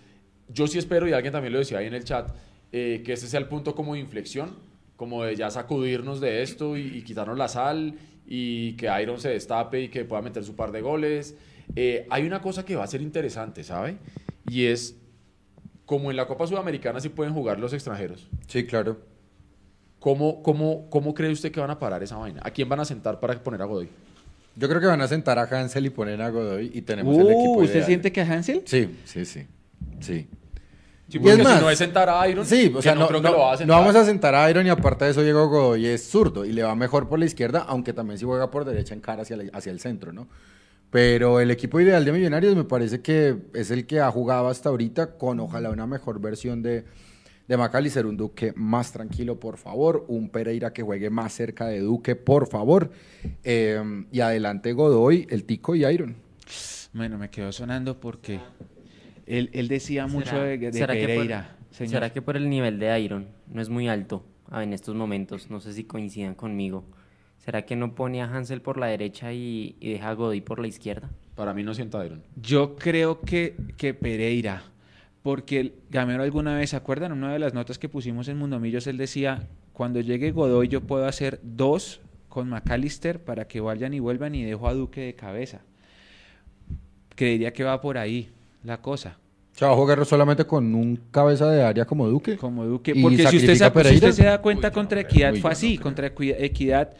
yo 0.48 0.66
sí 0.66 0.78
espero, 0.78 1.08
y 1.08 1.12
alguien 1.12 1.32
también 1.32 1.52
lo 1.52 1.60
decía 1.60 1.78
ahí 1.78 1.86
en 1.86 1.94
el 1.94 2.04
chat, 2.04 2.34
eh, 2.72 3.02
que 3.04 3.12
ese 3.12 3.28
sea 3.28 3.38
el 3.38 3.46
punto 3.46 3.74
como 3.74 3.94
de 3.94 4.00
inflexión, 4.00 4.56
como 4.96 5.22
de 5.22 5.36
ya 5.36 5.50
sacudirnos 5.50 6.20
de 6.20 6.42
esto 6.42 6.76
y, 6.76 6.98
y 6.98 7.02
quitarnos 7.02 7.38
la 7.38 7.48
sal 7.48 7.94
y 8.26 8.72
que 8.72 8.90
Iron 9.00 9.20
se 9.20 9.28
destape 9.28 9.82
y 9.82 9.88
que 9.88 10.04
pueda 10.04 10.20
meter 10.22 10.42
su 10.42 10.56
par 10.56 10.72
de 10.72 10.80
goles. 10.80 11.36
Eh, 11.74 12.06
hay 12.10 12.26
una 12.26 12.40
cosa 12.40 12.64
que 12.64 12.76
va 12.76 12.84
a 12.84 12.86
ser 12.86 13.02
interesante, 13.02 13.62
¿sabe? 13.62 13.98
Y 14.48 14.66
es, 14.66 14.96
como 15.86 16.10
en 16.10 16.16
la 16.18 16.26
Copa 16.26 16.46
Sudamericana 16.46 17.00
sí 17.00 17.08
pueden 17.08 17.32
jugar 17.32 17.58
los 17.58 17.72
extranjeros, 17.72 18.28
Sí, 18.48 18.66
claro. 18.66 18.98
¿cómo, 20.00 20.42
cómo, 20.42 20.88
cómo 20.90 21.14
cree 21.14 21.30
usted 21.32 21.50
que 21.50 21.60
van 21.60 21.70
a 21.70 21.78
parar 21.78 22.02
esa 22.02 22.16
vaina? 22.16 22.40
¿A 22.44 22.50
quién 22.50 22.68
van 22.68 22.80
a 22.80 22.84
sentar 22.84 23.18
para 23.20 23.42
poner 23.42 23.62
a 23.62 23.64
Godoy? 23.64 23.88
Yo 24.56 24.68
creo 24.68 24.80
que 24.80 24.86
van 24.86 25.00
a 25.00 25.08
sentar 25.08 25.38
a 25.38 25.42
Hansel 25.42 25.86
y 25.86 25.90
poner 25.90 26.20
a 26.22 26.30
Godoy 26.30 26.70
y 26.74 26.82
tenemos 26.82 27.16
el 27.16 27.26
equipo 27.30 27.52
Uh, 27.52 27.60
¿Usted 27.62 27.74
ideal. 27.74 27.86
siente 27.86 28.12
que 28.12 28.20
a 28.20 28.24
Hansel? 28.32 28.62
Sí, 28.64 28.96
sí, 29.04 29.24
sí. 29.24 29.46
Sí. 30.00 30.26
Sí, 31.08 31.18
Y 31.18 31.20
porque 31.20 31.34
es 31.36 31.44
más- 31.44 31.58
si 31.58 31.64
no 31.64 31.70
es 31.70 31.78
sentar 31.78 32.08
a 32.08 32.28
Iron, 32.28 32.44
Sí, 32.44 32.72
o 32.74 32.82
sea, 32.82 32.94
no, 32.96 33.06
creo 33.06 33.20
no- 33.20 33.28
que 33.28 33.36
lo 33.36 33.40
va 33.42 33.50
a 33.50 33.52
no 33.52 33.58
sentar. 33.58 33.78
vamos 33.78 33.94
a 33.94 34.04
sentar 34.04 34.34
a 34.34 34.50
Iron 34.50 34.66
y 34.66 34.70
aparte 34.70 35.04
de 35.04 35.12
eso 35.12 35.22
Diego 35.22 35.48
Godoy 35.48 35.86
es 35.86 36.08
zurdo 36.08 36.44
y 36.44 36.52
le 36.52 36.64
va 36.64 36.74
mejor 36.74 37.08
por 37.08 37.18
la 37.20 37.26
izquierda, 37.26 37.64
aunque 37.68 37.92
también 37.92 38.18
si 38.18 38.24
juega 38.24 38.50
por 38.50 38.64
derecha 38.64 38.92
en 38.92 39.00
cara 39.00 39.22
hacia, 39.22 39.36
la- 39.36 39.50
hacia 39.52 39.70
el 39.70 39.78
centro, 39.78 40.12
¿no? 40.12 40.26
Pero 40.90 41.40
el 41.40 41.50
equipo 41.50 41.80
ideal 41.80 42.04
de 42.04 42.12
Millonarios 42.12 42.54
me 42.56 42.64
parece 42.64 43.00
que 43.02 43.36
es 43.54 43.70
el 43.70 43.86
que 43.86 44.00
ha 44.00 44.10
jugado 44.10 44.48
hasta 44.48 44.68
ahorita 44.68 45.18
con 45.18 45.40
ojalá 45.40 45.70
una 45.70 45.86
mejor 45.86 46.20
versión 46.20 46.62
de, 46.62 46.84
de 47.48 47.56
Macalister, 47.56 48.06
un 48.06 48.16
Duque 48.16 48.52
más 48.56 48.92
tranquilo, 48.92 49.38
por 49.40 49.56
favor, 49.58 50.04
un 50.08 50.30
Pereira 50.30 50.72
que 50.72 50.82
juegue 50.82 51.10
más 51.10 51.32
cerca 51.32 51.66
de 51.66 51.80
Duque, 51.80 52.14
por 52.16 52.46
favor, 52.48 52.90
eh, 53.44 53.82
y 54.12 54.20
adelante 54.20 54.72
Godoy, 54.72 55.26
el 55.30 55.44
Tico 55.44 55.74
y 55.74 55.84
Iron. 55.84 56.16
Bueno, 56.92 57.18
me 57.18 57.28
quedó 57.30 57.52
sonando 57.52 58.00
porque 58.00 58.40
él, 59.26 59.50
él 59.52 59.68
decía 59.68 60.06
mucho 60.06 60.30
¿Será- 60.30 60.44
de, 60.44 60.58
de 60.58 60.72
será 60.72 60.94
que 60.94 61.00
por- 61.00 61.08
Pereira. 61.08 61.56
señor. 61.72 61.90
¿Será 61.90 62.12
que 62.12 62.22
por 62.22 62.36
el 62.36 62.48
nivel 62.48 62.78
de 62.78 62.98
Iron 63.00 63.26
no 63.52 63.60
es 63.60 63.68
muy 63.68 63.88
alto 63.88 64.24
ah, 64.48 64.62
en 64.62 64.72
estos 64.72 64.94
momentos? 64.94 65.50
No 65.50 65.60
sé 65.60 65.72
si 65.74 65.84
coincidan 65.84 66.34
conmigo. 66.36 66.84
¿Será 67.46 67.62
que 67.64 67.76
no 67.76 67.94
pone 67.94 68.20
a 68.20 68.24
Hansel 68.26 68.60
por 68.60 68.76
la 68.76 68.88
derecha 68.88 69.32
y, 69.32 69.76
y 69.80 69.92
deja 69.92 70.08
a 70.10 70.12
Godoy 70.14 70.40
por 70.42 70.58
la 70.60 70.66
izquierda? 70.66 71.08
Para 71.36 71.54
mí 71.54 71.62
no 71.62 71.72
sienta 71.74 72.04
Iron. 72.04 72.22
Yo 72.42 72.74
creo 72.76 73.20
que, 73.20 73.56
que 73.76 73.94
Pereira, 73.94 74.64
porque 75.22 75.60
el- 75.60 75.74
Gamero 75.90 76.22
alguna 76.24 76.56
vez, 76.56 76.70
¿se 76.70 76.76
acuerdan? 76.76 77.12
Una 77.12 77.32
de 77.32 77.38
las 77.38 77.54
notas 77.54 77.78
que 77.78 77.88
pusimos 77.88 78.26
en 78.28 78.36
Mundomillos, 78.38 78.86
él 78.88 78.96
decía, 78.98 79.46
cuando 79.72 80.00
llegue 80.00 80.32
Godoy 80.32 80.66
yo 80.68 80.80
puedo 80.82 81.06
hacer 81.06 81.38
dos 81.42 82.00
con 82.28 82.48
McAllister 82.50 83.20
para 83.22 83.46
que 83.46 83.60
vayan 83.60 83.94
y 83.94 84.00
vuelvan 84.00 84.34
y 84.34 84.42
dejo 84.44 84.66
a 84.68 84.74
Duque 84.74 85.00
de 85.02 85.14
cabeza. 85.14 85.60
Creería 87.14 87.52
que 87.52 87.64
va 87.64 87.80
por 87.80 87.96
ahí 87.96 88.28
la 88.62 88.82
cosa. 88.82 89.18
Se 89.52 89.64
va 89.64 89.72
a 89.72 89.74
jugar 89.74 90.04
solamente 90.04 90.44
con 90.44 90.74
un 90.74 90.96
cabeza 91.10 91.50
de 91.50 91.62
área 91.62 91.86
como 91.86 92.06
Duque. 92.08 92.36
Como 92.36 92.66
Duque, 92.66 92.92
¿Y 92.94 93.00
porque 93.02 93.16
si 93.28 93.36
usted, 93.38 93.54
si 93.54 94.12
se 94.12 94.24
da 94.24 94.42
cuenta 94.42 94.68
Uy, 94.68 94.74
contra 94.74 95.00
no. 95.00 95.08
Equidad 95.08 95.30
fue 95.36 95.40
no 95.40 95.48
así, 95.48 95.78
contra 95.78 96.14
Equi- 96.14 96.34
Equidad, 96.38 96.94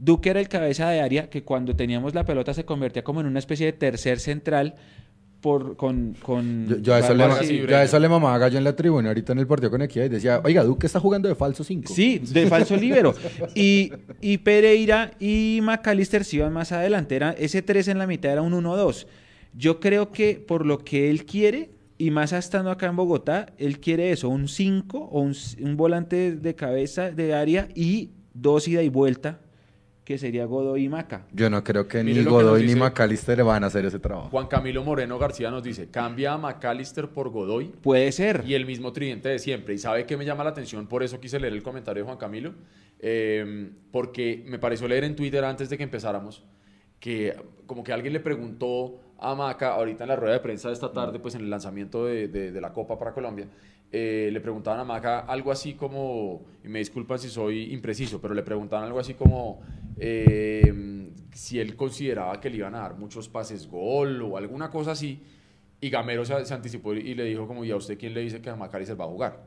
Duque 0.00 0.30
era 0.30 0.40
el 0.40 0.48
cabeza 0.48 0.88
de 0.90 1.00
área 1.00 1.30
que 1.30 1.44
cuando 1.44 1.76
teníamos 1.76 2.14
la 2.14 2.24
pelota 2.24 2.54
se 2.54 2.64
convertía 2.64 3.04
como 3.04 3.20
en 3.20 3.26
una 3.26 3.38
especie 3.38 3.66
de 3.66 3.72
tercer 3.74 4.18
central 4.18 4.74
por, 5.42 5.76
con, 5.76 6.14
con 6.22 6.66
Yo, 6.68 6.76
yo 6.78 6.94
a 6.94 6.98
eso 6.98 7.14
le, 7.14 7.24
y- 7.46 7.66
yo 7.66 7.76
a 7.76 7.82
eso 7.82 7.98
le 7.98 8.08
mamaba 8.08 8.36
gallo 8.38 8.58
en 8.58 8.64
la 8.64 8.74
tribuna 8.76 9.08
ahorita 9.08 9.32
en 9.32 9.38
el 9.38 9.46
partido 9.46 9.70
con 9.70 9.80
Equidad 9.82 10.06
y 10.06 10.08
decía, 10.08 10.40
oiga, 10.44 10.64
Duque 10.64 10.86
está 10.86 11.00
jugando 11.00 11.28
de 11.28 11.34
falso 11.34 11.62
5. 11.64 11.92
Sí, 11.94 12.18
de 12.18 12.46
falso 12.46 12.76
líbero. 12.76 13.14
Y, 13.54 13.90
y 14.20 14.38
Pereira 14.38 15.12
y 15.18 15.60
McAllister 15.62 16.24
se 16.24 16.36
iban 16.36 16.52
más 16.52 16.72
adelante. 16.72 17.16
Era, 17.16 17.30
ese 17.32 17.62
3 17.62 17.88
en 17.88 17.98
la 17.98 18.06
mitad 18.06 18.32
era 18.32 18.42
un 18.42 18.52
1-2. 18.52 19.06
Yo 19.54 19.80
creo 19.80 20.12
que 20.12 20.34
por 20.46 20.64
lo 20.66 20.78
que 20.78 21.10
él 21.10 21.24
quiere, 21.24 21.70
y 21.98 22.10
más 22.10 22.32
estando 22.32 22.70
acá 22.70 22.86
en 22.86 22.96
Bogotá, 22.96 23.46
él 23.58 23.80
quiere 23.80 24.12
eso, 24.12 24.28
un 24.28 24.46
5 24.48 24.98
o 25.10 25.20
un, 25.20 25.34
un 25.60 25.76
volante 25.76 26.32
de 26.36 26.54
cabeza 26.54 27.10
de 27.10 27.34
área 27.34 27.68
y 27.74 28.10
dos 28.34 28.68
ida 28.68 28.82
y 28.82 28.88
vuelta, 28.90 29.40
que 30.10 30.18
sería 30.18 30.44
Godoy 30.44 30.86
y 30.86 30.88
Maca. 30.88 31.24
Yo 31.32 31.48
no 31.50 31.62
creo 31.62 31.86
que 31.86 32.02
Mire 32.02 32.18
ni 32.18 32.24
que 32.24 32.30
Godoy 32.30 32.66
ni 32.66 32.74
McAllister 32.74 33.44
van 33.44 33.62
a 33.62 33.68
hacer 33.68 33.84
ese 33.84 34.00
trabajo. 34.00 34.28
Juan 34.30 34.48
Camilo 34.48 34.82
Moreno 34.82 35.20
García 35.20 35.52
nos 35.52 35.62
dice, 35.62 35.88
cambia 35.88 36.32
a 36.32 36.36
McAllister 36.36 37.10
por 37.10 37.28
Godoy 37.28 37.66
Puede 37.80 38.10
ser. 38.10 38.42
y 38.44 38.54
el 38.54 38.66
mismo 38.66 38.92
tridente 38.92 39.28
de 39.28 39.38
siempre. 39.38 39.72
¿Y 39.74 39.78
sabe 39.78 40.06
qué 40.06 40.16
me 40.16 40.24
llama 40.24 40.42
la 40.42 40.50
atención? 40.50 40.88
Por 40.88 41.04
eso 41.04 41.20
quise 41.20 41.38
leer 41.38 41.52
el 41.52 41.62
comentario 41.62 42.02
de 42.02 42.06
Juan 42.06 42.18
Camilo. 42.18 42.54
Eh, 42.98 43.70
porque 43.92 44.42
me 44.48 44.58
pareció 44.58 44.88
leer 44.88 45.04
en 45.04 45.14
Twitter 45.14 45.44
antes 45.44 45.70
de 45.70 45.76
que 45.78 45.84
empezáramos 45.84 46.42
que 46.98 47.34
como 47.66 47.84
que 47.84 47.92
alguien 47.92 48.12
le 48.12 48.18
preguntó 48.18 48.98
a 49.16 49.36
Maca, 49.36 49.74
ahorita 49.74 50.02
en 50.04 50.08
la 50.08 50.16
rueda 50.16 50.32
de 50.34 50.40
prensa 50.40 50.68
de 50.68 50.74
esta 50.74 50.92
tarde, 50.92 51.20
pues 51.20 51.36
en 51.36 51.42
el 51.42 51.50
lanzamiento 51.50 52.04
de, 52.06 52.26
de- 52.26 52.50
de 52.50 52.60
la 52.60 52.72
Copa 52.72 52.98
para 52.98 53.12
Colombia, 53.14 53.46
eh, 53.92 54.28
le 54.32 54.40
preguntaban 54.40 54.80
a 54.80 54.84
Maca 54.84 55.20
algo 55.20 55.52
así 55.52 55.74
como, 55.74 56.42
y 56.64 56.68
me 56.68 56.80
disculpan 56.80 57.18
si 57.20 57.28
soy 57.28 57.72
impreciso, 57.72 58.20
pero 58.20 58.34
le 58.34 58.42
preguntaban 58.42 58.86
algo 58.86 58.98
así 58.98 59.14
como 59.14 59.60
eh, 59.96 61.10
si 61.32 61.60
él 61.60 61.76
consideraba 61.76 62.40
que 62.40 62.50
le 62.50 62.56
iban 62.58 62.74
a 62.74 62.80
dar 62.80 62.96
muchos 62.96 63.28
pases 63.28 63.66
gol 63.68 64.22
o 64.22 64.36
alguna 64.36 64.70
cosa 64.70 64.92
así, 64.92 65.22
y 65.80 65.90
Gamero 65.90 66.24
se, 66.24 66.44
se 66.44 66.54
anticipó 66.54 66.94
y 66.94 67.14
le 67.14 67.24
dijo 67.24 67.46
como, 67.46 67.64
¿y 67.64 67.70
a 67.70 67.76
usted 67.76 67.98
quién 67.98 68.14
le 68.14 68.20
dice 68.22 68.40
que 68.42 68.52
Macalister 68.52 69.00
va 69.00 69.04
a 69.04 69.08
jugar? 69.08 69.44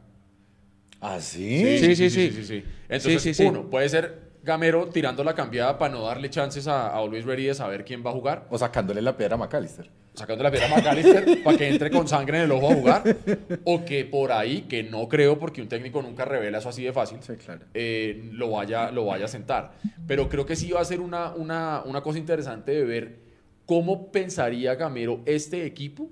¿Ah, 1.02 1.20
sí? 1.20 1.78
Sí, 1.80 1.96
sí, 1.96 2.10
sí. 2.10 2.44
sí. 2.44 2.64
Entonces, 2.88 3.22
Sí, 3.22 3.34
sí, 3.34 3.34
sí. 3.34 3.44
uno, 3.44 3.70
puede 3.70 3.90
ser 3.90 4.33
Gamero 4.44 4.88
tirando 4.88 5.24
la 5.24 5.34
cambiada 5.34 5.78
para 5.78 5.94
no 5.94 6.04
darle 6.04 6.30
chances 6.30 6.68
a, 6.68 6.88
a 6.88 6.98
Always 6.98 7.24
Ready 7.26 7.46
de 7.46 7.54
saber 7.54 7.86
quién 7.86 8.06
va 8.06 8.10
a 8.10 8.14
jugar, 8.14 8.46
O 8.50 8.58
sacándole 8.58 9.02
la 9.02 9.16
piedra 9.16 9.36
a 9.36 9.38
McAllister. 9.38 9.90
sacando 10.14 10.44
la 10.44 10.52
piedra 10.52 10.68
a 10.68 10.76
McAllister 10.78 11.42
para 11.44 11.58
que 11.58 11.70
entre 11.70 11.90
con 11.90 12.08
sangre 12.08 12.40
en 12.40 12.44
el 12.44 12.52
ojo 12.52 12.70
a 12.72 12.76
jugar, 12.76 13.04
o 13.64 13.86
que 13.86 14.04
por 14.06 14.32
ahí, 14.34 14.64
que 14.64 14.84
no 14.84 15.08
creo 15.08 15.40
porque 15.40 15.62
un 15.62 15.70
técnico 15.70 16.02
nunca 16.02 16.26
revela 16.26 16.58
eso 16.58 16.70
así 16.70 16.84
de 16.84 16.92
fácil, 16.92 17.20
Sí, 17.22 17.34
claro. 17.38 17.62
eh, 17.74 18.30
lo, 18.34 18.52
vaya, 18.52 18.92
lo 18.92 19.06
vaya 19.06 19.26
a 19.26 19.30
sentar. 19.30 19.74
Pero 20.08 20.28
creo 20.28 20.46
que 20.46 20.56
sí 20.58 20.72
va 20.72 20.82
a 20.82 20.86
ser 20.86 21.00
una, 21.00 21.32
una, 21.34 21.82
una 21.86 22.02
cosa 22.02 22.20
interesante 22.20 22.74
de 22.74 22.84
ver 22.84 23.16
cómo 23.66 24.12
pensaría 24.12 24.76
Gamero 24.76 25.22
este 25.26 25.66
equipo 25.66 26.10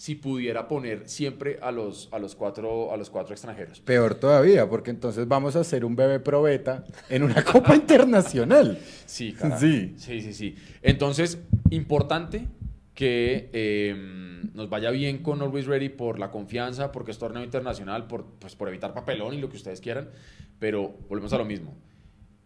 si 0.00 0.14
pudiera 0.14 0.66
poner 0.66 1.06
siempre 1.10 1.58
a 1.60 1.70
los, 1.70 2.08
a 2.10 2.18
los, 2.18 2.34
cuatro, 2.34 2.90
a 2.90 2.96
los 2.96 3.10
cuatro 3.10 3.34
extranjeros. 3.34 3.80
Peor 3.80 4.14
todavía, 4.14 4.66
porque 4.66 4.90
entonces 4.90 5.28
vamos 5.28 5.56
a 5.56 5.60
hacer 5.60 5.84
un 5.84 5.94
bebé 5.94 6.20
probeta 6.20 6.84
en 7.10 7.22
una 7.22 7.44
Copa 7.52 7.76
Internacional. 7.76 8.78
Sí, 9.04 9.34
carajo. 9.34 9.60
Sí. 9.60 9.92
Sí, 9.98 10.22
sí, 10.22 10.32
sí. 10.32 10.56
Entonces, 10.80 11.38
importante 11.68 12.48
que 12.94 13.50
eh, 13.52 14.40
nos 14.54 14.70
vaya 14.70 14.90
bien 14.90 15.18
con 15.18 15.42
Always 15.42 15.66
Ready 15.66 15.90
por 15.90 16.18
la 16.18 16.30
confianza, 16.30 16.92
porque 16.92 17.10
es 17.10 17.18
torneo 17.18 17.44
internacional, 17.44 18.06
por, 18.06 18.24
pues, 18.38 18.56
por 18.56 18.68
evitar 18.68 18.94
papelón 18.94 19.34
y 19.34 19.38
lo 19.38 19.50
que 19.50 19.58
ustedes 19.58 19.82
quieran, 19.82 20.08
pero 20.58 20.94
volvemos 21.10 21.34
a 21.34 21.36
lo 21.36 21.44
mismo. 21.44 21.76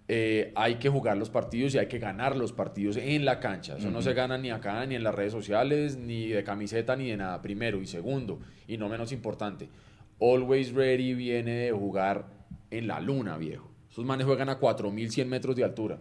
Eh, 0.06 0.52
hay 0.54 0.74
que 0.74 0.90
jugar 0.90 1.16
los 1.16 1.30
partidos 1.30 1.74
y 1.74 1.78
hay 1.78 1.86
que 1.86 1.98
ganar 1.98 2.36
los 2.36 2.52
partidos 2.52 2.98
en 2.98 3.24
la 3.24 3.40
cancha. 3.40 3.78
Eso 3.78 3.90
no 3.90 4.02
se 4.02 4.12
gana 4.12 4.36
ni 4.36 4.50
acá, 4.50 4.84
ni 4.84 4.94
en 4.94 5.02
las 5.02 5.14
redes 5.14 5.32
sociales, 5.32 5.96
ni 5.96 6.28
de 6.28 6.44
camiseta, 6.44 6.94
ni 6.94 7.08
de 7.08 7.16
nada. 7.16 7.40
Primero 7.40 7.80
y 7.80 7.86
segundo, 7.86 8.40
y 8.68 8.76
no 8.76 8.88
menos 8.88 9.12
importante, 9.12 9.68
Always 10.20 10.72
Ready 10.72 11.14
viene 11.14 11.52
de 11.52 11.72
jugar 11.72 12.26
en 12.70 12.86
la 12.86 13.00
luna, 13.00 13.38
viejo. 13.38 13.70
Esos 13.90 14.04
manes 14.04 14.26
juegan 14.26 14.48
a 14.48 14.60
4.100 14.60 15.26
metros 15.26 15.56
de 15.56 15.64
altura. 15.64 15.98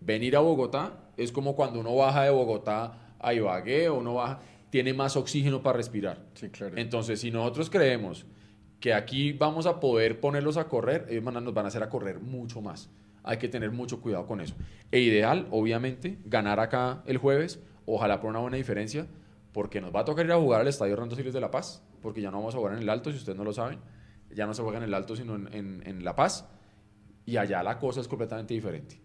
Venir 0.00 0.36
a 0.36 0.40
Bogotá 0.40 1.10
es 1.16 1.32
como 1.32 1.56
cuando 1.56 1.80
uno 1.80 1.96
baja 1.96 2.24
de 2.24 2.30
Bogotá 2.30 3.16
a 3.18 3.34
Ibagué 3.34 3.88
o 3.88 3.98
uno 3.98 4.14
baja, 4.14 4.40
tiene 4.70 4.94
más 4.94 5.16
oxígeno 5.16 5.62
para 5.62 5.76
respirar. 5.76 6.26
Sí, 6.34 6.48
claro. 6.48 6.76
Entonces, 6.76 7.20
si 7.20 7.30
nosotros 7.30 7.70
creemos 7.70 8.26
que 8.80 8.94
aquí 8.94 9.32
vamos 9.32 9.66
a 9.66 9.80
poder 9.80 10.20
ponerlos 10.20 10.56
a 10.56 10.68
correr, 10.68 11.06
ellos 11.08 11.22
nos 11.24 11.54
van 11.54 11.64
a 11.64 11.68
hacer 11.68 11.82
a 11.82 11.88
correr 11.88 12.20
mucho 12.20 12.60
más. 12.60 12.90
Hay 13.24 13.38
que 13.38 13.48
tener 13.48 13.70
mucho 13.70 14.00
cuidado 14.00 14.26
con 14.26 14.40
eso. 14.40 14.54
E 14.90 15.00
ideal, 15.00 15.46
obviamente, 15.50 16.18
ganar 16.24 16.58
acá 16.60 17.02
el 17.06 17.18
jueves, 17.18 17.60
ojalá 17.86 18.20
por 18.20 18.30
una 18.30 18.40
buena 18.40 18.56
diferencia, 18.56 19.06
porque 19.52 19.80
nos 19.80 19.94
va 19.94 20.00
a 20.00 20.04
tocar 20.04 20.24
ir 20.26 20.32
a 20.32 20.38
jugar 20.38 20.60
al 20.62 20.68
Estadio 20.68 20.94
Hernando 20.94 21.14
Siles 21.14 21.32
de 21.34 21.40
La 21.40 21.50
Paz, 21.50 21.84
porque 22.00 22.20
ya 22.20 22.30
no 22.30 22.38
vamos 22.38 22.54
a 22.54 22.58
jugar 22.58 22.74
en 22.74 22.80
el 22.80 22.88
Alto, 22.88 23.10
si 23.12 23.18
ustedes 23.18 23.38
no 23.38 23.44
lo 23.44 23.52
saben. 23.52 23.78
Ya 24.34 24.46
no 24.46 24.54
se 24.54 24.62
juega 24.62 24.78
en 24.78 24.84
el 24.84 24.94
Alto, 24.94 25.14
sino 25.14 25.34
en, 25.36 25.52
en- 25.52 25.82
en 25.86 26.04
La 26.04 26.16
Paz. 26.16 26.48
Y 27.26 27.36
allá 27.36 27.62
la 27.62 27.78
cosa 27.78 28.00
es 28.00 28.08
completamente 28.08 28.54
diferente. 28.54 29.00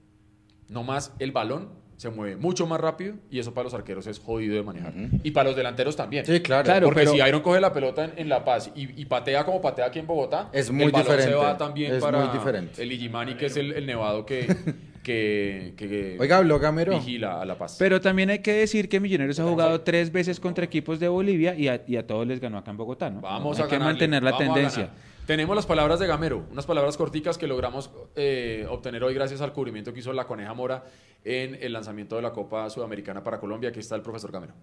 No 0.69 0.83
más 0.83 1.13
el 1.19 1.31
balón 1.31 1.69
se 1.97 2.09
mueve 2.11 2.35
mucho 2.37 2.65
más 2.67 2.79
rápido 2.79 3.15
y 3.31 3.39
eso 3.39 3.53
para 3.53 3.65
los 3.65 3.73
arqueros 3.73 4.05
es 4.07 4.19
jodido 4.19 4.55
de 4.55 4.63
manejar. 4.63 4.93
Y 5.23 5.31
para 5.31 5.49
los 5.49 5.55
delanteros 5.57 5.95
también. 5.95 6.25
Sí, 6.25 6.39
claro. 6.41 6.63
Claro, 6.63 6.85
Porque 6.85 7.01
pero- 7.01 7.11
si 7.13 7.17
Iron 7.17 7.41
coge 7.41 7.59
la 7.59 7.73
pelota 7.73 8.05
en, 8.05 8.13
en 8.17 8.29
La 8.29 8.45
Paz 8.45 8.71
y, 8.75 9.01
y 9.01 9.05
patea 9.05 9.43
como 9.45 9.59
patea 9.61 9.87
aquí 9.87 9.97
en 9.99 10.07
Bogotá, 10.07 10.49
Es 10.53 10.69
muy 10.71 10.85
el 10.85 10.91
balón 10.91 11.05
diferente, 11.07 11.31
se 11.31 11.35
va 11.35 11.57
también 11.57 11.93
es 11.95 12.01
para 12.03 12.19
muy 12.19 12.27
diferente. 12.37 12.81
el 12.83 12.91
Igimani, 12.91 13.35
que 13.35 13.47
es 13.47 13.57
el, 13.57 13.71
el 13.73 13.85
nevado 13.87 14.25
que, 14.27 14.45
que, 15.03 15.73
que 15.75 16.17
Oiga, 16.19 16.37
habló 16.37 16.59
Gamero. 16.59 16.93
vigila 16.93 17.41
a 17.41 17.45
La 17.45 17.57
Paz. 17.57 17.77
Pero 17.79 17.99
también 17.99 18.29
hay 18.29 18.39
que 18.39 18.53
decir 18.53 18.89
que 18.89 18.99
Millonarios 18.99 19.39
ha 19.39 19.43
jugado 19.45 19.81
tres 19.81 20.11
veces 20.11 20.39
contra 20.39 20.65
equipos 20.65 20.99
de 20.99 21.07
Bolivia 21.07 21.55
y 21.55 21.67
a, 21.67 21.81
y 21.87 21.95
a 21.97 22.05
todos 22.05 22.27
les 22.27 22.39
ganó 22.39 22.59
acá 22.59 22.71
en 22.71 22.77
Bogotá, 22.77 23.09
¿no? 23.09 23.21
Vamos 23.21 23.57
hay 23.57 23.63
a 23.63 23.67
que 23.67 23.71
ganarle, 23.75 23.93
mantener 23.93 24.23
la 24.23 24.31
vamos 24.31 24.49
a 24.49 24.53
tendencia. 24.53 24.89
Tenemos 25.27 25.57
las 25.57 25.65
palabras 25.65 25.99
de 25.99 26.07
Gamero, 26.07 26.45
unas 26.53 26.65
palabras 26.65 26.95
corticas 26.95 27.37
que 27.37 27.47
logramos 27.47 27.91
eh, 28.15 28.65
obtener 28.69 29.03
hoy 29.03 29.13
gracias 29.13 29.41
al 29.41 29.51
cubrimiento 29.51 29.91
que 29.91 29.99
hizo 29.99 30.13
la 30.13 30.25
Coneja 30.25 30.53
Mora 30.53 30.85
en 31.25 31.55
el 31.61 31.73
lanzamiento 31.73 32.15
de 32.15 32.21
la 32.21 32.31
Copa 32.31 32.69
Sudamericana 32.69 33.25
para 33.25 33.37
Colombia. 33.37 33.71
Aquí 33.71 33.81
está 33.81 33.97
el 33.97 34.03
profesor 34.03 34.31
Gamero. 34.31 34.53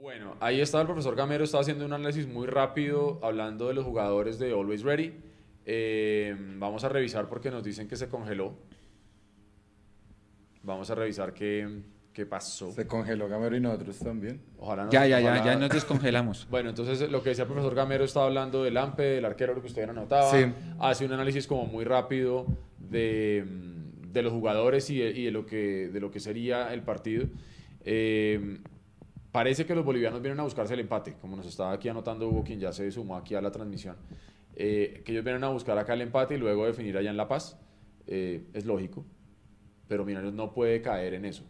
Bueno, 0.00 0.36
ahí 0.40 0.60
estaba 0.60 0.82
el 0.82 0.86
profesor 0.86 1.16
Gamero, 1.16 1.44
estaba 1.44 1.62
haciendo 1.62 1.84
un 1.84 1.92
análisis 1.92 2.26
muy 2.28 2.46
rápido 2.46 3.18
hablando 3.22 3.68
de 3.68 3.74
los 3.74 3.84
jugadores 3.84 4.38
de 4.38 4.52
Always 4.52 4.82
Ready. 4.82 5.12
Eh, 5.66 6.36
vamos 6.56 6.84
a 6.84 6.88
revisar 6.88 7.28
porque 7.28 7.50
nos 7.50 7.64
dicen 7.64 7.88
que 7.88 7.96
se 7.96 8.08
congeló. 8.08 8.54
Vamos 10.62 10.88
a 10.90 10.94
revisar 10.94 11.34
qué, 11.34 11.80
qué 12.12 12.26
pasó. 12.26 12.70
Se 12.72 12.86
congeló 12.86 13.28
Gamero 13.28 13.56
y 13.56 13.60
nosotros 13.60 13.98
también. 13.98 14.40
Ojalá 14.58 14.84
no- 14.84 14.90
Ya, 14.92 15.04
ya, 15.06 15.20
ya, 15.20 15.32
ojalá- 15.32 15.44
ya 15.44 15.56
nos 15.58 15.70
descongelamos. 15.70 16.46
Bueno, 16.50 16.70
entonces 16.70 17.10
lo 17.10 17.22
que 17.22 17.30
decía 17.30 17.42
el 17.42 17.48
profesor 17.50 17.74
Gamero 17.74 18.04
estaba 18.04 18.26
hablando 18.26 18.62
del 18.62 18.76
AMPE, 18.76 19.02
del 19.02 19.24
arquero, 19.24 19.54
lo 19.54 19.60
que 19.60 19.66
usted 19.66 19.88
anotaba. 19.88 20.30
Sí. 20.30 20.46
Hace 20.78 21.06
un 21.06 21.12
análisis 21.12 21.46
como 21.48 21.66
muy 21.66 21.84
rápido 21.84 22.46
de, 22.78 23.44
de 24.12 24.22
los 24.22 24.32
jugadores 24.32 24.88
y, 24.90 24.98
de, 24.98 25.10
y 25.10 25.24
de 25.24 25.30
lo 25.32 25.44
que, 25.44 25.88
de 25.88 26.00
lo 26.00 26.10
que 26.12 26.20
sería 26.20 26.72
el 26.72 26.82
partido. 26.82 27.26
Eh, 27.84 28.58
parece 29.38 29.64
que 29.64 29.72
los 29.72 29.84
bolivianos 29.84 30.20
vienen 30.20 30.40
a 30.40 30.42
buscarse 30.42 30.74
el 30.74 30.80
empate, 30.80 31.14
como 31.20 31.36
nos 31.36 31.46
estaba 31.46 31.70
aquí 31.70 31.88
anotando 31.88 32.28
Hugo, 32.28 32.42
quien 32.42 32.58
ya 32.58 32.72
se 32.72 32.90
sumó 32.90 33.16
aquí 33.16 33.36
a 33.36 33.40
la 33.40 33.52
transmisión. 33.52 33.94
Eh, 34.56 35.02
que 35.04 35.12
ellos 35.12 35.22
vienen 35.22 35.44
a 35.44 35.48
buscar 35.48 35.78
acá 35.78 35.94
el 35.94 36.00
empate 36.00 36.34
y 36.34 36.38
luego 36.38 36.66
definir 36.66 36.96
allá 36.96 37.10
en 37.10 37.16
La 37.16 37.28
Paz. 37.28 37.56
Eh, 38.08 38.48
es 38.52 38.66
lógico, 38.66 39.06
pero 39.86 40.04
Millonarios 40.04 40.34
no 40.34 40.52
puede 40.52 40.82
caer 40.82 41.14
en 41.14 41.24
eso. 41.24 41.44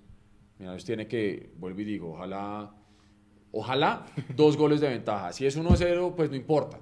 Millonarios 0.58 0.84
tiene 0.84 1.08
que, 1.08 1.50
vuelvo 1.56 1.80
y 1.80 1.84
digo, 1.84 2.12
ojalá 2.12 2.74
Ojalá 3.50 4.04
dos 4.36 4.56
goles 4.56 4.80
de 4.80 4.88
ventaja. 4.88 5.32
Si 5.32 5.46
es 5.46 5.58
1-0, 5.58 6.14
pues 6.14 6.30
no 6.30 6.36
importa. 6.36 6.78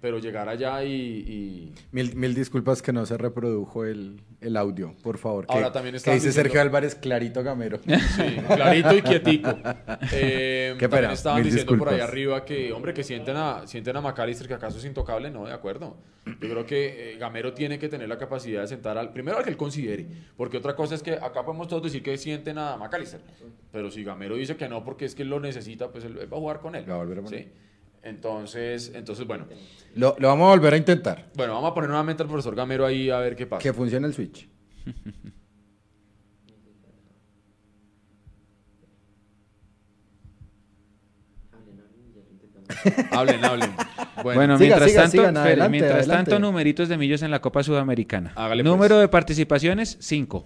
Pero 0.00 0.20
llegar 0.20 0.48
allá 0.48 0.84
y, 0.84 0.92
y- 0.92 1.74
Mil, 1.90 2.14
mil 2.14 2.32
disculpas 2.32 2.80
que 2.82 2.92
no 2.92 3.04
se 3.04 3.18
reprodujo 3.18 3.84
el, 3.84 4.20
el 4.40 4.56
audio, 4.56 4.94
por 5.02 5.18
favor. 5.18 5.44
Que, 5.46 5.54
Ahora 5.54 5.72
también 5.72 5.94
que 5.94 5.96
estaban 5.96 6.16
dice 6.18 6.28
diciendo- 6.28 6.48
Sergio 6.50 6.60
Álvarez, 6.60 6.94
clarito 6.94 7.42
Gamero. 7.42 7.78
sí, 7.84 8.36
clarito 8.46 8.94
y 8.96 9.02
quietico. 9.02 9.50
Eh, 10.12 10.74
Qué 10.78 10.86
también 10.88 11.02
pena, 11.02 11.12
estaban 11.14 11.42
mil 11.42 11.50
diciendo 11.50 11.76
por 11.76 11.88
ahí 11.88 12.00
arriba 12.00 12.44
que, 12.44 12.72
hombre, 12.72 12.94
que 12.94 13.02
sienten 13.02 13.36
a, 13.36 13.66
sienten 13.66 13.96
a 13.96 14.00
McAllister, 14.00 14.46
que 14.46 14.54
acaso 14.54 14.78
es 14.78 14.84
intocable. 14.84 15.30
No, 15.30 15.44
de 15.46 15.52
acuerdo. 15.52 15.96
Yo 16.26 16.34
creo 16.48 16.64
que 16.66 17.14
eh, 17.14 17.16
Gamero 17.18 17.52
tiene 17.52 17.78
que 17.78 17.88
tener 17.88 18.08
la 18.08 18.16
capacidad 18.18 18.60
de 18.62 18.68
sentar 18.68 18.96
al. 18.98 19.12
Primero 19.12 19.38
al 19.38 19.44
que 19.44 19.50
él 19.50 19.56
considere. 19.56 20.06
Porque 20.36 20.58
otra 20.58 20.76
cosa 20.76 20.94
es 20.94 21.02
que 21.02 21.14
acá 21.14 21.44
podemos 21.44 21.66
todos 21.68 21.82
decir 21.82 22.02
que 22.02 22.16
sienten 22.18 22.58
a 22.58 22.76
McAllister. 22.76 23.20
Pero 23.72 23.90
si 23.90 24.04
Gamero 24.04 24.36
dice 24.36 24.56
que 24.56 24.68
no 24.68 24.84
porque 24.84 25.04
es 25.06 25.14
que 25.16 25.22
él 25.22 25.30
lo 25.30 25.40
necesita, 25.40 25.90
pues 25.90 26.04
él, 26.04 26.16
él 26.20 26.32
va 26.32 26.36
a 26.36 26.40
jugar 26.40 26.60
con 26.60 26.74
él. 26.76 26.88
Va 26.88 26.94
a 26.94 26.98
volver 26.98 27.18
a 27.18 27.22
poner. 27.22 27.40
¿sí? 27.42 27.48
Entonces, 28.02 28.92
entonces, 28.94 29.26
bueno. 29.26 29.46
Lo, 29.94 30.14
lo 30.18 30.28
vamos 30.28 30.46
a 30.46 30.50
volver 30.50 30.74
a 30.74 30.76
intentar. 30.76 31.30
Bueno, 31.34 31.54
vamos 31.54 31.70
a 31.70 31.74
poner 31.74 31.88
nuevamente 31.90 32.22
al 32.22 32.28
profesor 32.28 32.54
Gamero 32.54 32.86
ahí 32.86 33.10
a 33.10 33.18
ver 33.18 33.36
qué 33.36 33.46
pasa. 33.46 33.62
Que 33.62 33.72
funcione 33.72 34.06
el 34.06 34.14
switch. 34.14 34.48
Hablen, 43.10 43.44
hablen. 43.44 43.70
Bueno, 44.20 44.58
Siga, 44.58 44.78
mientras 44.78 44.90
siga, 44.90 45.02
tanto, 45.02 45.16
sigan, 45.16 45.36
adelante, 45.36 45.70
mientras 45.70 45.98
adelante. 45.98 46.30
tanto, 46.32 46.44
numeritos 46.44 46.88
de 46.88 46.98
millos 46.98 47.22
en 47.22 47.30
la 47.30 47.40
Copa 47.40 47.62
Sudamericana. 47.62 48.32
Hágale, 48.34 48.64
pues. 48.64 48.72
Número 48.72 48.98
de 48.98 49.06
participaciones, 49.06 49.96
5. 50.00 50.44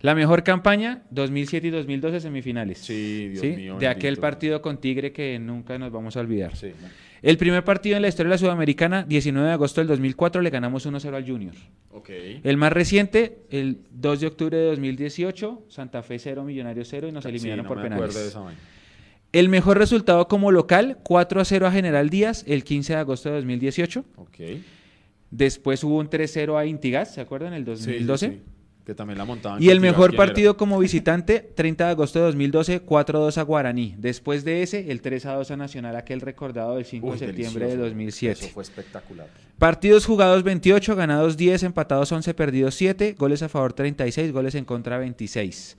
La 0.00 0.14
mejor 0.14 0.44
campaña, 0.44 1.02
2007 1.10 1.66
y 1.66 1.70
2012 1.70 2.20
semifinales. 2.20 2.78
Sí, 2.78 3.28
Dios 3.30 3.40
¿Sí? 3.40 3.48
mío, 3.56 3.78
De 3.78 3.88
aquel 3.88 4.16
partido 4.18 4.62
con 4.62 4.78
Tigre 4.80 5.12
que 5.12 5.38
nunca 5.40 5.76
nos 5.78 5.90
vamos 5.90 6.16
a 6.16 6.20
olvidar. 6.20 6.54
Sí. 6.56 6.70
El 7.20 7.36
primer 7.36 7.64
partido 7.64 7.96
en 7.96 8.02
la 8.02 8.08
historia 8.08 8.28
de 8.28 8.34
la 8.34 8.38
Sudamericana, 8.38 9.02
19 9.02 9.48
de 9.48 9.52
agosto 9.54 9.80
del 9.80 9.88
2004, 9.88 10.40
le 10.40 10.50
ganamos 10.50 10.86
1-0 10.86 11.14
al 11.16 11.26
Junior. 11.26 11.54
Ok. 11.90 12.10
El 12.44 12.56
más 12.56 12.72
reciente, 12.72 13.38
el 13.50 13.78
2 13.90 14.20
de 14.20 14.26
octubre 14.28 14.56
de 14.56 14.66
2018, 14.66 15.64
Santa 15.68 16.04
Fe 16.04 16.20
0, 16.20 16.44
Millonarios 16.44 16.86
0 16.88 17.08
y 17.08 17.12
nos 17.12 17.24
Sí, 17.24 17.30
eliminaron 17.30 17.64
no 17.64 17.68
por 17.68 17.78
me 17.78 17.82
penales. 17.84 18.04
acuerdo 18.04 18.20
de 18.22 18.28
esa. 18.28 18.60
El 19.32 19.48
mejor 19.48 19.78
resultado 19.78 20.28
como 20.28 20.52
local, 20.52 20.98
4 21.02 21.40
a 21.40 21.44
0 21.44 21.66
a 21.66 21.72
General 21.72 22.08
Díaz, 22.08 22.44
el 22.46 22.62
15 22.62 22.92
de 22.92 22.98
agosto 23.00 23.30
de 23.30 23.34
2018. 23.36 24.04
Ok. 24.16 24.38
Después 25.32 25.82
hubo 25.84 25.98
un 25.98 26.08
3-0 26.08 26.56
a 26.56 26.64
Intigas, 26.66 27.12
¿se 27.14 27.20
acuerdan? 27.20 27.52
El 27.52 27.64
Sí, 27.64 27.82
sí, 27.82 27.90
2012. 27.90 28.28
sí. 28.28 28.40
Que 28.88 28.94
también 28.94 29.18
la 29.18 29.26
montaban. 29.26 29.62
Y 29.62 29.68
el 29.68 29.80
mejor 29.82 30.12
Tigas, 30.12 30.24
¿quién 30.24 30.28
partido 30.28 30.50
era? 30.52 30.56
como 30.56 30.78
visitante, 30.78 31.40
30 31.40 31.84
de 31.84 31.90
agosto 31.90 32.20
de 32.20 32.24
2012, 32.24 32.86
4-2 32.86 33.36
a 33.36 33.42
Guaraní. 33.42 33.94
Después 33.98 34.46
de 34.46 34.62
ese, 34.62 34.90
el 34.90 35.02
3-2 35.02 35.50
a 35.50 35.56
Nacional, 35.58 35.94
aquel 35.94 36.22
recordado 36.22 36.76
del 36.76 36.86
5 36.86 37.06
Uy, 37.06 37.12
de 37.12 37.18
septiembre 37.18 37.66
delicioso. 37.66 37.82
de 37.82 37.90
2007. 37.90 38.44
Eso 38.46 38.54
fue 38.54 38.62
espectacular. 38.62 39.26
Partidos 39.58 40.06
jugados 40.06 40.42
28, 40.42 40.96
ganados 40.96 41.36
10, 41.36 41.64
empatados 41.64 42.10
11, 42.10 42.32
perdidos 42.32 42.76
7, 42.76 43.14
goles 43.18 43.42
a 43.42 43.50
favor 43.50 43.74
36, 43.74 44.32
goles 44.32 44.54
en 44.54 44.64
contra 44.64 44.96
26. 44.96 45.76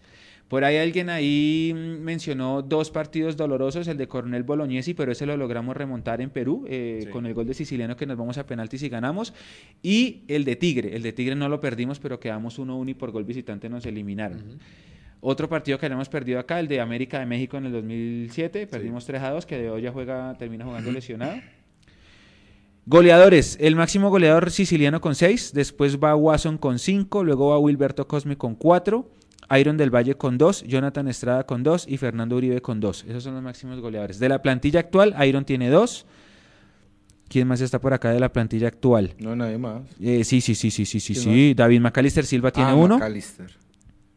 Por 0.49 0.63
ahí 0.65 0.77
alguien 0.77 1.09
ahí 1.09 1.71
mm, 1.73 2.01
mencionó 2.03 2.61
dos 2.63 2.89
partidos 2.91 3.37
dolorosos, 3.37 3.87
el 3.87 3.97
de 3.97 4.07
Coronel 4.07 4.43
Bolognesi, 4.43 4.93
pero 4.95 5.11
ese 5.11 5.25
lo 5.25 5.37
logramos 5.37 5.77
remontar 5.77 6.21
en 6.21 6.31
Perú 6.31 6.65
eh, 6.67 7.01
Sí. 7.03 7.09
con 7.09 7.25
el 7.27 7.33
gol 7.35 7.45
de 7.45 7.53
Siciliano 7.53 7.95
que 7.95 8.05
nos 8.07 8.17
vamos 8.17 8.37
a 8.39 8.45
penaltis 8.47 8.81
y 8.83 8.89
ganamos. 8.89 9.33
Y 9.83 10.23
el 10.27 10.43
de 10.45 10.55
Tigre, 10.55 10.95
el 10.95 11.03
de 11.03 11.13
Tigre 11.13 11.35
no 11.35 11.47
lo 11.49 11.59
perdimos, 11.61 11.99
pero 11.99 12.19
quedamos 12.19 12.57
1-1 12.59 12.89
y 12.89 12.93
por 12.95 13.11
gol 13.11 13.23
visitante 13.25 13.69
nos 13.69 13.85
eliminaron. 13.85 14.57
Otro 15.21 15.47
partido 15.49 15.77
que 15.77 15.85
habíamos 15.85 16.09
perdido 16.09 16.39
acá, 16.39 16.59
el 16.59 16.67
de 16.67 16.79
América 16.79 17.19
de 17.19 17.25
México 17.27 17.57
en 17.57 17.65
el 17.65 17.71
2007, 17.73 18.65
perdimos 18.67 19.05
3 19.05 19.21
a 19.21 19.29
2, 19.31 19.45
que 19.45 19.57
de 19.57 19.69
hoy 19.69 19.81
ya 19.83 19.91
juega, 19.91 20.35
termina 20.39 20.65
jugando 20.65 20.91
lesionado. 20.91 21.35
Goleadores, 22.85 23.57
el 23.61 23.75
máximo 23.75 24.09
goleador 24.09 24.49
siciliano 24.49 24.99
con 24.99 25.13
6, 25.13 25.53
después 25.53 25.99
va 25.99 26.15
Watson 26.15 26.57
con 26.57 26.79
5, 26.79 27.23
luego 27.23 27.49
va 27.49 27.59
Wilberto 27.59 28.07
Cosme 28.07 28.35
con 28.35 28.55
4, 28.55 29.07
Iron 29.57 29.77
del 29.77 29.89
Valle 29.93 30.15
con 30.15 30.37
2, 30.37 30.63
Jonathan 30.67 31.07
Estrada 31.07 31.45
con 31.45 31.63
2 31.63 31.85
y 31.87 31.97
Fernando 31.97 32.35
Uribe 32.35 32.61
con 32.61 32.79
2. 32.79 33.05
Esos 33.07 33.23
son 33.23 33.33
los 33.33 33.43
máximos 33.43 33.79
goleadores. 33.79 34.19
De 34.19 34.29
la 34.29 34.41
plantilla 34.41 34.79
actual, 34.81 35.15
Iron 35.25 35.45
tiene 35.45 35.69
2. 35.69 36.05
¿Quién 37.27 37.47
más 37.47 37.61
está 37.61 37.79
por 37.79 37.93
acá 37.93 38.11
de 38.11 38.19
la 38.19 38.31
plantilla 38.33 38.67
actual? 38.67 39.13
No, 39.19 39.35
nadie 39.35 39.57
más. 39.57 39.81
Eh, 40.01 40.23
sí, 40.23 40.41
sí, 40.41 40.55
sí, 40.55 40.71
sí, 40.71 40.85
sí, 40.85 40.99
sí, 40.99 41.13
¿Quién 41.13 41.23
sí. 41.23 41.53
David 41.53 41.79
McAllister 41.81 42.25
Silva 42.25 42.51
tiene 42.51 42.71
Ah, 42.71 42.75
uno 42.75 42.97
McAllister. 42.97 43.51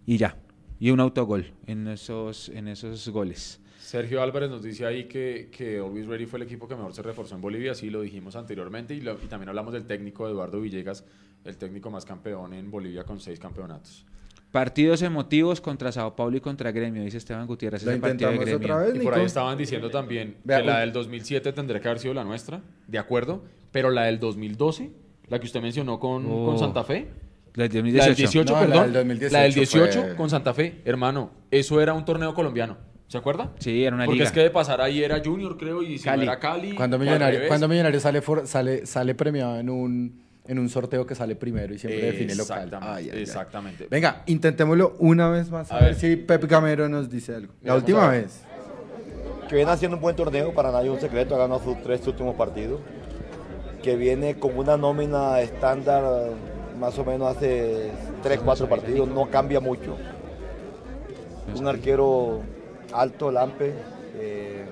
y 0.07 0.17
ya. 0.17 0.37
Y 0.81 0.91
un 0.91 0.99
autogol 1.01 1.53
en 1.67 1.87
esos, 1.89 2.49
en 2.49 2.69
esos 2.69 3.09
goles. 3.11 3.61
Sergio 3.79 4.23
Álvarez 4.23 4.49
nos 4.51 4.63
dice 4.63 4.87
ahí 4.87 5.05
que, 5.05 5.51
que 5.53 5.77
Always 5.79 6.07
Ready 6.07 6.25
fue 6.25 6.39
el 6.39 6.45
equipo 6.45 6.67
que 6.67 6.75
mejor 6.75 6.95
se 6.95 7.03
reforzó 7.03 7.35
en 7.35 7.43
Bolivia, 7.43 7.75
sí 7.75 7.91
lo 7.91 8.01
dijimos 8.01 8.35
anteriormente, 8.37 8.95
y, 8.95 9.03
lo- 9.03 9.19
y 9.23 9.27
también 9.27 9.51
hablamos 9.51 9.75
del 9.75 9.85
técnico 9.85 10.27
Eduardo 10.27 10.61
Villegas, 10.61 11.05
el 11.45 11.57
técnico 11.59 11.91
más 11.91 12.07
campeón 12.07 12.55
en 12.55 12.71
Bolivia 12.71 13.05
con 13.05 13.21
seis 13.21 13.39
campeonatos. 13.39 14.07
Partidos 14.53 15.01
emotivos 15.03 15.61
contra 15.63 15.91
Sao 15.93 16.15
Paulo 16.15 16.37
y 16.37 16.41
contra 16.41 16.71
Gremio, 16.73 17.03
dice 17.03 17.17
Esteban 17.17 17.47
Gutiérrez. 17.47 17.83
¿Lo 17.85 17.91
ese 17.93 18.01
partido 18.01 18.31
de 18.31 18.37
Gremio. 18.37 18.57
otra 18.59 18.77
vez, 18.79 18.95
Y 18.97 18.99
por 18.99 19.15
ahí 19.15 19.25
estaban 19.25 19.57
diciendo 19.57 19.89
también 19.91 20.37
Vea, 20.45 20.59
que 20.61 20.67
la 20.67 20.81
del 20.81 20.93
2007 20.93 21.53
tendría 21.55 21.81
que 21.81 21.89
haber 21.89 21.99
sido 22.01 22.13
la 22.13 22.23
nuestra, 22.23 22.61
de 22.87 22.99
acuerdo, 22.99 23.43
pero 23.71 23.91
la 23.91 24.05
del 24.05 24.21
2012, 24.21 24.91
la 25.29 25.41
que 25.41 25.47
usted 25.47 25.63
mencionó 25.63 25.99
con, 25.99 26.27
Oh. 26.31 26.45
con 26.45 26.59
Santa 26.59 26.85
Fe, 26.85 27.09
La 27.55 27.67
del 27.67 27.73
la 27.85 28.05
del 28.05 28.15
2018. 28.15 28.15
18, 28.15 28.53
No, 28.53 28.61
la 28.61 28.67
perdón, 28.67 28.83
del 28.85 28.93
2018 28.93 29.33
la 29.33 29.43
del 29.43 29.55
18 29.55 30.03
fue- 30.03 30.17
con 30.17 30.29
Santa 30.31 30.53
Fe, 30.55 30.83
hermano, 30.85 31.31
eso 31.51 31.81
era 31.81 31.95
un 31.95 32.05
torneo 32.05 32.35
colombiano, 32.35 32.77
¿se 33.09 33.17
acuerda? 33.17 33.53
Sí, 33.59 33.85
era 33.85 33.97
una 33.97 34.05
Porque 34.05 34.17
liga. 34.19 34.27
es 34.27 34.33
que 34.33 34.41
de 34.41 34.51
pasar 34.51 34.83
ahí 34.83 35.03
era 35.03 35.23
Junior, 35.25 35.57
creo, 35.57 35.83
y 35.83 35.97
si 35.97 36.05
no 36.05 36.13
Cali. 36.13 36.23
era 36.25 36.39
Cali. 36.39 36.75
Cuando 36.75 36.99
Millonario, 36.99 37.41
cuando 37.49 37.69
Millonario 37.69 38.01
sale, 38.01 38.21
for- 38.21 38.47
sale, 38.47 38.85
sale 38.85 39.15
premiado 39.15 39.59
en 39.59 39.71
un, 39.71 40.23
en 40.47 40.59
un 40.59 40.69
sorteo 40.69 41.07
que 41.07 41.15
sale 41.15 41.37
primero 41.37 41.73
y 41.75 41.79
siempre 41.79 42.03
define 42.13 42.35
local. 42.35 42.65
Exactamente, 42.65 42.95
Ay, 42.99 43.05
ay, 43.11 43.17
ay. 43.17 43.23
exactamente. 43.23 43.87
Venga, 43.91 44.23
intentémoslo 44.27 44.97
una 44.99 45.29
vez 45.29 45.51
más 45.51 45.71
a, 45.71 45.77
A 45.77 45.81
ver, 45.81 45.89
ver. 45.91 45.95
si 46.01 46.17
Pep 46.17 46.45
Gamero 46.47 46.89
nos 46.89 47.09
dice 47.11 47.35
algo. 47.37 47.53
La 47.63 47.75
última 47.77 48.09
vez. 48.09 48.41
que 49.49 49.57
viene 49.57 49.71
haciendo 49.71 49.97
un 49.97 50.03
buen 50.03 50.17
torneo, 50.17 50.53
para 50.55 50.73
nadie 50.73 50.89
es 50.89 50.95
un 50.95 51.01
secreto, 51.01 51.35
ha 51.35 51.39
ganado 51.39 51.63
sus 51.63 51.81
tres 51.83 52.07
últimos 52.07 52.35
partidos, 52.37 52.81
que 53.83 53.97
viene 53.97 54.39
con 54.39 54.57
una 54.57 54.77
nómina 54.77 55.41
estándar 55.41 56.31
más 56.79 56.99
o 56.99 57.05
menos 57.05 57.37
hace 57.37 57.91
tres, 58.23 58.41
cuatro 58.45 58.69
partidos, 58.69 59.09
no 59.09 59.29
cambia 59.31 59.61
mucho. 59.61 59.97
Un 61.57 61.67
arquero 61.69 62.41
alto, 62.93 63.31
Lampe, 63.31 63.75
eh, 64.17 64.65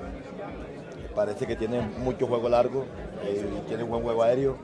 parece 1.14 1.46
que 1.46 1.56
tiene 1.56 1.80
mucho 2.02 2.26
juego 2.26 2.48
largo 2.48 2.86
eh, 3.24 3.44
y 3.64 3.68
tiene 3.68 3.82
buen 3.82 4.02
juego 4.02 4.22
aéreo. 4.22 4.56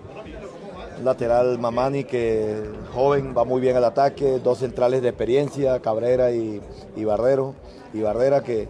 Lateral 1.04 1.58
Mamani 1.58 2.04
que 2.04 2.70
joven, 2.92 3.34
va 3.36 3.44
muy 3.44 3.60
bien 3.60 3.76
al 3.76 3.84
ataque, 3.84 4.38
dos 4.42 4.58
centrales 4.58 5.02
de 5.02 5.08
experiencia, 5.08 5.80
Cabrera 5.80 6.30
y, 6.32 6.60
y 6.96 7.04
Bardero, 7.04 7.54
y 7.92 8.00
Bardera 8.00 8.42
que 8.42 8.68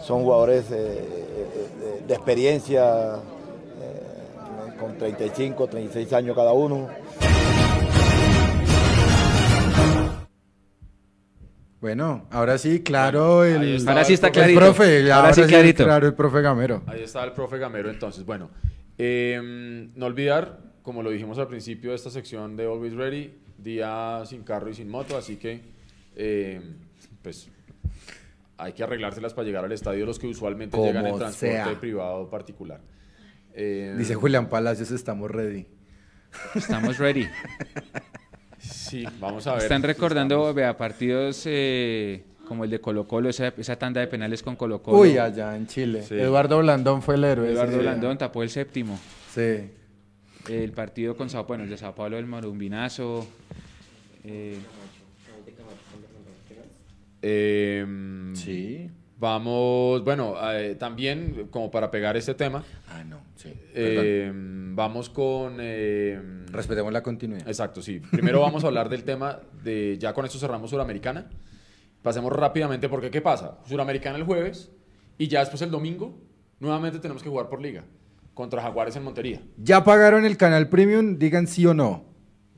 son 0.00 0.22
jugadores 0.22 0.70
eh, 0.70 0.76
eh, 0.76 2.02
de 2.06 2.14
experiencia 2.14 3.16
eh, 3.16 4.76
con 4.78 4.96
35, 4.98 5.66
36 5.68 6.12
años 6.12 6.36
cada 6.36 6.52
uno. 6.52 6.88
Bueno, 11.80 12.26
ahora 12.32 12.58
sí, 12.58 12.82
claro, 12.82 13.44
el, 13.44 13.76
está 13.76 13.92
Ahora 13.92 14.04
sí 14.04 14.14
está 14.14 14.26
el 14.28 14.32
clarito. 14.32 14.58
profe, 14.60 15.12
Ahora 15.12 15.32
sí 15.32 15.42
clarito. 15.42 15.84
claro, 15.84 16.08
el 16.08 16.14
profe 16.14 16.40
Gamero. 16.42 16.82
Ahí 16.86 17.04
está 17.04 17.22
el 17.22 17.32
profe 17.32 17.58
Gamero, 17.58 17.88
entonces. 17.88 18.24
Bueno, 18.24 18.50
eh, 18.98 19.88
no 19.94 20.06
olvidar, 20.06 20.58
como 20.88 21.02
lo 21.02 21.10
dijimos 21.10 21.38
al 21.38 21.48
principio 21.48 21.90
de 21.90 21.96
esta 21.96 22.08
sección 22.08 22.56
de 22.56 22.64
Always 22.64 22.94
Ready, 22.94 23.30
día 23.58 24.22
sin 24.24 24.42
carro 24.42 24.70
y 24.70 24.74
sin 24.74 24.88
moto, 24.88 25.18
así 25.18 25.36
que, 25.36 25.60
eh, 26.16 26.62
pues, 27.20 27.50
hay 28.56 28.72
que 28.72 28.82
arreglárselas 28.84 29.34
para 29.34 29.44
llegar 29.46 29.66
al 29.66 29.72
estadio 29.72 30.06
los 30.06 30.18
que 30.18 30.26
usualmente 30.26 30.78
Como 30.78 30.86
llegan 30.86 31.06
en 31.06 31.18
transporte 31.18 31.56
sea. 31.56 31.78
privado 31.78 32.30
particular. 32.30 32.80
Eh, 33.52 33.96
Dice 33.98 34.14
Julián 34.14 34.48
Palacios, 34.48 34.90
estamos 34.90 35.30
ready. 35.30 35.66
Estamos 36.54 36.96
ready. 36.96 37.28
Sí, 38.58 39.04
vamos 39.20 39.46
a 39.46 39.52
ver. 39.56 39.64
Están 39.64 39.82
recordando, 39.82 40.54
vea, 40.54 40.74
partidos 40.78 41.42
eh, 41.44 42.24
como 42.46 42.64
el 42.64 42.70
de 42.70 42.80
Colo 42.80 43.06
Colo, 43.06 43.28
esa, 43.28 43.48
esa 43.48 43.76
tanda 43.76 44.00
de 44.00 44.06
penales 44.06 44.42
con 44.42 44.56
Colo 44.56 44.82
Colo. 44.82 45.00
Uy, 45.00 45.18
allá 45.18 45.54
en 45.54 45.66
Chile. 45.66 46.02
Sí. 46.02 46.14
Eduardo 46.14 46.58
Blandón 46.60 47.02
fue 47.02 47.16
el 47.16 47.24
héroe. 47.24 47.52
Eduardo. 47.52 47.76
Blandón 47.76 48.16
tapó 48.16 48.42
el 48.42 48.48
séptimo. 48.48 48.98
Sí. 49.34 49.72
El 50.48 50.72
partido 50.72 51.16
con 51.16 51.28
Sao 51.30 51.44
bueno, 51.44 51.64
el 51.64 51.70
de 51.70 51.76
Sao 51.76 51.94
Paulo 51.94 52.16
del 52.16 52.26
Marumbinazo. 52.26 53.26
eh, 54.24 54.58
Eh, 57.22 57.86
Sí. 58.34 58.90
Vamos, 59.20 60.04
bueno, 60.04 60.36
eh, 60.52 60.76
también 60.76 61.48
como 61.50 61.72
para 61.72 61.90
pegar 61.90 62.16
este 62.16 62.34
tema, 62.34 62.62
Ah, 62.88 63.02
no, 63.02 63.20
sí. 63.34 63.52
Eh, 63.74 64.30
vamos 64.32 65.10
con... 65.10 65.56
eh, 65.58 66.20
Respetemos 66.52 66.92
la 66.92 67.02
continuidad. 67.02 67.48
Exacto, 67.48 67.82
sí. 67.82 67.98
Primero 67.98 68.40
vamos 68.40 68.62
a 68.62 68.68
hablar 68.68 68.88
del 68.88 69.02
tema 69.02 69.40
de, 69.64 69.96
ya 69.98 70.12
con 70.14 70.24
esto 70.24 70.38
cerramos 70.38 70.70
Suramericana. 70.70 71.28
Pasemos 72.00 72.32
rápidamente 72.32 72.88
porque 72.88 73.10
¿qué 73.10 73.20
pasa? 73.20 73.58
Suramericana 73.66 74.16
el 74.18 74.22
jueves 74.22 74.70
y 75.18 75.26
ya 75.26 75.40
después 75.40 75.60
el 75.62 75.72
domingo 75.72 76.16
nuevamente 76.60 77.00
tenemos 77.00 77.20
que 77.20 77.28
jugar 77.28 77.48
por 77.48 77.60
liga 77.60 77.82
contra 78.38 78.62
Jaguares 78.62 78.94
en 78.94 79.02
Montería. 79.02 79.42
¿Ya 79.56 79.82
pagaron 79.82 80.24
el 80.24 80.36
canal 80.36 80.68
premium? 80.68 81.18
Digan 81.18 81.48
sí 81.48 81.66
o 81.66 81.74
no. 81.74 82.04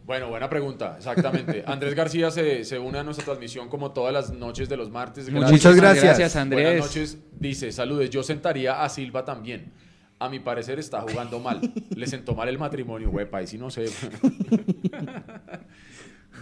Bueno, 0.05 0.29
buena 0.29 0.51
pregunta, 0.51 0.97
exactamente. 0.99 1.65
Andrés 1.67 1.95
García 1.95 2.31
se, 2.31 2.65
se 2.65 2.79
une 2.79 2.99
a 2.99 3.03
nuestra 3.03 3.25
transmisión 3.25 3.71
como 3.71 3.93
todas 3.93 4.13
las 4.13 4.31
noches 4.31 4.69
de 4.69 4.77
los 4.77 4.91
martes. 4.91 5.33
Muchas 5.33 5.75
gracias. 5.75 6.05
Gracias, 6.05 6.37
Andrés. 6.37 6.67
Buenas 6.67 6.87
noches. 6.87 7.19
Dice, 7.33 7.73
saludes, 7.73 8.11
yo 8.11 8.23
sentaría 8.23 8.85
a 8.85 8.91
Silva 8.91 9.25
también. 9.25 9.73
A 10.19 10.29
mi 10.29 10.39
parecer 10.39 10.79
está 10.79 11.01
jugando 11.01 11.41
mal. 11.41 11.63
Le 11.97 12.07
sentó 12.07 12.35
mal 12.35 12.51
el 12.51 12.59
matrimonio, 12.59 13.09
huepa, 13.09 13.41
y 13.41 13.47
si 13.47 13.57
no 13.57 13.71
sé. 13.71 13.87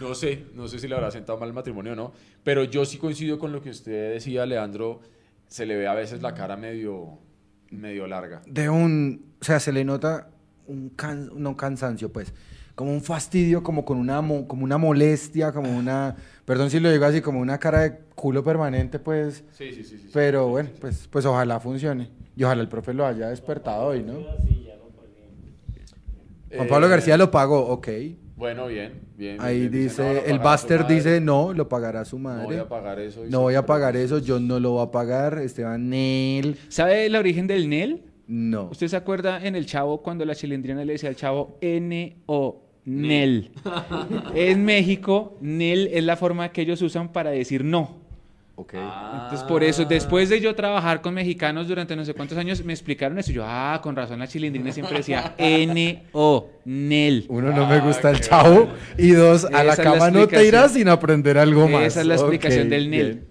no 0.00 0.16
sé, 0.16 0.46
no 0.52 0.66
sé 0.66 0.80
si 0.80 0.88
le 0.88 0.96
habrá 0.96 1.12
sentado 1.12 1.38
mal 1.38 1.50
el 1.50 1.54
matrimonio 1.54 1.92
o 1.92 1.94
no. 1.94 2.12
Pero 2.42 2.64
yo 2.64 2.84
sí 2.84 2.98
coincido 2.98 3.38
con 3.38 3.52
lo 3.52 3.62
que 3.62 3.70
usted 3.70 4.14
decía, 4.14 4.44
Leandro. 4.46 5.00
Se 5.46 5.64
le 5.64 5.76
ve 5.76 5.86
a 5.86 5.94
veces 5.94 6.22
la 6.22 6.34
cara 6.34 6.56
medio, 6.56 7.20
medio 7.70 8.06
larga. 8.06 8.42
De 8.46 8.68
un. 8.68 9.24
O 9.40 9.44
sea, 9.44 9.60
se 9.60 9.72
le 9.72 9.84
nota 9.84 10.28
un 10.66 10.90
can- 10.90 11.30
no 11.36 11.56
cansancio, 11.56 12.12
pues. 12.12 12.32
Como 12.74 12.92
un 12.92 13.02
fastidio, 13.02 13.62
como 13.64 13.84
con 13.84 13.98
una, 13.98 14.20
mo- 14.22 14.46
como 14.46 14.64
una 14.64 14.78
molestia, 14.78 15.52
como 15.52 15.76
una. 15.76 16.14
Perdón 16.44 16.70
si 16.70 16.78
lo 16.80 16.90
digo 16.90 17.04
así, 17.04 17.20
como 17.20 17.40
una 17.40 17.58
cara 17.58 17.80
de 17.80 17.98
culo 18.14 18.44
permanente, 18.44 18.98
pues. 18.98 19.44
Sí, 19.52 19.72
sí, 19.72 19.82
sí. 19.84 19.98
sí, 19.98 20.10
Pero 20.12 20.44
sí, 20.46 20.50
bueno, 20.50 20.68
sí, 20.68 20.74
sí. 20.74 20.80
pues, 20.80 21.08
pues 21.08 21.24
ojalá 21.26 21.58
funcione. 21.60 22.10
Y 22.36 22.44
ojalá 22.44 22.62
el 22.62 22.68
profe 22.68 22.94
lo 22.94 23.04
haya 23.06 23.28
despertado 23.30 23.86
hoy, 23.86 24.02
¿no? 24.02 24.14
Juan 26.54 26.68
Pablo 26.68 26.86
Eh, 26.86 26.90
García 26.90 27.16
lo 27.18 27.30
pagó, 27.30 27.66
ok. 27.68 27.88
Bueno, 28.38 28.68
bien, 28.68 28.92
bien. 29.16 29.36
Ahí 29.40 29.68
bien, 29.68 29.82
dice, 29.84 30.02
no, 30.02 30.12
lo 30.12 30.26
el 30.26 30.38
Buster 30.38 30.86
dice, 30.86 31.20
no, 31.20 31.52
lo 31.52 31.68
pagará 31.68 32.04
su 32.04 32.18
madre. 32.20 32.42
No 32.42 32.48
voy 32.48 32.56
a 32.58 32.68
pagar 32.68 33.00
eso. 33.00 33.20
dice, 33.22 33.32
No 33.32 33.40
voy 33.40 33.54
a 33.56 33.66
pagar 33.66 33.96
eso, 33.96 34.18
yo 34.18 34.38
no 34.38 34.60
lo 34.60 34.70
voy 34.72 34.86
a 34.86 34.90
pagar. 34.92 35.38
Esteban 35.38 35.90
Nel, 35.90 36.56
¿Sabe 36.68 37.06
el 37.06 37.16
origen 37.16 37.48
del 37.48 37.68
NEL? 37.68 38.04
no. 38.28 38.68
¿Usted 38.70 38.86
se 38.86 38.96
acuerda 38.96 39.44
en 39.44 39.56
el 39.56 39.66
chavo 39.66 40.02
cuando 40.02 40.24
la 40.24 40.36
chilindrina 40.36 40.84
le 40.84 40.92
decía 40.92 41.08
al 41.08 41.16
chavo 41.16 41.58
N-O? 41.60 42.62
Nel. 42.84 43.50
en 44.34 44.64
México, 44.64 45.36
Nel 45.40 45.88
es 45.88 46.04
la 46.04 46.16
forma 46.16 46.52
que 46.52 46.62
ellos 46.62 46.80
usan 46.80 47.12
para 47.12 47.30
decir 47.30 47.64
no. 47.64 48.07
Ok. 48.60 48.74
Entonces, 48.74 49.44
por 49.44 49.62
eso, 49.62 49.84
después 49.84 50.28
de 50.30 50.40
yo 50.40 50.52
trabajar 50.56 51.00
con 51.00 51.14
mexicanos 51.14 51.68
durante 51.68 51.94
no 51.94 52.04
sé 52.04 52.12
cuántos 52.12 52.36
años, 52.38 52.64
me 52.64 52.72
explicaron 52.72 53.16
eso. 53.16 53.30
Y 53.30 53.34
yo, 53.34 53.44
ah, 53.46 53.78
con 53.80 53.94
razón 53.94 54.18
la 54.18 54.26
chilindrina 54.26 54.72
siempre 54.72 54.96
decía 54.96 55.32
N-O, 55.38 56.48
Nel. 56.64 57.24
Uno, 57.28 57.52
no 57.52 57.68
me 57.68 57.76
Ah, 57.76 57.80
gusta 57.80 58.10
el 58.10 58.20
chavo. 58.20 58.54
bueno. 58.64 58.72
Y 58.96 59.10
dos, 59.12 59.44
a 59.44 59.62
la 59.62 59.62
Esa 59.62 59.70
es 59.70 59.78
la 59.78 59.84
cama 59.84 60.10
no 60.10 60.26
te 60.26 60.44
irás 60.44 60.72
sin 60.72 60.88
aprender 60.88 61.38
algo 61.38 61.68
más. 61.68 61.82
Esa 61.84 62.00
es 62.00 62.06
la 62.08 62.14
explicación 62.16 62.64
Ok, 62.64 62.68
del 62.70 62.90
Nel. 62.90 63.06
bien. 63.14 63.28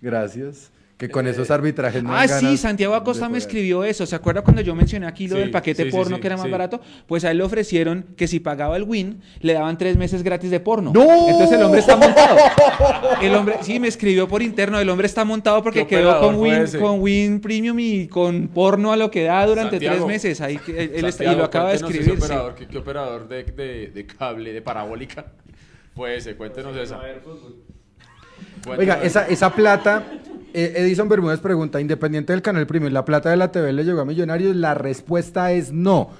Gracias. 0.00 0.71
Que 1.02 1.08
con 1.08 1.26
esos 1.26 1.50
arbitrajes 1.50 2.00
no 2.00 2.14
Ah, 2.16 2.28
sí, 2.28 2.56
Santiago 2.56 2.94
Acosta 2.94 3.28
me 3.28 3.36
escribió 3.36 3.82
eso. 3.82 4.06
¿Se 4.06 4.14
acuerda 4.14 4.42
cuando 4.42 4.62
yo 4.62 4.72
mencioné 4.76 5.08
aquí 5.08 5.26
lo 5.26 5.34
Sí, 5.34 5.40
del 5.40 5.50
paquete 5.50 5.82
sí, 5.86 5.90
porno 5.90 6.14
sí, 6.14 6.20
que 6.20 6.28
era 6.28 6.36
más 6.36 6.44
sí. 6.46 6.50
barato? 6.52 6.80
Pues 7.08 7.24
a 7.24 7.32
él 7.32 7.38
le 7.38 7.42
ofrecieron 7.42 8.06
que 8.16 8.28
si 8.28 8.38
pagaba 8.38 8.76
el 8.76 8.84
Win, 8.84 9.20
le 9.40 9.52
daban 9.54 9.76
tres 9.78 9.96
meses 9.96 10.22
gratis 10.22 10.48
de 10.52 10.60
porno. 10.60 10.92
¡No! 10.94 11.28
Entonces 11.28 11.50
el 11.58 11.62
hombre 11.64 11.80
está 11.80 11.96
montado. 11.96 12.36
El 13.20 13.34
hombre, 13.34 13.56
sí, 13.62 13.80
me 13.80 13.88
escribió 13.88 14.28
por 14.28 14.42
interno. 14.42 14.78
El 14.78 14.88
hombre 14.90 15.06
está 15.08 15.24
montado 15.24 15.60
porque 15.64 15.80
¿Qué 15.88 15.96
quedó 15.96 16.20
con 16.20 16.36
Win, 16.36 16.66
con 16.78 17.00
Win 17.00 17.40
Premium 17.40 17.80
y 17.80 18.06
con 18.06 18.46
porno 18.46 18.92
a 18.92 18.96
lo 18.96 19.10
que 19.10 19.24
da 19.24 19.44
durante 19.44 19.72
Santiago. 19.78 19.96
tres 19.96 20.06
meses. 20.06 20.40
Ahí, 20.40 20.56
que 20.58 20.70
él- 20.84 20.92
él 20.94 21.04
está- 21.06 21.24
y 21.24 21.34
lo 21.34 21.42
acaba 21.42 21.70
de 21.70 21.74
escribir. 21.78 22.02
Ese 22.02 22.10
sí. 22.12 22.16
operador, 22.16 22.54
¿qué, 22.54 22.68
qué 22.68 22.78
operador 22.78 23.26
de, 23.26 23.42
de, 23.42 23.86
de 23.88 24.06
cable, 24.06 24.52
de 24.52 24.62
parabólica 24.62 25.26
fue 25.96 26.14
ese? 26.16 26.36
Cuéntenos 26.36 26.76
esa. 26.76 27.00
Cuéntenos 28.64 28.78
Oiga, 28.78 28.94
esa. 29.02 29.22
esa, 29.22 29.28
esa 29.28 29.50
plata, 29.50 30.04
eh, 30.12 30.20
Edison 30.54 31.08
Bermúdez 31.08 31.40
pregunta, 31.40 31.80
independiente 31.80 32.32
del 32.32 32.42
canal 32.42 32.66
premium, 32.66 32.92
¿la 32.92 33.04
plata 33.04 33.30
de 33.30 33.36
la 33.36 33.50
TV 33.52 33.72
le 33.72 33.84
llegó 33.84 34.00
a 34.00 34.04
Millonarios? 34.04 34.54
La 34.56 34.74
respuesta 34.74 35.52
es 35.52 35.72
no. 35.72 36.10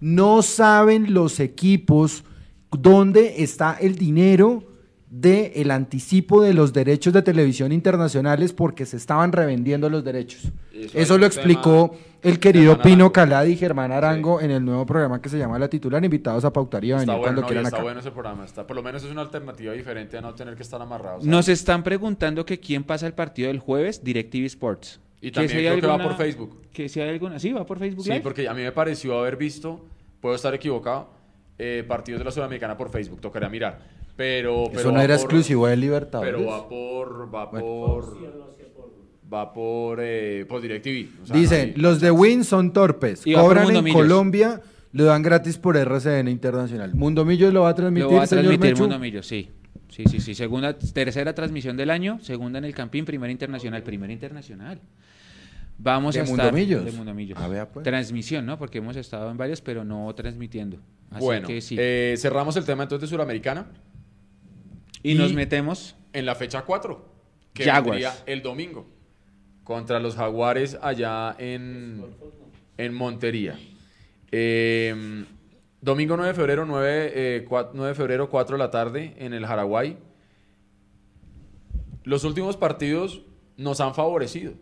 No 0.00 0.42
saben 0.42 1.14
los 1.14 1.40
equipos 1.40 2.24
dónde 2.70 3.42
está 3.42 3.76
el 3.80 3.96
dinero 3.96 4.64
del 5.10 5.52
el 5.54 5.70
anticipo 5.70 6.42
de 6.42 6.52
los 6.52 6.74
derechos 6.74 7.14
de 7.14 7.22
televisión 7.22 7.72
internacionales 7.72 8.52
porque 8.52 8.84
se 8.84 8.98
estaban 8.98 9.32
revendiendo 9.32 9.88
los 9.88 10.04
derechos. 10.04 10.52
Eso 10.92 11.16
lo 11.16 11.24
explicó 11.26 11.90
tema- 11.92 12.07
el 12.22 12.38
querido 12.40 12.72
Germán 12.72 12.82
Pino 12.84 12.94
Arango. 13.04 13.12
Caladi 13.12 13.52
y 13.52 13.56
Germán 13.56 13.92
Arango 13.92 14.40
en 14.40 14.50
el 14.50 14.64
nuevo 14.64 14.84
programa 14.86 15.20
que 15.20 15.28
se 15.28 15.38
llama 15.38 15.58
La 15.58 15.68
Titular, 15.68 16.04
invitados 16.04 16.44
a 16.44 16.52
pautar 16.52 16.84
y 16.84 16.92
a 16.92 16.96
Está 16.96 17.00
venir 17.12 17.18
bueno, 17.18 17.22
cuando 17.22 17.40
no, 17.42 17.46
quieran 17.46 17.64
está 17.66 17.76
acá. 17.76 17.82
bueno 17.84 18.00
ese 18.00 18.10
programa. 18.10 18.44
Está, 18.44 18.66
por 18.66 18.76
lo 18.76 18.82
menos 18.82 19.04
es 19.04 19.10
una 19.10 19.20
alternativa 19.22 19.72
diferente 19.72 20.18
a 20.18 20.20
no 20.20 20.34
tener 20.34 20.54
que 20.56 20.62
estar 20.62 20.80
amarrados. 20.82 21.24
Nos 21.24 21.48
están 21.48 21.82
preguntando 21.82 22.44
que 22.44 22.58
quién 22.60 22.84
pasa 22.84 23.06
el 23.06 23.14
partido 23.14 23.48
del 23.48 23.58
jueves, 23.60 24.02
DirecTV 24.02 24.44
Sports. 24.46 25.00
Y 25.20 25.30
también 25.32 25.50
si 25.50 25.56
creo 25.56 25.80
que 25.80 25.86
va 25.86 25.98
por 25.98 26.16
Facebook. 26.16 26.60
Que 26.72 26.88
si 26.88 27.00
hay 27.00 27.08
alguna... 27.10 27.38
Sí, 27.38 27.52
va 27.52 27.66
por 27.66 27.78
Facebook 27.78 28.04
Sí, 28.04 28.10
Live. 28.10 28.20
porque 28.22 28.46
a 28.48 28.54
mí 28.54 28.62
me 28.62 28.70
pareció 28.72 29.18
haber 29.18 29.36
visto, 29.36 29.84
puedo 30.20 30.34
estar 30.36 30.54
equivocado, 30.54 31.10
eh, 31.58 31.84
partidos 31.88 32.20
de 32.20 32.24
la 32.24 32.30
Sudamericana 32.30 32.76
por 32.76 32.88
Facebook, 32.90 33.20
tocaría 33.20 33.48
mirar. 33.48 33.80
Pero, 34.16 34.64
pero 34.68 34.80
Eso 34.80 34.92
no 34.92 35.00
era 35.00 35.14
por- 35.14 35.22
exclusivo 35.24 35.66
de 35.68 35.76
Libertadores. 35.76 36.34
Pero 36.34 36.46
va 36.48 36.68
por, 36.68 37.34
va 37.34 37.46
Bueno. 37.46 37.66
por, 37.66 38.18
va 39.32 39.52
por, 39.52 39.98
eh, 40.00 40.44
por 40.48 40.60
DirecTV. 40.60 41.22
o 41.22 41.26
sea, 41.26 41.36
Dicen, 41.36 41.68
no 41.70 41.74
hay- 41.76 41.80
los 41.82 42.00
de 42.00 42.10
Win 42.10 42.44
son 42.44 42.72
torpes. 42.72 43.26
Y 43.26 43.32
va 43.34 43.40
por 43.42 43.48
Cobran 43.50 43.64
Mundo 43.64 43.78
en 43.80 43.84
Millos. 43.84 44.00
Colombia, 44.00 44.60
lo 44.92 45.04
dan 45.04 45.22
gratis 45.22 45.58
por 45.58 45.76
RCN 45.76 46.28
Internacional. 46.30 46.94
Mundo 46.94 47.24
Millos 47.24 47.52
lo 47.52 47.62
va 47.62 47.70
a 47.70 47.74
transmitir, 47.74 48.10
Lo 48.10 48.16
va 48.16 48.22
a 48.22 48.26
señor 48.26 48.44
transmitir 48.44 48.72
Mechu? 48.74 48.82
Mundo 48.84 48.98
Millos, 48.98 49.26
sí. 49.26 49.50
Sí, 49.90 50.04
sí, 50.08 50.20
sí. 50.20 50.34
Segunda, 50.34 50.78
tercera 50.78 51.34
transmisión 51.34 51.76
del 51.76 51.90
año, 51.90 52.18
segunda 52.22 52.58
en 52.58 52.64
el 52.66 52.74
Campín, 52.74 53.04
primera 53.04 53.30
internacional, 53.32 53.82
primera 53.82 54.12
internacional. 54.12 54.80
Vamos 55.78 56.14
¿De 56.14 56.20
a 56.20 56.24
Mundo 56.24 56.42
estar 56.42 56.52
Millos? 56.54 56.84
de 56.84 56.92
Mundo 56.92 57.14
Millos. 57.14 57.38
Ah, 57.40 57.48
vea, 57.48 57.68
pues. 57.68 57.84
Transmisión, 57.84 58.44
¿no? 58.46 58.58
Porque 58.58 58.78
hemos 58.78 58.96
estado 58.96 59.30
en 59.30 59.36
varios, 59.36 59.60
pero 59.60 59.84
no 59.84 60.12
transmitiendo. 60.14 60.78
Así 61.10 61.24
Bueno, 61.24 61.46
que 61.46 61.60
sí. 61.60 61.76
eh, 61.78 62.14
cerramos 62.18 62.56
el 62.56 62.64
tema 62.64 62.82
entonces 62.82 63.08
de 63.08 63.14
Suramericana 63.14 63.66
y, 65.02 65.14
nos 65.14 65.30
y- 65.32 65.34
metemos. 65.34 65.94
en 66.12 66.26
la 66.26 66.34
fecha 66.34 66.62
4, 66.62 67.06
que 67.52 67.64
Jaguars. 67.64 67.88
vendría 68.02 68.12
el 68.26 68.42
domingo, 68.42 68.86
contra 69.68 70.00
los 70.00 70.16
Jaguares 70.16 70.78
allá 70.80 71.36
en, 71.38 72.02
en 72.78 72.94
Montería. 72.94 73.58
Eh, 74.32 75.26
domingo 75.82 76.16
9 76.16 76.32
de 76.32 76.34
febrero, 76.34 76.64
9, 76.64 77.12
eh, 77.14 77.46
cua- 77.46 77.68
9 77.74 77.90
de 77.90 77.94
febrero, 77.94 78.30
4 78.30 78.56
de 78.56 78.58
la 78.64 78.70
tarde, 78.70 79.12
en 79.18 79.34
el 79.34 79.44
Jaraguay. 79.44 79.98
Los 82.04 82.24
últimos 82.24 82.56
partidos 82.56 83.20
nos 83.58 83.80
han 83.82 83.94
favorecido. 83.94 84.54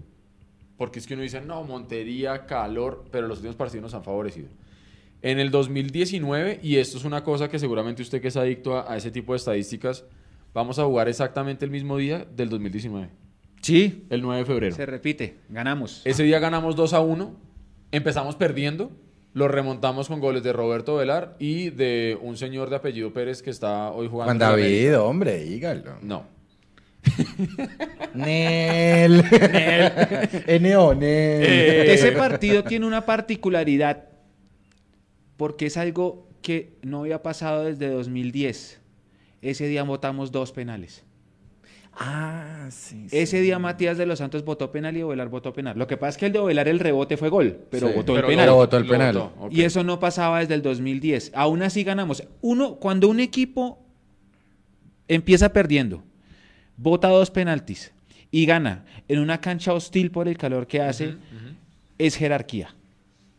Porque 0.76 0.98
es 0.98 1.06
que 1.06 1.14
uno 1.14 1.22
dice, 1.22 1.40
no, 1.40 1.62
Montería, 1.62 2.44
calor, 2.44 3.04
pero 3.12 3.28
los 3.28 3.38
últimos 3.38 3.54
partidos 3.56 3.82
nos 3.84 3.94
han 3.94 4.02
favorecido. 4.02 4.48
En 5.22 5.38
el 5.38 5.52
2019, 5.52 6.58
y 6.64 6.76
esto 6.78 6.98
es 6.98 7.04
una 7.04 7.22
cosa 7.22 7.48
que 7.48 7.60
seguramente 7.60 8.02
usted 8.02 8.20
que 8.20 8.28
es 8.28 8.36
adicto 8.36 8.76
a 8.88 8.96
ese 8.96 9.12
tipo 9.12 9.32
de 9.32 9.36
estadísticas, 9.36 10.04
vamos 10.52 10.80
a 10.80 10.84
jugar 10.84 11.08
exactamente 11.08 11.64
el 11.64 11.70
mismo 11.70 11.96
día 11.96 12.26
del 12.36 12.48
2019, 12.48 13.08
Sí, 13.62 14.04
el 14.10 14.22
9 14.22 14.40
de 14.40 14.46
febrero. 14.46 14.76
se 14.76 14.86
repite. 14.86 15.36
Ganamos. 15.48 16.02
Ese 16.04 16.22
día 16.22 16.38
ganamos 16.38 16.76
2 16.76 16.92
a 16.92 17.00
1, 17.00 17.34
empezamos 17.92 18.36
perdiendo, 18.36 18.92
lo 19.32 19.48
remontamos 19.48 20.08
con 20.08 20.20
goles 20.20 20.42
de 20.42 20.52
Roberto 20.52 20.96
Velar 20.96 21.36
y 21.38 21.70
de 21.70 22.16
un 22.22 22.36
señor 22.36 22.70
de 22.70 22.76
apellido 22.76 23.12
Pérez 23.12 23.42
que 23.42 23.50
está 23.50 23.90
hoy 23.90 24.08
jugando. 24.08 24.32
Juan 24.32 24.36
en. 24.36 24.62
David, 24.62 24.98
hombre, 24.98 25.44
dígalo. 25.44 25.98
No. 26.02 26.24
Nel. 28.14 29.24
N.O. 30.46 30.94
Nel. 30.94 31.02
Eh, 31.02 31.94
Ese 31.94 32.12
partido 32.16 32.64
tiene 32.64 32.86
una 32.86 33.04
particularidad 33.04 34.04
porque 35.36 35.66
es 35.66 35.76
algo 35.76 36.28
que 36.42 36.72
no 36.82 37.00
había 37.00 37.22
pasado 37.22 37.64
desde 37.64 37.88
2010. 37.90 38.80
Ese 39.42 39.66
día 39.68 39.82
votamos 39.82 40.32
dos 40.32 40.52
penales. 40.52 41.04
Ah, 41.98 42.68
sí. 42.70 43.06
sí. 43.08 43.16
Ese 43.18 43.40
día 43.40 43.58
Matías 43.58 43.96
de 43.96 44.04
los 44.06 44.18
Santos 44.18 44.44
votó 44.44 44.70
penal 44.70 44.96
y 44.96 45.02
Ovelar 45.02 45.28
votó 45.28 45.52
penal. 45.52 45.78
Lo 45.78 45.86
que 45.86 45.96
pasa 45.96 46.10
es 46.10 46.16
que 46.18 46.26
el 46.26 46.32
de 46.32 46.38
Ovelar 46.38 46.68
el 46.68 46.78
rebote 46.78 47.16
fue 47.16 47.28
gol, 47.30 47.58
pero 47.70 47.88
Sí, 47.88 47.94
votó 47.94 48.14
Pero 48.14 48.26
el 48.28 48.32
penal. 48.34 48.46
lo 48.46 48.54
votó 48.56 48.76
el 48.76 48.84
lo 48.84 48.90
penal. 48.90 49.14
votó. 49.16 49.48
Y 49.50 49.62
eso 49.62 49.82
no 49.82 49.98
pasaba 49.98 50.40
desde 50.40 50.54
el 50.54 50.62
2010. 50.62 51.32
Aún 51.34 51.62
así 51.62 51.84
ganamos. 51.84 52.22
Uno, 52.42 52.74
cuando 52.76 53.08
un 53.08 53.20
equipo 53.20 53.78
empieza 55.08 55.52
perdiendo, 55.52 56.02
vota 56.76 57.08
dos 57.08 57.30
penaltis 57.30 57.92
y 58.30 58.44
gana 58.46 58.84
en 59.08 59.20
una 59.20 59.40
cancha 59.40 59.72
hostil 59.72 60.10
por 60.10 60.28
el 60.28 60.36
calor 60.36 60.66
que 60.66 60.80
hace, 60.82 61.14
es 61.98 62.16
jerarquía. 62.16 62.74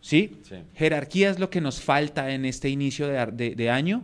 ¿Sí? 0.01 0.37
Sí. 0.43 0.55
Jerarquía 0.75 1.29
es 1.29 1.37
lo 1.37 1.49
que 1.49 1.59
nos 1.59 1.81
falta 1.81 2.31
en 2.31 2.45
este 2.45 2.69
inicio 2.69 3.07
de, 3.07 3.17
ar- 3.17 3.33
de- 3.33 3.55
de 3.55 3.69
año 3.69 4.03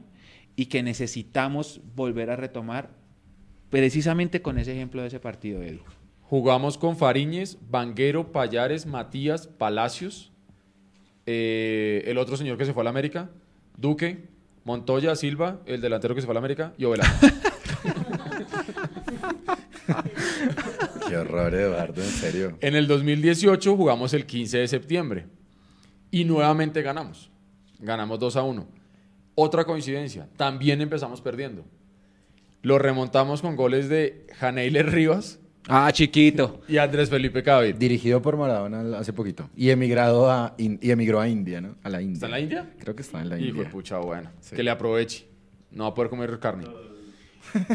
y 0.55 0.65
que 0.65 0.83
necesitamos 0.83 1.79
volver 1.95 2.29
a 2.29 2.35
retomar 2.35 2.89
precisamente 3.73 4.43
con 4.43 4.59
ese 4.59 4.71
ejemplo 4.71 5.01
de 5.01 5.07
ese 5.07 5.19
partido, 5.19 5.63
Eddie. 5.63 5.81
Jugamos 6.21 6.77
con 6.77 6.95
Fariñez, 6.95 7.57
Vanguero, 7.71 8.31
Payares, 8.31 8.85
Matías, 8.85 9.47
Palacios, 9.47 10.31
eh, 11.25 12.03
el 12.05 12.19
otro 12.19 12.37
señor 12.37 12.59
que 12.59 12.65
se 12.65 12.73
fue 12.73 12.81
a 12.81 12.83
la 12.83 12.91
América, 12.91 13.31
Duque, 13.75 14.29
Montoya, 14.63 15.15
Silva, 15.15 15.59
el 15.65 15.81
delantero 15.81 16.13
que 16.13 16.21
se 16.21 16.27
fue 16.27 16.33
a 16.33 16.35
la 16.35 16.39
América, 16.41 16.73
y 16.77 16.85
Ovelar. 16.85 17.07
Qué 21.09 21.17
horror, 21.17 21.55
Eduardo, 21.55 21.99
en 21.99 22.09
serio. 22.09 22.55
en 22.61 22.75
el 22.75 22.85
2018 22.85 23.75
jugamos 23.75 24.13
el 24.13 24.27
15 24.27 24.59
de 24.59 24.67
septiembre 24.67 25.25
y 26.11 26.25
nuevamente 26.25 26.83
ganamos. 26.83 27.31
Ganamos 27.79 28.19
2 28.19 28.35
a 28.35 28.43
1. 28.43 28.67
Otra 29.33 29.65
coincidencia, 29.65 30.29
también 30.37 30.79
empezamos 30.79 31.21
perdiendo. 31.21 31.65
Lo 32.63 32.79
remontamos 32.79 33.41
con 33.43 33.55
goles 33.55 33.87
de 33.89 34.25
Janeiler 34.39 34.89
Rivas 34.91 35.39
Ah, 35.69 35.91
chiquito. 35.93 36.61
y 36.67 36.77
Andrés 36.77 37.09
Felipe 37.09 37.43
Cavit. 37.43 37.77
Dirigido 37.77 38.21
por 38.21 38.35
Maradona 38.37 38.97
hace 38.97 39.13
poquito. 39.13 39.49
Y 39.55 39.69
emigrado 39.69 40.29
a 40.31 40.55
In- 40.57 40.79
y 40.81 40.91
emigró 40.91 41.19
a 41.21 41.27
India, 41.29 41.61
¿no? 41.61 41.75
A 41.83 41.89
la 41.89 42.01
India. 42.01 42.15
¿Está 42.15 42.25
en 42.25 42.31
la 42.31 42.39
India? 42.39 42.69
Creo 42.79 42.95
que 42.95 43.01
está 43.01 43.21
en 43.21 43.29
la 43.29 43.37
Hijo 43.37 43.47
India. 43.49 43.63
de 43.65 43.69
pucha, 43.69 43.97
bueno. 43.99 44.29
Sí. 44.41 44.55
Que 44.55 44.63
le 44.63 44.71
aproveche. 44.71 45.25
No 45.71 45.83
va 45.83 45.89
a 45.91 45.93
poder 45.93 46.09
comer 46.09 46.39
carne. 46.39 46.65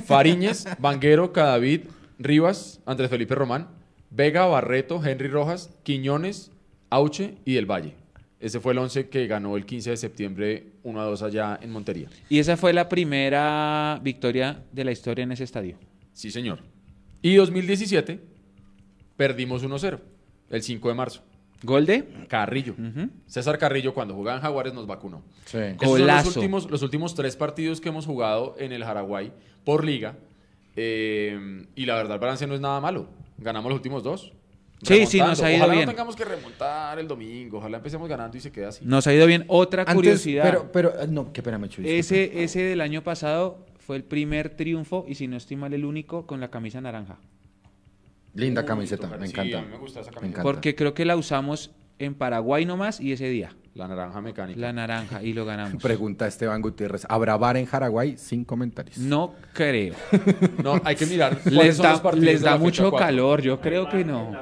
Fariñez, 0.07 0.65
Vanguero, 0.79 1.33
Cadavid, 1.33 1.83
Rivas, 2.19 2.81
Andrés 2.87 3.11
Felipe 3.11 3.35
Román, 3.35 3.69
Vega, 4.11 4.47
Barreto, 4.47 5.03
Henry 5.05 5.29
Rojas, 5.29 5.71
Quiñones, 5.83 6.51
Auche 6.91 7.35
y 7.45 7.55
Del 7.55 7.67
Valle. 7.67 7.95
Ese 8.41 8.61
fue 8.61 8.73
el 8.73 8.79
11 8.79 9.09
que 9.09 9.27
ganó 9.27 9.57
el 9.57 9.67
15 9.67 9.91
de 9.91 9.97
septiembre 9.97 10.67
1 10.85 11.01
a 11.01 11.05
2 11.05 11.23
allá 11.23 11.59
en 11.61 11.71
Montería. 11.71 12.09
Y 12.29 12.39
esa 12.39 12.57
fue 12.57 12.73
la 12.73 12.89
primera 12.89 13.99
victoria 14.03 14.63
de 14.73 14.85
la 14.85 14.93
historia 14.93 15.25
en 15.25 15.33
ese 15.33 15.45
estadio. 15.45 15.77
Sí, 16.13 16.31
señor. 16.31 16.61
Y 17.21 17.35
2017 17.35 18.21
perdimos 19.17 19.65
1-0, 19.65 19.99
el 20.51 20.63
5 20.63 20.89
de 20.89 20.95
marzo. 20.95 21.23
¿Gol 21.65 21.87
de? 21.87 22.05
Carrillo. 22.29 22.77
César 23.27 23.59
Carrillo, 23.59 23.93
cuando 23.93 24.15
jugaba 24.15 24.37
en 24.37 24.43
Jaguares, 24.43 24.73
nos 24.73 24.87
vacunó. 24.87 25.23
Sí. 25.45 25.59
Esos 25.59 25.99
son 25.99 26.07
los 26.07 26.37
últimos, 26.37 26.71
los 26.71 26.83
últimos 26.83 27.15
tres 27.17 27.35
partidos 27.35 27.81
que 27.81 27.89
hemos 27.89 28.07
jugado 28.07 28.55
en 28.59 28.71
el 28.71 28.85
Jaraguay 28.85 29.33
por 29.65 29.85
liga. 29.85 30.17
Eh, 30.77 31.67
y 31.75 31.87
la 31.87 31.97
verdad, 31.97 32.15
el 32.15 32.21
balance 32.21 32.47
no 32.47 32.55
es 32.55 32.61
nada 32.61 32.81
malo. 32.81 33.09
Ganamos 33.39 33.71
los 33.71 33.77
últimos 33.77 34.05
dos. 34.05 34.33
Sí, 34.83 35.07
sí, 35.07 35.19
nos 35.19 35.43
ha 35.43 35.51
ido 35.51 35.59
Ojalá 35.65 35.73
bien. 35.75 35.87
no 35.87 35.91
tengamos 35.93 36.15
que 36.17 36.25
remontar 36.25 36.99
el 36.99 37.09
domingo. 37.09 37.59
Ojalá 37.59 37.79
empecemos 37.79 38.09
ganando 38.09 38.37
y 38.37 38.41
se 38.41 38.53
quede 38.53 38.67
así. 38.67 38.85
Nos 38.85 39.07
ha 39.07 39.13
ido 39.15 39.27
bien. 39.27 39.45
Otra 39.49 39.83
Antes, 39.83 39.95
curiosidad. 39.97 40.45
Pero, 40.45 40.71
pero, 40.73 41.01
eh, 41.03 41.07
no, 41.09 41.33
qué 41.33 41.43
pena, 41.43 41.59
Mechu. 41.59 41.83
disculpe. 41.83 41.99
ese, 41.99 42.45
ese 42.45 42.63
del 42.63 42.81
año 42.81 43.03
pasado 43.03 43.67
fue 43.79 43.97
el 43.97 44.05
primer 44.05 44.51
triunfo, 44.51 45.05
y 45.09 45.15
si 45.17 45.27
no 45.27 45.37
estoy 45.37 45.57
mal, 45.57 45.73
el 45.75 45.85
único, 45.85 46.27
con 46.27 46.41
la 46.41 46.49
camisa 46.51 46.81
naranja. 46.81 47.19
Linda 48.35 48.61
Uy, 48.63 48.67
camiseta, 48.69 49.09
me 49.09 49.27
sí, 49.27 49.33
encanta. 49.33 49.59
a 49.59 49.63
mí 49.63 49.69
me 49.73 49.79
gusta 49.79 50.01
esa 50.01 50.11
Me 50.11 50.15
camiseta. 50.15 50.27
encanta. 50.41 50.43
Porque 50.43 50.75
creo 50.77 50.95
que 50.95 51.05
la 51.05 51.17
usamos 51.17 51.73
en 51.99 52.15
Paraguay 52.15 52.65
nomás 52.65 53.01
y 53.01 53.13
ese 53.13 53.29
día. 53.29 53.51
La 53.79 53.89
naranja 53.89 54.21
mecánica. 54.21 54.61
La 54.61 54.73
naranja 54.73 55.23
y 55.23 55.33
lo 55.33 55.45
ganamos. 55.47 55.81
Pregunta 55.83 56.27
Esteban 56.27 56.61
Gutiérrez. 56.61 57.07
¿Habrá 57.09 57.37
bar 57.37 57.57
en 57.57 57.65
Jaraguay? 57.67 58.17
Sin 58.19 58.45
comentarios. 58.45 58.99
No 58.99 59.35
creo. 59.55 59.95
No, 60.63 60.81
hay 60.85 60.97
que 60.97 61.07
mirar 61.07 61.39
cuáles 61.39 61.55
Les 61.65 61.77
son 61.77 61.87
los 61.87 61.97
da, 61.99 62.03
partidos 62.03 62.25
les 62.27 62.41
de 62.41 62.47
da 62.49 62.57
mucho 62.59 62.91
calor, 62.93 63.41
yo 63.41 63.61
creo 63.61 63.89
que 63.89 64.05
no. 64.05 64.33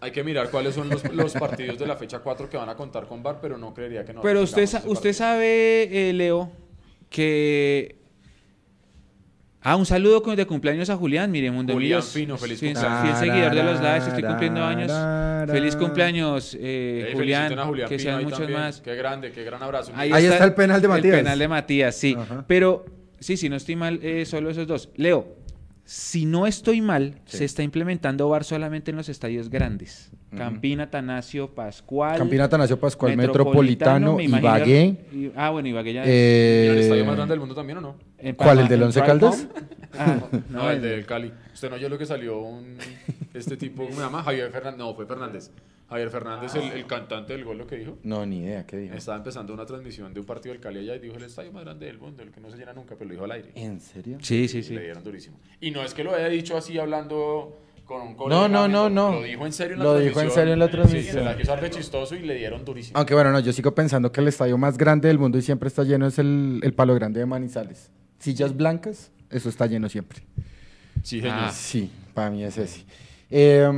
Hay 0.00 0.12
que 0.12 0.22
mirar 0.24 0.50
cuáles 0.50 0.74
son 0.74 0.88
los, 0.88 1.04
los 1.12 1.32
partidos 1.34 1.78
de 1.78 1.86
la 1.86 1.96
fecha 1.96 2.20
4 2.20 2.48
que 2.48 2.56
van 2.56 2.68
a 2.68 2.74
contar 2.76 3.06
con 3.06 3.22
VAR, 3.22 3.38
pero 3.42 3.58
no 3.58 3.74
creería 3.74 4.04
que 4.04 4.14
no. 4.14 4.22
Pero 4.22 4.40
usted, 4.42 4.64
sa- 4.66 4.82
usted 4.86 5.12
sabe, 5.12 6.08
eh, 6.08 6.12
Leo, 6.14 6.50
que... 7.10 7.99
Ah, 9.62 9.76
un 9.76 9.84
saludo 9.84 10.22
de 10.34 10.46
cumpleaños 10.46 10.88
a 10.88 10.96
Julián, 10.96 11.30
mire, 11.30 11.50
Mundo 11.50 11.74
Julián 11.74 11.98
Millos. 11.98 12.12
Fino, 12.12 12.38
feliz 12.38 12.58
Sí, 12.58 12.66
cumpleaños. 12.72 13.02
Fiel 13.02 13.16
seguidor 13.30 13.54
de 13.54 13.62
los 13.62 13.80
lives, 13.80 14.06
estoy 14.06 14.22
cumpliendo 14.22 14.64
años. 14.64 15.50
Feliz 15.50 15.76
cumpleaños, 15.76 16.56
eh, 16.58 17.06
Ey, 17.08 17.14
Julián, 17.14 17.58
a 17.58 17.66
Julián 17.66 17.88
que 17.88 17.96
Pino 17.96 18.02
sean 18.04 18.18
ahí 18.18 18.24
muchos 18.24 18.38
también. 18.38 18.58
más. 18.60 18.80
Qué 18.80 18.94
grande, 18.94 19.32
qué 19.32 19.44
gran 19.44 19.62
abrazo. 19.62 19.92
Ahí 19.94 20.24
está 20.24 20.44
el 20.44 20.54
penal 20.54 20.80
de 20.80 20.88
Matías. 20.88 21.14
El 21.14 21.20
penal 21.24 21.38
de 21.38 21.48
Matías, 21.48 21.94
sí. 21.94 22.16
Ajá. 22.18 22.44
Pero, 22.46 22.86
sí, 23.18 23.36
si 23.36 23.48
no 23.50 23.56
estoy 23.56 23.76
mal, 23.76 24.00
eh, 24.02 24.24
solo 24.24 24.48
esos 24.48 24.66
dos. 24.66 24.88
Leo, 24.96 25.36
si 25.84 26.24
no 26.24 26.46
estoy 26.46 26.80
mal, 26.80 27.16
Sí. 27.26 27.38
se 27.38 27.44
está 27.44 27.62
implementando 27.62 28.28
VAR 28.30 28.44
solamente 28.44 28.92
en 28.92 28.96
los 28.96 29.10
estadios 29.10 29.50
grandes. 29.50 30.10
Campina, 30.36 30.84
Atanasio, 30.84 31.48
Pascual. 31.54 32.16
Campina 32.16 32.44
Atanasio 32.44 32.78
Pascual, 32.78 33.16
Metropolitano, 33.16 34.14
me 34.16 34.24
imagino- 34.24 34.48
Ibagué. 34.48 34.96
y- 35.12 35.32
ah, 35.34 35.50
bueno, 35.50 35.68
Ibagué 35.68 35.92
ya. 35.92 36.02
eh, 36.06 36.66
¿Y 36.66 36.70
el 36.70 36.78
estadio 36.78 37.04
más 37.04 37.16
grande 37.16 37.32
del 37.32 37.40
mundo 37.40 37.54
también 37.56 37.78
o 37.78 37.80
no? 37.80 37.96
En 38.22 38.34
¿cuál, 38.36 38.58
el 38.60 38.68
del 38.68 38.82
Once 38.82 39.00
Caldas? 39.02 39.46
Ah, 39.98 40.18
No, 40.30 40.42
no, 40.62 40.70
el 40.70 40.76
el 40.76 40.82
del 40.82 41.06
Cali. 41.06 41.32
Usted 41.52 41.68
no 41.70 41.76
oyó 41.76 41.88
lo 41.88 41.98
que 41.98 42.06
salió 42.06 42.38
un, 42.40 42.76
este 43.34 43.56
tipo, 43.56 43.82
¿cómo 43.84 43.94
se 43.96 44.00
llama? 44.02 44.22
Javier 44.22 44.50
Fernández. 44.50 44.78
No, 44.78 44.94
fue 44.94 45.06
Fernández. 45.06 45.50
Javier 45.88 46.08
Fernández, 46.10 46.54
el, 46.54 46.70
el 46.70 46.86
cantante 46.86 47.32
del 47.32 47.44
gol, 47.44 47.58
lo 47.58 47.66
que 47.66 47.76
dijo. 47.76 47.98
No, 48.04 48.24
ni 48.24 48.38
idea, 48.38 48.64
¿qué 48.64 48.76
dijo? 48.76 48.94
Estaba 48.94 49.18
empezando 49.18 49.52
una 49.52 49.66
transmisión 49.66 50.14
de 50.14 50.20
un 50.20 50.26
partido 50.26 50.52
del 50.52 50.62
Cali 50.62 50.78
allá 50.78 50.94
y 50.94 51.00
dijo 51.00 51.16
el 51.16 51.24
estadio 51.24 51.50
más 51.52 51.64
grande 51.64 51.86
del 51.86 51.98
mundo, 51.98 52.22
el 52.22 52.30
que 52.30 52.40
no 52.40 52.48
se 52.48 52.56
llena 52.56 52.72
nunca, 52.72 52.94
pero 52.96 53.06
lo 53.08 53.12
dijo 53.14 53.24
al 53.24 53.32
aire. 53.32 53.50
¿En 53.56 53.80
serio? 53.80 54.18
Sí, 54.22 54.46
sí, 54.46 54.62
sí. 54.62 54.74
Le 54.74 54.82
dieron 54.82 55.02
durísimo. 55.02 55.40
Y 55.60 55.72
no 55.72 55.82
es 55.82 55.92
que 55.92 56.04
lo 56.04 56.14
haya 56.14 56.28
dicho 56.28 56.56
así 56.56 56.78
hablando 56.78 57.58
con 57.86 58.02
un 58.02 58.10
No, 58.12 58.16
colega 58.16 58.40
no, 58.42 58.48
no, 58.68 58.88
mientras- 58.88 58.92
no. 58.92 59.12
Lo 59.18 59.22
dijo 59.24 59.46
en 59.46 59.52
serio 59.52 59.72
en 59.72 59.78
la 59.80 59.84
Lo 59.84 59.94
dijo 59.98 60.06
en 60.06 60.12
transmisión. 60.28 60.34
serio 60.36 60.52
en 60.52 60.58
la 60.60 60.66
Sí, 60.66 60.70
transmisión. 60.72 61.12
se 61.14 61.24
la 61.24 61.36
quiso 61.36 61.56
de 61.56 61.70
chistoso 61.70 62.14
y 62.14 62.20
le 62.20 62.34
dieron 62.36 62.64
durísimo. 62.64 62.96
Aunque 62.96 63.14
bueno, 63.14 63.32
no, 63.32 63.40
yo 63.40 63.52
sigo 63.52 63.74
pensando 63.74 64.12
que 64.12 64.20
el 64.20 64.28
estadio 64.28 64.56
más 64.56 64.78
grande 64.78 65.08
del 65.08 65.18
mundo 65.18 65.38
y 65.38 65.42
siempre 65.42 65.66
está 65.66 65.82
lleno 65.82 66.06
es 66.06 66.20
el, 66.20 66.60
el 66.62 66.72
Palo 66.72 66.94
Grande 66.94 67.18
de 67.18 67.26
Manizales. 67.26 67.90
Sillas 68.20 68.56
blancas, 68.56 69.10
eso 69.30 69.48
está 69.48 69.66
lleno 69.66 69.88
siempre. 69.88 70.20
Sí, 71.02 71.20
señor. 71.20 71.34
Ah. 71.36 71.52
Sí, 71.52 71.90
para 72.14 72.30
mí 72.30 72.44
es 72.44 72.56
ese. 72.56 72.84
Eh, 73.30 73.68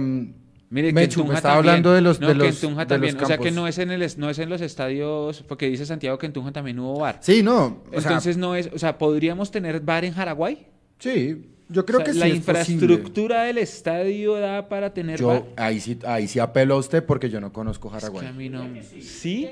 Mire, 0.70 0.89
que 0.89 0.94
Mechu, 0.94 1.20
en 1.20 1.27
Tunja 1.27 1.32
me 1.32 1.36
estaba 1.36 1.55
también. 1.56 1.70
hablando 1.70 1.93
de 1.93 2.01
los, 2.01 2.19
No, 2.20 2.27
de 2.28 2.32
que 2.32 2.39
los, 2.39 2.48
en 2.48 2.60
Tunja 2.69 2.81
de 2.81 2.86
también. 2.86 3.14
los 3.14 3.23
O 3.23 3.27
sea, 3.27 3.39
que 3.39 3.51
no 3.51 3.69
es, 3.69 3.78
en 3.78 3.90
el, 3.90 4.02
es- 4.02 4.16
no 4.19 4.31
es 4.31 4.39
en 4.39 4.48
los 4.48 4.60
estadios, 4.62 5.43
porque 5.47 5.69
dice 5.69 5.85
Santiago 5.86 6.16
que 6.19 6.27
en 6.27 6.32
Tunja 6.32 6.51
también 6.52 6.78
hubo 6.78 6.98
bar. 7.01 7.19
Sí, 7.20 7.43
no. 7.43 7.82
sea, 7.90 7.98
Entonces 8.01 8.36
no 8.36 8.55
es, 8.56 8.70
o 8.73 8.78
sea, 8.78 8.97
¿podríamos 8.98 9.51
tener 9.51 9.81
bar 9.81 10.05
en 10.05 10.12
Jaraguay? 10.14 10.66
sí, 10.98 11.48
yo 11.69 11.86
creo 11.86 12.01
O 12.01 12.02
sea, 12.02 12.06
que 12.06 12.12
sí 12.12 12.19
la 12.19 12.27
es 12.27 12.40
posible. 12.40 12.60
infraestructura 12.60 13.44
del 13.44 13.56
estadio 13.56 14.35
da 14.35 14.69
para 14.69 14.93
tener 14.93 15.19
Yo 15.19 15.28
bar. 15.28 15.44
ahí 15.56 15.81
sí, 15.81 15.98
ahí 16.06 16.28
sí 16.28 16.39
apelo 16.39 16.74
a 16.74 16.78
usted 16.78 17.02
porque 17.05 17.31
yo 17.31 17.40
no 17.40 17.51
conozco 17.52 17.89
Es 17.89 17.94
que 17.94 18.01
Jaraguay. 18.01 18.27
a 18.27 18.32
mí 18.32 18.48
no- 18.51 18.69
¿Sí? 19.01 19.48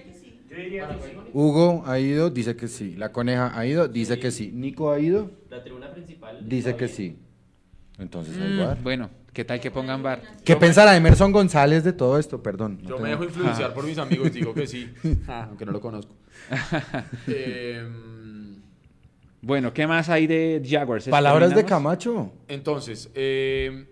Hugo 1.33 1.83
ha 1.87 1.99
ido, 2.01 2.31
dice 2.31 2.57
que 2.57 2.69
sí. 2.69 2.95
La 2.97 3.13
coneja 3.13 3.57
ha 3.59 3.67
ido, 3.67 3.89
dice 3.89 4.19
que 4.19 4.31
sí. 4.31 4.51
Nico 4.53 4.91
ha 4.91 4.99
ido, 4.99 5.31
La 5.49 5.63
tribuna 5.63 5.91
principal. 5.91 6.39
dice 6.41 6.77
que 6.77 6.89
sí. 6.89 7.19
Entonces 7.99 8.37
hay 8.39 8.53
Mm, 8.55 8.59
bar. 8.59 8.79
bueno, 8.83 9.11
¿qué 9.33 9.45
tal 9.45 9.61
que 9.61 9.71
pongan 9.71 10.03
bar? 10.03 10.23
¿Qué 10.45 10.57
pensará 10.57 10.97
Emerson 10.97 11.33
González 11.33 11.85
de 11.85 11.93
todo 11.93 12.19
esto? 12.19 12.43
Perdón. 12.43 12.79
no 12.83 12.89
Yo 12.91 12.97
tengo- 12.97 13.03
me 13.03 13.11
dejo 13.11 13.25
influenciar 13.25 13.73
por 13.75 13.85
mis 13.85 13.99
amigos, 13.99 14.33
digo 14.33 14.55
que 14.55 14.67
sí, 14.67 14.91
Ah, 15.29 15.47
aunque 15.49 15.65
no 15.67 15.73
lo 15.73 15.81
conozco. 15.81 16.15
Em, 17.29 18.57
Bueno, 19.43 19.73
¿qué 19.73 19.87
más 19.87 20.09
hay 20.09 20.27
de 20.27 20.63
Jaguars? 20.69 21.09
Palabras 21.09 21.51
de 21.51 21.57
¿Terminamos? 21.57 21.83
Camacho. 21.83 22.33
entonces, 22.49 23.11
em, 23.15 23.87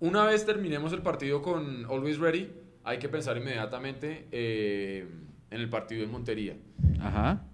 una 0.00 0.24
vez 0.24 0.44
terminemos 0.46 0.92
el 0.92 1.02
partido 1.02 1.40
con 1.42 1.84
Always 1.86 2.18
Ready, 2.18 2.50
hay 2.84 2.98
que 2.98 3.08
pensar 3.08 3.36
inmediatamente 3.36 4.26
em, 4.32 5.08
en 5.54 5.60
el 5.60 5.68
partido 5.68 6.02
en 6.02 6.10
Montería. 6.10 6.56
Ajá. 7.00 7.44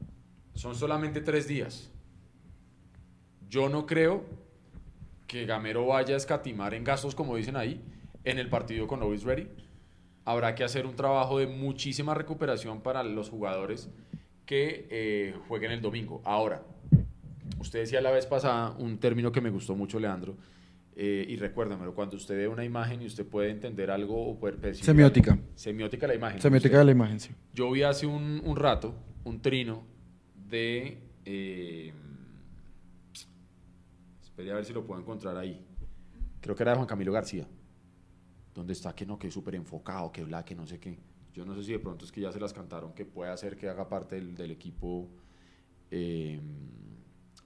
Son 0.55 0.75
solamente 0.75 1.21
tres 1.21 1.47
días. 1.47 1.91
Yo 3.49 3.69
no 3.69 3.85
creo 3.85 4.25
que 5.27 5.45
Gamero 5.45 5.87
vaya 5.87 6.15
a 6.15 6.17
escatimar 6.17 6.73
en 6.73 6.83
gastos, 6.83 7.15
como 7.15 7.37
dicen 7.37 7.57
ahí, 7.57 7.81
en 8.25 8.39
el 8.39 8.49
partido 8.49 8.87
con 8.87 9.03
Always 9.03 9.25
Ready. 9.25 9.49
Habrá 10.25 10.55
que 10.55 10.65
hacer 10.65 10.87
un 10.87 10.97
trabajo 10.97 11.39
de 11.39 11.47
muchísima 11.47 12.15
recuperación 12.15 12.81
para 12.81 13.05
los 13.05 13.29
jugadores 13.29 13.91
que 14.47 14.89
eh, 14.91 15.35
jueguen 15.47 15.71
el 15.71 15.83
domingo. 15.83 16.23
Ahora, 16.25 16.63
usted 17.59 17.81
decía 17.81 18.01
la 18.01 18.11
vez 18.11 18.25
pasada 18.25 18.71
un 18.79 18.99
término 18.99 19.31
que 19.31 19.43
me 19.43 19.51
gustó 19.51 19.75
mucho, 19.77 20.01
Leandro, 20.01 20.37
eh, 21.03 21.25
y 21.27 21.37
recuérdamelo, 21.37 21.95
cuando 21.95 22.17
usted 22.17 22.37
ve 22.37 22.47
una 22.47 22.63
imagen 22.63 23.01
y 23.01 23.07
usted 23.07 23.25
puede 23.27 23.49
entender 23.51 23.91
algo 23.91 24.23
o 24.29 24.39
puede 24.39 24.59
percibir 24.59 24.85
Semiótica. 24.85 25.33
algo. 25.33 25.45
Semiótica 25.55 26.07
la 26.07 26.15
imagen. 26.15 26.41
Semiótica 26.43 26.69
Usted- 26.75 26.79
de 26.81 26.85
la 26.85 26.91
imagen, 26.91 27.21
sí. 27.21 27.31
yo 27.55 27.71
vi 27.71 27.83
hace 27.85 28.05
un, 28.07 28.43
un 28.45 28.55
rato 28.57 28.95
un 29.25 29.41
trino 29.41 29.83
de... 30.49 30.99
Eh, 31.25 31.93
esperé 34.23 34.51
a 34.53 34.55
ver 34.57 34.65
si 34.65 34.73
lo 34.75 34.85
puedo 34.85 35.01
encontrar 35.01 35.37
ahí. 35.37 35.65
Creo 36.41 36.55
que 36.55 36.63
era 36.63 36.73
de 36.73 36.77
Juan 36.77 36.87
Camilo 36.89 37.13
García. 37.13 37.47
Donde 38.55 38.73
está 38.73 38.95
que 38.95 39.07
no, 39.07 39.19
que 39.19 39.31
súper 39.31 39.55
enfocado, 39.55 40.11
que 40.13 40.25
bla, 40.25 40.45
que 40.45 40.55
no 40.55 40.67
sé 40.67 40.79
qué. 40.79 40.99
Yo 41.33 41.45
no 41.45 41.55
sé 41.55 41.63
si 41.63 41.73
de 41.73 41.79
pronto 41.79 42.05
es 42.05 42.13
que 42.13 42.21
ya 42.21 42.33
se 42.33 42.41
las 42.41 42.53
cantaron, 42.53 42.93
que 42.93 43.05
puede 43.07 43.31
hacer 43.31 43.57
que 43.57 43.69
haga 43.69 43.89
parte 43.89 44.17
del, 44.17 44.35
del 44.35 44.51
equipo 44.51 45.09
eh, 45.91 46.41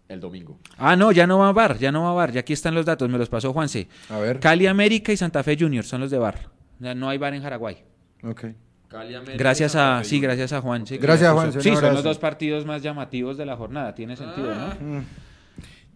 el 0.09 0.21
domingo. 0.21 0.59
Ah, 0.79 0.97
no, 0.97 1.13
ya 1.13 1.27
no 1.27 1.39
va 1.39 1.49
a 1.49 1.53
bar, 1.53 1.79
ya 1.79 1.91
no 1.93 2.03
va 2.05 2.11
a 2.11 2.15
bar. 2.15 2.33
Ya 2.33 2.41
aquí 2.41 2.53
están 2.53 2.75
los 2.75 2.85
datos, 2.87 3.09
me 3.09 3.19
los 3.19 3.29
pasó 3.29 3.53
Juanse. 3.53 3.89
A 4.11 4.19
ver. 4.19 4.41
Cali 4.41 4.67
América 4.67 5.13
y 5.13 5.17
Santa 5.17 5.43
Fe 5.43 5.57
Junior 5.59 5.85
son 5.85 6.01
los 6.01 6.11
de 6.11 6.19
bar. 6.19 6.49
Ya 6.81 6.95
no 6.95 7.09
hay 7.09 7.19
bar 7.19 7.35
en 7.35 7.43
Jaraguay. 7.43 7.79
Ok. 8.23 8.45
Cali, 8.89 9.15
América, 9.15 9.39
Gracias 9.39 9.75
a, 9.75 9.99
Fe 10.01 10.05
sí, 10.05 10.21
gracias 10.21 10.53
a 10.53 10.61
Juan. 10.61 10.87
Sí, 10.87 10.99
Gracias, 10.99 11.29
que 11.31 11.35
Juan, 11.35 11.53
Sí, 11.61 11.75
son 11.75 11.95
los 11.95 12.05
dos 12.05 12.19
partidos 12.19 12.65
más 12.65 12.81
llamativos 12.83 13.37
de 13.37 13.45
la 13.47 13.57
jornada, 13.57 13.95
tiene 13.95 14.17
sentido, 14.17 14.53
Ah. 14.53 14.77
¿no? 14.81 15.03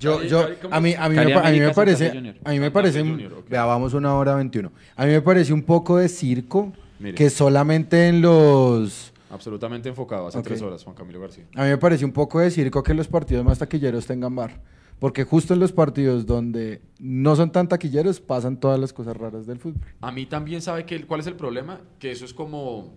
Yo, 0.00 0.18
Cali- 0.18 0.28
yo, 0.28 0.48
¿cómo 0.62 0.74
a 0.74 0.80
mí, 0.80 0.94
a 0.96 1.08
mí, 1.08 1.14
me, 1.16 1.34
a 1.34 1.50
mí 1.50 1.60
me 1.60 1.70
parece, 1.74 2.34
a 2.44 2.50
mí 2.50 2.60
me 2.60 2.70
parece, 2.70 3.02
vea, 3.48 3.64
vamos 3.64 3.94
una 3.94 4.14
hora 4.14 4.34
21. 4.36 4.70
A 4.96 5.06
mí 5.06 5.12
me 5.12 5.20
parece 5.22 5.52
un 5.52 5.62
poco 5.62 5.96
de 5.96 6.08
circo 6.08 6.72
Mire. 7.00 7.14
que 7.16 7.30
solamente 7.30 8.06
en 8.08 8.20
los, 8.22 9.12
Absolutamente 9.30 9.88
enfocado, 9.88 10.26
hace 10.26 10.42
tres 10.42 10.62
horas, 10.62 10.84
Juan 10.84 10.96
Camilo 10.96 11.20
García. 11.20 11.44
a 11.54 11.64
mí 11.64 11.68
me 11.68 11.78
parece 11.78 12.04
un 12.04 12.12
poco 12.12 12.40
de 12.40 12.50
circo 12.50 12.82
que 12.82 12.94
los 12.94 13.08
partidos 13.08 13.44
más 13.44 13.58
taquilleros 13.58 14.06
tengan 14.06 14.34
bar. 14.34 14.60
Porque 14.98 15.22
justo 15.22 15.54
en 15.54 15.60
los 15.60 15.70
partidos 15.70 16.26
donde 16.26 16.82
no 16.98 17.36
son 17.36 17.52
tan 17.52 17.68
taquilleros 17.68 18.20
pasan 18.20 18.58
todas 18.58 18.80
las 18.80 18.92
cosas 18.92 19.16
raras 19.16 19.46
del 19.46 19.58
fútbol. 19.58 19.82
A 20.00 20.10
mí 20.10 20.26
también 20.26 20.60
sabe 20.60 20.84
que, 20.86 21.04
cuál 21.06 21.20
es 21.20 21.26
el 21.28 21.36
problema, 21.36 21.80
que 22.00 22.10
eso 22.10 22.24
es 22.24 22.34
como, 22.34 22.96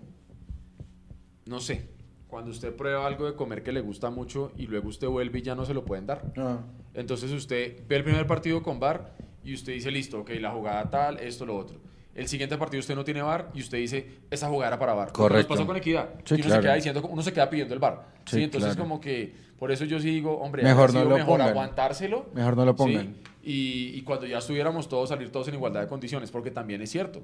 no 1.45 1.59
sé, 1.59 1.89
cuando 2.27 2.49
usted 2.49 2.75
prueba 2.75 3.05
algo 3.05 3.25
de 3.25 3.35
comer 3.35 3.61
que 3.61 3.71
le 3.71 3.81
gusta 3.81 4.09
mucho 4.09 4.51
y 4.57 4.65
luego 4.65 4.87
usted 4.87 5.07
vuelve 5.07 5.39
y 5.39 5.41
ya 5.43 5.53
no 5.53 5.65
se 5.65 5.75
lo 5.75 5.85
pueden 5.85 6.07
dar. 6.07 6.33
Entonces 6.95 7.31
usted 7.31 7.83
ve 7.87 7.97
el 7.97 8.03
primer 8.03 8.25
partido 8.25 8.63
con 8.63 8.79
VAR 8.79 9.15
y 9.43 9.53
usted 9.53 9.73
dice, 9.73 9.91
listo, 9.91 10.21
ok, 10.21 10.31
la 10.39 10.51
jugada 10.51 10.89
tal, 10.89 11.19
esto, 11.19 11.45
lo 11.45 11.55
otro. 11.55 11.79
El 12.13 12.27
siguiente 12.27 12.57
partido 12.57 12.79
usted 12.81 12.95
no 12.95 13.03
tiene 13.05 13.21
VAR 13.21 13.49
y 13.53 13.61
usted 13.61 13.77
dice, 13.77 14.05
esa 14.29 14.49
jugada 14.49 14.69
era 14.71 14.79
para 14.79 14.93
VAR. 14.93 15.11
Correcto. 15.13 15.49
Nos 15.53 15.57
pasó 15.59 15.67
con 15.67 15.77
Equidad. 15.77 16.09
Sí, 16.25 16.35
y 16.35 16.41
uno 16.41 16.45
claro. 16.45 16.61
se 16.61 16.65
queda 16.65 16.75
diciendo, 16.75 17.09
uno 17.09 17.21
se 17.21 17.31
queda 17.33 17.49
pidiendo 17.49 17.73
el 17.73 17.79
VAR. 17.79 18.05
Sí, 18.25 18.37
Sí, 18.37 18.43
entonces 18.43 18.71
claro. 18.75 18.81
como 18.83 18.99
que, 18.99 19.33
por 19.57 19.71
eso 19.71 19.85
yo 19.85 19.99
sí 19.99 20.09
digo, 20.09 20.37
hombre, 20.39 20.63
Mejor 20.63 20.93
no 20.93 21.03
lo 21.05 21.15
mejor 21.15 21.37
pongan. 21.37 21.49
aguantárselo. 21.49 22.29
Mejor 22.33 22.57
no 22.57 22.65
lo 22.65 22.75
pongan. 22.75 23.15
y, 23.43 23.91
y 23.95 24.01
cuando 24.01 24.25
ya 24.25 24.39
estuviéramos 24.39 24.89
todos, 24.89 25.09
salir 25.09 25.31
todos 25.31 25.47
en 25.47 25.53
igualdad 25.55 25.81
de 25.81 25.87
condiciones, 25.87 26.31
porque 26.31 26.51
también 26.51 26.81
es 26.81 26.89
cierto, 26.91 27.21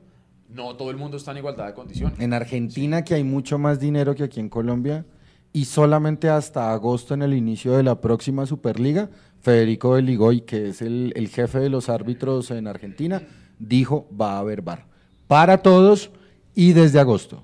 no 0.49 0.75
todo 0.77 0.89
el 0.91 0.95
mundo 0.97 1.17
está 1.17 1.31
en 1.31 1.37
igualdad 1.39 1.67
de 1.67 1.73
condiciones. 1.73 2.17
En 2.19 2.31
Argentina, 2.33 3.03
que 3.03 3.15
hay 3.15 3.23
mucho 3.25 3.57
más 3.57 3.79
dinero 3.81 4.15
que 4.15 4.23
aquí 4.23 4.39
en 4.39 4.47
Colombia, 4.49 5.05
y 5.51 5.65
solamente 5.65 6.29
hasta 6.29 6.71
agosto, 6.71 7.13
en 7.13 7.23
el 7.23 7.33
inicio 7.33 7.73
de 7.75 7.83
la 7.83 7.99
próxima 7.99 8.45
Superliga, 8.45 9.09
Federico 9.41 9.91
Beligoy, 9.91 10.41
que 10.41 10.69
es 10.69 10.81
el, 10.81 11.11
el 11.15 11.27
jefe 11.29 11.59
de 11.59 11.69
los 11.69 11.89
árbitros 11.89 12.51
en 12.51 12.67
Argentina, 12.67 13.21
dijo 13.59 14.07
va 14.19 14.33
a 14.33 14.39
haber 14.39 14.61
bar 14.61 14.85
para 15.27 15.57
todos 15.57 16.11
y 16.55 16.73
desde 16.73 16.99
agosto. 16.99 17.43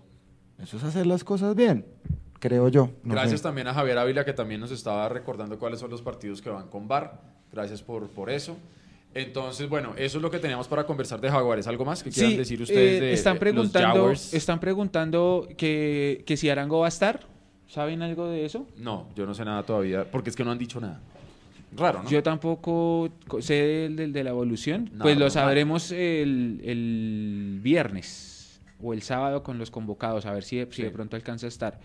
Eso 0.62 0.78
es 0.78 0.84
hacer 0.84 1.06
las 1.06 1.24
cosas 1.24 1.56
bien, 1.56 1.86
creo 2.40 2.70
yo. 2.70 2.90
no 3.04 3.14
Gracias 3.14 3.42
sé. 3.42 3.44
también 3.44 3.68
a 3.68 3.74
Javier 3.74 3.98
Ávila, 3.98 4.24
que 4.26 4.34
también 4.34 4.62
nos 4.62 4.72
estaba 4.72 5.10
recordando 5.10 5.60
cuáles 5.60 5.80
son 5.80 5.92
los 5.92 6.02
partidos 6.02 6.42
que 6.42 6.50
van 6.50 6.68
con 6.70 6.88
VAR. 6.88 7.20
Gracias 7.52 7.82
por, 7.84 8.08
por 8.10 8.30
eso. 8.30 8.58
Entonces, 9.14 9.70
bueno, 9.70 9.94
eso 9.96 10.18
es 10.18 10.22
lo 10.24 10.32
que 10.32 10.40
teníamos 10.40 10.68
para 10.68 10.86
conversar 10.86 11.22
de 11.22 11.30
Jaguares. 11.30 11.68
¿Algo 11.68 11.86
más 11.86 12.02
que 12.02 12.10
quieran 12.10 12.32
Sí, 12.32 12.38
decir 12.38 12.62
ustedes 12.62 13.00
eh, 13.00 13.06
de, 13.06 13.14
están 13.14 13.34
de 13.34 13.40
los 13.40 13.40
preguntando, 13.72 14.12
están 14.12 14.60
preguntando 14.60 15.48
que, 15.56 16.24
que 16.26 16.36
si 16.36 16.50
Arango 16.50 16.80
va 16.80 16.88
a 16.88 16.90
estar. 16.90 17.20
¿Saben 17.68 18.02
algo 18.02 18.28
de 18.28 18.46
eso? 18.46 18.68
No, 18.78 19.08
yo 19.16 19.26
no 19.26 19.34
sé 19.34 19.46
nada 19.46 19.64
todavía, 19.64 20.06
porque 20.10 20.30
es 20.30 20.36
que 20.36 20.44
no 20.44 20.52
han 20.52 20.58
dicho 20.58 20.80
nada. 20.80 21.02
Raro, 21.76 22.04
¿no? 22.04 22.10
Yo 22.10 22.22
tampoco 22.24 23.10
co- 23.28 23.42
sé 23.42 23.54
del, 23.56 23.96
del- 23.96 24.14
de 24.14 24.24
la 24.24 24.30
evolución. 24.32 24.90
Pues 25.02 25.18
lo 25.18 25.30
sabremos 25.30 25.92
el, 25.92 26.62
el 26.64 27.60
viernes 27.62 28.62
o 28.82 28.94
el 28.94 29.02
sábado 29.02 29.44
con 29.44 29.58
los 29.58 29.72
convocados, 29.72 30.26
a 30.26 30.34
ver 30.34 30.44
si, 30.44 30.58
de- 30.58 30.68
si 30.72 30.82
de 30.84 30.92
pronto 30.92 31.16
alcanza 31.16 31.48
a 31.48 31.50
estar. 31.50 31.80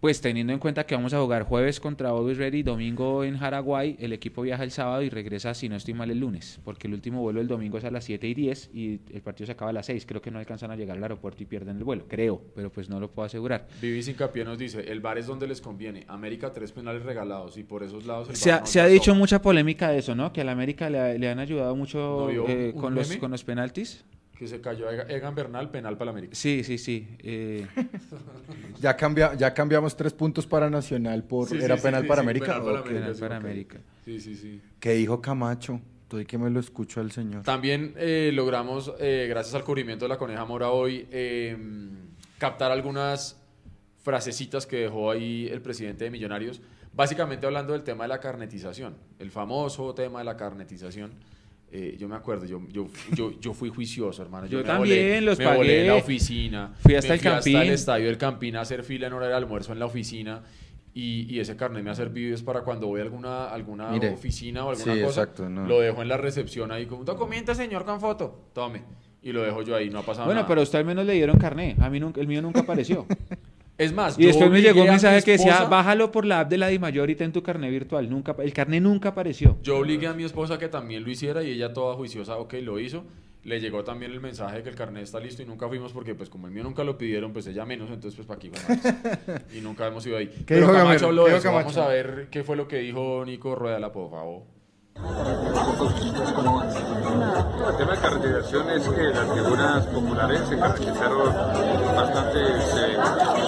Pues 0.00 0.20
teniendo 0.20 0.52
en 0.52 0.60
cuenta 0.60 0.86
que 0.86 0.94
vamos 0.94 1.12
a 1.12 1.20
jugar 1.20 1.42
jueves 1.42 1.80
contra 1.80 2.10
Always 2.10 2.38
Ready, 2.38 2.62
domingo 2.62 3.24
en 3.24 3.36
Jaraguay, 3.36 3.96
el 3.98 4.12
equipo 4.12 4.42
viaja 4.42 4.62
el 4.62 4.70
sábado 4.70 5.02
y 5.02 5.10
regresa, 5.10 5.54
si 5.54 5.68
no 5.68 5.74
estoy 5.74 5.92
mal, 5.92 6.08
el 6.12 6.20
lunes, 6.20 6.60
porque 6.64 6.86
el 6.86 6.94
último 6.94 7.20
vuelo 7.20 7.40
del 7.40 7.48
domingo 7.48 7.78
es 7.78 7.84
a 7.84 7.90
las 7.90 8.04
7 8.04 8.28
y 8.28 8.34
10 8.34 8.70
y 8.72 9.00
el 9.12 9.22
partido 9.22 9.46
se 9.46 9.52
acaba 9.52 9.70
a 9.72 9.74
las 9.74 9.86
6. 9.86 10.06
Creo 10.06 10.22
que 10.22 10.30
no 10.30 10.38
alcanzan 10.38 10.70
a 10.70 10.76
llegar 10.76 10.96
al 10.96 11.02
aeropuerto 11.02 11.42
y 11.42 11.46
pierden 11.46 11.78
el 11.78 11.82
vuelo, 11.82 12.04
creo, 12.06 12.40
pero 12.54 12.70
pues 12.70 12.88
no 12.88 13.00
lo 13.00 13.10
puedo 13.10 13.26
asegurar. 13.26 13.66
Vivis 13.82 14.06
Hincapié 14.06 14.44
nos 14.44 14.56
dice, 14.56 14.82
el 14.88 15.00
VAR 15.00 15.18
es 15.18 15.26
donde 15.26 15.48
les 15.48 15.60
conviene. 15.60 16.04
América 16.06 16.52
tres 16.52 16.70
penales 16.70 17.02
regalados 17.02 17.58
y 17.58 17.64
por 17.64 17.82
esos 17.82 18.06
lados 18.06 18.28
el 18.30 18.36
Se 18.36 18.52
ha, 18.52 18.60
no 18.60 18.66
se 18.66 18.78
ha 18.78 18.84
alcanzó. 18.84 19.00
dicho 19.02 19.14
mucha 19.16 19.42
polémica 19.42 19.90
de 19.90 19.98
eso, 19.98 20.14
¿no? 20.14 20.32
Que 20.32 20.42
al 20.42 20.48
América 20.48 20.88
le, 20.88 21.18
le 21.18 21.28
han 21.28 21.40
ayudado 21.40 21.74
mucho 21.74 21.98
¿No 21.98 22.26
vio 22.28 22.44
eh, 22.48 22.72
con, 22.78 22.94
los, 22.94 23.08
meme? 23.08 23.18
con 23.20 23.32
los 23.32 23.42
penaltis. 23.42 24.04
Que 24.38 24.46
se 24.46 24.60
cayó 24.60 24.88
Ega- 24.88 25.06
Egan 25.10 25.34
Bernal, 25.34 25.68
penal 25.70 25.96
para 25.98 26.06
la 26.06 26.10
América. 26.12 26.34
Sí, 26.36 26.62
sí, 26.62 26.78
sí. 26.78 27.08
eh, 27.18 27.66
Ya, 28.80 28.96
cambia, 28.96 29.34
ya 29.34 29.52
cambiamos 29.52 29.96
tres 29.96 30.12
puntos 30.12 30.46
para 30.46 30.70
Nacional 30.70 31.24
por 31.24 31.48
Sí, 31.48 31.56
era 31.60 31.76
sí, 31.76 31.82
penal 31.82 32.02
sí, 32.02 32.08
para 32.08 32.20
sí, 32.22 32.24
América. 32.26 32.46
penal 32.46 32.62
para. 32.62 32.78
América, 32.78 33.00
penal 33.00 33.14
sí, 33.14 33.20
para. 33.20 33.36
América. 33.36 33.78
Sí, 34.04 34.20
sí, 34.20 34.34
sí. 34.36 34.60
¿Qué 34.78 34.92
dijo 34.92 35.20
Camacho? 35.20 35.80
Estoy 36.02 36.24
que 36.24 36.38
me 36.38 36.48
lo 36.50 36.60
escucho 36.60 37.00
al 37.00 37.10
señor. 37.10 37.42
También 37.42 37.94
eh, 37.96 38.30
logramos, 38.32 38.92
eh, 39.00 39.26
gracias 39.28 39.54
al 39.56 39.64
cubrimiento 39.64 40.04
de 40.04 40.08
la 40.10 40.16
Coneja 40.18 40.44
Mora 40.44 40.70
hoy, 40.70 41.06
eh, 41.10 41.56
captar 42.38 42.70
algunas 42.70 43.36
frasecitas 44.02 44.66
que 44.66 44.76
dejó 44.78 45.10
ahí 45.10 45.48
el 45.48 45.60
presidente 45.60 46.04
de 46.04 46.10
Millonarios, 46.10 46.62
básicamente 46.94 47.44
hablando 47.44 47.72
del 47.74 47.82
tema 47.82 48.04
de 48.04 48.08
la 48.08 48.20
carnetización, 48.20 48.96
el 49.18 49.30
famoso 49.30 49.92
tema 49.94 50.20
de 50.20 50.24
la 50.24 50.36
carnetización. 50.36 51.10
Eh, 51.70 51.96
yo 51.98 52.08
me 52.08 52.16
acuerdo, 52.16 52.46
yo, 52.46 52.62
yo, 52.70 52.86
yo, 53.14 53.32
yo 53.40 53.52
fui 53.52 53.68
juicioso, 53.68 54.22
hermano. 54.22 54.46
Yo 54.46 54.58
me 54.58 54.64
también, 54.64 55.18
volé- 55.18 55.20
los 55.20 55.38
me 55.38 55.54
volé 55.56 55.80
en 55.82 55.86
la 55.88 55.92
pagué. 55.94 56.02
oficina. 56.02 56.72
Fui 56.80 56.94
hasta 56.94 57.08
me 57.08 57.14
el 57.14 57.20
fui 57.20 57.30
Campín. 57.30 57.56
hasta 57.56 57.66
el 57.66 57.72
estadio 57.74 58.06
del 58.06 58.16
Campín 58.18 58.56
a 58.56 58.60
hacer 58.62 58.82
fila 58.84 59.06
en 59.06 59.12
hora 59.12 59.26
del 59.26 59.34
almuerzo 59.34 59.72
en 59.72 59.78
la 59.78 59.86
oficina. 59.86 60.42
Y, 60.94 61.26
y 61.32 61.38
ese 61.38 61.54
carnet 61.56 61.84
me 61.84 61.90
ha 61.90 61.94
servido 61.94 62.34
es 62.34 62.42
para 62.42 62.62
cuando 62.62 62.86
voy 62.88 63.00
a 63.00 63.04
alguna, 63.04 63.48
alguna 63.50 63.90
Mire. 63.90 64.08
oficina 64.14 64.64
o 64.64 64.70
alguna 64.70 64.94
Sí, 64.94 65.00
cosa. 65.02 65.22
exacto, 65.22 65.48
no. 65.48 65.66
Lo 65.66 65.80
dejo 65.80 66.02
en 66.02 66.08
la 66.08 66.16
recepción 66.16 66.72
ahí 66.72 66.86
como, 66.86 67.04
documenta 67.04 67.54
señor 67.54 67.84
con 67.84 68.00
foto, 68.00 68.48
tome. 68.54 68.82
Y 69.22 69.32
lo 69.32 69.42
dejo 69.42 69.62
yo 69.62 69.76
ahí, 69.76 69.90
no 69.90 69.98
ha 69.98 70.02
pasado 70.02 70.24
Bueno, 70.24 70.40
nada. 70.40 70.48
pero 70.48 70.60
a 70.60 70.64
usted 70.64 70.78
al 70.78 70.84
menos 70.86 71.04
le 71.04 71.12
dieron 71.12 71.36
carné. 71.38 71.76
A 71.80 71.90
mí 71.90 72.00
nunca, 72.00 72.20
el 72.20 72.26
mío 72.26 72.40
nunca 72.42 72.60
apareció. 72.60 73.06
Es 73.78 73.92
más, 73.92 74.18
Y 74.18 74.22
yo 74.22 74.28
después 74.28 74.50
me 74.50 74.60
llegó 74.60 74.82
un 74.82 74.88
mensaje 74.88 75.22
que 75.22 75.30
decía, 75.32 75.52
esposa- 75.52 75.68
bájalo 75.70 76.10
por 76.10 76.24
la 76.26 76.40
app 76.40 76.50
de 76.50 76.58
la 76.58 76.66
DiMayor 76.68 77.08
y 77.10 77.14
ten 77.14 77.32
tu 77.32 77.42
carné 77.44 77.70
virtual. 77.70 78.10
Nunca, 78.10 78.34
el 78.40 78.52
carné 78.52 78.80
nunca 78.80 79.10
apareció. 79.10 79.56
Yo 79.62 79.78
obligué 79.78 80.08
a 80.08 80.14
mi 80.14 80.24
esposa 80.24 80.58
que 80.58 80.68
también 80.68 81.04
lo 81.04 81.10
hiciera 81.10 81.42
y 81.44 81.52
ella 81.52 81.72
toda 81.72 81.94
juiciosa, 81.94 82.36
ok, 82.38 82.54
lo 82.62 82.80
hizo. 82.80 83.04
Le 83.44 83.60
llegó 83.60 83.84
también 83.84 84.10
el 84.10 84.20
mensaje 84.20 84.56
de 84.58 84.62
que 84.64 84.68
el 84.70 84.74
carnet 84.74 85.04
está 85.04 85.20
listo 85.20 85.42
y 85.42 85.46
nunca 85.46 85.68
fuimos 85.68 85.92
porque 85.92 86.14
pues 86.16 86.28
como 86.28 86.48
el 86.48 86.52
mío 86.52 86.64
nunca 86.64 86.82
lo 86.82 86.98
pidieron, 86.98 87.32
pues 87.32 87.46
ella 87.46 87.64
menos, 87.64 87.88
entonces 87.88 88.16
pues 88.16 88.26
para 88.26 88.36
aquí 88.38 88.50
vamos. 88.50 89.42
Y 89.56 89.60
nunca 89.60 89.86
hemos 89.86 90.04
ido 90.06 90.16
ahí. 90.16 90.28
Pero 90.44 90.62
dijo 90.62 90.72
Camacho 90.72 91.06
habló 91.06 91.24
¿Qué 91.26 91.30
de 91.30 91.36
eso. 91.38 91.48
Vamos 91.52 91.62
Camacho? 91.72 91.82
a 91.84 91.88
ver 91.88 92.28
qué 92.32 92.42
fue 92.42 92.56
lo 92.56 92.66
que 92.66 92.78
dijo 92.78 93.22
Nico 93.24 93.54
Ruedala, 93.54 93.92
por 93.92 94.10
favor. 94.10 94.42
El 97.68 97.76
tema 97.76 97.92
de 97.92 97.98
caracterización 97.98 98.70
es 98.70 98.88
que 98.88 99.02
las 99.04 99.32
figuras 99.32 99.86
populares 99.86 100.40
se 100.48 100.58
caracterizaron 100.58 101.32
bastantes 101.94 102.76
eh, 102.76 102.96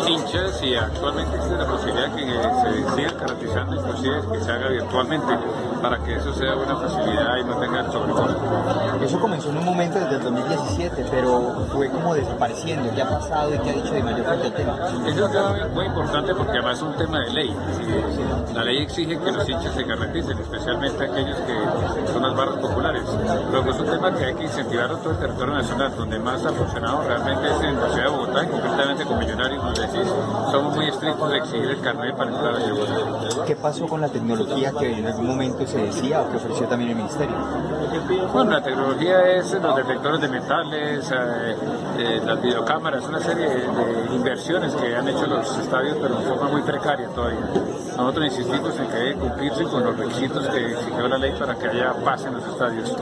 hinchas 0.08 0.62
y 0.62 0.74
actualmente 0.76 1.34
existe 1.36 1.56
la 1.56 1.66
posibilidad 1.66 2.14
que 2.14 2.22
se 2.22 2.94
siga 2.94 3.16
caracterizando, 3.18 3.76
inclusive 3.76 4.20
que 4.32 4.40
se 4.44 4.52
haga 4.52 4.68
virtualmente, 4.68 5.38
para 5.82 5.98
que 6.04 6.14
eso 6.16 6.32
sea 6.34 6.54
una 6.54 6.76
facilidad 6.76 7.36
y 7.38 7.44
no 7.44 7.56
tengan 7.56 7.90
sobrecosto. 7.90 8.40
Eso 9.02 9.18
comenzó 9.18 9.50
en 9.50 9.58
un 9.58 9.64
momento 9.64 9.98
desde 9.98 10.16
el 10.16 10.22
2017, 10.22 11.06
pero 11.10 11.66
fue 11.72 11.88
como 11.90 12.14
desapareciendo. 12.14 12.94
¿Qué 12.94 13.02
ha 13.02 13.08
pasado 13.08 13.54
y 13.54 13.58
qué 13.58 13.70
ha 13.70 13.72
dicho 13.72 13.92
de 13.92 14.02
mayor 14.02 14.26
frente 14.26 14.46
al 14.46 14.54
tema? 14.54 14.78
Eso 15.08 15.26
es 15.56 15.70
muy 15.72 15.86
importante 15.86 16.34
porque 16.34 16.52
además 16.52 16.76
es 16.76 16.82
un 16.82 16.96
tema 16.96 17.20
de 17.20 17.30
ley. 17.30 17.56
La 18.54 18.64
ley 18.64 18.82
exige 18.82 19.18
que 19.18 19.32
los 19.32 19.48
hinchas 19.48 19.74
se 19.74 19.84
caractericen, 19.84 20.38
especialmente 20.38 21.04
aquellos 21.04 21.39
que 21.46 22.12
son 22.12 22.22
las 22.22 22.34
barras 22.34 22.56
populares. 22.56 23.02
Luego 23.50 23.70
es 23.70 23.80
un 23.80 23.86
tema 23.86 24.14
que 24.14 24.24
hay 24.24 24.34
que 24.34 24.44
incentivar 24.44 24.90
en 24.90 24.98
todo 24.98 25.10
el 25.10 25.18
territorio 25.18 25.54
nacional, 25.54 25.94
donde 25.96 26.18
más 26.18 26.44
ha 26.44 26.52
funcionado 26.52 27.02
realmente 27.02 27.50
es 27.50 27.60
en 27.62 27.80
la 27.80 27.88
ciudad 27.88 28.04
de 28.04 28.10
Bogotá 28.10 28.44
y 28.44 28.48
concretamente 28.48 29.04
con 29.04 29.18
Millonarios, 29.18 29.64
donde 29.64 29.80
decís, 29.80 30.12
somos 30.50 30.76
muy 30.76 30.88
estrictos 30.88 31.30
de 31.30 31.38
exigir 31.38 31.70
el 31.70 31.80
carnet 31.80 32.16
para 32.16 32.30
entrar 32.30 32.54
a 32.54 32.60
ciudad. 32.60 33.44
¿Qué 33.46 33.56
pasó 33.56 33.86
con 33.86 34.00
la 34.00 34.08
tecnología 34.08 34.72
que 34.78 34.98
en 34.98 35.06
algún 35.06 35.26
momento 35.26 35.66
se 35.66 35.78
decía 35.78 36.22
o 36.22 36.30
que 36.30 36.36
ofreció 36.36 36.66
también 36.66 36.90
el 36.90 36.96
ministerio? 36.96 37.36
Bueno, 38.32 38.50
la 38.52 38.62
tecnología 38.62 39.36
es 39.36 39.52
los 39.52 39.76
detectores 39.76 40.20
de 40.20 40.28
metales, 40.28 41.10
eh, 41.10 41.56
eh, 41.98 42.20
las 42.24 42.40
videocámaras, 42.40 43.04
una 43.06 43.20
serie 43.20 43.48
de 43.48 44.14
inversiones 44.14 44.74
que 44.74 44.94
han 44.94 45.08
hecho 45.08 45.26
los 45.26 45.58
estadios, 45.58 45.96
pero 46.00 46.16
de 46.16 46.26
forma 46.26 46.48
muy 46.48 46.62
precaria 46.62 47.08
todavía. 47.08 47.38
Nosotros 48.00 48.26
insistimos 48.28 48.80
en 48.80 48.86
que 48.88 48.96
debe 48.96 49.14
cumplirse 49.16 49.64
con 49.64 49.84
los 49.84 49.94
requisitos 49.94 50.48
que 50.48 50.72
exigió 50.72 51.06
la 51.06 51.18
ley 51.18 51.34
para 51.38 51.54
que 51.54 51.68
haya 51.68 51.92
paz 52.02 52.24
en 52.24 52.32
los 52.32 52.46
estadios. 52.46 52.96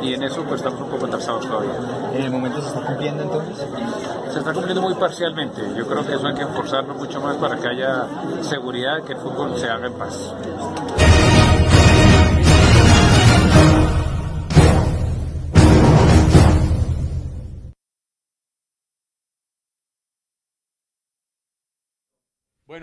Y 0.00 0.14
en 0.14 0.22
eso 0.22 0.44
pues 0.44 0.60
estamos 0.60 0.80
un 0.80 0.90
poco 0.90 1.06
atrasados 1.06 1.44
todavía. 1.44 1.72
¿En 2.14 2.22
el 2.22 2.30
momento 2.30 2.62
se 2.62 2.68
está 2.68 2.80
cumpliendo 2.82 3.24
entonces? 3.24 3.66
Se 4.32 4.38
está 4.38 4.52
cumpliendo 4.52 4.80
muy 4.80 4.94
parcialmente. 4.94 5.60
Yo 5.76 5.84
creo 5.88 6.06
que 6.06 6.14
eso 6.14 6.26
hay 6.28 6.34
que 6.34 6.46
forzarlo 6.46 6.94
mucho 6.94 7.20
más 7.20 7.36
para 7.36 7.56
que 7.56 7.66
haya 7.66 8.06
seguridad, 8.42 9.02
que 9.02 9.14
el 9.14 9.18
fútbol 9.18 9.58
se 9.58 9.68
haga 9.68 9.88
en 9.88 9.92
paz. 9.94 10.32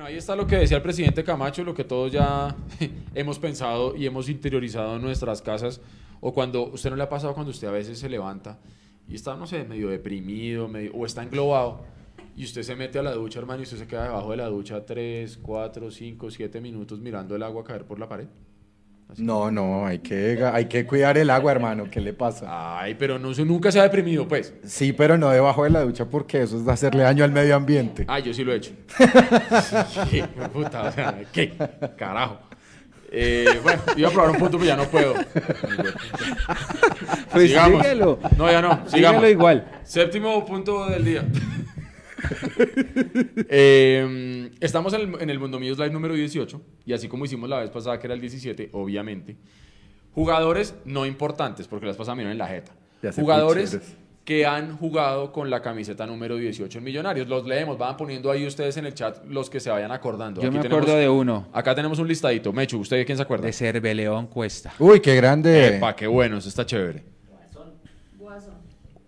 Ahí 0.03 0.17
está 0.17 0.35
lo 0.35 0.47
que 0.47 0.55
decía 0.55 0.77
el 0.77 0.83
presidente 0.83 1.23
Camacho, 1.23 1.63
lo 1.63 1.75
que 1.75 1.83
todos 1.83 2.11
ya 2.11 2.55
hemos 3.15 3.37
pensado 3.37 3.95
y 3.95 4.07
hemos 4.07 4.29
interiorizado 4.29 4.95
en 4.95 5.01
nuestras 5.01 5.41
casas. 5.41 5.79
O 6.19 6.33
cuando 6.33 6.63
usted 6.67 6.89
no 6.89 6.95
le 6.95 7.03
ha 7.03 7.09
pasado 7.09 7.33
cuando 7.33 7.51
usted 7.51 7.67
a 7.67 7.71
veces 7.71 7.99
se 7.99 8.09
levanta 8.09 8.59
y 9.07 9.15
está, 9.15 9.35
no 9.35 9.45
sé, 9.45 9.63
medio 9.63 9.89
deprimido 9.89 10.67
medio, 10.67 10.91
o 10.93 11.05
está 11.05 11.21
englobado 11.23 11.81
y 12.35 12.45
usted 12.45 12.63
se 12.63 12.75
mete 12.75 12.97
a 12.99 13.03
la 13.03 13.11
ducha, 13.11 13.39
hermano, 13.39 13.59
y 13.59 13.63
usted 13.63 13.77
se 13.77 13.87
queda 13.87 14.03
debajo 14.03 14.31
de 14.31 14.37
la 14.37 14.47
ducha 14.47 14.85
3, 14.85 15.37
4, 15.37 15.91
5, 15.91 16.31
7 16.31 16.61
minutos 16.61 16.99
mirando 16.99 17.35
el 17.35 17.43
agua 17.43 17.63
caer 17.63 17.85
por 17.85 17.99
la 17.99 18.09
pared. 18.09 18.27
No, 19.17 19.51
no, 19.51 19.85
hay 19.85 19.99
que, 19.99 20.39
hay 20.53 20.65
que 20.65 20.85
cuidar 20.85 21.17
el 21.17 21.29
agua, 21.29 21.51
hermano. 21.51 21.85
¿Qué 21.91 21.99
le 21.99 22.13
pasa? 22.13 22.79
Ay, 22.79 22.95
pero 22.97 23.19
no, 23.19 23.33
se- 23.33 23.43
nunca 23.45 23.71
se 23.71 23.79
ha 23.79 23.83
deprimido, 23.83 24.27
pues. 24.27 24.53
Sí, 24.65 24.93
pero 24.93 25.17
no 25.17 25.29
debajo 25.29 25.63
de 25.65 25.69
la 25.69 25.81
ducha 25.81 26.05
porque 26.05 26.41
eso 26.43 26.59
es 26.61 26.67
hacerle 26.67 27.03
daño 27.03 27.23
al 27.23 27.31
medio 27.31 27.55
ambiente. 27.55 28.05
Ah, 28.07 28.19
yo 28.19 28.33
sí 28.33 28.43
lo 28.43 28.53
he 28.53 28.57
hecho. 28.57 28.71
¿Qué? 30.09 30.23
Puta, 30.53 30.83
o 30.83 30.91
sea, 30.91 31.21
¿qué? 31.31 31.53
Carajo. 31.97 32.39
Eh, 33.13 33.59
bueno, 33.61 33.81
iba 33.97 34.07
a 34.07 34.11
probar 34.11 34.31
un 34.31 34.37
punto, 34.37 34.57
pero 34.57 34.69
ya 34.69 34.77
no 34.77 34.85
puedo. 34.85 35.13
Pues 37.31 37.49
Sigamos. 37.49 37.81
dígalo. 37.83 38.19
No, 38.37 38.49
ya 38.51 38.61
no. 38.61 38.69
Dígalo 38.69 38.89
Sigamos. 38.89 39.29
igual. 39.29 39.67
Séptimo 39.83 40.45
punto 40.45 40.87
del 40.89 41.03
día. 41.05 41.23
Eh, 43.53 44.51
estamos 44.59 44.93
en 44.93 45.01
el, 45.01 45.21
en 45.21 45.29
el 45.29 45.39
Mundo 45.39 45.59
Millos 45.59 45.77
Live 45.77 45.89
número 45.91 46.13
18 46.13 46.61
y 46.85 46.93
así 46.93 47.07
como 47.07 47.25
hicimos 47.25 47.49
la 47.49 47.59
vez 47.59 47.69
pasada 47.69 47.99
que 47.99 48.07
era 48.07 48.13
el 48.13 48.21
17, 48.21 48.69
obviamente. 48.73 49.35
Jugadores 50.13 50.75
no 50.85 51.05
importantes, 51.05 51.67
porque 51.67 51.85
las 51.85 51.97
miran 51.97 52.31
en 52.31 52.37
la 52.37 52.47
jeta. 52.47 52.73
Jugadores 53.15 53.79
que 54.25 54.45
han 54.45 54.77
jugado 54.77 55.31
con 55.31 55.49
la 55.49 55.61
camiseta 55.61 56.05
número 56.05 56.37
18 56.37 56.77
en 56.77 56.83
Millonarios. 56.83 57.27
Los 57.27 57.45
leemos, 57.45 57.77
van 57.77 57.97
poniendo 57.97 58.29
ahí 58.29 58.45
ustedes 58.45 58.77
en 58.77 58.85
el 58.85 58.93
chat 58.93 59.25
los 59.27 59.49
que 59.49 59.59
se 59.59 59.69
vayan 59.69 59.91
acordando. 59.91 60.41
Yo 60.41 60.47
Aquí 60.49 60.57
me 60.57 60.61
tenemos- 60.63 60.83
acuerdo 60.83 60.99
de 60.99 61.09
uno. 61.09 61.47
Acá 61.53 61.73
tenemos 61.73 61.97
un 61.99 62.07
listadito. 62.07 62.53
Mechu, 62.53 62.79
¿usted 62.79 62.97
de 62.97 63.05
quién 63.05 63.17
se 63.17 63.23
acuerda? 63.23 63.45
De 63.47 63.53
Cerveleón 63.53 64.27
Cuesta. 64.27 64.73
Uy, 64.79 64.99
qué 64.99 65.15
grande. 65.15 65.77
Epa, 65.77 65.95
qué 65.95 66.07
bueno, 66.07 66.37
eso 66.37 66.49
está 66.49 66.65
chévere. 66.65 67.03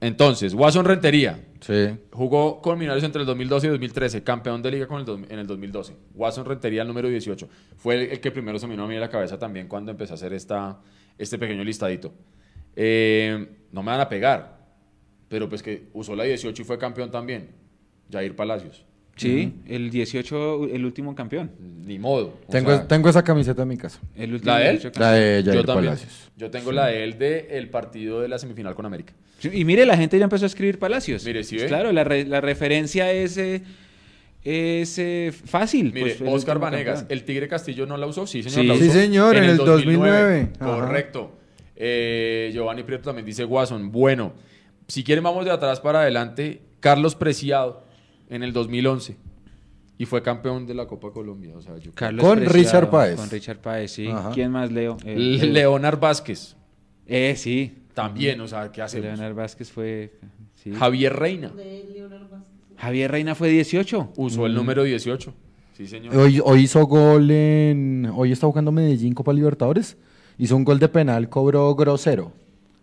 Entonces, 0.04 0.54
Watson 0.54 0.84
Rentería. 0.86 1.40
Sí. 1.62 1.98
Jugó 2.12 2.62
con 2.62 2.78
Millonarios 2.78 3.06
entre 3.06 3.22
el 3.22 3.26
2012 3.26 3.68
y 3.68 3.70
2013, 3.70 4.22
campeón 4.22 4.62
de 4.62 4.72
liga 4.72 4.86
con 4.86 5.00
el 5.02 5.26
en 5.32 5.40
el 5.40 5.48
2012. 5.48 5.96
Watson 6.14 6.46
Rentería, 6.46 6.82
el 6.82 6.90
número 6.90 7.08
18. 7.08 7.48
Fue 7.78 7.96
el, 7.96 8.02
el 8.12 8.20
que 8.20 8.30
primero 8.32 8.60
se 8.60 8.68
me 8.68 8.74
vino 8.74 8.84
a 8.84 8.88
mí 8.88 8.98
a 8.98 9.00
la 9.00 9.10
cabeza 9.10 9.40
también 9.40 9.68
cuando 9.70 9.92
empecé 9.92 10.12
a 10.12 10.16
hacer 10.16 10.34
esta, 10.34 10.78
este 11.18 11.38
pequeño 11.38 11.64
listadito. 11.64 12.14
Eh, 12.76 13.48
no 13.72 13.82
me 13.82 13.92
van 13.92 14.02
a 14.02 14.10
pegar, 14.10 14.58
pero 15.30 15.48
pues 15.48 15.64
que 15.64 15.88
usó 15.94 16.16
la 16.16 16.26
18 16.26 16.62
y 16.62 16.66
fue 16.66 16.78
campeón 16.78 17.10
también. 17.10 17.52
Jair 18.12 18.36
Palacios. 18.36 18.86
Sí, 19.16 19.54
el 19.68 19.90
18, 19.90 20.66
el 20.66 20.86
último 20.86 21.14
campeón. 21.16 21.52
Ni 21.86 22.00
modo. 22.00 22.40
Tengo, 22.50 22.72
sea, 22.72 22.88
tengo 22.88 23.10
esa 23.10 23.24
camiseta 23.24 23.62
en 23.62 23.68
mi 23.68 23.78
casa. 23.78 24.02
El 24.16 24.34
último 24.34 24.52
¿La 24.52 24.60
de 24.60 24.70
él? 24.70 24.76
18 24.78 25.00
La 25.00 25.12
de 25.12 25.44
yo 25.44 25.52
Jair 25.54 25.66
también. 25.66 25.86
Palacios. 25.94 26.32
Yo 26.36 26.50
tengo 26.50 26.72
la 26.72 26.88
de 26.88 27.04
él 27.04 27.18
del 27.18 27.70
partido 27.70 28.22
de 28.22 28.28
la 28.28 28.40
semifinal 28.40 28.74
con 28.74 28.86
América. 28.86 29.14
Y 29.52 29.66
mire, 29.66 29.86
la 29.86 29.98
gente 29.98 30.18
ya 30.18 30.26
empezó 30.26 30.46
a 30.46 30.48
escribir 30.48 30.80
Palacios. 30.80 31.26
Mire, 31.26 31.44
¿sí 31.44 31.56
Pues 31.58 31.68
claro, 31.68 31.92
la, 31.92 32.04
re- 32.04 32.26
la 32.26 32.40
referencia 32.42 33.12
es, 33.12 33.38
eh, 33.38 33.64
es 34.44 34.98
eh, 35.00 35.32
fácil. 35.32 35.92
Mire, 35.94 36.16
pues, 36.16 36.32
Oscar 36.34 36.60
Vanegas, 36.60 37.00
campeón. 37.00 37.18
el 37.20 37.26
Tigre 37.26 37.48
Castillo 37.48 37.86
no 37.86 37.98
la 37.98 38.06
usó, 38.08 38.28
sí 38.28 38.44
señor. 38.44 38.62
Sí. 38.62 38.68
la 38.68 38.76
Sí, 38.76 38.84
usó. 38.84 38.94
señor, 39.00 39.36
en 39.38 39.44
el 39.46 39.58
2009. 39.58 40.50
Ajá. 40.60 40.66
Correcto. 40.76 41.32
Eh, 41.76 42.52
Giovanni 42.54 42.84
Prieto 42.84 43.04
también 43.06 43.26
dice 43.26 43.44
Guasón. 43.44 43.92
Bueno, 43.92 44.34
si 44.88 45.04
quieren 45.04 45.24
vamos 45.24 45.46
de 45.46 45.52
atrás 45.52 45.80
para 45.80 46.02
adelante. 46.02 46.62
Carlos 46.80 47.16
Preciado 47.16 47.86
en 48.30 48.44
el 48.44 48.52
2011 48.52 49.16
y 49.98 50.06
fue 50.06 50.22
campeón 50.22 50.68
de 50.68 50.74
la 50.74 50.86
Copa 50.86 51.12
Colombia. 51.14 51.54
O 51.56 51.62
sea, 51.62 51.78
yo 51.78 51.92
Carlos 51.96 52.26
Con 52.26 52.40
Preciado, 52.40 52.58
Richard 52.62 52.90
Páez. 52.90 53.16
Con 53.16 53.30
Richard 53.30 53.58
Páez, 53.60 53.92
sí. 53.92 54.08
Ajá. 54.08 54.32
¿Quién 54.34 54.52
más, 54.52 54.70
Leo? 54.70 54.98
Le- 55.06 55.14
El- 55.14 55.42
el- 55.42 55.54
Leonard 55.54 55.98
Vázquez 56.00 56.58
Eh, 57.08 57.36
sí. 57.38 57.78
También, 57.94 58.40
o 58.42 58.48
sea, 58.48 58.72
¿qué 58.72 58.82
hacemos? 58.82 59.06
Leonard 59.06 59.36
Vázquez 59.36 59.72
fue... 59.72 60.14
sí. 60.56 60.72
Javier 60.72 61.14
Reina 61.14 61.52
Javier 62.78 63.12
Reina 63.12 63.36
fue 63.36 63.50
18. 63.50 64.14
usó 64.18 64.46
el 64.46 64.54
número 64.54 64.84
18. 64.84 65.34
Sí, 65.78 65.88
señor. 65.88 66.16
Hoy, 66.16 66.40
hoy 66.44 66.62
hizo 66.62 66.86
gol 66.86 67.32
en. 67.32 68.12
Hoy 68.14 68.32
está 68.32 68.46
jugando 68.46 68.72
Medellín 68.72 69.14
Copa 69.14 69.34
Libertadores. 69.34 69.98
Hizo 70.38 70.56
un 70.56 70.64
gol 70.64 70.80
de 70.80 70.88
penal, 70.88 71.30
cobró 71.30 71.74
grosero. 71.76 72.32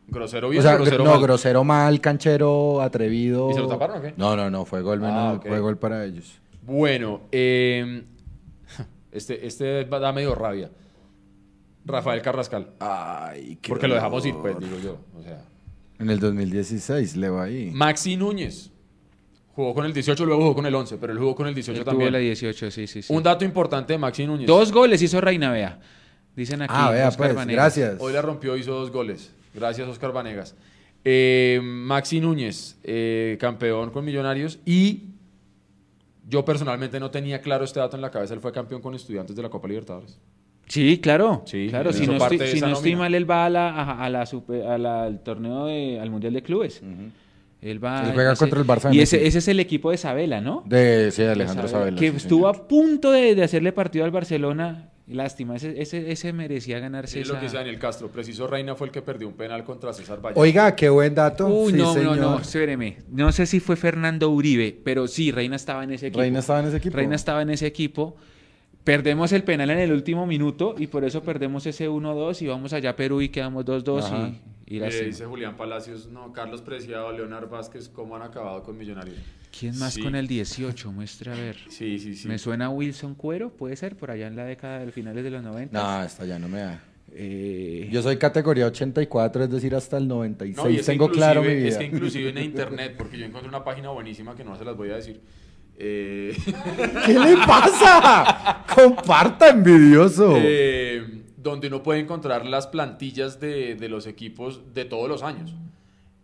Grosero 0.09 0.49
bien, 0.49 0.61
o 0.61 0.63
sea, 0.63 0.75
grosero 0.75 1.05
no, 1.05 1.11
mal. 1.11 1.23
grosero 1.23 1.65
mal, 1.65 2.01
canchero, 2.01 2.81
atrevido. 2.81 3.51
¿Y 3.51 3.55
se 3.55 3.61
lo 3.61 3.69
taparon 3.69 3.99
o 3.99 4.03
qué? 4.03 4.15
No, 4.17 4.35
no, 4.35 4.51
no, 4.51 4.65
fue 4.65 4.83
gol, 4.83 5.01
Ah, 5.05 5.39
fue 5.41 5.61
gol 5.61 5.79
para 5.79 6.05
ellos. 6.05 6.41
Bueno, 6.63 7.21
eh, 7.31 8.03
este, 9.13 9.47
este 9.47 9.85
da 9.85 10.13
medio 10.13 10.35
rabia. 10.35 10.71
Rafael 11.85 12.21
Carrascal. 12.23 12.71
Ay, 12.79 13.59
qué 13.61 13.69
Porque 13.69 13.89
lo 13.89 13.95
dejamos 13.95 14.25
ir, 14.27 14.35
pues, 14.41 14.59
digo 14.59 14.79
yo. 14.79 14.99
O 15.19 15.23
sea. 15.23 15.43
En 15.99 16.11
el 16.11 16.19
2016 16.21 17.17
le 17.17 17.29
va 17.29 17.45
ahí. 17.45 17.71
Maxi 17.73 18.17
Núñez. 18.17 18.71
Jugó 19.55 19.75
con 19.75 19.85
el 19.85 19.93
18, 19.93 20.25
luego 20.25 20.43
jugó 20.43 20.55
con 20.55 20.67
el 20.67 20.75
11, 20.75 20.97
pero 20.99 21.13
él 21.13 21.19
jugó 21.19 21.35
con 21.35 21.47
el 21.47 21.55
18 21.55 21.79
Él 21.79 21.85
tuvo 21.85 21.91
también. 21.93 22.13
la 22.13 22.19
18, 22.19 22.71
sí, 22.71 22.87
sí, 22.87 23.03
sí. 23.03 23.13
Un 23.13 23.23
dato 23.23 23.45
importante 23.45 23.93
de 23.93 23.99
Maxi 23.99 24.27
Núñez. 24.27 24.47
Dos 24.47 24.73
goles 24.73 25.03
hizo 25.03 25.21
Reina, 25.21 25.51
vea. 25.51 25.81
Dicen 26.37 26.63
aquí. 26.63 26.73
ah, 26.75 26.91
vea, 26.91 27.09
Oscar 27.09 27.27
pues, 27.27 27.37
Vanegas. 27.37 27.77
gracias. 27.77 28.01
Hoy 28.01 28.13
la 28.13 28.23
rompió, 28.23 28.57
hizo 28.57 28.73
dos 28.73 28.91
goles. 28.91 29.33
Gracias, 29.53 29.89
Oscar 29.89 30.13
Vanegas. 30.13 30.55
Eh, 31.05 31.61
Maxi 31.63 32.21
Núñez, 32.21 32.79
eh, 32.85 33.37
campeón 33.41 33.91
con 33.91 34.05
Millonarios. 34.05 34.59
Y 34.65 35.09
Yo 36.29 36.45
personalmente 36.45 37.01
no 37.01 37.11
tenía 37.11 37.41
claro 37.41 37.65
este 37.65 37.81
dato 37.81 37.97
en 37.97 38.03
la 38.03 38.11
cabeza. 38.13 38.33
Él 38.35 38.41
fue 38.41 38.53
campeón 38.53 38.81
con 38.81 38.95
estudiantes 38.95 39.35
de 39.35 39.43
la 39.43 39.49
Copa 39.51 39.67
Libertadores. 39.67 40.17
Sí, 40.71 40.99
claro. 41.03 41.43
Sí, 41.47 41.67
claro. 41.69 41.93
Si 41.93 42.07
no, 42.07 42.13
estoy, 42.17 42.39
de 42.39 42.47
si 42.47 42.61
no 42.61 42.69
estoy 42.73 42.95
mal, 42.97 43.15
él 43.15 43.29
va 43.31 43.45
a 43.47 43.51
la, 43.51 43.69
a, 43.71 44.05
a 44.05 44.09
la 44.09 44.25
super- 44.25 44.63
a 44.67 44.79
la- 44.79 45.03
al 45.03 45.21
torneo 45.23 45.67
de, 45.67 45.99
al 46.01 46.09
Mundial 46.11 46.33
de 46.33 46.43
Clubes. 46.43 46.81
Él 47.61 47.85
va 47.85 48.05
Él 48.07 48.13
juega 48.15 48.33
ese- 48.33 48.39
contra 48.39 48.61
el 48.61 48.67
Barça 48.67 48.89
de 48.89 48.97
Y 48.97 49.01
ese, 49.01 49.27
ese 49.27 49.39
es 49.39 49.49
el 49.49 49.61
equipo 49.61 49.91
de 49.91 49.99
Sabela, 49.99 50.41
¿no? 50.41 50.63
De, 50.67 51.11
sí, 51.11 51.23
Alejandro 51.25 51.69
Sabela, 51.69 51.97
Sabela. 51.97 51.99
Que 52.01 52.11
sí, 52.13 52.17
estuvo 52.17 52.51
señor. 52.51 52.65
a 52.65 52.69
punto 52.69 53.11
de, 53.11 53.35
de 53.35 53.43
hacerle 53.43 53.73
partido 53.73 54.05
al 54.05 54.11
Barcelona. 54.13 54.87
Lástima, 55.09 55.57
ese, 55.57 55.83
ese, 55.83 56.13
ese 56.13 56.33
merecía 56.33 56.79
ganarse 56.79 57.15
Sí, 57.15 57.21
es 57.23 57.29
lo 57.29 57.35
que 57.35 57.41
dice 57.47 57.57
Daniel 57.57 57.81
Castro. 57.81 58.07
Preciso 58.09 58.47
Reina 58.47 58.77
fue 58.77 58.87
el 58.87 58.93
que 58.93 59.03
perdió 59.03 59.27
un 59.27 59.35
penal 59.35 59.65
contra 59.65 59.93
César 59.93 60.25
Valle. 60.25 60.39
Oiga, 60.39 60.77
qué 60.77 60.89
buen 60.89 61.17
dato. 61.17 61.49
Uy, 61.49 61.73
Sí, 61.73 61.79
no, 61.79 61.87
no, 61.87 61.95
señor. 61.95 62.17
no, 62.19 62.39
espéreme. 62.39 62.99
No 63.11 63.33
sé 63.33 63.45
si 63.47 63.59
fue 63.59 63.75
Fernando 63.75 64.31
Uribe, 64.31 64.79
pero 64.85 65.09
sí, 65.09 65.33
Reina 65.33 65.57
estaba 65.57 65.83
en 65.83 65.91
ese 65.91 66.07
equipo. 66.07 66.21
Reina 66.21 66.39
estaba 66.39 66.61
en 66.61 66.67
ese 66.69 66.77
equipo. 66.77 66.97
Reina 66.97 67.17
estaba 67.17 67.43
en 67.43 67.51
ese 67.51 67.67
equipo. 67.67 68.17
Perdemos 68.85 69.33
el 69.33 69.43
penal 69.45 69.71
en 69.71 69.79
el 69.79 69.93
último 69.93 70.27
minuto 70.27 70.75
y 70.79 70.87
por 70.87 71.05
eso 71.05 71.23
perdemos 71.23 71.67
ese 71.67 71.89
1-2 71.89 72.41
y 72.43 72.47
vamos 72.47 72.73
allá 72.73 72.91
a 72.91 72.97
Perú 72.97 73.21
y 73.21 73.29
quedamos 73.29 73.65
2-2 73.67 74.03
Ajá. 74.05 74.29
y, 74.67 74.75
y 74.75 74.77
Eh, 74.79 74.81
lástima. 74.81 75.07
dice 75.07 75.27
Julián 75.27 75.57
Palacios, 75.57 76.07
no, 76.09 76.33
Carlos 76.33 76.63
Preciado, 76.63 77.13
Leonard 77.13 77.49
Vázquez, 77.51 77.89
¿cómo 77.89 78.17
han 78.17 78.23
acabado 78.23 78.63
con 78.63 78.79
Millonarios? 78.79 79.17
¿Quién 79.59 79.79
más 79.79 79.95
Sí. 79.95 80.03
con 80.03 80.15
el 80.15 80.27
18? 80.27 80.93
Muestra 80.93 81.35
a 81.35 81.37
ver. 81.37 81.57
Sí, 81.69 81.99
sí, 81.99 82.15
sí. 82.15 82.27
Me 82.29 82.39
suena 82.39 82.71
Wilson 82.71 83.15
Cuero, 83.15 83.51
puede 83.51 83.77
ser, 83.77 83.97
por 83.97 84.11
allá 84.11 84.29
en 84.29 84.37
la 84.37 84.45
década 84.45 84.79
de 84.85 84.91
finales 84.93 85.25
de 85.25 85.31
los 85.31 85.43
90. 85.43 85.79
No, 85.81 86.05
esta 86.05 86.25
ya 86.25 86.39
no 86.39 86.49
me 86.49 86.61
da. 86.61 86.83
Eh, 87.13 87.89
Yo 87.91 88.01
soy 88.03 88.17
categoría 88.17 88.67
84, 88.67 89.43
es 89.45 89.51
decir, 89.51 89.75
hasta 89.75 89.99
el 89.99 90.07
96. 90.07 90.57
No, 90.57 90.71
y 90.71 90.77
es 90.77 90.87
Tengo 90.87 91.11
claro 91.11 91.43
mi 91.43 91.49
inclusive- 91.49 91.65
vida. 91.65 91.69
Es 91.71 91.79
que 91.79 91.85
inclusive 91.97 92.31
en 92.31 92.39
internet, 92.45 92.95
porque 92.97 93.19
yo 93.19 93.27
encontré 93.27 93.49
una 93.49 93.65
página 93.65 93.91
buenísima 93.91 94.35
que 94.37 94.45
no 94.45 94.57
se 94.57 94.65
las 94.65 94.77
voy 94.77 94.91
a 94.91 94.97
decir. 94.97 95.21
Eh, 95.81 96.37
¿Qué 97.07 97.19
le 97.19 97.37
pasa? 97.47 98.65
Comparta, 98.75 99.49
envidioso. 99.49 100.35
eh, 100.37 101.23
donde 101.37 101.69
uno 101.69 101.83
puede 101.83 102.01
encontrar 102.01 102.45
las 102.45 102.67
plantillas 102.67 103.41
de, 103.41 103.75
de 103.75 103.89
los 103.89 104.07
equipos 104.07 104.75
de 104.75 104.85
todos 104.85 105.09
los 105.09 105.23
años. 105.23 105.55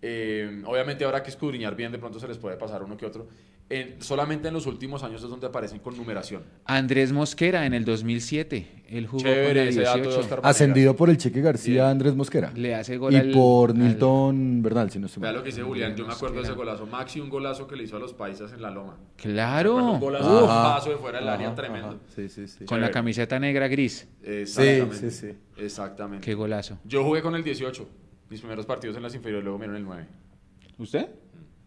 Eh, 0.03 0.63
obviamente 0.67 1.05
habrá 1.05 1.23
que 1.23 1.31
escudriñar 1.31 1.75
bien, 1.75 1.91
de 1.93 1.99
pronto 1.99 2.21
se 2.21 2.29
les 2.29 2.39
puede 2.39 2.57
pasar 2.57 2.83
uno 2.83 2.97
que 2.97 3.07
otro. 3.07 3.27
En- 3.69 4.01
solamente 4.01 4.47
en 4.47 4.55
los 4.55 4.67
últimos 4.67 5.03
años 5.03 5.25
es 5.25 5.29
donde 5.29 5.49
aparecen 5.49 5.81
con 5.81 5.97
numeración. 5.97 6.45
Andrés 6.67 7.11
Mosquera 7.11 7.67
en 7.67 7.75
el 7.75 7.85
2007. 7.85 8.85
Él 8.89 9.09
jugó 9.09 9.25
Chévere 9.25 9.47
con 9.49 9.55
la 9.57 9.63
ese 9.65 9.81
dato 9.81 9.97
de 9.99 10.03
18. 10.05 10.21
Oscar 10.21 10.41
Ascendido 10.45 10.95
por 10.95 11.11
el 11.11 11.17
Chique 11.17 11.41
García. 11.41 11.91
Andrés 11.91 12.15
Mosquera. 12.15 12.53
Le 12.55 12.77
hace 12.77 12.97
gol 12.97 13.13
Y 13.13 13.17
al- 13.17 13.33
por 13.33 13.71
al- 13.71 13.79
Nilton 13.81 14.63
Bernal, 14.63 14.91
si 14.93 15.01
no 15.01 15.07
estoy 15.07 15.21
Vea 15.21 15.31
mal. 15.33 15.39
lo 15.39 15.43
que 15.43 15.49
dice 15.51 15.63
Julián, 15.65 15.97
yo 15.97 16.07
me 16.07 16.13
acuerdo 16.13 16.37
de 16.37 16.43
ese 16.43 16.53
golazo. 16.53 16.87
Maxi, 16.87 17.19
un 17.19 17.29
golazo 17.29 17.67
que 17.67 17.75
le 17.75 17.83
hizo 17.83 17.97
a 17.97 17.99
los 17.99 18.15
paisas 18.15 18.53
en 18.53 18.63
la 18.63 18.71
loma. 18.71 18.97
Claro. 19.17 19.75
Un 19.95 19.99
golazo, 19.99 20.43
un 20.43 20.47
paso 20.49 20.91
de 20.91 20.97
fuera 20.99 21.19
del 21.19 21.29
área 21.29 21.53
tremendo. 21.57 21.89
ajá. 21.89 21.97
Sí, 22.15 22.29
sí, 22.29 22.47
sí. 22.47 22.65
Con 22.67 22.79
la 22.81 22.87
Chévere. 22.87 22.93
camiseta 22.93 23.41
negra 23.41 23.67
gris. 23.67 24.07
Exactamente. 24.23 24.97
Sí, 24.97 25.11
sí, 25.11 25.29
sí. 25.33 25.37
Exactamente. 25.61 26.25
Qué 26.25 26.35
golazo. 26.35 26.79
Yo 26.85 27.03
jugué 27.03 27.21
con 27.23 27.35
el 27.35 27.43
18, 27.43 27.89
mis 28.31 28.41
primeros 28.41 28.67
partidos 28.67 28.97
en 28.97 29.03
las 29.03 29.15
inferiores, 29.15 29.45
luego 29.45 29.59
me 29.59 29.65
dieron 29.67 29.77
el 29.77 29.85
9. 29.85 30.07
¿Usted? 30.79 31.09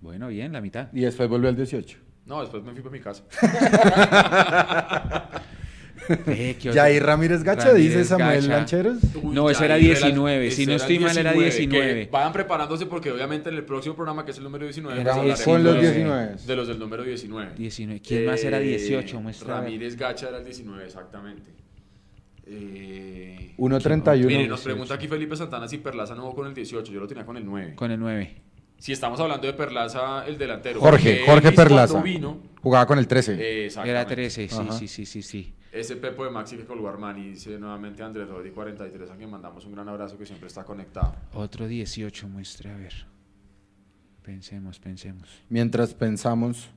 Bueno, 0.02 0.27
bien, 0.27 0.52
la 0.53 0.61
mitad. 0.61 0.90
Y 0.94 1.02
después 1.02 1.27
volvió 1.30 1.49
al 1.49 1.56
18. 1.56 1.98
No, 2.26 2.41
después 2.41 2.64
me 2.64 2.72
fui 2.73 2.81
para 2.81 2.91
mi 2.94 2.99
casa. 2.99 3.23
Eh, 6.26 6.56
otro- 6.60 7.06
Ramírez 7.06 7.44
Gacha, 7.44 7.65
Ramírez 7.68 7.90
dice 7.90 8.03
Samuel 8.06 8.41
Gacha. 8.41 8.48
Lancheros. 8.57 8.98
Uy, 9.22 9.36
No, 9.36 9.48
ese 9.48 9.65
era 9.65 9.77
y 9.77 9.84
19, 9.86 10.49
si 10.49 10.65
no 10.65 10.73
estoy 10.73 10.98
mal, 10.98 11.15
era 11.15 11.34
19. 11.34 12.06
que 12.06 12.10
vayan 12.11 12.34
preparándose 12.34 12.88
porque 12.88 13.11
obviamente 13.11 13.49
en 13.49 13.56
el 13.56 13.64
próximo 13.64 13.95
programa, 13.95 14.26
que 14.26 14.31
es 14.31 14.38
el 14.40 14.44
número 14.45 14.64
19, 14.65 15.02
Era 15.02 15.14
pues 15.14 15.23
Vamos 15.23 15.41
con 15.44 15.64
los 15.64 15.76
hablaremos 15.76 15.95
19. 15.98 16.36
de 16.48 16.56
los 16.56 16.68
del 16.68 16.80
número 16.80 17.03
19. 17.03 17.52
19. 17.56 18.02
¿Quién 18.02 18.26
más 18.26 18.44
era 18.44 18.60
Eh, 18.60 18.64
18? 18.64 19.22
Muestra. 19.22 19.57
a 19.57 19.61
ver. 19.61 19.65
Ramírez 19.69 19.95
Gacha 19.98 20.30
era 20.30 20.40
el 20.40 20.45
19, 20.45 20.84
exactamente. 20.84 21.52
Eh, 22.52 23.54
1.31. 23.58 24.26
Mire, 24.26 24.48
nos 24.48 24.62
pregunta 24.62 24.94
aquí 24.96 25.08
Felipe 25.08 25.36
Santana 25.36 25.68
si 25.68 25.78
Perlaza 25.78 26.16
no 26.16 26.22
jugó 26.24 26.36
con 26.36 26.48
el 26.48 26.54
18, 26.54 26.92
yo 26.92 27.00
lo 27.00 27.08
tenía 27.08 27.26
con 27.26 27.38
el 27.38 27.46
9. 27.46 27.76
Con 27.76 27.92
el 27.92 28.00
9. 28.00 28.36
Si 28.78 28.92
estamos 28.94 29.20
hablando 29.20 29.46
de 29.46 29.54
Perlaza, 29.54 30.26
el 30.26 30.38
delantero. 30.38 30.80
Jorge, 30.80 31.24
Jorge 31.26 31.52
Perlaza. 31.52 32.02
vino, 32.02 32.42
Jugaba 32.62 32.86
con 32.86 32.98
el 32.98 33.08
13. 33.08 33.34
eh, 33.34 33.36
Era 33.38 33.66
exactamente. 33.66 34.16
13, 34.16 34.48
sí, 34.48 34.56
Ajá. 34.60 34.72
sí, 34.72 34.88
sí, 34.88 35.06
sí, 35.06 35.22
sí. 35.22 35.54
Ese 35.72 35.98
Pepo 35.98 36.24
de 36.26 36.32
Maxi 36.32 36.56
que 36.58 36.66
colgó 36.66 36.88
Armani, 36.90 37.30
dice 37.30 37.60
nuevamente 37.60 38.02
Andrés 38.02 38.28
Rodri 38.28 38.52
43, 38.52 39.12
a 39.12 39.16
quien 39.18 39.30
mandamos 39.30 39.66
un 39.66 39.74
gran 39.74 39.88
abrazo 39.90 40.18
que 40.18 40.26
siempre 40.26 40.48
está 40.48 40.64
conectado. 40.64 41.14
Otro 41.34 41.68
18, 41.68 42.28
muestra 42.28 42.74
a 42.74 42.78
ver. 42.78 42.94
Pensemos, 44.24 44.80
pensemos. 44.80 45.28
Mientras 45.50 45.94
pensamos, 45.94 46.70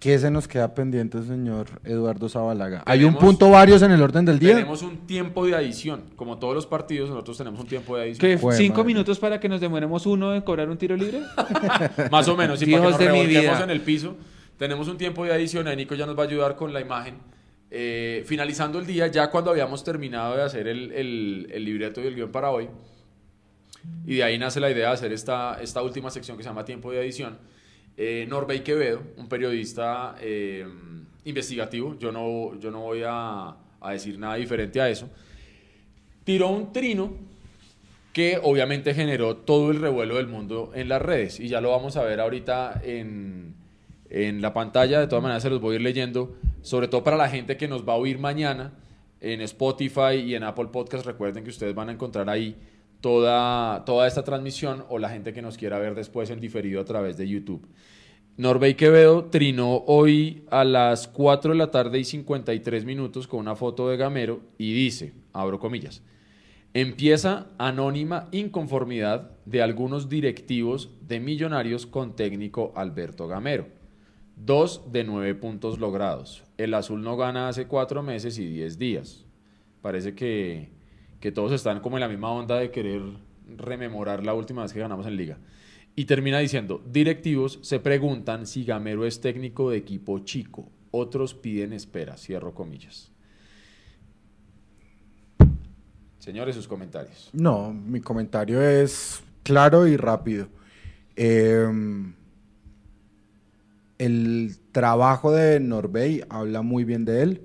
¿qué 0.00 0.18
se 0.18 0.30
nos 0.30 0.48
queda 0.48 0.74
pendiente, 0.74 1.22
señor 1.22 1.66
Eduardo 1.84 2.28
Zabalaga? 2.28 2.82
Hay 2.86 3.04
un 3.04 3.14
punto 3.14 3.50
varios 3.50 3.82
en 3.82 3.92
el 3.92 4.02
orden 4.02 4.24
del 4.24 4.38
día. 4.40 4.54
Tenemos 4.54 4.82
un 4.82 5.06
tiempo 5.06 5.46
de 5.46 5.54
adición, 5.54 6.02
como 6.16 6.38
todos 6.38 6.54
los 6.54 6.66
partidos, 6.66 7.10
nosotros 7.10 7.38
tenemos 7.38 7.60
un 7.60 7.66
tiempo 7.66 7.96
de 7.96 8.02
adición. 8.04 8.20
¿Qué? 8.20 8.36
Jue 8.38 8.56
¿Cinco 8.56 8.78
madre. 8.78 8.86
minutos 8.86 9.18
para 9.20 9.38
que 9.38 9.48
nos 9.48 9.60
demoremos 9.60 10.06
uno 10.06 10.34
en 10.34 10.42
cobrar 10.42 10.68
un 10.68 10.76
tiro 10.78 10.96
libre? 10.96 11.20
Más 12.10 12.26
o 12.28 12.36
menos, 12.36 12.60
y 12.62 12.64
para 12.66 12.76
que 12.76 12.80
Hijos 12.88 12.90
nos 12.92 12.98
de 12.98 13.12
mi 13.12 13.26
vida. 13.26 13.62
en 13.62 13.70
el 13.70 13.80
piso. 13.82 14.16
Tenemos 14.58 14.88
un 14.88 14.98
tiempo 14.98 15.24
de 15.24 15.32
adición, 15.32 15.68
ahí 15.68 15.76
Nico 15.76 15.94
ya 15.94 16.06
nos 16.06 16.18
va 16.18 16.24
a 16.24 16.26
ayudar 16.26 16.56
con 16.56 16.72
la 16.72 16.80
imagen. 16.80 17.14
Eh, 17.70 18.24
finalizando 18.26 18.78
el 18.80 18.86
día, 18.86 19.06
ya 19.06 19.30
cuando 19.30 19.50
habíamos 19.52 19.84
terminado 19.84 20.36
de 20.36 20.42
hacer 20.42 20.66
el, 20.66 20.90
el- 20.92 21.48
el 21.52 21.64
libreto 21.64 22.02
y 22.02 22.06
el 22.08 22.14
guion 22.16 22.32
para 22.32 22.50
hoy, 22.50 22.68
y 24.04 24.16
de 24.16 24.24
ahí 24.24 24.38
nace 24.38 24.60
la 24.60 24.70
idea 24.70 24.88
de 24.88 24.92
hacer 24.94 25.12
esta, 25.12 25.58
esta 25.62 25.82
última 25.82 26.10
sección 26.10 26.36
que 26.36 26.42
se 26.42 26.48
llama 26.48 26.64
Tiempo 26.64 26.90
de 26.90 26.98
Adición. 27.00 27.38
Eh, 28.02 28.24
Norbey 28.26 28.60
Quevedo, 28.60 29.02
un 29.18 29.28
periodista 29.28 30.16
eh, 30.22 30.66
investigativo, 31.26 31.98
yo 31.98 32.10
no, 32.10 32.58
yo 32.58 32.70
no 32.70 32.80
voy 32.80 33.02
a, 33.06 33.54
decir 33.92 34.18
nada 34.18 34.36
diferente 34.36 34.80
a 34.80 34.88
eso, 34.88 35.06
tiró 36.24 36.48
un 36.48 36.72
trino 36.72 37.12
que 38.14 38.40
obviamente 38.42 38.94
generó 38.94 39.36
todo 39.36 39.70
el 39.70 39.82
revuelo 39.82 40.16
del 40.16 40.28
mundo 40.28 40.72
en 40.74 40.88
las 40.88 41.02
redes. 41.02 41.40
Y 41.40 41.48
ya 41.48 41.60
lo 41.60 41.72
vamos 41.72 41.98
a 41.98 42.02
ver 42.02 42.20
ahorita 42.20 42.80
en, 42.82 43.54
en 44.08 44.40
la 44.40 44.54
pantalla. 44.54 44.98
De 44.98 45.06
todas 45.06 45.22
maneras, 45.22 45.42
se 45.42 45.50
los 45.50 45.60
voy 45.60 45.74
a 45.74 45.76
ir 45.76 45.82
leyendo, 45.82 46.38
sobre 46.62 46.88
todo 46.88 47.04
para 47.04 47.18
la 47.18 47.28
gente 47.28 47.58
que 47.58 47.68
nos 47.68 47.86
va 47.86 47.92
a 47.92 47.96
oír 47.96 48.18
mañana 48.18 48.72
en 49.20 49.42
Spotify 49.42 50.14
y 50.24 50.34
en 50.34 50.44
Apple 50.44 50.68
Podcast. 50.72 51.04
Recuerden 51.04 51.44
que 51.44 51.50
ustedes 51.50 51.74
van 51.74 51.90
a 51.90 51.92
encontrar 51.92 52.30
ahí 52.30 52.56
toda, 53.00 53.84
toda 53.84 54.06
esta 54.06 54.24
transmisión 54.24 54.84
o 54.88 54.98
la 54.98 55.10
gente 55.10 55.32
que 55.32 55.42
nos 55.42 55.56
quiera 55.56 55.78
ver 55.78 55.94
después 55.94 56.30
en 56.30 56.40
diferido 56.40 56.80
a 56.80 56.84
través 56.84 57.16
de 57.16 57.28
YouTube. 57.28 57.66
Norbey 58.36 58.74
Quevedo 58.74 59.26
trinó 59.26 59.84
hoy 59.86 60.44
a 60.50 60.64
las 60.64 61.08
4 61.08 61.52
de 61.52 61.58
la 61.58 61.70
tarde 61.70 61.98
y 61.98 62.04
53 62.04 62.84
minutos 62.84 63.26
con 63.26 63.40
una 63.40 63.56
foto 63.56 63.88
de 63.88 63.96
Gamero 63.96 64.40
y 64.56 64.72
dice, 64.72 65.12
abro 65.32 65.58
comillas, 65.58 66.02
Empieza 66.72 67.48
anónima 67.58 68.28
inconformidad 68.30 69.32
de 69.44 69.60
algunos 69.60 70.08
directivos 70.08 70.90
de 71.00 71.18
Millonarios 71.18 71.84
con 71.84 72.14
técnico 72.14 72.72
Alberto 72.76 73.26
Gamero. 73.26 73.66
Dos 74.36 74.92
de 74.92 75.02
nueve 75.02 75.34
puntos 75.34 75.80
logrados. 75.80 76.44
El 76.58 76.74
azul 76.74 77.02
no 77.02 77.16
gana 77.16 77.48
hace 77.48 77.66
cuatro 77.66 78.04
meses 78.04 78.38
y 78.38 78.46
diez 78.46 78.78
días. 78.78 79.26
Parece 79.82 80.14
que, 80.14 80.70
que 81.20 81.32
todos 81.32 81.52
están 81.52 81.80
como 81.80 81.96
en 81.96 82.00
la 82.00 82.08
misma 82.08 82.30
onda 82.32 82.56
de 82.56 82.70
querer 82.70 83.02
rememorar 83.56 84.24
la 84.24 84.34
última 84.34 84.62
vez 84.62 84.72
que 84.72 84.80
ganamos 84.80 85.06
en 85.06 85.16
liga. 85.16 85.38
Y 85.96 86.06
termina 86.06 86.38
diciendo, 86.38 86.82
directivos 86.86 87.58
se 87.62 87.80
preguntan 87.80 88.46
si 88.46 88.64
Gamero 88.64 89.04
es 89.04 89.20
técnico 89.20 89.70
de 89.70 89.78
equipo 89.78 90.20
chico. 90.20 90.70
Otros 90.90 91.34
piden 91.34 91.72
espera. 91.72 92.16
Cierro 92.16 92.54
comillas. 92.54 93.12
Señores, 96.18 96.54
sus 96.54 96.68
comentarios. 96.68 97.30
No, 97.32 97.72
mi 97.72 98.00
comentario 98.00 98.62
es 98.62 99.22
claro 99.42 99.86
y 99.86 99.96
rápido. 99.96 100.48
Eh, 101.16 101.66
el 103.98 104.56
trabajo 104.72 105.32
de 105.32 105.60
Norbey 105.60 106.22
habla 106.30 106.62
muy 106.62 106.84
bien 106.84 107.04
de 107.04 107.22
él 107.22 107.42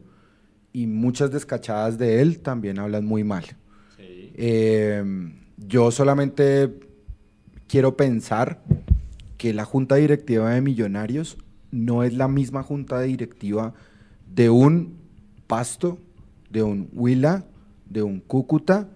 y 0.71 0.87
muchas 0.87 1.31
descachadas 1.31 1.97
de 1.97 2.21
él 2.21 2.39
también 2.39 2.79
hablan 2.79 3.05
muy 3.05 3.23
mal. 3.23 3.45
Eh, 4.37 5.03
yo 5.57 5.91
solamente 5.91 6.73
quiero 7.67 7.95
pensar 7.95 8.61
que 9.37 9.53
la 9.53 9.65
junta 9.65 9.95
directiva 9.95 10.51
de 10.51 10.61
Millonarios 10.61 11.37
no 11.71 12.03
es 12.03 12.13
la 12.13 12.27
misma 12.27 12.63
junta 12.63 13.01
directiva 13.01 13.73
de 14.33 14.49
un 14.49 14.95
Pasto, 15.47 15.99
de 16.49 16.63
un 16.63 16.89
Huila, 16.93 17.45
de 17.89 18.01
un 18.01 18.19
Cúcuta, 18.19 18.89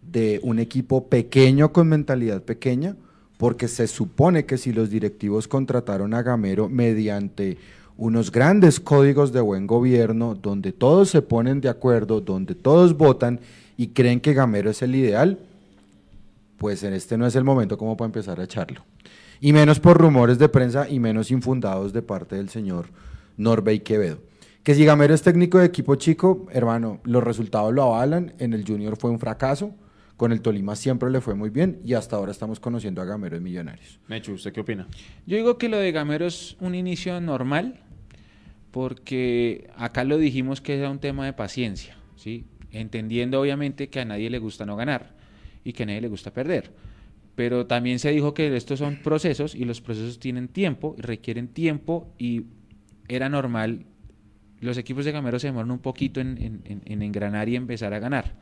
de 0.00 0.40
un 0.42 0.58
equipo 0.58 1.08
pequeño 1.08 1.72
con 1.72 1.88
mentalidad 1.88 2.42
pequeña, 2.42 2.96
porque 3.36 3.68
se 3.68 3.86
supone 3.86 4.46
que 4.46 4.58
si 4.58 4.72
los 4.72 4.90
directivos 4.90 5.48
contrataron 5.48 6.14
a 6.14 6.22
Gamero 6.22 6.68
mediante 6.68 7.58
unos 7.96 8.32
grandes 8.32 8.80
códigos 8.80 9.32
de 9.32 9.40
buen 9.40 9.66
gobierno, 9.66 10.34
donde 10.34 10.72
todos 10.72 11.10
se 11.10 11.22
ponen 11.22 11.60
de 11.60 11.68
acuerdo, 11.68 12.20
donde 12.20 12.54
todos 12.54 12.96
votan 12.96 13.40
y 13.76 13.88
creen 13.88 14.20
que 14.20 14.34
Gamero 14.34 14.70
es 14.70 14.82
el 14.82 14.94
ideal, 14.94 15.38
pues 16.58 16.82
en 16.84 16.92
este 16.92 17.18
no 17.18 17.26
es 17.26 17.34
el 17.34 17.44
momento 17.44 17.76
como 17.76 17.96
para 17.96 18.06
empezar 18.06 18.40
a 18.40 18.44
echarlo. 18.44 18.84
Y 19.40 19.52
menos 19.52 19.80
por 19.80 19.98
rumores 19.98 20.38
de 20.38 20.48
prensa 20.48 20.88
y 20.88 21.00
menos 21.00 21.30
infundados 21.30 21.92
de 21.92 22.02
parte 22.02 22.36
del 22.36 22.48
señor 22.48 22.86
Norbey 23.36 23.80
Quevedo. 23.80 24.18
Que 24.62 24.76
si 24.76 24.84
Gamero 24.84 25.12
es 25.12 25.22
técnico 25.22 25.58
de 25.58 25.66
equipo 25.66 25.96
chico, 25.96 26.46
hermano, 26.52 27.00
los 27.02 27.24
resultados 27.24 27.74
lo 27.74 27.82
avalan. 27.82 28.34
En 28.38 28.52
el 28.52 28.64
Junior 28.64 28.96
fue 28.96 29.10
un 29.10 29.18
fracaso. 29.18 29.74
Con 30.16 30.30
el 30.30 30.40
Tolima 30.40 30.76
siempre 30.76 31.10
le 31.10 31.20
fue 31.20 31.34
muy 31.34 31.50
bien 31.50 31.80
y 31.84 31.94
hasta 31.94 32.14
ahora 32.14 32.30
estamos 32.30 32.60
conociendo 32.60 33.02
a 33.02 33.04
Gamero 33.04 33.36
en 33.36 33.42
Millonarios. 33.42 33.98
Mechu, 34.06 34.34
¿usted 34.34 34.52
qué 34.52 34.60
opina? 34.60 34.86
Yo 35.26 35.36
digo 35.36 35.58
que 35.58 35.68
lo 35.68 35.78
de 35.78 35.90
Gamero 35.90 36.26
es 36.26 36.56
un 36.60 36.76
inicio 36.76 37.20
normal, 37.20 37.80
porque 38.70 39.68
acá 39.76 40.04
lo 40.04 40.18
dijimos 40.18 40.60
que 40.60 40.78
era 40.78 40.90
un 40.90 41.00
tema 41.00 41.24
de 41.26 41.32
paciencia, 41.32 41.96
¿sí? 42.14 42.44
Entendiendo 42.72 43.40
obviamente 43.40 43.88
que 43.88 44.00
a 44.00 44.04
nadie 44.04 44.30
le 44.30 44.38
gusta 44.38 44.66
no 44.66 44.76
ganar 44.76 45.14
y 45.64 45.72
que 45.72 45.84
a 45.84 45.86
nadie 45.86 46.00
le 46.00 46.08
gusta 46.08 46.32
perder. 46.32 46.70
Pero 47.34 47.66
también 47.66 47.98
se 47.98 48.10
dijo 48.10 48.34
que 48.34 48.54
estos 48.56 48.78
son 48.78 48.96
procesos 49.02 49.54
y 49.54 49.64
los 49.64 49.80
procesos 49.80 50.18
tienen 50.18 50.48
tiempo, 50.48 50.94
requieren 50.98 51.48
tiempo 51.48 52.12
y 52.18 52.42
era 53.08 53.28
normal. 53.28 53.84
Los 54.60 54.76
equipos 54.78 55.04
de 55.04 55.12
Gamero 55.12 55.38
se 55.38 55.46
demoran 55.48 55.70
un 55.70 55.78
poquito 55.78 56.20
en, 56.20 56.38
en- 56.64 56.82
en 56.84 57.02
engranar 57.02 57.48
y 57.48 57.56
empezar 57.56 57.94
a 57.94 57.98
ganar. 57.98 58.34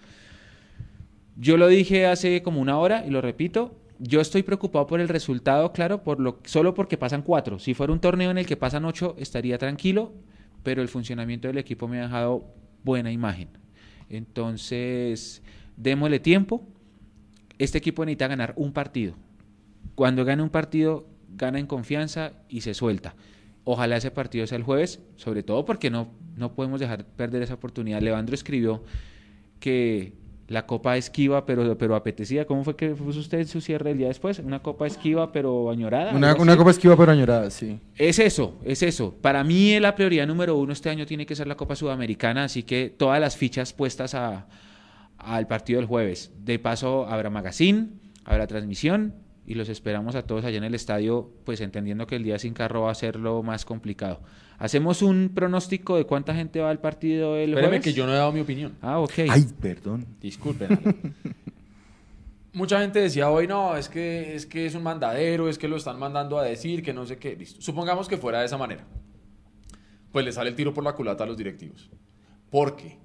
Yo 1.36 1.56
lo 1.56 1.68
dije 1.68 2.06
hace 2.06 2.42
como 2.42 2.60
una 2.60 2.78
hora 2.78 3.04
y 3.06 3.10
lo 3.10 3.20
repito. 3.20 3.76
Yo 3.98 4.20
estoy 4.20 4.42
preocupado 4.42 4.86
por 4.86 5.00
el 5.00 5.08
resultado, 5.08 5.72
claro, 5.72 6.02
por 6.02 6.20
lo, 6.20 6.40
solo 6.44 6.74
porque 6.74 6.96
pasan 6.96 7.22
cuatro. 7.22 7.58
Si 7.58 7.74
fuera 7.74 7.92
un 7.92 8.00
torneo 8.00 8.30
en 8.30 8.38
el 8.38 8.46
que 8.46 8.56
pasan 8.56 8.84
ocho, 8.86 9.14
estaría 9.18 9.58
tranquilo, 9.58 10.12
pero 10.62 10.80
el 10.82 10.88
funcionamiento 10.88 11.48
del 11.48 11.58
equipo 11.58 11.86
me 11.86 12.00
ha 12.00 12.04
dejado 12.04 12.46
buena 12.82 13.12
imagen. 13.12 13.48
Entonces, 14.10 15.42
démosle 15.76 16.20
tiempo. 16.20 16.66
Este 17.58 17.78
equipo 17.78 18.04
necesita 18.04 18.28
ganar 18.28 18.52
un 18.56 18.72
partido. 18.72 19.14
Cuando 19.94 20.24
gane 20.24 20.42
un 20.42 20.50
partido, 20.50 21.06
gana 21.36 21.58
en 21.58 21.66
confianza 21.66 22.32
y 22.48 22.60
se 22.60 22.74
suelta. 22.74 23.14
Ojalá 23.64 23.96
ese 23.96 24.10
partido 24.10 24.46
sea 24.46 24.58
el 24.58 24.64
jueves, 24.64 25.00
sobre 25.16 25.42
todo 25.42 25.64
porque 25.64 25.90
no, 25.90 26.10
no 26.36 26.54
podemos 26.54 26.80
dejar 26.80 27.04
perder 27.04 27.42
esa 27.42 27.54
oportunidad. 27.54 28.00
Levandro 28.00 28.34
escribió 28.34 28.82
que 29.60 30.14
la 30.50 30.66
copa 30.66 30.96
esquiva 30.96 31.46
pero, 31.46 31.78
pero 31.78 31.94
apetecida. 31.94 32.44
¿Cómo 32.44 32.64
fue 32.64 32.74
que 32.74 32.88
puso 32.88 33.20
usted 33.20 33.46
su 33.46 33.60
cierre 33.60 33.92
el 33.92 33.98
día 33.98 34.08
después? 34.08 34.40
Una 34.40 34.58
copa 34.58 34.84
esquiva 34.88 35.30
pero 35.30 35.70
añorada. 35.70 36.12
Una, 36.12 36.56
copa 36.56 36.72
esquiva 36.72 36.96
pero 36.96 37.12
añorada, 37.12 37.50
sí. 37.50 37.78
Es 37.96 38.18
eso, 38.18 38.58
es 38.64 38.82
eso. 38.82 39.14
Para 39.22 39.44
mí 39.44 39.78
la 39.78 39.94
prioridad 39.94 40.26
número 40.26 40.56
uno 40.56 40.72
este 40.72 40.90
año 40.90 41.06
tiene 41.06 41.24
que 41.24 41.36
ser 41.36 41.46
la 41.46 41.56
Copa 41.56 41.76
Sudamericana, 41.76 42.42
así 42.44 42.64
que 42.64 42.90
todas 42.90 43.20
las 43.20 43.36
fichas 43.36 43.72
puestas 43.72 44.16
a- 44.16 44.48
al 45.18 45.46
partido 45.46 45.78
del 45.78 45.86
jueves. 45.86 46.32
De 46.44 46.58
paso 46.58 47.06
habrá 47.06 47.30
magazine, 47.30 47.90
habrá 48.24 48.48
transmisión 48.48 49.14
y 49.46 49.54
los 49.54 49.68
esperamos 49.68 50.16
a 50.16 50.22
todos 50.22 50.44
allá 50.44 50.58
en 50.58 50.64
el 50.64 50.74
estadio, 50.74 51.30
pues 51.44 51.60
entendiendo 51.60 52.08
que 52.08 52.16
el 52.16 52.24
día 52.24 52.40
sin 52.40 52.54
carro 52.54 52.82
va 52.82 52.90
a 52.90 52.94
ser 52.96 53.14
lo 53.14 53.44
más 53.44 53.64
complicado. 53.64 54.20
Hacemos 54.60 55.00
un 55.00 55.30
pronóstico 55.34 55.96
de 55.96 56.04
cuánta 56.04 56.34
gente 56.34 56.60
va 56.60 56.68
al 56.68 56.80
partido 56.80 57.34
el 57.34 57.48
Espérame 57.50 57.70
jueves. 57.70 57.82
que 57.84 57.92
yo 57.94 58.04
no 58.04 58.12
he 58.12 58.16
dado 58.16 58.30
mi 58.30 58.40
opinión. 58.40 58.76
Ah, 58.82 58.98
ok. 58.98 59.20
Ay, 59.30 59.46
perdón. 59.58 60.04
Disculpen. 60.20 60.78
Mucha 62.52 62.78
gente 62.80 62.98
decía 63.00 63.30
hoy, 63.30 63.46
no, 63.46 63.74
es 63.78 63.88
que, 63.88 64.34
es 64.34 64.44
que 64.44 64.66
es 64.66 64.74
un 64.74 64.82
mandadero, 64.82 65.48
es 65.48 65.56
que 65.56 65.66
lo 65.66 65.76
están 65.76 65.98
mandando 65.98 66.38
a 66.38 66.44
decir, 66.44 66.82
que 66.82 66.92
no 66.92 67.06
sé 67.06 67.16
qué. 67.16 67.36
Listo. 67.36 67.62
Supongamos 67.62 68.06
que 68.06 68.18
fuera 68.18 68.40
de 68.40 68.44
esa 68.46 68.58
manera. 68.58 68.84
Pues 70.12 70.26
le 70.26 70.32
sale 70.32 70.50
el 70.50 70.56
tiro 70.56 70.74
por 70.74 70.84
la 70.84 70.92
culata 70.92 71.24
a 71.24 71.26
los 71.26 71.38
directivos. 71.38 71.88
Porque 72.50 72.98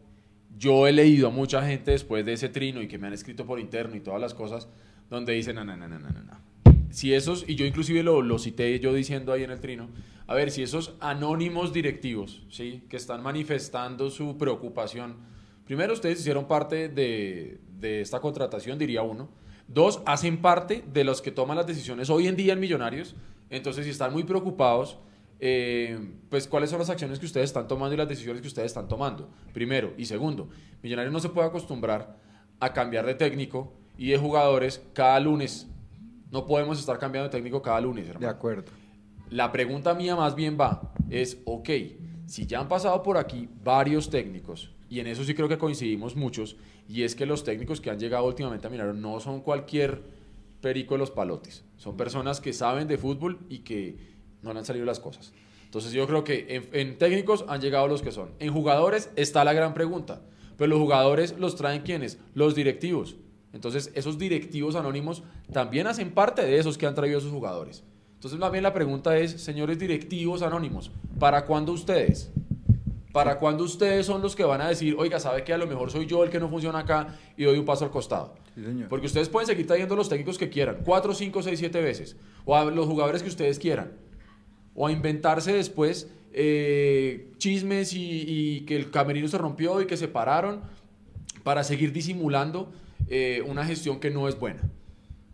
yo 0.58 0.88
he 0.88 0.92
leído 0.92 1.30
a 1.30 1.32
mucha 1.32 1.66
gente 1.66 1.92
después 1.92 2.26
de 2.26 2.34
ese 2.34 2.50
trino 2.50 2.82
y 2.82 2.90
que 2.90 2.98
me 2.98 3.08
han 3.08 3.14
escrito 3.14 3.46
por 3.46 3.62
interno 3.62 3.96
y 3.96 4.02
todas 4.02 4.20
las 4.20 4.34
cosas, 4.34 4.68
donde 5.10 5.32
dicen, 5.32 5.56
no, 5.56 5.64
no, 5.64 5.78
no, 5.78 5.88
no, 5.88 6.00
no, 6.00 6.10
no, 6.10 6.22
no. 6.22 6.45
Si 6.96 7.14
esos, 7.14 7.44
y 7.46 7.56
yo 7.56 7.66
inclusive 7.66 8.04
lo, 8.04 8.40
cité 8.40 8.80
yo 8.80 8.94
diciendo 8.94 9.34
ahí 9.34 9.44
en 9.44 9.52
el 9.52 9.60
trino, 9.60 9.90
a 10.28 10.34
ver, 10.34 10.50
si 10.50 10.64
esos 10.64 10.94
anónimos 11.02 11.74
directivos, 11.74 12.44
¿sí? 12.50 12.84
Que 12.88 12.96
están 12.96 13.22
manifestando 13.22 14.10
su 14.10 14.38
preocupación, 14.38 15.18
primero 15.66 15.92
ustedes 15.92 16.22
hicieron 16.22 16.48
parte 16.48 16.88
de, 16.88 17.60
de 17.82 18.00
esta 18.00 18.22
contratación, 18.22 18.80
diría 18.80 19.02
uno. 19.02 19.28
Dos, 19.68 20.04
hacen 20.06 20.42
parte 20.42 20.86
de 20.94 21.04
los 21.04 21.22
que 21.22 21.32
toman 21.32 21.58
las 21.58 21.68
decisiones 21.68 22.10
hoy 22.10 22.30
en 22.30 22.38
día 22.38 22.54
en 22.54 22.62
Millonarios. 22.62 23.14
Entonces, 23.50 23.84
si 23.84 23.92
están 23.92 24.14
muy 24.14 24.24
preocupados, 24.24 24.98
eh, 25.42 26.00
pues 26.30 26.48
cuáles 26.48 26.70
son 26.70 26.80
las 26.80 26.90
acciones 26.90 27.20
que 27.20 27.26
ustedes 27.26 27.50
están 27.50 27.68
tomando 27.68 27.94
y 27.94 27.98
las 27.98 28.08
decisiones 28.08 28.42
que 28.42 28.48
ustedes 28.48 28.68
están 28.68 28.88
tomando. 28.88 29.30
Primero. 29.52 29.94
Y 29.98 30.06
segundo, 30.06 30.48
Millonarios 30.82 31.12
no 31.12 31.20
se 31.20 31.28
puede 31.28 31.50
acostumbrar 31.50 32.18
a 32.62 32.72
cambiar 32.72 33.06
de 33.06 33.16
técnico 33.16 33.74
y 33.98 34.12
de 34.12 34.18
jugadores 34.18 34.82
cada 34.94 35.20
lunes. 35.20 35.68
No 36.36 36.46
podemos 36.46 36.78
estar 36.78 37.00
cambiando 37.00 37.30
de 37.30 37.32
técnico 37.32 37.62
cada 37.62 37.80
lunes, 37.80 38.04
De 38.04 38.12
hermano. 38.12 38.28
acuerdo. 38.30 38.70
La 39.30 39.54
pregunta 39.54 39.94
mía 39.94 40.18
más 40.18 40.36
bien 40.36 40.58
va, 40.60 40.92
es, 41.10 41.38
ok, 41.46 41.70
si 42.26 42.46
ya 42.46 42.60
han 42.60 42.68
pasado 42.68 43.02
por 43.04 43.18
aquí 43.18 43.48
varios 43.64 44.10
técnicos, 44.10 44.70
y 44.90 45.00
en 45.00 45.08
eso 45.08 45.24
sí 45.24 45.34
creo 45.34 45.48
que 45.48 45.58
coincidimos 45.58 46.18
muchos, 46.18 46.58
y 46.90 47.04
es 47.04 47.16
que 47.16 47.26
los 47.26 47.46
técnicos 47.46 47.80
que 47.80 47.90
han 47.90 48.00
llegado 48.00 48.26
últimamente 48.26 48.68
a 48.68 48.70
Millonarios 48.70 49.02
no 49.02 49.22
son 49.22 49.40
cualquier 49.40 50.04
perico 50.60 50.96
de 50.96 51.00
los 51.00 51.10
palotes, 51.10 51.64
son 51.78 51.96
personas 51.96 52.42
que 52.42 52.52
saben 52.52 52.90
de 52.90 52.98
fútbol 52.98 53.40
y 53.48 53.60
que 53.60 53.96
no 54.42 54.52
le 54.52 54.60
han 54.60 54.66
salido 54.66 54.86
las 54.86 55.00
cosas. 55.00 55.32
Entonces 55.64 55.94
yo 55.94 56.06
creo 56.06 56.26
que 56.26 56.48
en, 56.50 56.68
en 56.74 56.98
técnicos 56.98 57.46
han 57.48 57.62
llegado 57.62 57.88
los 57.88 58.02
que 58.02 58.12
son. 58.12 58.32
En 58.40 58.52
jugadores 58.52 59.10
está 59.16 59.46
la 59.46 59.54
gran 59.54 59.74
pregunta, 59.74 60.22
pero 60.58 60.68
los 60.68 60.80
jugadores 60.80 61.40
los 61.40 61.56
traen 61.56 61.84
quienes? 61.84 62.20
Los 62.34 62.56
directivos. 62.56 63.16
Entonces 63.56 63.90
esos 63.96 64.18
directivos 64.18 64.76
anónimos 64.76 65.24
también 65.52 65.88
hacen 65.88 66.12
parte 66.12 66.46
de 66.46 66.60
esos 66.60 66.78
que 66.78 66.86
han 66.86 66.94
traído 66.94 67.20
a 67.20 67.22
sus 67.22 67.32
jugadores. 67.32 67.84
Entonces, 68.16 68.52
bien 68.52 68.64
la 68.64 68.74
pregunta 68.74 69.18
es, 69.18 69.32
señores 69.42 69.80
directivos 69.80 70.42
anónimos, 70.42 70.92
¿para 71.20 71.46
cuándo 71.46 71.72
ustedes? 71.72 72.32
¿Para 73.14 73.38
cuándo 73.38 73.64
ustedes 73.64 74.06
son 74.06 74.22
los 74.22 74.36
que 74.36 74.44
van 74.44 74.60
a 74.60 74.68
decir, 74.68 74.96
oiga, 74.98 75.22
sabe 75.22 75.46
que 75.46 75.54
a 75.54 75.58
lo 75.58 75.68
mejor 75.68 75.90
soy 75.90 76.06
yo 76.06 76.24
el 76.24 76.30
que 76.30 76.40
no 76.40 76.50
funciona 76.50 76.80
acá 76.80 77.18
y 77.38 77.46
doy 77.46 77.58
un 77.58 77.64
paso 77.64 77.86
al 77.86 77.92
costado? 77.92 78.36
Sí, 78.56 78.64
señor. 78.64 78.90
Porque 78.90 79.06
ustedes 79.06 79.30
pueden 79.30 79.48
seguir 79.48 79.68
trayendo 79.68 79.96
los 79.96 80.10
técnicos 80.10 80.38
que 80.38 80.50
quieran, 80.50 80.80
cuatro, 80.84 81.14
cinco, 81.14 81.42
seis, 81.42 81.60
siete 81.60 81.82
veces, 81.82 82.18
o 82.44 82.58
a 82.58 82.66
los 82.66 82.88
jugadores 82.88 83.24
que 83.24 83.30
ustedes 83.30 83.58
quieran, 83.58 83.94
o 84.74 84.88
a 84.88 84.92
inventarse 84.92 85.54
después 85.54 86.10
eh, 86.34 87.32
chismes 87.38 87.94
y, 87.94 88.26
y 88.28 88.60
que 88.62 88.76
el 88.76 88.92
camerino 88.92 89.30
se 89.30 89.38
rompió 89.38 89.82
y 89.82 89.86
que 89.86 89.96
se 89.96 90.10
pararon 90.10 90.62
para 91.44 91.64
seguir 91.64 91.94
disimulando 91.94 92.74
eh, 93.08 93.44
una 93.46 93.66
gestión 93.66 94.00
que 94.00 94.10
no 94.12 94.28
es 94.28 94.40
buena. 94.40 94.62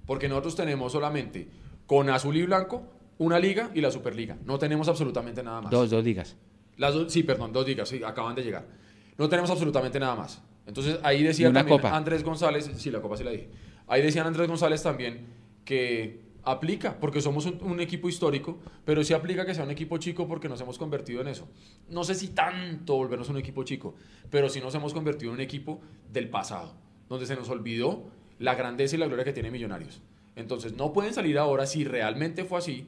Porque 0.05 0.27
nosotros 0.27 0.55
tenemos 0.55 0.91
solamente 0.91 1.47
con 1.85 2.09
azul 2.09 2.35
y 2.37 2.43
blanco 2.43 2.83
una 3.17 3.39
liga 3.39 3.71
y 3.73 3.81
la 3.81 3.91
Superliga. 3.91 4.37
No 4.45 4.57
tenemos 4.57 4.87
absolutamente 4.87 5.43
nada 5.43 5.61
más. 5.61 5.71
Dos, 5.71 5.89
dos 5.89 6.03
ligas. 6.03 6.35
Las 6.77 6.93
dos- 6.93 7.11
sí, 7.13 7.23
perdón, 7.23 7.53
dos 7.53 7.67
ligas, 7.67 7.87
sí, 7.89 8.01
acaban 8.03 8.35
de 8.35 8.43
llegar. 8.43 8.65
No 9.17 9.29
tenemos 9.29 9.51
absolutamente 9.51 9.99
nada 9.99 10.15
más. 10.15 10.41
Entonces 10.65 10.99
ahí 11.03 11.21
decía 11.23 11.49
una 11.49 11.59
también 11.59 11.77
copa. 11.79 11.95
Andrés 11.95 12.23
González, 12.23 12.71
sí, 12.77 12.89
la 12.91 13.01
copa 13.01 13.17
sí 13.17 13.23
la 13.23 13.31
dije. 13.31 13.49
Ahí 13.87 14.01
decían 14.01 14.25
Andrés 14.25 14.47
González 14.47 14.81
también 14.81 15.25
que 15.65 16.21
aplica, 16.43 16.97
porque 16.99 17.21
somos 17.21 17.45
un, 17.45 17.59
un 17.61 17.79
equipo 17.81 18.09
histórico, 18.09 18.57
pero 18.85 19.03
sí 19.03 19.13
aplica 19.13 19.45
que 19.45 19.53
sea 19.53 19.63
un 19.63 19.69
equipo 19.71 19.97
chico 19.97 20.27
porque 20.27 20.49
nos 20.49 20.59
hemos 20.61 20.79
convertido 20.79 21.21
en 21.21 21.27
eso. 21.27 21.47
No 21.89 22.03
sé 22.03 22.15
si 22.15 22.29
tanto 22.29 22.95
volvernos 22.95 23.29
un 23.29 23.37
equipo 23.37 23.63
chico, 23.63 23.95
pero 24.31 24.49
sí 24.49 24.59
nos 24.59 24.73
hemos 24.73 24.93
convertido 24.93 25.31
en 25.31 25.35
un 25.35 25.41
equipo 25.41 25.81
del 26.11 26.29
pasado, 26.29 26.73
donde 27.11 27.25
se 27.25 27.35
nos 27.35 27.49
olvidó 27.49 28.05
la 28.39 28.55
grandeza 28.55 28.95
y 28.95 28.99
la 28.99 29.05
gloria 29.05 29.25
que 29.25 29.33
tiene 29.33 29.51
Millonarios. 29.51 30.01
Entonces 30.37 30.77
no 30.77 30.93
pueden 30.93 31.13
salir 31.13 31.37
ahora 31.37 31.65
si 31.65 31.83
realmente 31.83 32.45
fue 32.45 32.57
así, 32.57 32.87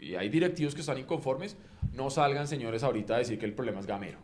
y 0.00 0.14
hay 0.14 0.28
directivos 0.28 0.76
que 0.76 0.82
están 0.82 0.96
inconformes, 0.96 1.56
no 1.92 2.08
salgan 2.08 2.46
señores 2.46 2.84
ahorita 2.84 3.16
a 3.16 3.18
decir 3.18 3.36
que 3.36 3.46
el 3.46 3.52
problema 3.52 3.80
es 3.80 3.86
Gamero. 3.86 4.18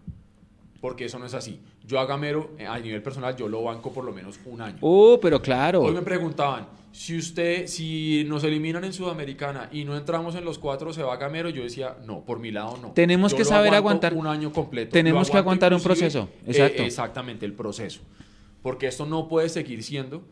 Porque 0.80 1.06
eso 1.06 1.18
no 1.18 1.26
es 1.26 1.34
así. 1.34 1.58
Yo 1.84 1.98
a 1.98 2.06
Gamero, 2.06 2.52
eh, 2.58 2.66
a 2.66 2.78
nivel 2.78 3.02
personal, 3.02 3.36
yo 3.36 3.48
lo 3.48 3.64
banco 3.64 3.92
por 3.92 4.04
lo 4.04 4.12
menos 4.12 4.38
un 4.46 4.60
año. 4.60 4.78
Uh, 4.80 5.18
pero 5.20 5.42
claro. 5.42 5.82
Hoy 5.82 5.94
me 5.94 6.02
preguntaban, 6.02 6.68
si 6.92 7.18
usted, 7.18 7.66
si 7.66 8.24
nos 8.28 8.44
eliminan 8.44 8.84
en 8.84 8.92
Sudamericana 8.92 9.68
y 9.72 9.84
no 9.84 9.96
entramos 9.96 10.36
en 10.36 10.44
los 10.44 10.60
cuatro, 10.60 10.92
¿se 10.92 11.02
va 11.02 11.16
Gamero? 11.16 11.48
Yo 11.48 11.64
decía, 11.64 11.96
no, 12.06 12.24
por 12.24 12.38
mi 12.38 12.52
lado 12.52 12.78
no. 12.80 12.92
Tenemos 12.92 13.32
Yo 13.32 13.38
que 13.38 13.44
saber 13.44 13.74
aguantar. 13.74 14.14
Un 14.14 14.28
año 14.28 14.52
completo. 14.52 14.92
Tenemos 14.92 15.28
que 15.28 15.38
aguantar 15.38 15.74
un 15.74 15.82
proceso, 15.82 16.28
eh, 16.46 16.52
exacto. 16.52 16.82
exactamente, 16.84 17.44
el 17.44 17.52
proceso. 17.52 18.00
Porque 18.62 18.86
esto 18.86 19.06
no 19.06 19.28
puede 19.28 19.48
seguir 19.48 19.82
siendo 19.82 20.22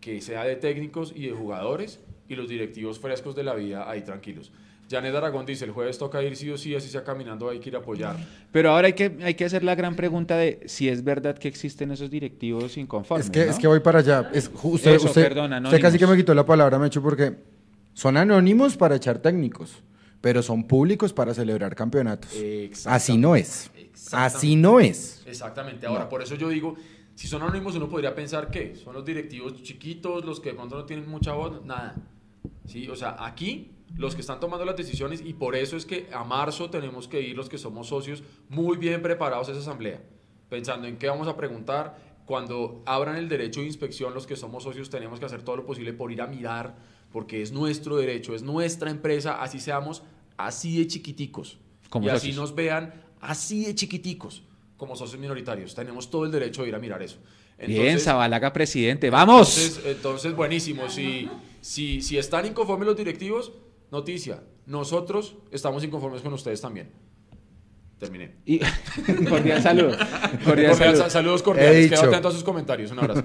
que 0.00 0.20
sea 0.20 0.44
de 0.44 0.56
técnicos 0.56 1.12
y 1.14 1.26
de 1.26 1.32
jugadores 1.32 2.00
y 2.28 2.34
los 2.34 2.48
directivos 2.48 2.98
frescos 2.98 3.34
de 3.34 3.42
la 3.44 3.54
vida 3.54 3.90
ahí 3.90 4.02
tranquilos. 4.02 4.52
Janet 4.90 5.14
Aragón 5.14 5.46
dice, 5.46 5.64
el 5.64 5.70
jueves 5.70 5.96
toca 5.96 6.22
ir 6.22 6.36
sí 6.36 6.50
o 6.50 6.58
sí, 6.58 6.74
así 6.74 6.88
sea 6.88 7.02
caminando, 7.04 7.48
hay 7.48 7.58
que 7.58 7.70
ir 7.70 7.76
a 7.76 7.78
apoyar. 7.78 8.16
Pero 8.52 8.70
ahora 8.70 8.86
hay 8.88 8.92
que, 8.92 9.16
hay 9.22 9.34
que 9.34 9.46
hacer 9.46 9.64
la 9.64 9.74
gran 9.74 9.96
pregunta 9.96 10.36
de 10.36 10.60
si 10.66 10.88
es 10.88 11.02
verdad 11.02 11.38
que 11.38 11.48
existen 11.48 11.90
esos 11.90 12.10
directivos 12.10 12.76
inconformes. 12.76 13.26
Es 13.26 13.30
que, 13.32 13.46
¿no? 13.46 13.50
es 13.50 13.58
que 13.58 13.66
voy 13.66 13.80
para 13.80 14.00
allá. 14.00 14.30
Es, 14.34 14.50
usted, 14.62 14.94
Eso, 14.94 15.06
usted- 15.06 15.22
perdón, 15.22 15.44
usted 15.46 15.56
anónimos. 15.56 15.80
casi 15.80 15.98
que 15.98 16.06
me 16.06 16.16
quitó 16.16 16.34
la 16.34 16.44
palabra, 16.44 16.78
Mecho, 16.78 17.02
porque 17.02 17.34
son 17.94 18.16
anónimos 18.18 18.76
para 18.76 18.96
echar 18.96 19.18
técnicos, 19.20 19.82
pero 20.20 20.42
son 20.42 20.64
públicos 20.64 21.14
para 21.14 21.32
celebrar 21.32 21.74
campeonatos. 21.74 22.30
Así 22.84 23.16
no 23.16 23.36
es. 23.36 23.70
Así 24.12 24.54
no 24.54 24.80
es. 24.80 25.22
Exactamente. 25.26 25.86
Ahora, 25.86 26.08
por 26.10 26.20
eso 26.22 26.34
yo 26.34 26.50
digo, 26.50 26.76
si 27.14 27.28
son 27.28 27.42
anónimos, 27.42 27.76
uno 27.76 27.88
podría 27.88 28.14
pensar 28.14 28.50
que 28.50 28.74
son 28.74 28.94
los 28.94 29.04
directivos 29.04 29.62
chiquitos, 29.62 30.24
los 30.24 30.40
que 30.40 30.50
de 30.50 30.56
pronto 30.56 30.76
no 30.76 30.84
tienen 30.84 31.08
mucha 31.08 31.32
voz, 31.32 31.64
nada. 31.64 31.94
Sí, 32.66 32.88
o 32.88 32.96
sea, 32.96 33.16
aquí 33.18 33.70
los 33.96 34.14
que 34.14 34.20
están 34.22 34.40
tomando 34.40 34.64
las 34.64 34.76
decisiones 34.76 35.22
y 35.24 35.34
por 35.34 35.54
eso 35.54 35.76
es 35.76 35.86
que 35.86 36.08
a 36.12 36.24
marzo 36.24 36.70
tenemos 36.70 37.06
que 37.06 37.20
ir 37.20 37.36
los 37.36 37.48
que 37.48 37.58
somos 37.58 37.88
socios 37.88 38.24
muy 38.48 38.76
bien 38.76 39.00
preparados 39.02 39.48
a 39.48 39.52
esa 39.52 39.60
asamblea, 39.60 40.02
pensando 40.48 40.88
en 40.88 40.96
qué 40.98 41.08
vamos 41.08 41.28
a 41.28 41.36
preguntar. 41.36 42.14
Cuando 42.26 42.82
abran 42.86 43.16
el 43.16 43.28
derecho 43.28 43.60
de 43.60 43.66
inspección, 43.66 44.14
los 44.14 44.26
que 44.26 44.34
somos 44.34 44.62
socios 44.62 44.90
tenemos 44.90 45.20
que 45.20 45.26
hacer 45.26 45.42
todo 45.42 45.56
lo 45.56 45.66
posible 45.66 45.92
por 45.92 46.10
ir 46.10 46.22
a 46.22 46.26
mirar, 46.26 46.74
porque 47.12 47.42
es 47.42 47.52
nuestro 47.52 47.96
derecho, 47.96 48.34
es 48.34 48.42
nuestra 48.42 48.90
empresa, 48.90 49.42
así 49.42 49.60
seamos 49.60 50.02
así 50.36 50.78
de 50.78 50.86
chiquiticos. 50.86 51.58
Como 51.90 52.06
y 52.06 52.08
así 52.08 52.28
socios. 52.28 52.36
nos 52.36 52.54
vean 52.54 52.94
así 53.20 53.66
de 53.66 53.74
chiquiticos 53.74 54.42
como 54.84 54.96
socios 54.96 55.20
minoritarios. 55.20 55.74
Tenemos 55.74 56.10
todo 56.10 56.24
el 56.24 56.30
derecho 56.30 56.62
de 56.62 56.68
ir 56.68 56.74
a 56.74 56.78
mirar 56.78 57.02
eso. 57.02 57.16
Bien, 57.66 57.98
Zabalaga 57.98 58.52
presidente. 58.52 59.10
¡Vamos! 59.10 59.56
entonces, 59.56 59.84
entonces, 59.86 60.34
buenísimo. 60.36 60.88
Si, 60.88 61.28
si, 61.60 62.02
si 62.02 62.18
están 62.18 62.46
inconformes 62.46 62.86
los 62.86 62.96
directivos, 62.96 63.52
noticia. 63.90 64.42
Nosotros 64.66 65.36
estamos 65.50 65.84
inconformes 65.84 66.20
con 66.22 66.32
ustedes 66.32 66.60
también. 66.60 66.90
Terminé. 67.98 68.34
Y- 68.44 68.58
cordial 69.28 69.62
saludo. 69.62 69.96
Cordial 70.44 71.10
saludos 71.10 71.42
cordiales. 71.42 71.90
Quedo 71.90 72.02
atento 72.02 72.28
a 72.28 72.32
sus 72.32 72.44
comentarios. 72.44 72.90
Un 72.90 72.98
abrazo. 72.98 73.24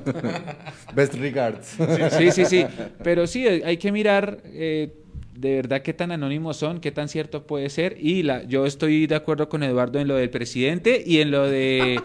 Best 0.93 1.15
regards. 1.15 1.75
Sí, 2.17 2.31
sí, 2.31 2.45
sí. 2.45 2.65
Pero 3.03 3.27
sí, 3.27 3.45
hay 3.47 3.77
que 3.77 3.91
mirar 3.91 4.41
eh, 4.45 4.93
de 5.39 5.55
verdad 5.55 5.81
qué 5.81 5.93
tan 5.93 6.11
anónimos 6.11 6.57
son, 6.57 6.81
qué 6.81 6.91
tan 6.91 7.07
cierto 7.07 7.47
puede 7.47 7.69
ser. 7.69 7.95
Y 7.99 8.23
la, 8.23 8.43
yo 8.43 8.65
estoy 8.65 9.07
de 9.07 9.15
acuerdo 9.15 9.47
con 9.47 9.63
Eduardo 9.63 9.99
en 9.99 10.07
lo 10.07 10.15
del 10.15 10.29
presidente 10.29 11.01
y 11.05 11.19
en 11.19 11.31
lo 11.31 11.47
de 11.47 12.01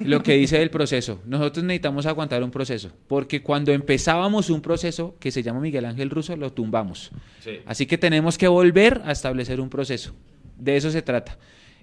lo 0.00 0.22
que 0.22 0.34
dice 0.34 0.58
del 0.58 0.70
proceso. 0.70 1.20
Nosotros 1.26 1.64
necesitamos 1.64 2.06
aguantar 2.06 2.42
un 2.44 2.52
proceso, 2.52 2.92
porque 3.08 3.42
cuando 3.42 3.72
empezábamos 3.72 4.48
un 4.48 4.60
proceso 4.60 5.16
que 5.18 5.32
se 5.32 5.42
llama 5.42 5.58
Miguel 5.60 5.86
Ángel 5.86 6.08
Russo, 6.08 6.36
lo 6.36 6.52
tumbamos. 6.52 7.10
Sí. 7.40 7.58
Así 7.66 7.86
que 7.86 7.98
tenemos 7.98 8.38
que 8.38 8.46
volver 8.46 9.02
a 9.04 9.10
establecer 9.10 9.60
un 9.60 9.70
proceso. 9.70 10.14
De 10.56 10.76
eso 10.76 10.90
se 10.90 11.02
trata. 11.02 11.36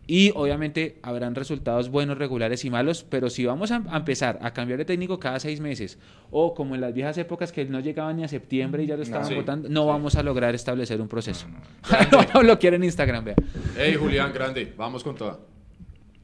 Y 0.08 0.32
obviamente 0.36 1.00
habrán 1.02 1.34
resultados 1.34 1.90
buenos, 1.90 2.18
regulares 2.18 2.64
y 2.64 2.70
malos, 2.70 3.04
pero 3.10 3.30
si 3.30 3.46
vamos 3.46 3.72
a, 3.72 3.82
a 3.90 3.98
empezar 3.98 4.38
a 4.42 4.54
cambiar 4.54 4.78
de 4.78 4.86
técnico 4.86 5.20
cada 5.20 5.40
seis 5.40 5.60
meses, 5.60 5.98
o 6.30 6.54
como 6.54 6.76
en 6.76 6.82
las 6.82 6.94
viejas 6.94 7.18
épocas 7.18 7.52
que 7.52 7.66
no 7.66 7.80
llegaban 7.80 8.18
ni 8.18 8.24
a 8.24 8.28
septiembre 8.28 8.84
y 8.84 8.88
ya 8.88 8.98
lo 8.98 9.04
estaban 9.04 9.28
Sí, 9.28 9.34
votando, 9.34 9.68
no 9.68 9.82
sí. 9.82 9.88
vamos 9.88 10.16
a 10.16 10.22
lograr 10.24 10.54
establecer 10.54 11.02
un 11.02 11.08
proceso. 11.08 11.48
no, 12.34 12.44
lo 12.44 12.60
quieren 12.60 12.82
en 12.82 12.86
Instagram, 12.86 13.26
vea. 13.26 13.36
Hey, 13.78 13.96
Julián, 14.00 14.32
grande. 14.32 14.74
Vamos 14.78 15.04
con 15.04 15.16
toda. 15.16 15.40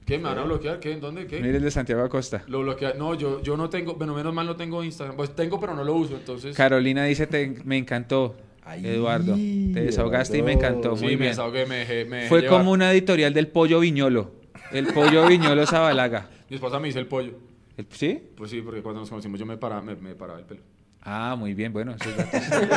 ¿Qué? 0.05 0.17
¿Me 0.17 0.25
van 0.25 0.39
a 0.39 0.43
bloquear? 0.43 0.79
¿Qué? 0.79 0.91
¿En 0.91 0.99
dónde? 0.99 1.25
¿Qué? 1.25 1.39
Mire 1.39 1.57
el 1.57 1.63
de 1.63 1.71
Santiago 1.71 2.03
Acosta. 2.03 2.43
Lo 2.47 2.61
bloquea. 2.61 2.93
No, 2.97 3.13
yo, 3.15 3.41
yo 3.41 3.55
no 3.55 3.69
tengo. 3.69 3.93
Bueno, 3.95 4.13
menos 4.13 4.33
mal 4.33 4.45
no 4.45 4.55
tengo 4.55 4.83
Instagram. 4.83 5.15
Pues 5.15 5.33
tengo, 5.35 5.59
pero 5.59 5.73
no 5.75 5.83
lo 5.83 5.93
uso. 5.95 6.15
Entonces. 6.17 6.55
Carolina 6.57 7.03
dice, 7.05 7.27
"Te- 7.27 7.55
me 7.63 7.77
encantó, 7.77 8.35
Ay, 8.63 8.85
Eduardo. 8.85 9.33
Te 9.35 9.81
desahogaste 9.81 10.37
y 10.37 10.41
me 10.43 10.53
encantó. 10.53 10.95
sí, 10.95 11.03
Muy 11.03 11.13
me 11.13 11.21
bien. 11.21 11.31
desahogué, 11.31 11.65
me 11.65 11.77
dejé- 11.85 12.05
me 12.05 12.17
dejé 12.17 12.29
Fue 12.29 12.41
llevar. 12.41 12.59
como 12.59 12.71
una 12.71 12.91
editorial 12.91 13.33
del 13.33 13.47
pollo 13.47 13.79
viñolo. 13.79 14.31
El 14.71 14.87
pollo 14.87 15.25
viñolo 15.27 15.65
Zabalaga. 15.65 16.29
Mi 16.49 16.55
esposa 16.55 16.79
me 16.79 16.87
dice 16.87 16.99
el 16.99 17.07
pollo. 17.07 17.33
El- 17.77 17.87
¿Sí? 17.91 18.21
Pues 18.35 18.51
sí, 18.51 18.61
porque 18.61 18.81
cuando 18.81 19.01
nos 19.01 19.09
conocimos 19.09 19.39
yo 19.39 19.45
me 19.45 19.57
paraba, 19.57 19.81
me, 19.81 19.95
me 19.95 20.13
paraba 20.15 20.39
el 20.39 20.45
pelo. 20.45 20.61
Ah, 21.03 21.35
muy 21.37 21.55
bien, 21.55 21.73
bueno. 21.73 21.95
eso 21.99 22.09
es. 22.09 22.15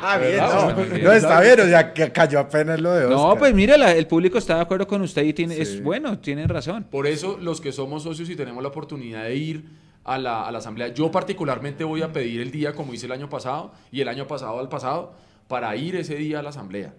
Ah, 0.00 0.16
bien, 0.18 0.32
¿Verdad? 0.32 0.52
no, 0.52 0.70
Está 0.70 0.82
bien. 0.94 1.04
no, 1.04 1.12
está 1.12 1.40
bien, 1.40 1.60
o 1.60 1.64
sea, 1.64 1.92
que 1.92 2.10
cayó 2.12 2.38
apenas 2.40 2.80
lo 2.80 2.92
de 2.92 3.04
Oscar. 3.06 3.18
No, 3.18 3.36
pues 3.36 3.52
mire, 3.54 3.76
la- 3.76 3.92
el 3.94 4.06
público 4.06 4.38
está 4.38 4.54
de 4.56 4.62
acuerdo 4.62 4.86
con 4.86 5.02
usted 5.02 5.22
y 5.24 5.32
tiene, 5.34 5.54
Sí. 5.56 5.60
es 5.62 5.82
bueno, 5.82 6.18
tienen 6.18 6.48
razón. 6.48 6.84
Por 6.90 7.06
eso, 7.06 7.36
los 7.40 7.60
que 7.60 7.72
somos 7.72 8.04
socios 8.04 8.30
y 8.30 8.36
tenemos 8.36 8.62
la 8.62 8.68
oportunidad 8.70 9.24
de 9.24 9.36
ir 9.36 9.64
a 10.08 10.18
la, 10.18 10.46
a 10.46 10.50
la 10.52 10.58
asamblea, 10.58 10.88
yo 10.88 11.10
particularmente 11.10 11.84
voy 11.84 12.02
a 12.02 12.12
pedir 12.12 12.40
el 12.40 12.50
día 12.50 12.72
como 12.74 12.94
hice 12.94 13.06
el 13.06 13.12
año 13.12 13.28
pasado 13.28 13.72
y 13.92 14.00
el 14.00 14.08
año 14.08 14.26
pasado 14.26 14.58
al 14.58 14.68
pasado 14.68 15.12
para 15.48 15.74
ir 15.76 15.96
ese 15.96 16.16
día 16.16 16.40
a 16.40 16.42
la 16.42 16.50
asamblea. 16.50 16.94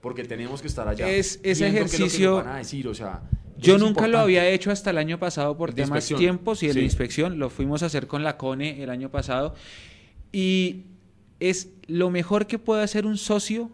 Porque 0.00 0.24
tenemos 0.24 0.60
que 0.60 0.68
estar 0.68 0.86
allá. 0.86 1.08
Es- 1.08 1.40
ese 1.42 1.64
que 1.70 1.76
ejercicio- 1.78 2.36
nos 2.36 2.44
van 2.44 2.54
a 2.54 2.58
decir, 2.58 2.86
o 2.88 2.94
sea, 2.94 3.22
Yo 3.56 3.78
nunca 3.78 4.06
lo 4.08 4.18
había 4.18 4.46
hecho 4.48 4.70
hasta 4.70 4.90
el 4.90 4.98
año 4.98 5.18
pasado 5.18 5.56
por 5.56 5.70
de 5.70 5.82
temas 5.84 5.90
inspección. 5.98 6.18
tiempos 6.18 6.62
y 6.62 6.66
de 6.66 6.72
Sí. 6.74 6.80
inspección. 6.80 7.38
Lo 7.38 7.48
fuimos 7.50 7.82
a 7.82 7.86
hacer 7.86 8.06
con 8.06 8.22
la 8.24 8.36
CONE 8.36 8.82
el 8.82 8.90
año 8.90 9.10
pasado. 9.10 9.54
Y 10.32 10.86
es 11.40 11.70
lo 11.86 12.10
mejor 12.10 12.46
que 12.46 12.58
puede 12.58 12.82
hacer 12.82 13.06
un 13.06 13.16
socio 13.16 13.70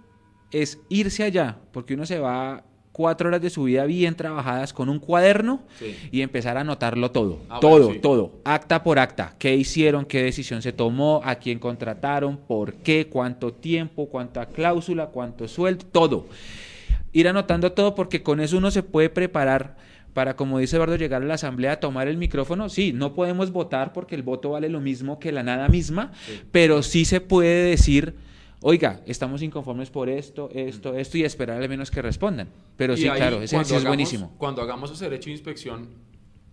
es 0.52 0.78
irse 0.88 1.22
allá, 1.24 1.58
porque 1.72 1.94
uno 1.94 2.04
se 2.06 2.18
va 2.18 2.64
cuatro 2.92 3.28
horas 3.28 3.40
de 3.40 3.50
su 3.50 3.64
vida 3.64 3.84
bien 3.84 4.14
trabajadas 4.14 4.72
con 4.72 4.88
un 4.88 4.98
cuaderno 4.98 5.60
Sí. 5.78 5.96
y 6.10 6.20
empezar 6.22 6.56
a 6.56 6.60
anotarlo 6.62 7.10
todo, 7.10 7.38
Ah, 7.48 7.58
todo, 7.60 7.70
bueno, 7.78 7.92
sí. 7.94 7.98
todo, 8.00 8.32
acta 8.44 8.82
por 8.82 8.98
acta, 8.98 9.34
qué 9.38 9.54
hicieron, 9.54 10.04
qué 10.04 10.22
decisión 10.22 10.60
se 10.62 10.72
tomó, 10.72 11.20
a 11.24 11.36
quién 11.36 11.58
contrataron, 11.58 12.36
por 12.36 12.74
qué, 12.74 13.06
cuánto 13.08 13.52
tiempo, 13.52 14.08
cuánta 14.08 14.46
cláusula, 14.46 15.06
cuánto 15.06 15.46
sueldo, 15.48 15.84
todo. 15.90 16.26
Ir 17.12 17.26
anotando 17.28 17.72
todo 17.72 17.94
porque 17.94 18.22
con 18.22 18.40
eso 18.40 18.56
uno 18.58 18.70
se 18.70 18.82
puede 18.82 19.08
preparar 19.10 19.76
para, 20.12 20.34
como 20.34 20.58
dice 20.58 20.74
Eduardo, 20.76 20.96
llegar 20.96 21.22
a 21.22 21.24
la 21.24 21.34
asamblea, 21.34 21.78
tomar 21.78 22.08
el 22.08 22.16
micrófono. 22.16 22.68
Sí, 22.68 22.92
no 22.92 23.14
podemos 23.14 23.52
votar 23.52 23.92
porque 23.92 24.16
el 24.16 24.22
voto 24.24 24.50
vale 24.50 24.68
lo 24.68 24.80
mismo 24.80 25.18
que 25.20 25.30
la 25.32 25.42
nada 25.44 25.68
misma, 25.68 26.12
pero 26.50 26.82
sí 26.82 27.04
se 27.04 27.20
puede 27.20 27.70
decir, 27.70 28.16
oiga, 28.62 29.00
estamos 29.06 29.42
inconformes 29.42 29.90
por 29.90 30.08
esto, 30.08 30.50
esto, 30.52 30.94
esto, 30.94 31.18
y 31.18 31.24
esperar 31.24 31.60
al 31.62 31.68
menos 31.68 31.90
que 31.90 32.02
respondan. 32.02 32.48
Pero 32.76 32.94
Y 32.94 32.98
sí, 32.98 33.08
ahí, 33.08 33.16
claro, 33.18 33.42
ese 33.42 33.56
ejercicio 33.56 33.76
es 33.78 33.82
hagamos- 33.82 33.88
buenísimo. 33.88 34.34
Cuando 34.38 34.62
hagamos 34.62 34.90
ese 34.90 35.04
derecho 35.04 35.26
de 35.26 35.32
inspección, 35.32 35.88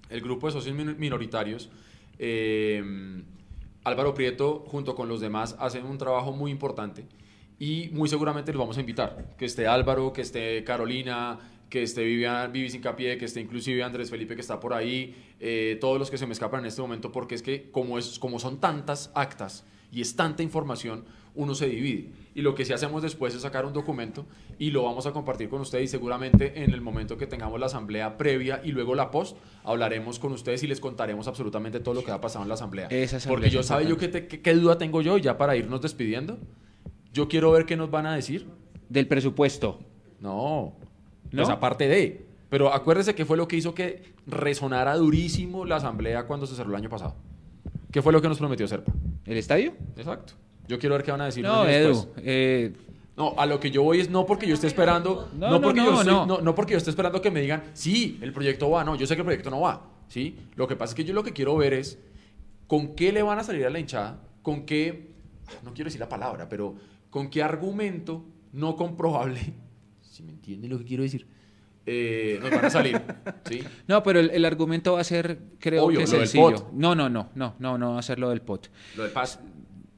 el 0.10 0.22
grupo 0.22 0.48
de 0.48 0.54
socios 0.54 0.76
min- 0.76 0.96
minoritarios, 0.98 1.70
eh, 2.20 2.84
Álvaro 3.84 4.14
Prieto, 4.14 4.64
junto 4.68 4.96
con 4.96 5.08
los 5.08 5.22
demás, 5.22 5.56
hacen 5.60 5.86
un 5.86 5.98
trabajo 5.98 6.32
muy 6.34 6.52
importante 6.52 7.06
y 7.60 7.90
muy 7.94 8.10
seguramente 8.10 8.52
los 8.52 8.60
vamos 8.60 8.78
a 8.78 8.82
invitar. 8.82 9.34
Que 9.38 9.46
esté 9.46 9.66
Álvaro, 9.68 10.12
que 10.14 10.22
esté 10.22 10.64
Carolina, 10.64 11.40
que 11.70 11.84
esté 11.84 12.04
Vivian, 12.04 12.52
Vivi 12.52 12.70
Sincapié, 12.70 13.18
que 13.18 13.26
esté 13.26 13.42
inclusive 13.42 13.84
Andrés 13.84 14.10
Felipe, 14.10 14.36
que 14.36 14.42
está 14.42 14.60
por 14.60 14.74
ahí, 14.74 15.16
eh, 15.40 15.78
todos 15.82 16.00
los 16.00 16.10
que 16.12 16.18
se 16.18 16.26
me 16.28 16.34
escapan 16.34 16.62
en 16.62 16.68
este 16.68 16.82
momento, 16.82 17.12
porque 17.12 17.36
es 17.36 17.42
que 17.42 17.70
como, 17.72 17.98
es, 17.98 18.20
como 18.20 18.40
son 18.40 18.60
tantas 18.60 19.12
actas 19.16 19.66
y 19.92 20.02
es 20.02 20.16
tanta 20.16 20.44
información, 20.44 21.06
uno 21.38 21.55
se 21.55 21.68
divide. 21.68 22.09
Y 22.35 22.41
lo 22.41 22.53
que 22.53 22.65
sí 22.65 22.73
hacemos 22.73 23.01
después 23.01 23.34
es 23.34 23.41
sacar 23.41 23.65
un 23.65 23.72
documento 23.73 24.26
y 24.59 24.72
lo 24.72 24.84
vamos 24.84 25.07
a 25.07 25.11
compartir 25.14 25.47
con 25.49 25.61
ustedes 25.61 25.85
y 25.85 25.88
seguramente 25.88 26.64
en 26.64 26.72
el 26.73 26.81
momento 26.81 27.18
que 27.18 27.26
tengamos 27.26 27.59
la 27.59 27.68
asamblea 27.68 28.18
previa 28.18 28.59
y 28.64 28.73
luego 28.73 28.93
la 28.93 29.09
post, 29.09 29.38
hablaremos 29.64 30.19
con 30.19 30.34
ustedes 30.34 30.61
y 30.64 30.68
les 30.68 30.80
contaremos 30.80 31.27
absolutamente 31.27 31.80
todo 31.80 31.93
lo 31.95 32.03
que 32.03 32.11
ha 32.11 32.19
pasado 32.22 32.43
en 32.43 32.49
la 32.49 32.55
asamblea. 32.55 32.88
Esa 32.88 33.18
asamblea 33.18 33.35
Porque 33.38 33.49
yo, 33.49 33.64
¿sabe 33.64 33.88
yo 33.88 33.97
qué, 33.97 34.09
qué- 34.27 34.41
qué 34.41 34.53
duda 34.53 34.77
tengo 34.77 35.01
yo? 35.01 35.18
Ya 35.18 35.38
para 35.38 35.55
irnos 35.55 35.81
despidiendo, 35.81 36.38
yo 37.14 37.27
quiero 37.27 37.51
ver 37.51 37.65
qué 37.65 37.77
nos 37.77 37.89
van 37.89 38.05
a 38.05 38.14
decir. 38.15 38.47
Del 38.89 39.07
presupuesto. 39.07 39.80
No, 40.19 40.73
¿No? 41.31 41.38
pues 41.43 41.49
aparte 41.49 41.88
de. 41.88 42.26
Pero 42.49 42.73
acuérdese 42.73 43.14
que 43.15 43.26
fue 43.26 43.35
lo 43.35 43.47
que 43.47 43.57
hizo 43.57 43.73
que 43.76 44.03
resonara 44.26 44.95
durísimo 44.95 45.65
la 45.65 45.76
asamblea 45.77 46.26
cuando 46.26 46.45
se 46.47 46.55
cerró 46.55 46.69
el 46.69 46.76
año 46.77 46.89
pasado. 46.89 47.15
¿Qué 47.91 48.01
fue 48.01 48.14
lo 48.14 48.22
que 48.22 48.27
nos 48.30 48.38
prometió 48.38 48.68
Serpa? 48.68 48.93
¿El 49.26 49.38
estadio? 49.38 49.73
Exacto. 49.97 50.34
Yo 50.68 50.77
quiero 50.80 50.95
ver 50.95 51.03
qué 51.03 51.11
van 51.11 51.22
a 51.22 51.26
decir. 51.26 51.44
No, 51.44 51.65
Edu. 51.68 51.88
después. 51.95 52.07
eh, 52.26 52.73
No, 53.15 53.34
a 53.38 53.45
lo 53.45 53.60
que 53.60 53.72
yo 53.72 53.84
voy 53.84 53.99
es 53.99 54.10
no 54.10 54.26
porque 54.26 54.45
yo 54.48 54.53
esté 54.53 54.68
esperando, 54.68 55.30
No, 55.34 55.48
no, 55.48 55.52
no, 55.53 55.61
porque 55.61 55.80
no, 55.81 55.85
yo 55.88 55.91
estoy- 56.02 56.14
no. 56.14 56.26
no, 56.27 56.41
no 56.41 56.53
porque 56.56 56.73
yo 56.73 56.77
esté 56.77 56.89
esperando 56.91 57.22
que 57.22 57.31
me 57.31 57.41
digan, 57.41 57.64
sí, 57.73 58.19
el 58.22 58.31
proyecto 58.34 58.69
va, 58.69 58.84
no, 58.84 58.95
yo 58.95 59.07
sé 59.07 59.15
que 59.15 59.22
el 59.22 59.26
proyecto 59.26 59.49
no 59.49 59.61
va, 59.61 59.81
¿sí? 60.07 60.38
Lo 60.56 60.68
que 60.68 60.76
pasa 60.76 60.91
es 60.91 60.95
que 60.95 61.03
yo 61.03 61.14
lo 61.14 61.23
que 61.23 61.34
quiero 61.34 61.56
ver 61.57 61.73
es 61.73 61.98
con 62.68 62.95
qué 62.95 63.11
le 63.11 63.23
van 63.23 63.39
a 63.39 63.44
salir 63.44 63.65
a 63.65 63.69
la 63.72 63.80
hinchada, 63.80 64.19
con 64.44 64.65
qué, 64.65 65.11
no 65.64 65.73
quiero 65.73 65.88
decir 65.88 65.99
la 66.02 66.10
palabra, 66.10 66.48
pero 66.49 66.76
con 67.10 67.30
qué 67.30 67.41
argumento 67.41 68.23
no 68.53 68.76
comprobable, 68.76 69.53
si 70.02 70.22
me 70.22 70.31
entienden 70.34 70.69
lo 70.69 70.77
que 70.77 70.85
quiero 70.85 71.02
decir, 71.03 71.26
eh, 71.88 72.38
nos 72.41 72.52
van 72.52 72.65
a 72.65 72.69
salir, 72.69 73.02
¿sí? 73.49 73.64
No, 73.88 74.03
pero 74.03 74.19
el, 74.19 74.30
el 74.30 74.44
argumento 74.45 74.94
va 74.94 75.02
a 75.02 75.03
ser, 75.06 75.39
creo 75.60 75.85
Obvio, 75.85 75.99
que 76.02 76.06
lo 76.06 76.11
del 76.11 76.19
sencillo. 76.27 76.52
pot. 76.65 76.72
No, 76.73 76.94
no, 76.94 77.10
no, 77.10 77.30
no, 77.34 77.56
no, 77.57 77.77
no 77.80 77.94
va 77.94 77.99
a 77.99 78.03
ser 78.03 78.19
lo 78.19 78.30
del 78.30 78.41
pot. 78.41 78.69
Lo 78.95 79.03
del 79.03 79.11
PAS. 79.11 79.39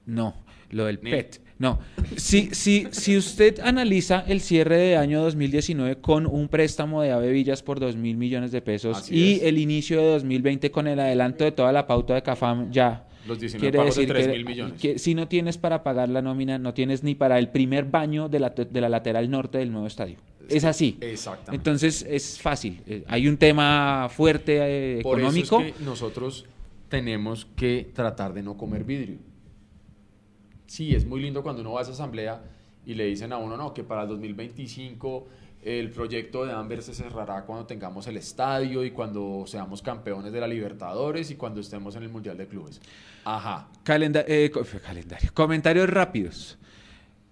No, 0.06 0.36
lo 0.72 0.86
del 0.86 1.00
PET. 1.00 1.42
No. 1.58 1.78
Si, 2.16 2.50
si, 2.54 2.88
si 2.92 3.18
usted 3.18 3.60
analiza 3.60 4.24
el 4.28 4.40
cierre 4.40 4.78
de 4.78 4.98
año 4.98 5.22
2019 5.22 5.98
con 5.98 6.26
un 6.26 6.48
préstamo 6.48 7.02
de 7.02 7.12
Ave 7.12 7.32
Villas 7.32 7.64
por 7.64 7.80
2 7.82 7.98
mil 7.98 8.16
millones 8.16 8.52
de 8.54 8.62
pesos 8.62 9.00
Así 9.00 9.14
y 9.16 9.34
es. 9.34 9.44
el 9.44 9.58
inicio 9.58 10.00
de 10.00 10.08
2020 10.12 10.72
con 10.72 10.88
el 10.88 11.00
adelanto 11.00 11.44
de 11.44 11.52
toda 11.52 11.74
la 11.74 11.86
pauta 11.86 12.14
de 12.16 12.22
CAFAM 12.24 12.72
ya. 12.72 13.06
Los 13.28 13.42
19 13.42 13.60
Quiere 13.62 13.78
pagos 13.78 13.96
de 13.96 14.02
decir 14.02 14.14
3 14.16 14.28
que, 14.28 14.32
mil 14.34 14.46
millones. 14.46 14.82
que 14.82 14.98
si 15.00 15.14
no 15.14 15.28
tienes 15.28 15.58
para 15.58 15.84
pagar 15.84 16.08
la 16.08 16.22
nómina, 16.22 16.58
no 16.58 16.74
tienes 16.74 17.04
ni 17.04 17.14
para 17.14 17.38
el 17.38 17.50
primer 17.50 17.84
baño 17.86 18.30
de 18.30 18.40
la, 18.40 18.50
de 18.52 18.82
la 18.82 18.88
lateral 18.88 19.30
norte 19.30 19.58
del 19.58 19.70
nuevo 19.72 19.86
estadio. 19.88 20.16
Es 20.48 20.64
así. 20.64 20.98
Exactamente. 21.02 21.56
Entonces 21.58 22.06
es 22.10 22.40
fácil. 22.40 22.80
Eh, 22.88 23.04
Hay 23.08 23.28
un 23.28 23.36
tema 23.38 24.08
fuerte 24.10 24.98
eh, 24.98 25.02
Por 25.04 25.20
económico. 25.20 25.60
eso 25.60 25.68
es 25.68 25.74
que 25.76 25.84
nosotros 25.84 26.46
tenemos 26.88 27.46
que 27.58 27.90
tratar 27.94 28.34
de 28.34 28.42
no 28.44 28.58
comer 28.58 28.84
vidrio. 28.86 29.18
Sí, 30.70 30.94
es 30.94 31.04
muy 31.04 31.20
lindo 31.20 31.42
cuando 31.42 31.62
uno 31.62 31.72
va 31.72 31.80
a 31.80 31.82
esa 31.82 31.94
asamblea 31.94 32.44
y 32.86 32.94
le 32.94 33.06
dicen 33.06 33.34
a 33.34 33.38
uno, 33.38 33.58
no, 33.58 33.74
que 33.74 33.84
para 33.84 34.04
el 34.04 34.08
2025 34.10 35.28
el 35.64 35.90
proyecto 35.90 36.46
de 36.46 36.54
Amber 36.54 36.84
se 36.84 36.94
cerrará 36.94 37.44
cuando 37.44 37.66
tengamos 37.66 38.06
el 38.06 38.18
estadio 38.18 38.86
y 38.86 38.92
cuando 38.92 39.46
seamos 39.48 39.82
campeones 39.82 40.32
de 40.32 40.40
la 40.40 40.48
Libertadores 40.48 41.32
y 41.32 41.36
cuando 41.36 41.60
estemos 41.60 41.96
en 41.96 42.04
el 42.04 42.10
Mundial 42.10 42.38
de 42.38 42.48
Clubes. 42.48 42.80
Ajá. 43.26 43.68
Eh, 44.28 44.52
calendario. 44.86 45.32
Comentarios 45.34 45.90
rápidos. 45.90 46.60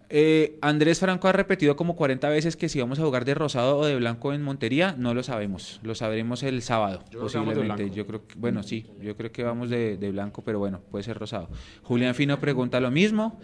Eh, 0.10 0.58
Andrés 0.62 1.00
Franco 1.00 1.28
ha 1.28 1.34
repetido 1.34 1.76
como 1.76 1.96
40 1.98 2.30
veces 2.30 2.56
que 2.56 2.70
si 2.70 2.80
vamos 2.80 2.98
a 3.00 3.04
jugar 3.04 3.26
de 3.26 3.34
rosado 3.34 3.78
o 3.78 3.86
de 3.86 3.96
blanco 3.98 4.34
en 4.34 4.42
Montería, 4.42 4.96
no 4.98 5.14
lo 5.14 5.22
sabemos. 5.22 5.82
Lo 5.84 5.96
sabremos 5.96 6.44
el 6.44 6.62
sábado, 6.62 7.04
Yo 7.12 7.20
creo 7.20 7.28
que 7.30 7.38
vamos 7.38 7.56
de 7.56 7.56
posiblemente. 7.62 7.84
blanco. 7.84 7.96
Yo 7.96 8.08
creo 8.08 8.28
que, 8.28 8.36
bueno, 8.38 8.64
sí, 8.64 8.86
yo 9.02 9.18
creo 9.18 9.32
que 9.34 9.44
vamos 9.44 9.70
de, 9.70 9.98
de 9.98 10.12
blanco, 10.12 10.44
pero 10.44 10.60
bueno, 10.60 10.80
puede 10.92 11.04
ser 11.04 11.18
rosado. 11.20 11.50
Julián 11.84 12.16
Fino 12.16 12.40
pregunta 12.40 12.80
lo 12.80 12.90
mismo. 12.90 13.40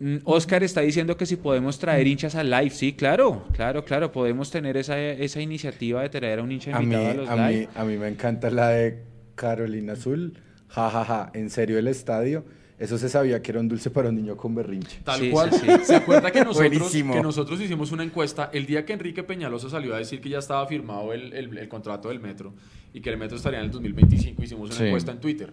Mm, 0.00 0.18
Oscar 0.24 0.62
está 0.62 0.82
diciendo 0.82 1.16
que 1.16 1.24
si 1.26 1.36
podemos 1.36 1.78
traer 1.78 2.06
hinchas 2.06 2.34
al 2.34 2.50
live. 2.50 2.70
Sí, 2.70 2.92
claro, 2.92 3.46
claro, 3.52 3.84
claro. 3.84 4.12
Podemos 4.12 4.50
tener 4.50 4.76
esa, 4.76 5.00
esa 5.00 5.40
iniciativa 5.40 6.02
de 6.02 6.08
traer 6.10 6.38
a 6.38 6.42
un 6.42 6.52
hincha 6.52 6.76
A 6.76 6.80
mí, 6.80 6.84
invitado 6.84 7.10
a 7.10 7.14
los 7.14 7.28
a, 7.30 7.48
live. 7.48 7.60
mí, 7.60 7.68
a 7.74 7.84
mí 7.84 7.96
me 7.96 8.08
encanta 8.08 8.50
la 8.50 8.68
de 8.68 9.02
Carolina 9.34 9.94
Azul. 9.94 10.38
Ja, 10.68 10.90
ja, 10.90 11.04
ja. 11.04 11.30
En 11.34 11.48
serio, 11.50 11.78
el 11.78 11.88
estadio. 11.88 12.44
Eso 12.78 12.96
se 12.96 13.08
sabía 13.08 13.42
que 13.42 13.50
era 13.50 13.58
un 13.60 13.68
dulce 13.68 13.90
para 13.90 14.08
un 14.10 14.14
niño 14.14 14.36
con 14.36 14.54
berrinche. 14.54 15.00
Tal 15.02 15.18
Sí, 15.20 15.30
cual. 15.30 15.52
sí, 15.52 15.58
sí. 15.66 15.66
¿Se 15.84 15.96
acuerda 15.96 16.30
que 16.30 16.44
nosotros, 16.44 16.70
Buenísimo. 16.70 17.12
que 17.14 17.22
nosotros 17.22 17.60
hicimos 17.60 17.90
una 17.90 18.04
encuesta 18.04 18.50
el 18.52 18.66
día 18.66 18.84
que 18.86 18.92
Enrique 18.92 19.24
Peñalosa 19.24 19.68
salió 19.68 19.94
a 19.94 19.98
decir 19.98 20.20
que 20.20 20.28
ya 20.28 20.38
estaba 20.38 20.64
firmado 20.66 21.12
el, 21.12 21.32
el- 21.32 21.58
el 21.58 21.68
contrato 21.68 22.08
del 22.08 22.20
metro 22.20 22.54
y 22.94 23.00
que 23.00 23.10
el 23.10 23.16
metro 23.18 23.36
estaría 23.36 23.58
en 23.58 23.64
el 23.64 23.70
2025? 23.72 24.42
Hicimos 24.42 24.70
una 24.70 24.78
Sí. 24.78 24.84
encuesta 24.84 25.10
en 25.10 25.20
Twitter. 25.20 25.52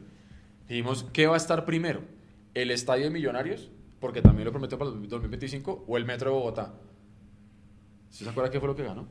Dijimos, 0.69 1.05
¿qué 1.13 1.25
va 1.27 1.33
a 1.33 1.37
estar 1.37 1.65
primero? 1.65 2.01
¿El 2.53 2.69
estadio 2.71 3.05
de 3.05 3.09
Millonarios? 3.09 3.69
Porque 3.99 4.21
también 4.21 4.45
lo 4.45 4.51
prometió 4.51 4.77
para 4.77 4.91
el 4.91 5.07
2025 5.09 5.85
o 5.87 5.97
el 5.97 6.05
metro 6.05 6.29
de 6.29 6.35
Bogotá. 6.37 6.73
¿Sí 8.11 8.23
¿Se 8.23 8.29
acuerda 8.29 8.49
qué 8.51 8.59
fue 8.59 8.67
lo 8.69 8.75
que 8.75 8.83
ganó? 8.83 9.07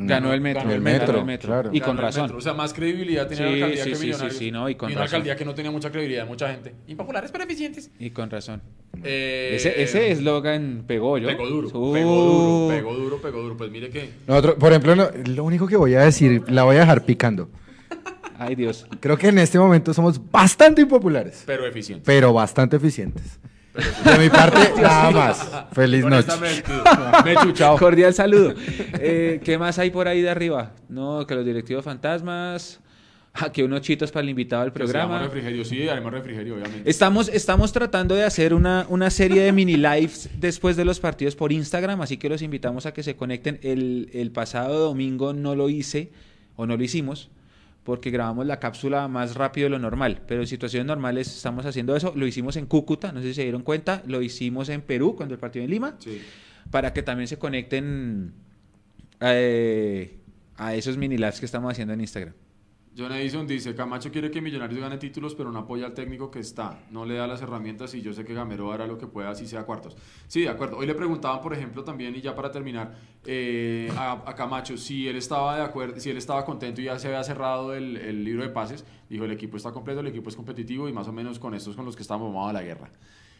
Ganó 0.00 0.32
el 0.32 0.40
metro. 0.40 0.60
Ganó 0.62 0.72
el 0.74 0.80
ganó 0.82 0.98
metro, 0.98 1.18
el 1.18 1.24
metro. 1.24 1.48
claro. 1.48 1.70
Y 1.72 1.80
Ganó 1.80 1.86
con 1.92 1.98
razón. 1.98 2.22
metro. 2.22 2.38
O 2.38 2.40
sea, 2.40 2.54
más 2.54 2.72
credibilidad 2.72 3.26
tenía 3.26 3.46
la 3.46 3.50
Sí, 3.50 3.54
alcaldía 3.62 3.84
sí, 3.84 3.90
que 3.90 3.96
sí, 3.96 4.00
sí, 4.00 4.06
Millonarios. 4.06 4.36
sí, 4.38 4.50
no, 4.52 4.68
y 4.70 4.74
con 4.76 4.86
una 4.86 4.94
razón. 5.00 5.04
alcaldía 5.16 5.36
que 5.36 5.44
no 5.44 5.54
tenía 5.54 5.70
mucha 5.72 5.90
credibilidad 5.90 6.26
mucha 6.26 6.48
gente. 6.50 6.74
Impopulares 6.86 7.32
pero 7.32 7.44
eficientes. 7.44 7.90
Y 7.98 8.10
con 8.10 8.30
razón. 8.30 8.62
Eh, 9.02 9.50
Ese 9.54 9.82
ese 9.82 10.10
eslogan 10.12 10.84
pegó, 10.86 11.18
yo. 11.18 11.26
Pegó 11.28 11.46
duro, 11.48 11.68
Uh. 11.74 11.92
pegó 11.92 12.14
duro, 12.14 12.68
pegó 12.76 12.94
duro, 12.94 13.20
pegó 13.20 13.42
duro. 13.42 13.56
Pues 13.56 13.70
mire 13.70 13.90
que 13.90 14.10
Nosotros, 14.26 14.54
por 14.54 14.70
ejemplo, 14.72 14.94
no- 14.96 15.08
lo 15.26 15.44
único 15.44 15.66
que 15.66 15.76
voy 15.76 15.94
a 15.94 16.00
decir, 16.00 16.44
la 16.48 16.62
voy 16.62 16.76
a 16.76 16.80
dejar 16.80 17.04
picando. 17.04 17.48
Ay, 18.38 18.54
Dios. 18.54 18.86
Creo 19.00 19.18
que 19.18 19.28
en 19.28 19.38
este 19.38 19.58
momento 19.58 19.92
somos 19.92 20.20
bastante 20.30 20.82
impopulares, 20.82 21.42
pero 21.44 21.66
eficiente. 21.66 22.04
pero 22.06 22.32
bastante 22.32 22.76
eficientes. 22.76 23.40
De 24.04 24.18
mi 24.18 24.28
parte, 24.28 24.72
nada 24.82 25.10
más. 25.10 25.50
Feliz 25.72 26.04
noche. 26.04 26.32
me 27.24 27.34
chuchado. 27.36 27.76
Cordial 27.78 28.12
saludo. 28.12 28.54
Eh, 29.00 29.40
¿Qué 29.44 29.58
más 29.58 29.78
hay 29.78 29.90
por 29.90 30.08
ahí 30.08 30.22
de 30.22 30.30
arriba? 30.30 30.72
No, 30.88 31.26
que 31.26 31.34
los 31.34 31.44
directivos 31.44 31.84
fantasmas. 31.84 32.80
Ah, 33.34 33.52
que 33.52 33.62
unos 33.62 33.82
chitos 33.82 34.10
para 34.10 34.24
el 34.24 34.30
invitado 34.30 34.62
al 34.62 34.72
programa. 34.72 35.22
refrigerio, 35.22 35.64
sí, 35.64 35.88
haremos 35.88 36.10
refrigerio, 36.12 36.54
obviamente. 36.56 36.90
Estamos, 36.90 37.28
estamos 37.28 37.72
tratando 37.72 38.16
de 38.16 38.24
hacer 38.24 38.52
una, 38.52 38.84
una 38.88 39.10
serie 39.10 39.42
de 39.42 39.52
mini 39.52 39.76
lives 39.76 40.28
después 40.38 40.76
de 40.76 40.84
los 40.84 40.98
partidos 40.98 41.36
por 41.36 41.52
Instagram, 41.52 42.00
así 42.00 42.16
que 42.16 42.28
los 42.28 42.42
invitamos 42.42 42.86
a 42.86 42.92
que 42.92 43.04
se 43.04 43.14
conecten. 43.14 43.60
El, 43.62 44.10
el 44.12 44.32
pasado 44.32 44.80
domingo 44.80 45.34
no 45.34 45.54
lo 45.54 45.68
hice, 45.70 46.10
o 46.56 46.66
no 46.66 46.76
lo 46.76 46.82
hicimos, 46.82 47.30
porque 47.88 48.10
grabamos 48.10 48.44
la 48.44 48.60
cápsula 48.60 49.08
más 49.08 49.34
rápido 49.34 49.64
de 49.64 49.70
lo 49.70 49.78
normal, 49.78 50.20
pero 50.28 50.42
en 50.42 50.46
situaciones 50.46 50.86
normales 50.86 51.26
estamos 51.34 51.64
haciendo 51.64 51.96
eso. 51.96 52.12
Lo 52.14 52.26
hicimos 52.26 52.56
en 52.56 52.66
Cúcuta, 52.66 53.12
no 53.12 53.22
sé 53.22 53.28
si 53.28 53.34
se 53.36 53.42
dieron 53.44 53.62
cuenta, 53.62 54.02
lo 54.06 54.20
hicimos 54.20 54.68
en 54.68 54.82
Perú 54.82 55.16
cuando 55.16 55.34
el 55.34 55.40
partido 55.40 55.64
en 55.64 55.70
Lima, 55.70 55.96
Sí. 55.98 56.20
para 56.70 56.92
que 56.92 57.02
también 57.02 57.28
se 57.28 57.38
conecten 57.38 58.34
eh, 59.20 60.18
a 60.58 60.74
esos 60.74 60.98
mini 60.98 61.16
lives 61.16 61.40
que 61.40 61.46
estamos 61.46 61.72
haciendo 61.72 61.94
en 61.94 62.02
Instagram. 62.02 62.34
John 62.98 63.12
Edison 63.12 63.46
dice, 63.46 63.76
Camacho 63.76 64.10
quiere 64.10 64.28
que 64.28 64.40
Millonarios 64.40 64.80
gane 64.80 64.98
títulos, 64.98 65.36
pero 65.36 65.52
no 65.52 65.60
apoya 65.60 65.86
al 65.86 65.94
técnico 65.94 66.32
que 66.32 66.40
está. 66.40 66.80
No 66.90 67.04
le 67.04 67.14
da 67.14 67.28
las 67.28 67.40
herramientas 67.40 67.94
y 67.94 68.02
yo 68.02 68.12
sé 68.12 68.24
que 68.24 68.34
Gamero 68.34 68.72
hará 68.72 68.88
lo 68.88 68.98
que 68.98 69.06
pueda, 69.06 69.30
así 69.30 69.46
sea 69.46 69.62
cuartos. 69.62 69.96
Sí, 70.26 70.40
de 70.40 70.48
acuerdo. 70.48 70.78
Hoy 70.78 70.86
le 70.86 70.96
preguntaban, 70.96 71.40
por 71.40 71.54
ejemplo, 71.54 71.84
también, 71.84 72.16
y 72.16 72.20
ya 72.20 72.34
para 72.34 72.50
terminar, 72.50 72.96
eh, 73.24 73.88
a, 73.96 74.34
Camacho, 74.34 74.76
si 74.76 75.06
él 75.06 75.14
estaba 75.14 75.56
de 75.58 75.62
acuerdo, 75.62 76.00
si 76.00 76.10
él 76.10 76.16
estaba 76.16 76.44
contento 76.44 76.80
y 76.80 76.84
ya 76.84 76.98
se 76.98 77.06
había 77.06 77.22
cerrado 77.22 77.72
el, 77.72 77.96
el 77.98 78.24
libro 78.24 78.42
de 78.42 78.48
pases, 78.48 78.84
dijo, 79.08 79.24
el 79.24 79.30
equipo 79.30 79.56
está 79.56 79.70
completo, 79.70 80.00
el 80.00 80.08
equipo 80.08 80.28
es 80.28 80.34
competitivo 80.34 80.88
y 80.88 80.92
más 80.92 81.06
o 81.06 81.12
menos 81.12 81.38
con 81.38 81.54
estos 81.54 81.76
con 81.76 81.84
los 81.84 81.94
que 81.94 82.02
estamos 82.02 82.34
vamos 82.34 82.50
a 82.50 82.52
la 82.52 82.62
guerra. 82.62 82.90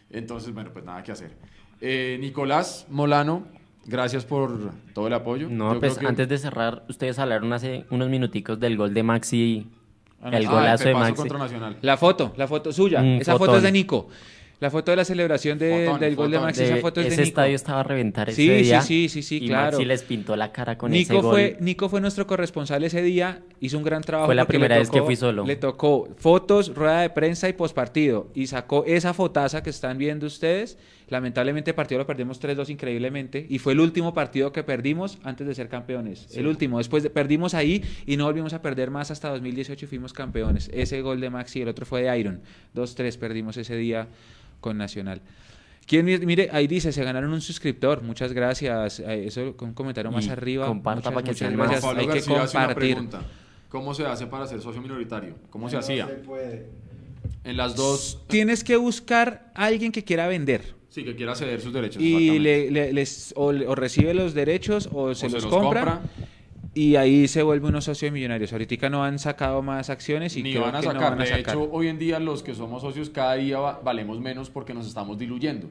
Entonces, 0.09 0.53
bueno, 0.53 0.71
pues 0.71 0.85
nada 0.85 1.03
que 1.03 1.11
hacer. 1.11 1.35
Eh, 1.81 2.17
Nicolás 2.21 2.87
Molano, 2.89 3.45
gracias 3.89 4.25
por 4.25 4.71
todo 4.93 5.07
el 5.07 5.13
apoyo. 5.13 5.47
No, 5.49 5.73
Yo 5.73 5.79
pues 5.79 5.93
creo 5.93 6.01
que- 6.01 6.07
antes 6.07 6.29
de 6.29 6.37
cerrar, 6.37 6.83
ustedes 6.87 7.17
hablaron 7.19 7.51
hace 7.53 7.85
unos 7.89 8.09
minuticos 8.09 8.59
del 8.59 8.77
gol 8.77 8.93
de 8.93 9.03
Maxi, 9.03 9.67
Ah, 10.21 10.31
el 10.33 10.47
Ah, 10.47 10.51
golazo 10.51 10.83
de 10.83 10.89
pepazo 10.89 11.05
Maxi. 11.05 11.15
contra 11.15 11.37
Nacional. 11.37 11.77
La 11.81 11.95
foto, 11.95 12.33
la 12.35 12.45
foto 12.45 12.73
suya. 12.73 12.99
Un 12.99 13.05
esa 13.21 13.37
foto 13.37 13.55
es 13.55 13.63
de 13.63 13.71
Nico. 13.71 14.09
La 14.59 14.69
foto 14.69 14.91
de 14.91 14.97
la 14.97 15.05
celebración 15.05 15.57
de- 15.57 15.85
Fotón, 15.85 15.99
del 16.01 16.15
gol 16.17 16.31
de. 16.31 16.39
Maxi, 16.39 16.63
esa 16.63 16.75
De- 16.75 16.81
foto 16.81 16.99
es 16.99 17.07
de 17.07 17.13
ese 17.13 17.21
Nico. 17.21 17.29
estadio 17.29 17.55
estaba 17.55 17.79
a 17.79 17.83
reventar 17.83 18.29
ese 18.29 18.41
Sí, 18.41 18.47
sí, 18.49 18.63
día. 18.63 18.81
sí, 18.81 19.07
sí, 19.09 19.21
sí, 19.23 19.37
y 19.43 19.47
claro. 19.47 19.71
Maxi 19.77 19.85
les 19.85 20.03
pintó 20.03 20.35
la 20.35 20.51
cara 20.51 20.77
con 20.77 20.93
ese 20.93 21.13
Nico 21.13 21.21
gol. 21.21 21.31
fue, 21.33 21.57
Nico 21.61 21.87
fue 21.87 22.01
nuestro 22.01 22.27
corresponsal 22.27 22.83
ese 22.83 23.01
día, 23.01 23.41
hizo 23.61 23.77
un 23.77 23.83
gran 23.85 24.01
trabajo. 24.01 24.27
Fue 24.27 24.35
la 24.35 24.45
primera 24.45 24.77
vez 24.77 24.89
que 24.89 25.01
fui 25.01 25.15
solo. 25.15 25.45
Le 25.45 25.55
tocó 25.55 26.09
fotos, 26.17 26.75
rueda 26.75 27.01
de 27.01 27.09
prensa 27.09 27.47
y 27.47 27.53
pospartido. 27.53 28.27
Y 28.35 28.47
sacó 28.47 28.83
esa 28.85 29.13
fotaza 29.13 29.63
que 29.63 29.69
están 29.69 29.97
viendo 29.97 30.27
ustedes. 30.27 30.77
Lamentablemente 31.07 31.71
el 31.71 31.75
partido 31.75 31.97
lo 31.99 32.05
perdimos 32.05 32.39
3-2 32.39 32.69
increíblemente. 32.69 33.45
Y 33.49 33.59
fue 33.59 33.71
el 33.73 33.79
último 33.79 34.13
partido 34.13 34.51
que 34.51 34.63
perdimos 34.63 35.17
antes 35.23 35.47
de 35.47 35.55
ser 35.55 35.69
campeones. 35.69 36.27
El 36.35 36.45
último. 36.47 36.77
Después 36.79 37.01
de- 37.01 37.09
perdimos 37.09 37.53
ahí 37.53 37.81
y 38.05 38.17
no 38.17 38.25
volvimos 38.25 38.53
a 38.53 38.61
perder 38.61 38.91
más 38.91 39.09
hasta 39.09 39.29
2018 39.29 39.85
y 39.85 39.87
fuimos 39.87 40.11
campeones. 40.13 40.69
Ese 40.73 41.01
gol 41.01 41.19
de 41.21 41.29
Maxi 41.29 41.61
el 41.61 41.69
otro 41.69 41.85
fue 41.85 42.03
de 42.03 42.19
Iron. 42.19 42.41
2-3 42.75 43.17
perdimos 43.17 43.55
ese 43.57 43.75
día 43.77 44.07
con 44.59 44.77
Nacional. 44.77 45.21
¿Quién, 45.85 46.05
mi- 46.05 46.17
mire, 46.19 46.49
ahí 46.51 46.67
dice, 46.67 46.91
se 46.91 47.03
ganaron 47.03 47.33
un 47.33 47.41
suscriptor. 47.41 48.03
Muchas 48.03 48.31
gracias. 48.33 48.99
Eso 48.99 49.57
con 49.57 49.69
un 49.69 49.73
comentario 49.73 50.11
más 50.11 50.25
Y 50.27 50.29
arriba. 50.29 50.67
comparta 50.67 51.09
muchas, 51.09 51.13
para 51.13 51.23
que 51.25 51.31
muchas 51.31 51.53
gracias. 51.57 51.81
Pablo 51.81 51.99
Hay 52.01 52.07
que 52.07 52.13
García 52.13 52.43
hace 52.43 52.57
una 52.57 52.65
compartir. 52.67 52.93
pregunta. 52.95 53.21
¿Cómo 53.69 53.93
se 53.93 54.05
hace 54.05 54.27
para 54.27 54.45
ser 54.47 54.61
socio 54.61 54.81
minoritario? 54.81 55.35
¿Cómo 55.49 55.67
se 55.69 55.75
No 55.75 55.79
hacía? 55.79 56.07
se 56.07 56.13
puede. 56.13 56.69
En 57.43 57.57
las 57.57 57.75
dos... 57.75 58.23
Tienes 58.27 58.63
que 58.63 58.75
buscar 58.77 59.51
a 59.55 59.65
alguien 59.65 59.91
que 59.91 60.03
quiera 60.03 60.27
vender. 60.27 60.75
Sí, 60.89 61.03
que 61.03 61.15
quiera 61.15 61.35
ceder 61.35 61.61
sus 61.61 61.71
derechos. 61.73 62.01
Y 62.01 62.13
exactamente. 62.13 62.39
le, 62.39 62.71
le- 62.71 62.93
les, 62.93 63.33
o, 63.35 63.51
recibe 63.75 64.13
los 64.13 64.33
derechos 64.33 64.89
o 64.91 65.13
se, 65.13 65.27
O 65.27 65.29
los, 65.29 65.45
compra, 65.45 66.01
Y 66.73 66.95
ahí 66.95 67.27
se 67.27 67.43
vuelve 67.43 67.67
unos 67.67 67.85
socios 67.85 68.11
millonarios. 68.11 68.51
Ahorita 68.53 68.89
no 68.89 69.03
han 69.03 69.19
sacado 69.19 69.61
más 69.61 69.89
acciones 69.89 70.35
y 70.37 70.43
Ni 70.43 70.51
creo 70.51 70.63
van 70.63 70.75
a 70.75 70.79
que 70.81 70.87
no 70.87 70.93
sacar. 70.93 71.09
van 71.11 71.21
a 71.21 71.23
de 71.23 71.29
sacar. 71.29 71.55
hecho, 71.55 71.69
hoy 71.71 71.87
en 71.87 71.97
día 71.99 72.19
los 72.19 72.43
que 72.43 72.53
somos 72.53 72.81
socios 72.83 73.09
cada 73.09 73.33
día 73.35 73.59
va- 73.59 73.79
valemos 73.83 74.19
menos 74.19 74.49
porque 74.49 74.73
nos 74.73 74.87
estamos 74.87 75.17
diluyendo. 75.17 75.67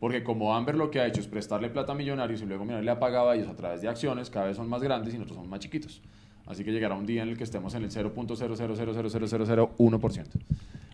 Porque 0.00 0.22
como 0.22 0.54
Amber 0.54 0.76
lo 0.76 0.90
que 0.90 1.00
ha 1.00 1.06
hecho 1.06 1.20
es 1.20 1.26
prestarle 1.26 1.68
plata 1.70 1.92
a 1.92 1.94
Millonarios 1.94 2.40
y 2.40 2.46
luego 2.46 2.64
Millonarios 2.64 2.84
le 2.86 2.90
ha 2.92 2.98
pagado 3.00 3.30
a 3.30 3.36
ellos 3.36 3.48
a 3.48 3.56
través 3.56 3.82
de 3.82 3.88
acciones, 3.88 4.30
cada 4.30 4.46
vez 4.46 4.56
son 4.56 4.68
más 4.68 4.80
grandes 4.82 5.12
y 5.12 5.18
nosotros 5.18 5.36
somos 5.36 5.50
más 5.50 5.60
chiquitos. 5.60 6.00
Así 6.46 6.64
que 6.64 6.72
llegará 6.72 6.94
un 6.94 7.04
día 7.04 7.22
en 7.24 7.28
el 7.28 7.36
que 7.36 7.44
estemos 7.44 7.74
en 7.74 7.82
el 7.84 7.90
0.0000001%. 7.90 10.24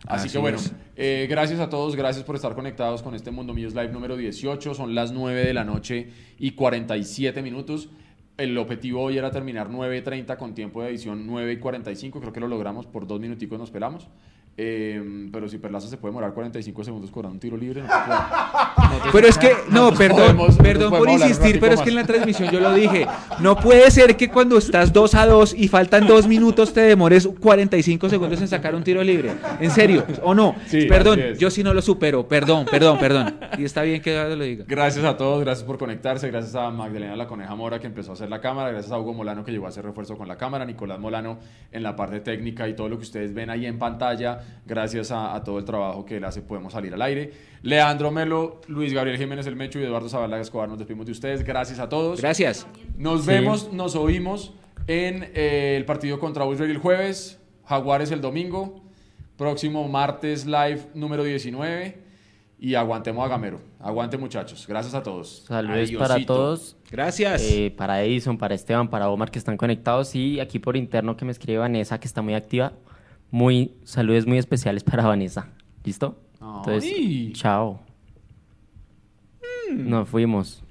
Así, 0.07 0.25
Así 0.25 0.29
que 0.29 0.37
bueno, 0.37 0.57
eh, 0.95 1.25
gracias 1.29 1.59
a 1.59 1.69
todos, 1.69 1.95
gracias 1.95 2.23
por 2.25 2.35
estar 2.35 2.53
conectados 2.55 3.01
con 3.01 3.15
este 3.15 3.31
Mundo 3.31 3.53
Millos 3.53 3.73
Live 3.73 3.89
número 3.89 4.17
18. 4.17 4.73
Son 4.73 4.93
las 4.93 5.11
9 5.13 5.45
de 5.45 5.53
la 5.53 5.63
noche 5.63 6.09
y 6.37 6.51
47 6.51 7.41
minutos. 7.41 7.89
El 8.37 8.57
objetivo 8.57 9.01
hoy 9.01 9.17
era 9.17 9.31
terminar 9.31 9.69
9.30 9.69 10.35
con 10.35 10.53
tiempo 10.53 10.83
de 10.83 10.89
edición 10.89 11.25
9 11.25 11.53
y 11.53 11.57
45. 11.57 12.19
Creo 12.19 12.33
que 12.33 12.41
lo 12.41 12.49
logramos 12.49 12.85
por 12.85 13.07
dos 13.07 13.21
minuticos, 13.21 13.57
nos 13.57 13.71
pelamos. 13.71 14.09
Eh, 14.57 15.27
pero 15.33 15.49
si 15.49 15.57
Perlaza 15.57 15.89
se 15.89 15.97
puede 15.97 16.11
demorar 16.13 16.33
45 16.33 16.83
segundos 16.85 17.11
cobrando 17.11 17.33
un 17.33 17.39
tiro 17.41 17.57
libre, 17.57 17.81
no. 17.81 17.87
Nosotros- 17.87 19.09
Pero 19.11 19.27
es 19.27 19.37
que, 19.37 19.51
no, 19.69 19.91
perdón, 19.93 20.17
podemos- 20.37 20.55
perdón 20.57 20.91
por 20.91 21.09
insistir, 21.09 21.59
pero 21.59 21.73
es 21.73 21.81
que 21.81 21.89
en 21.89 21.95
la 21.95 22.05
transmisión 22.05 22.49
yo 22.51 22.61
lo 22.61 22.73
dije. 22.73 23.05
No 23.39 23.57
puede 23.57 23.91
ser 23.91 24.15
que 24.15 24.29
cuando 24.29 24.57
estás 24.57 24.93
2 24.93 25.13
a 25.15 25.25
2 25.25 25.53
y 25.57 25.67
faltan 25.67 26.07
2 26.07 26.27
minutos 26.27 26.71
te 26.73 26.79
demores 26.81 27.27
45 27.41 28.07
segundos 28.09 28.39
en 28.39 28.47
sacar 28.47 28.75
un 28.75 28.83
tiro 28.83 29.03
libre. 29.03 29.33
En 29.59 29.71
serio, 29.71 30.05
o 30.23 30.33
no. 30.33 30.55
Sí, 30.67 30.85
perdón, 30.85 31.19
yo 31.37 31.49
sí 31.49 31.61
no 31.61 31.73
lo 31.73 31.81
supero. 31.81 32.25
Perdón, 32.27 32.65
perdón, 32.71 32.97
perdón. 32.97 33.35
Y 33.57 33.65
está 33.65 33.81
bien 33.81 34.01
que 34.01 34.15
lo 34.15 34.43
diga. 34.43 34.63
Gracias 34.67 35.03
a 35.03 35.17
todos, 35.17 35.43
gracias 35.43 35.65
por 35.67 35.77
conectarse, 35.77 36.29
gracias 36.29 36.55
a 36.55 36.69
Magdalena 36.69 37.17
La 37.17 37.27
Coneja 37.27 37.53
Mora 37.55 37.79
que 37.79 37.87
empezó 37.87 38.11
a 38.11 38.13
hacer 38.13 38.29
la 38.29 38.39
cámara, 38.39 38.71
gracias 38.71 38.93
a 38.93 38.97
Hugo 38.99 39.13
Molano 39.13 39.43
que 39.43 39.51
llegó 39.51 39.65
a 39.65 39.69
hacer 39.69 39.83
refuerzo 39.83 40.17
con 40.17 40.29
la 40.29 40.37
cámara, 40.37 40.63
Nicolás 40.65 40.97
Molano 40.99 41.39
en 41.73 41.83
la 41.83 41.95
parte 41.97 42.21
técnica 42.21 42.69
y 42.69 42.73
todo 42.75 42.87
lo 42.87 42.95
que 42.97 43.03
ustedes 43.03 43.33
ven 43.33 43.49
ahí 43.49 43.65
en 43.65 43.77
pantalla, 43.77 44.39
gracias 44.65 45.11
a, 45.11 45.35
a 45.35 45.43
todo 45.43 45.59
el 45.59 45.65
trabajo 45.65 46.05
que 46.05 46.17
él 46.17 46.23
hace 46.23 46.41
podemos 46.41 46.73
salir 46.73 46.93
al 46.93 47.01
aire. 47.01 47.31
Leandro 47.61 48.11
Melo, 48.11 48.61
Luis 48.67 48.93
Gabriel 48.93 49.17
Jiménez 49.17 49.47
El 49.47 49.55
Mecho 49.55 49.79
y 49.79 49.83
Eduardo 49.83 50.07
Zavala 50.07 50.39
Escobar 50.39 50.69
nos 50.69 50.77
despedimos 50.77 51.05
de 51.05 51.11
ustedes, 51.13 51.43
gracias 51.43 51.79
a 51.79 51.89
todos. 51.89 52.21
Gracias. 52.21 52.67
Nos 52.97 53.25
vemos, 53.25 53.73
nos 53.73 53.95
oímos 53.95 54.53
en 54.87 55.31
eh, 55.33 55.75
el 55.77 55.85
partido 55.85 56.19
contra 56.19 56.45
Israel 56.45 56.71
el 56.71 56.77
jueves, 56.77 57.39
Jaguares 57.65 58.11
el 58.11 58.21
domingo, 58.21 58.83
próximo 59.37 59.87
martes 59.87 60.45
live 60.45 60.81
número 60.93 61.23
19 61.23 62.05
y 62.59 62.75
aguantemos 62.75 63.25
a 63.25 63.27
Gamero. 63.27 63.59
Aguante 63.79 64.17
muchachos. 64.17 64.65
Gracias 64.67 64.93
a 64.93 65.03
todos. 65.03 65.43
Saludos 65.47 65.91
para 65.93 66.25
todos. 66.25 66.77
Gracias. 66.89 67.41
Eh, 67.43 67.73
para 67.75 68.03
Edison, 68.03 68.37
para 68.37 68.55
Esteban, 68.55 68.89
para 68.89 69.09
Omar 69.09 69.29
que 69.29 69.39
están 69.39 69.57
conectados 69.57 70.15
y 70.15 70.39
aquí 70.39 70.59
por 70.59 70.77
interno 70.77 71.17
que 71.17 71.25
me 71.25 71.31
escribe 71.31 71.59
Vanessa 71.59 71.99
que 71.99 72.07
está 72.07 72.21
muy 72.21 72.33
activa. 72.33 72.73
Muy 73.35 73.73
saludos 73.83 74.25
muy 74.25 74.37
especiales 74.37 74.85
para 74.85 75.05
Vanessa. 75.05 75.49
¿Listo? 75.83 76.17
Entonces, 76.39 76.89
Ay. 76.95 77.33
chao. 77.33 77.81
Nos 79.73 80.07
fuimos. 80.07 80.63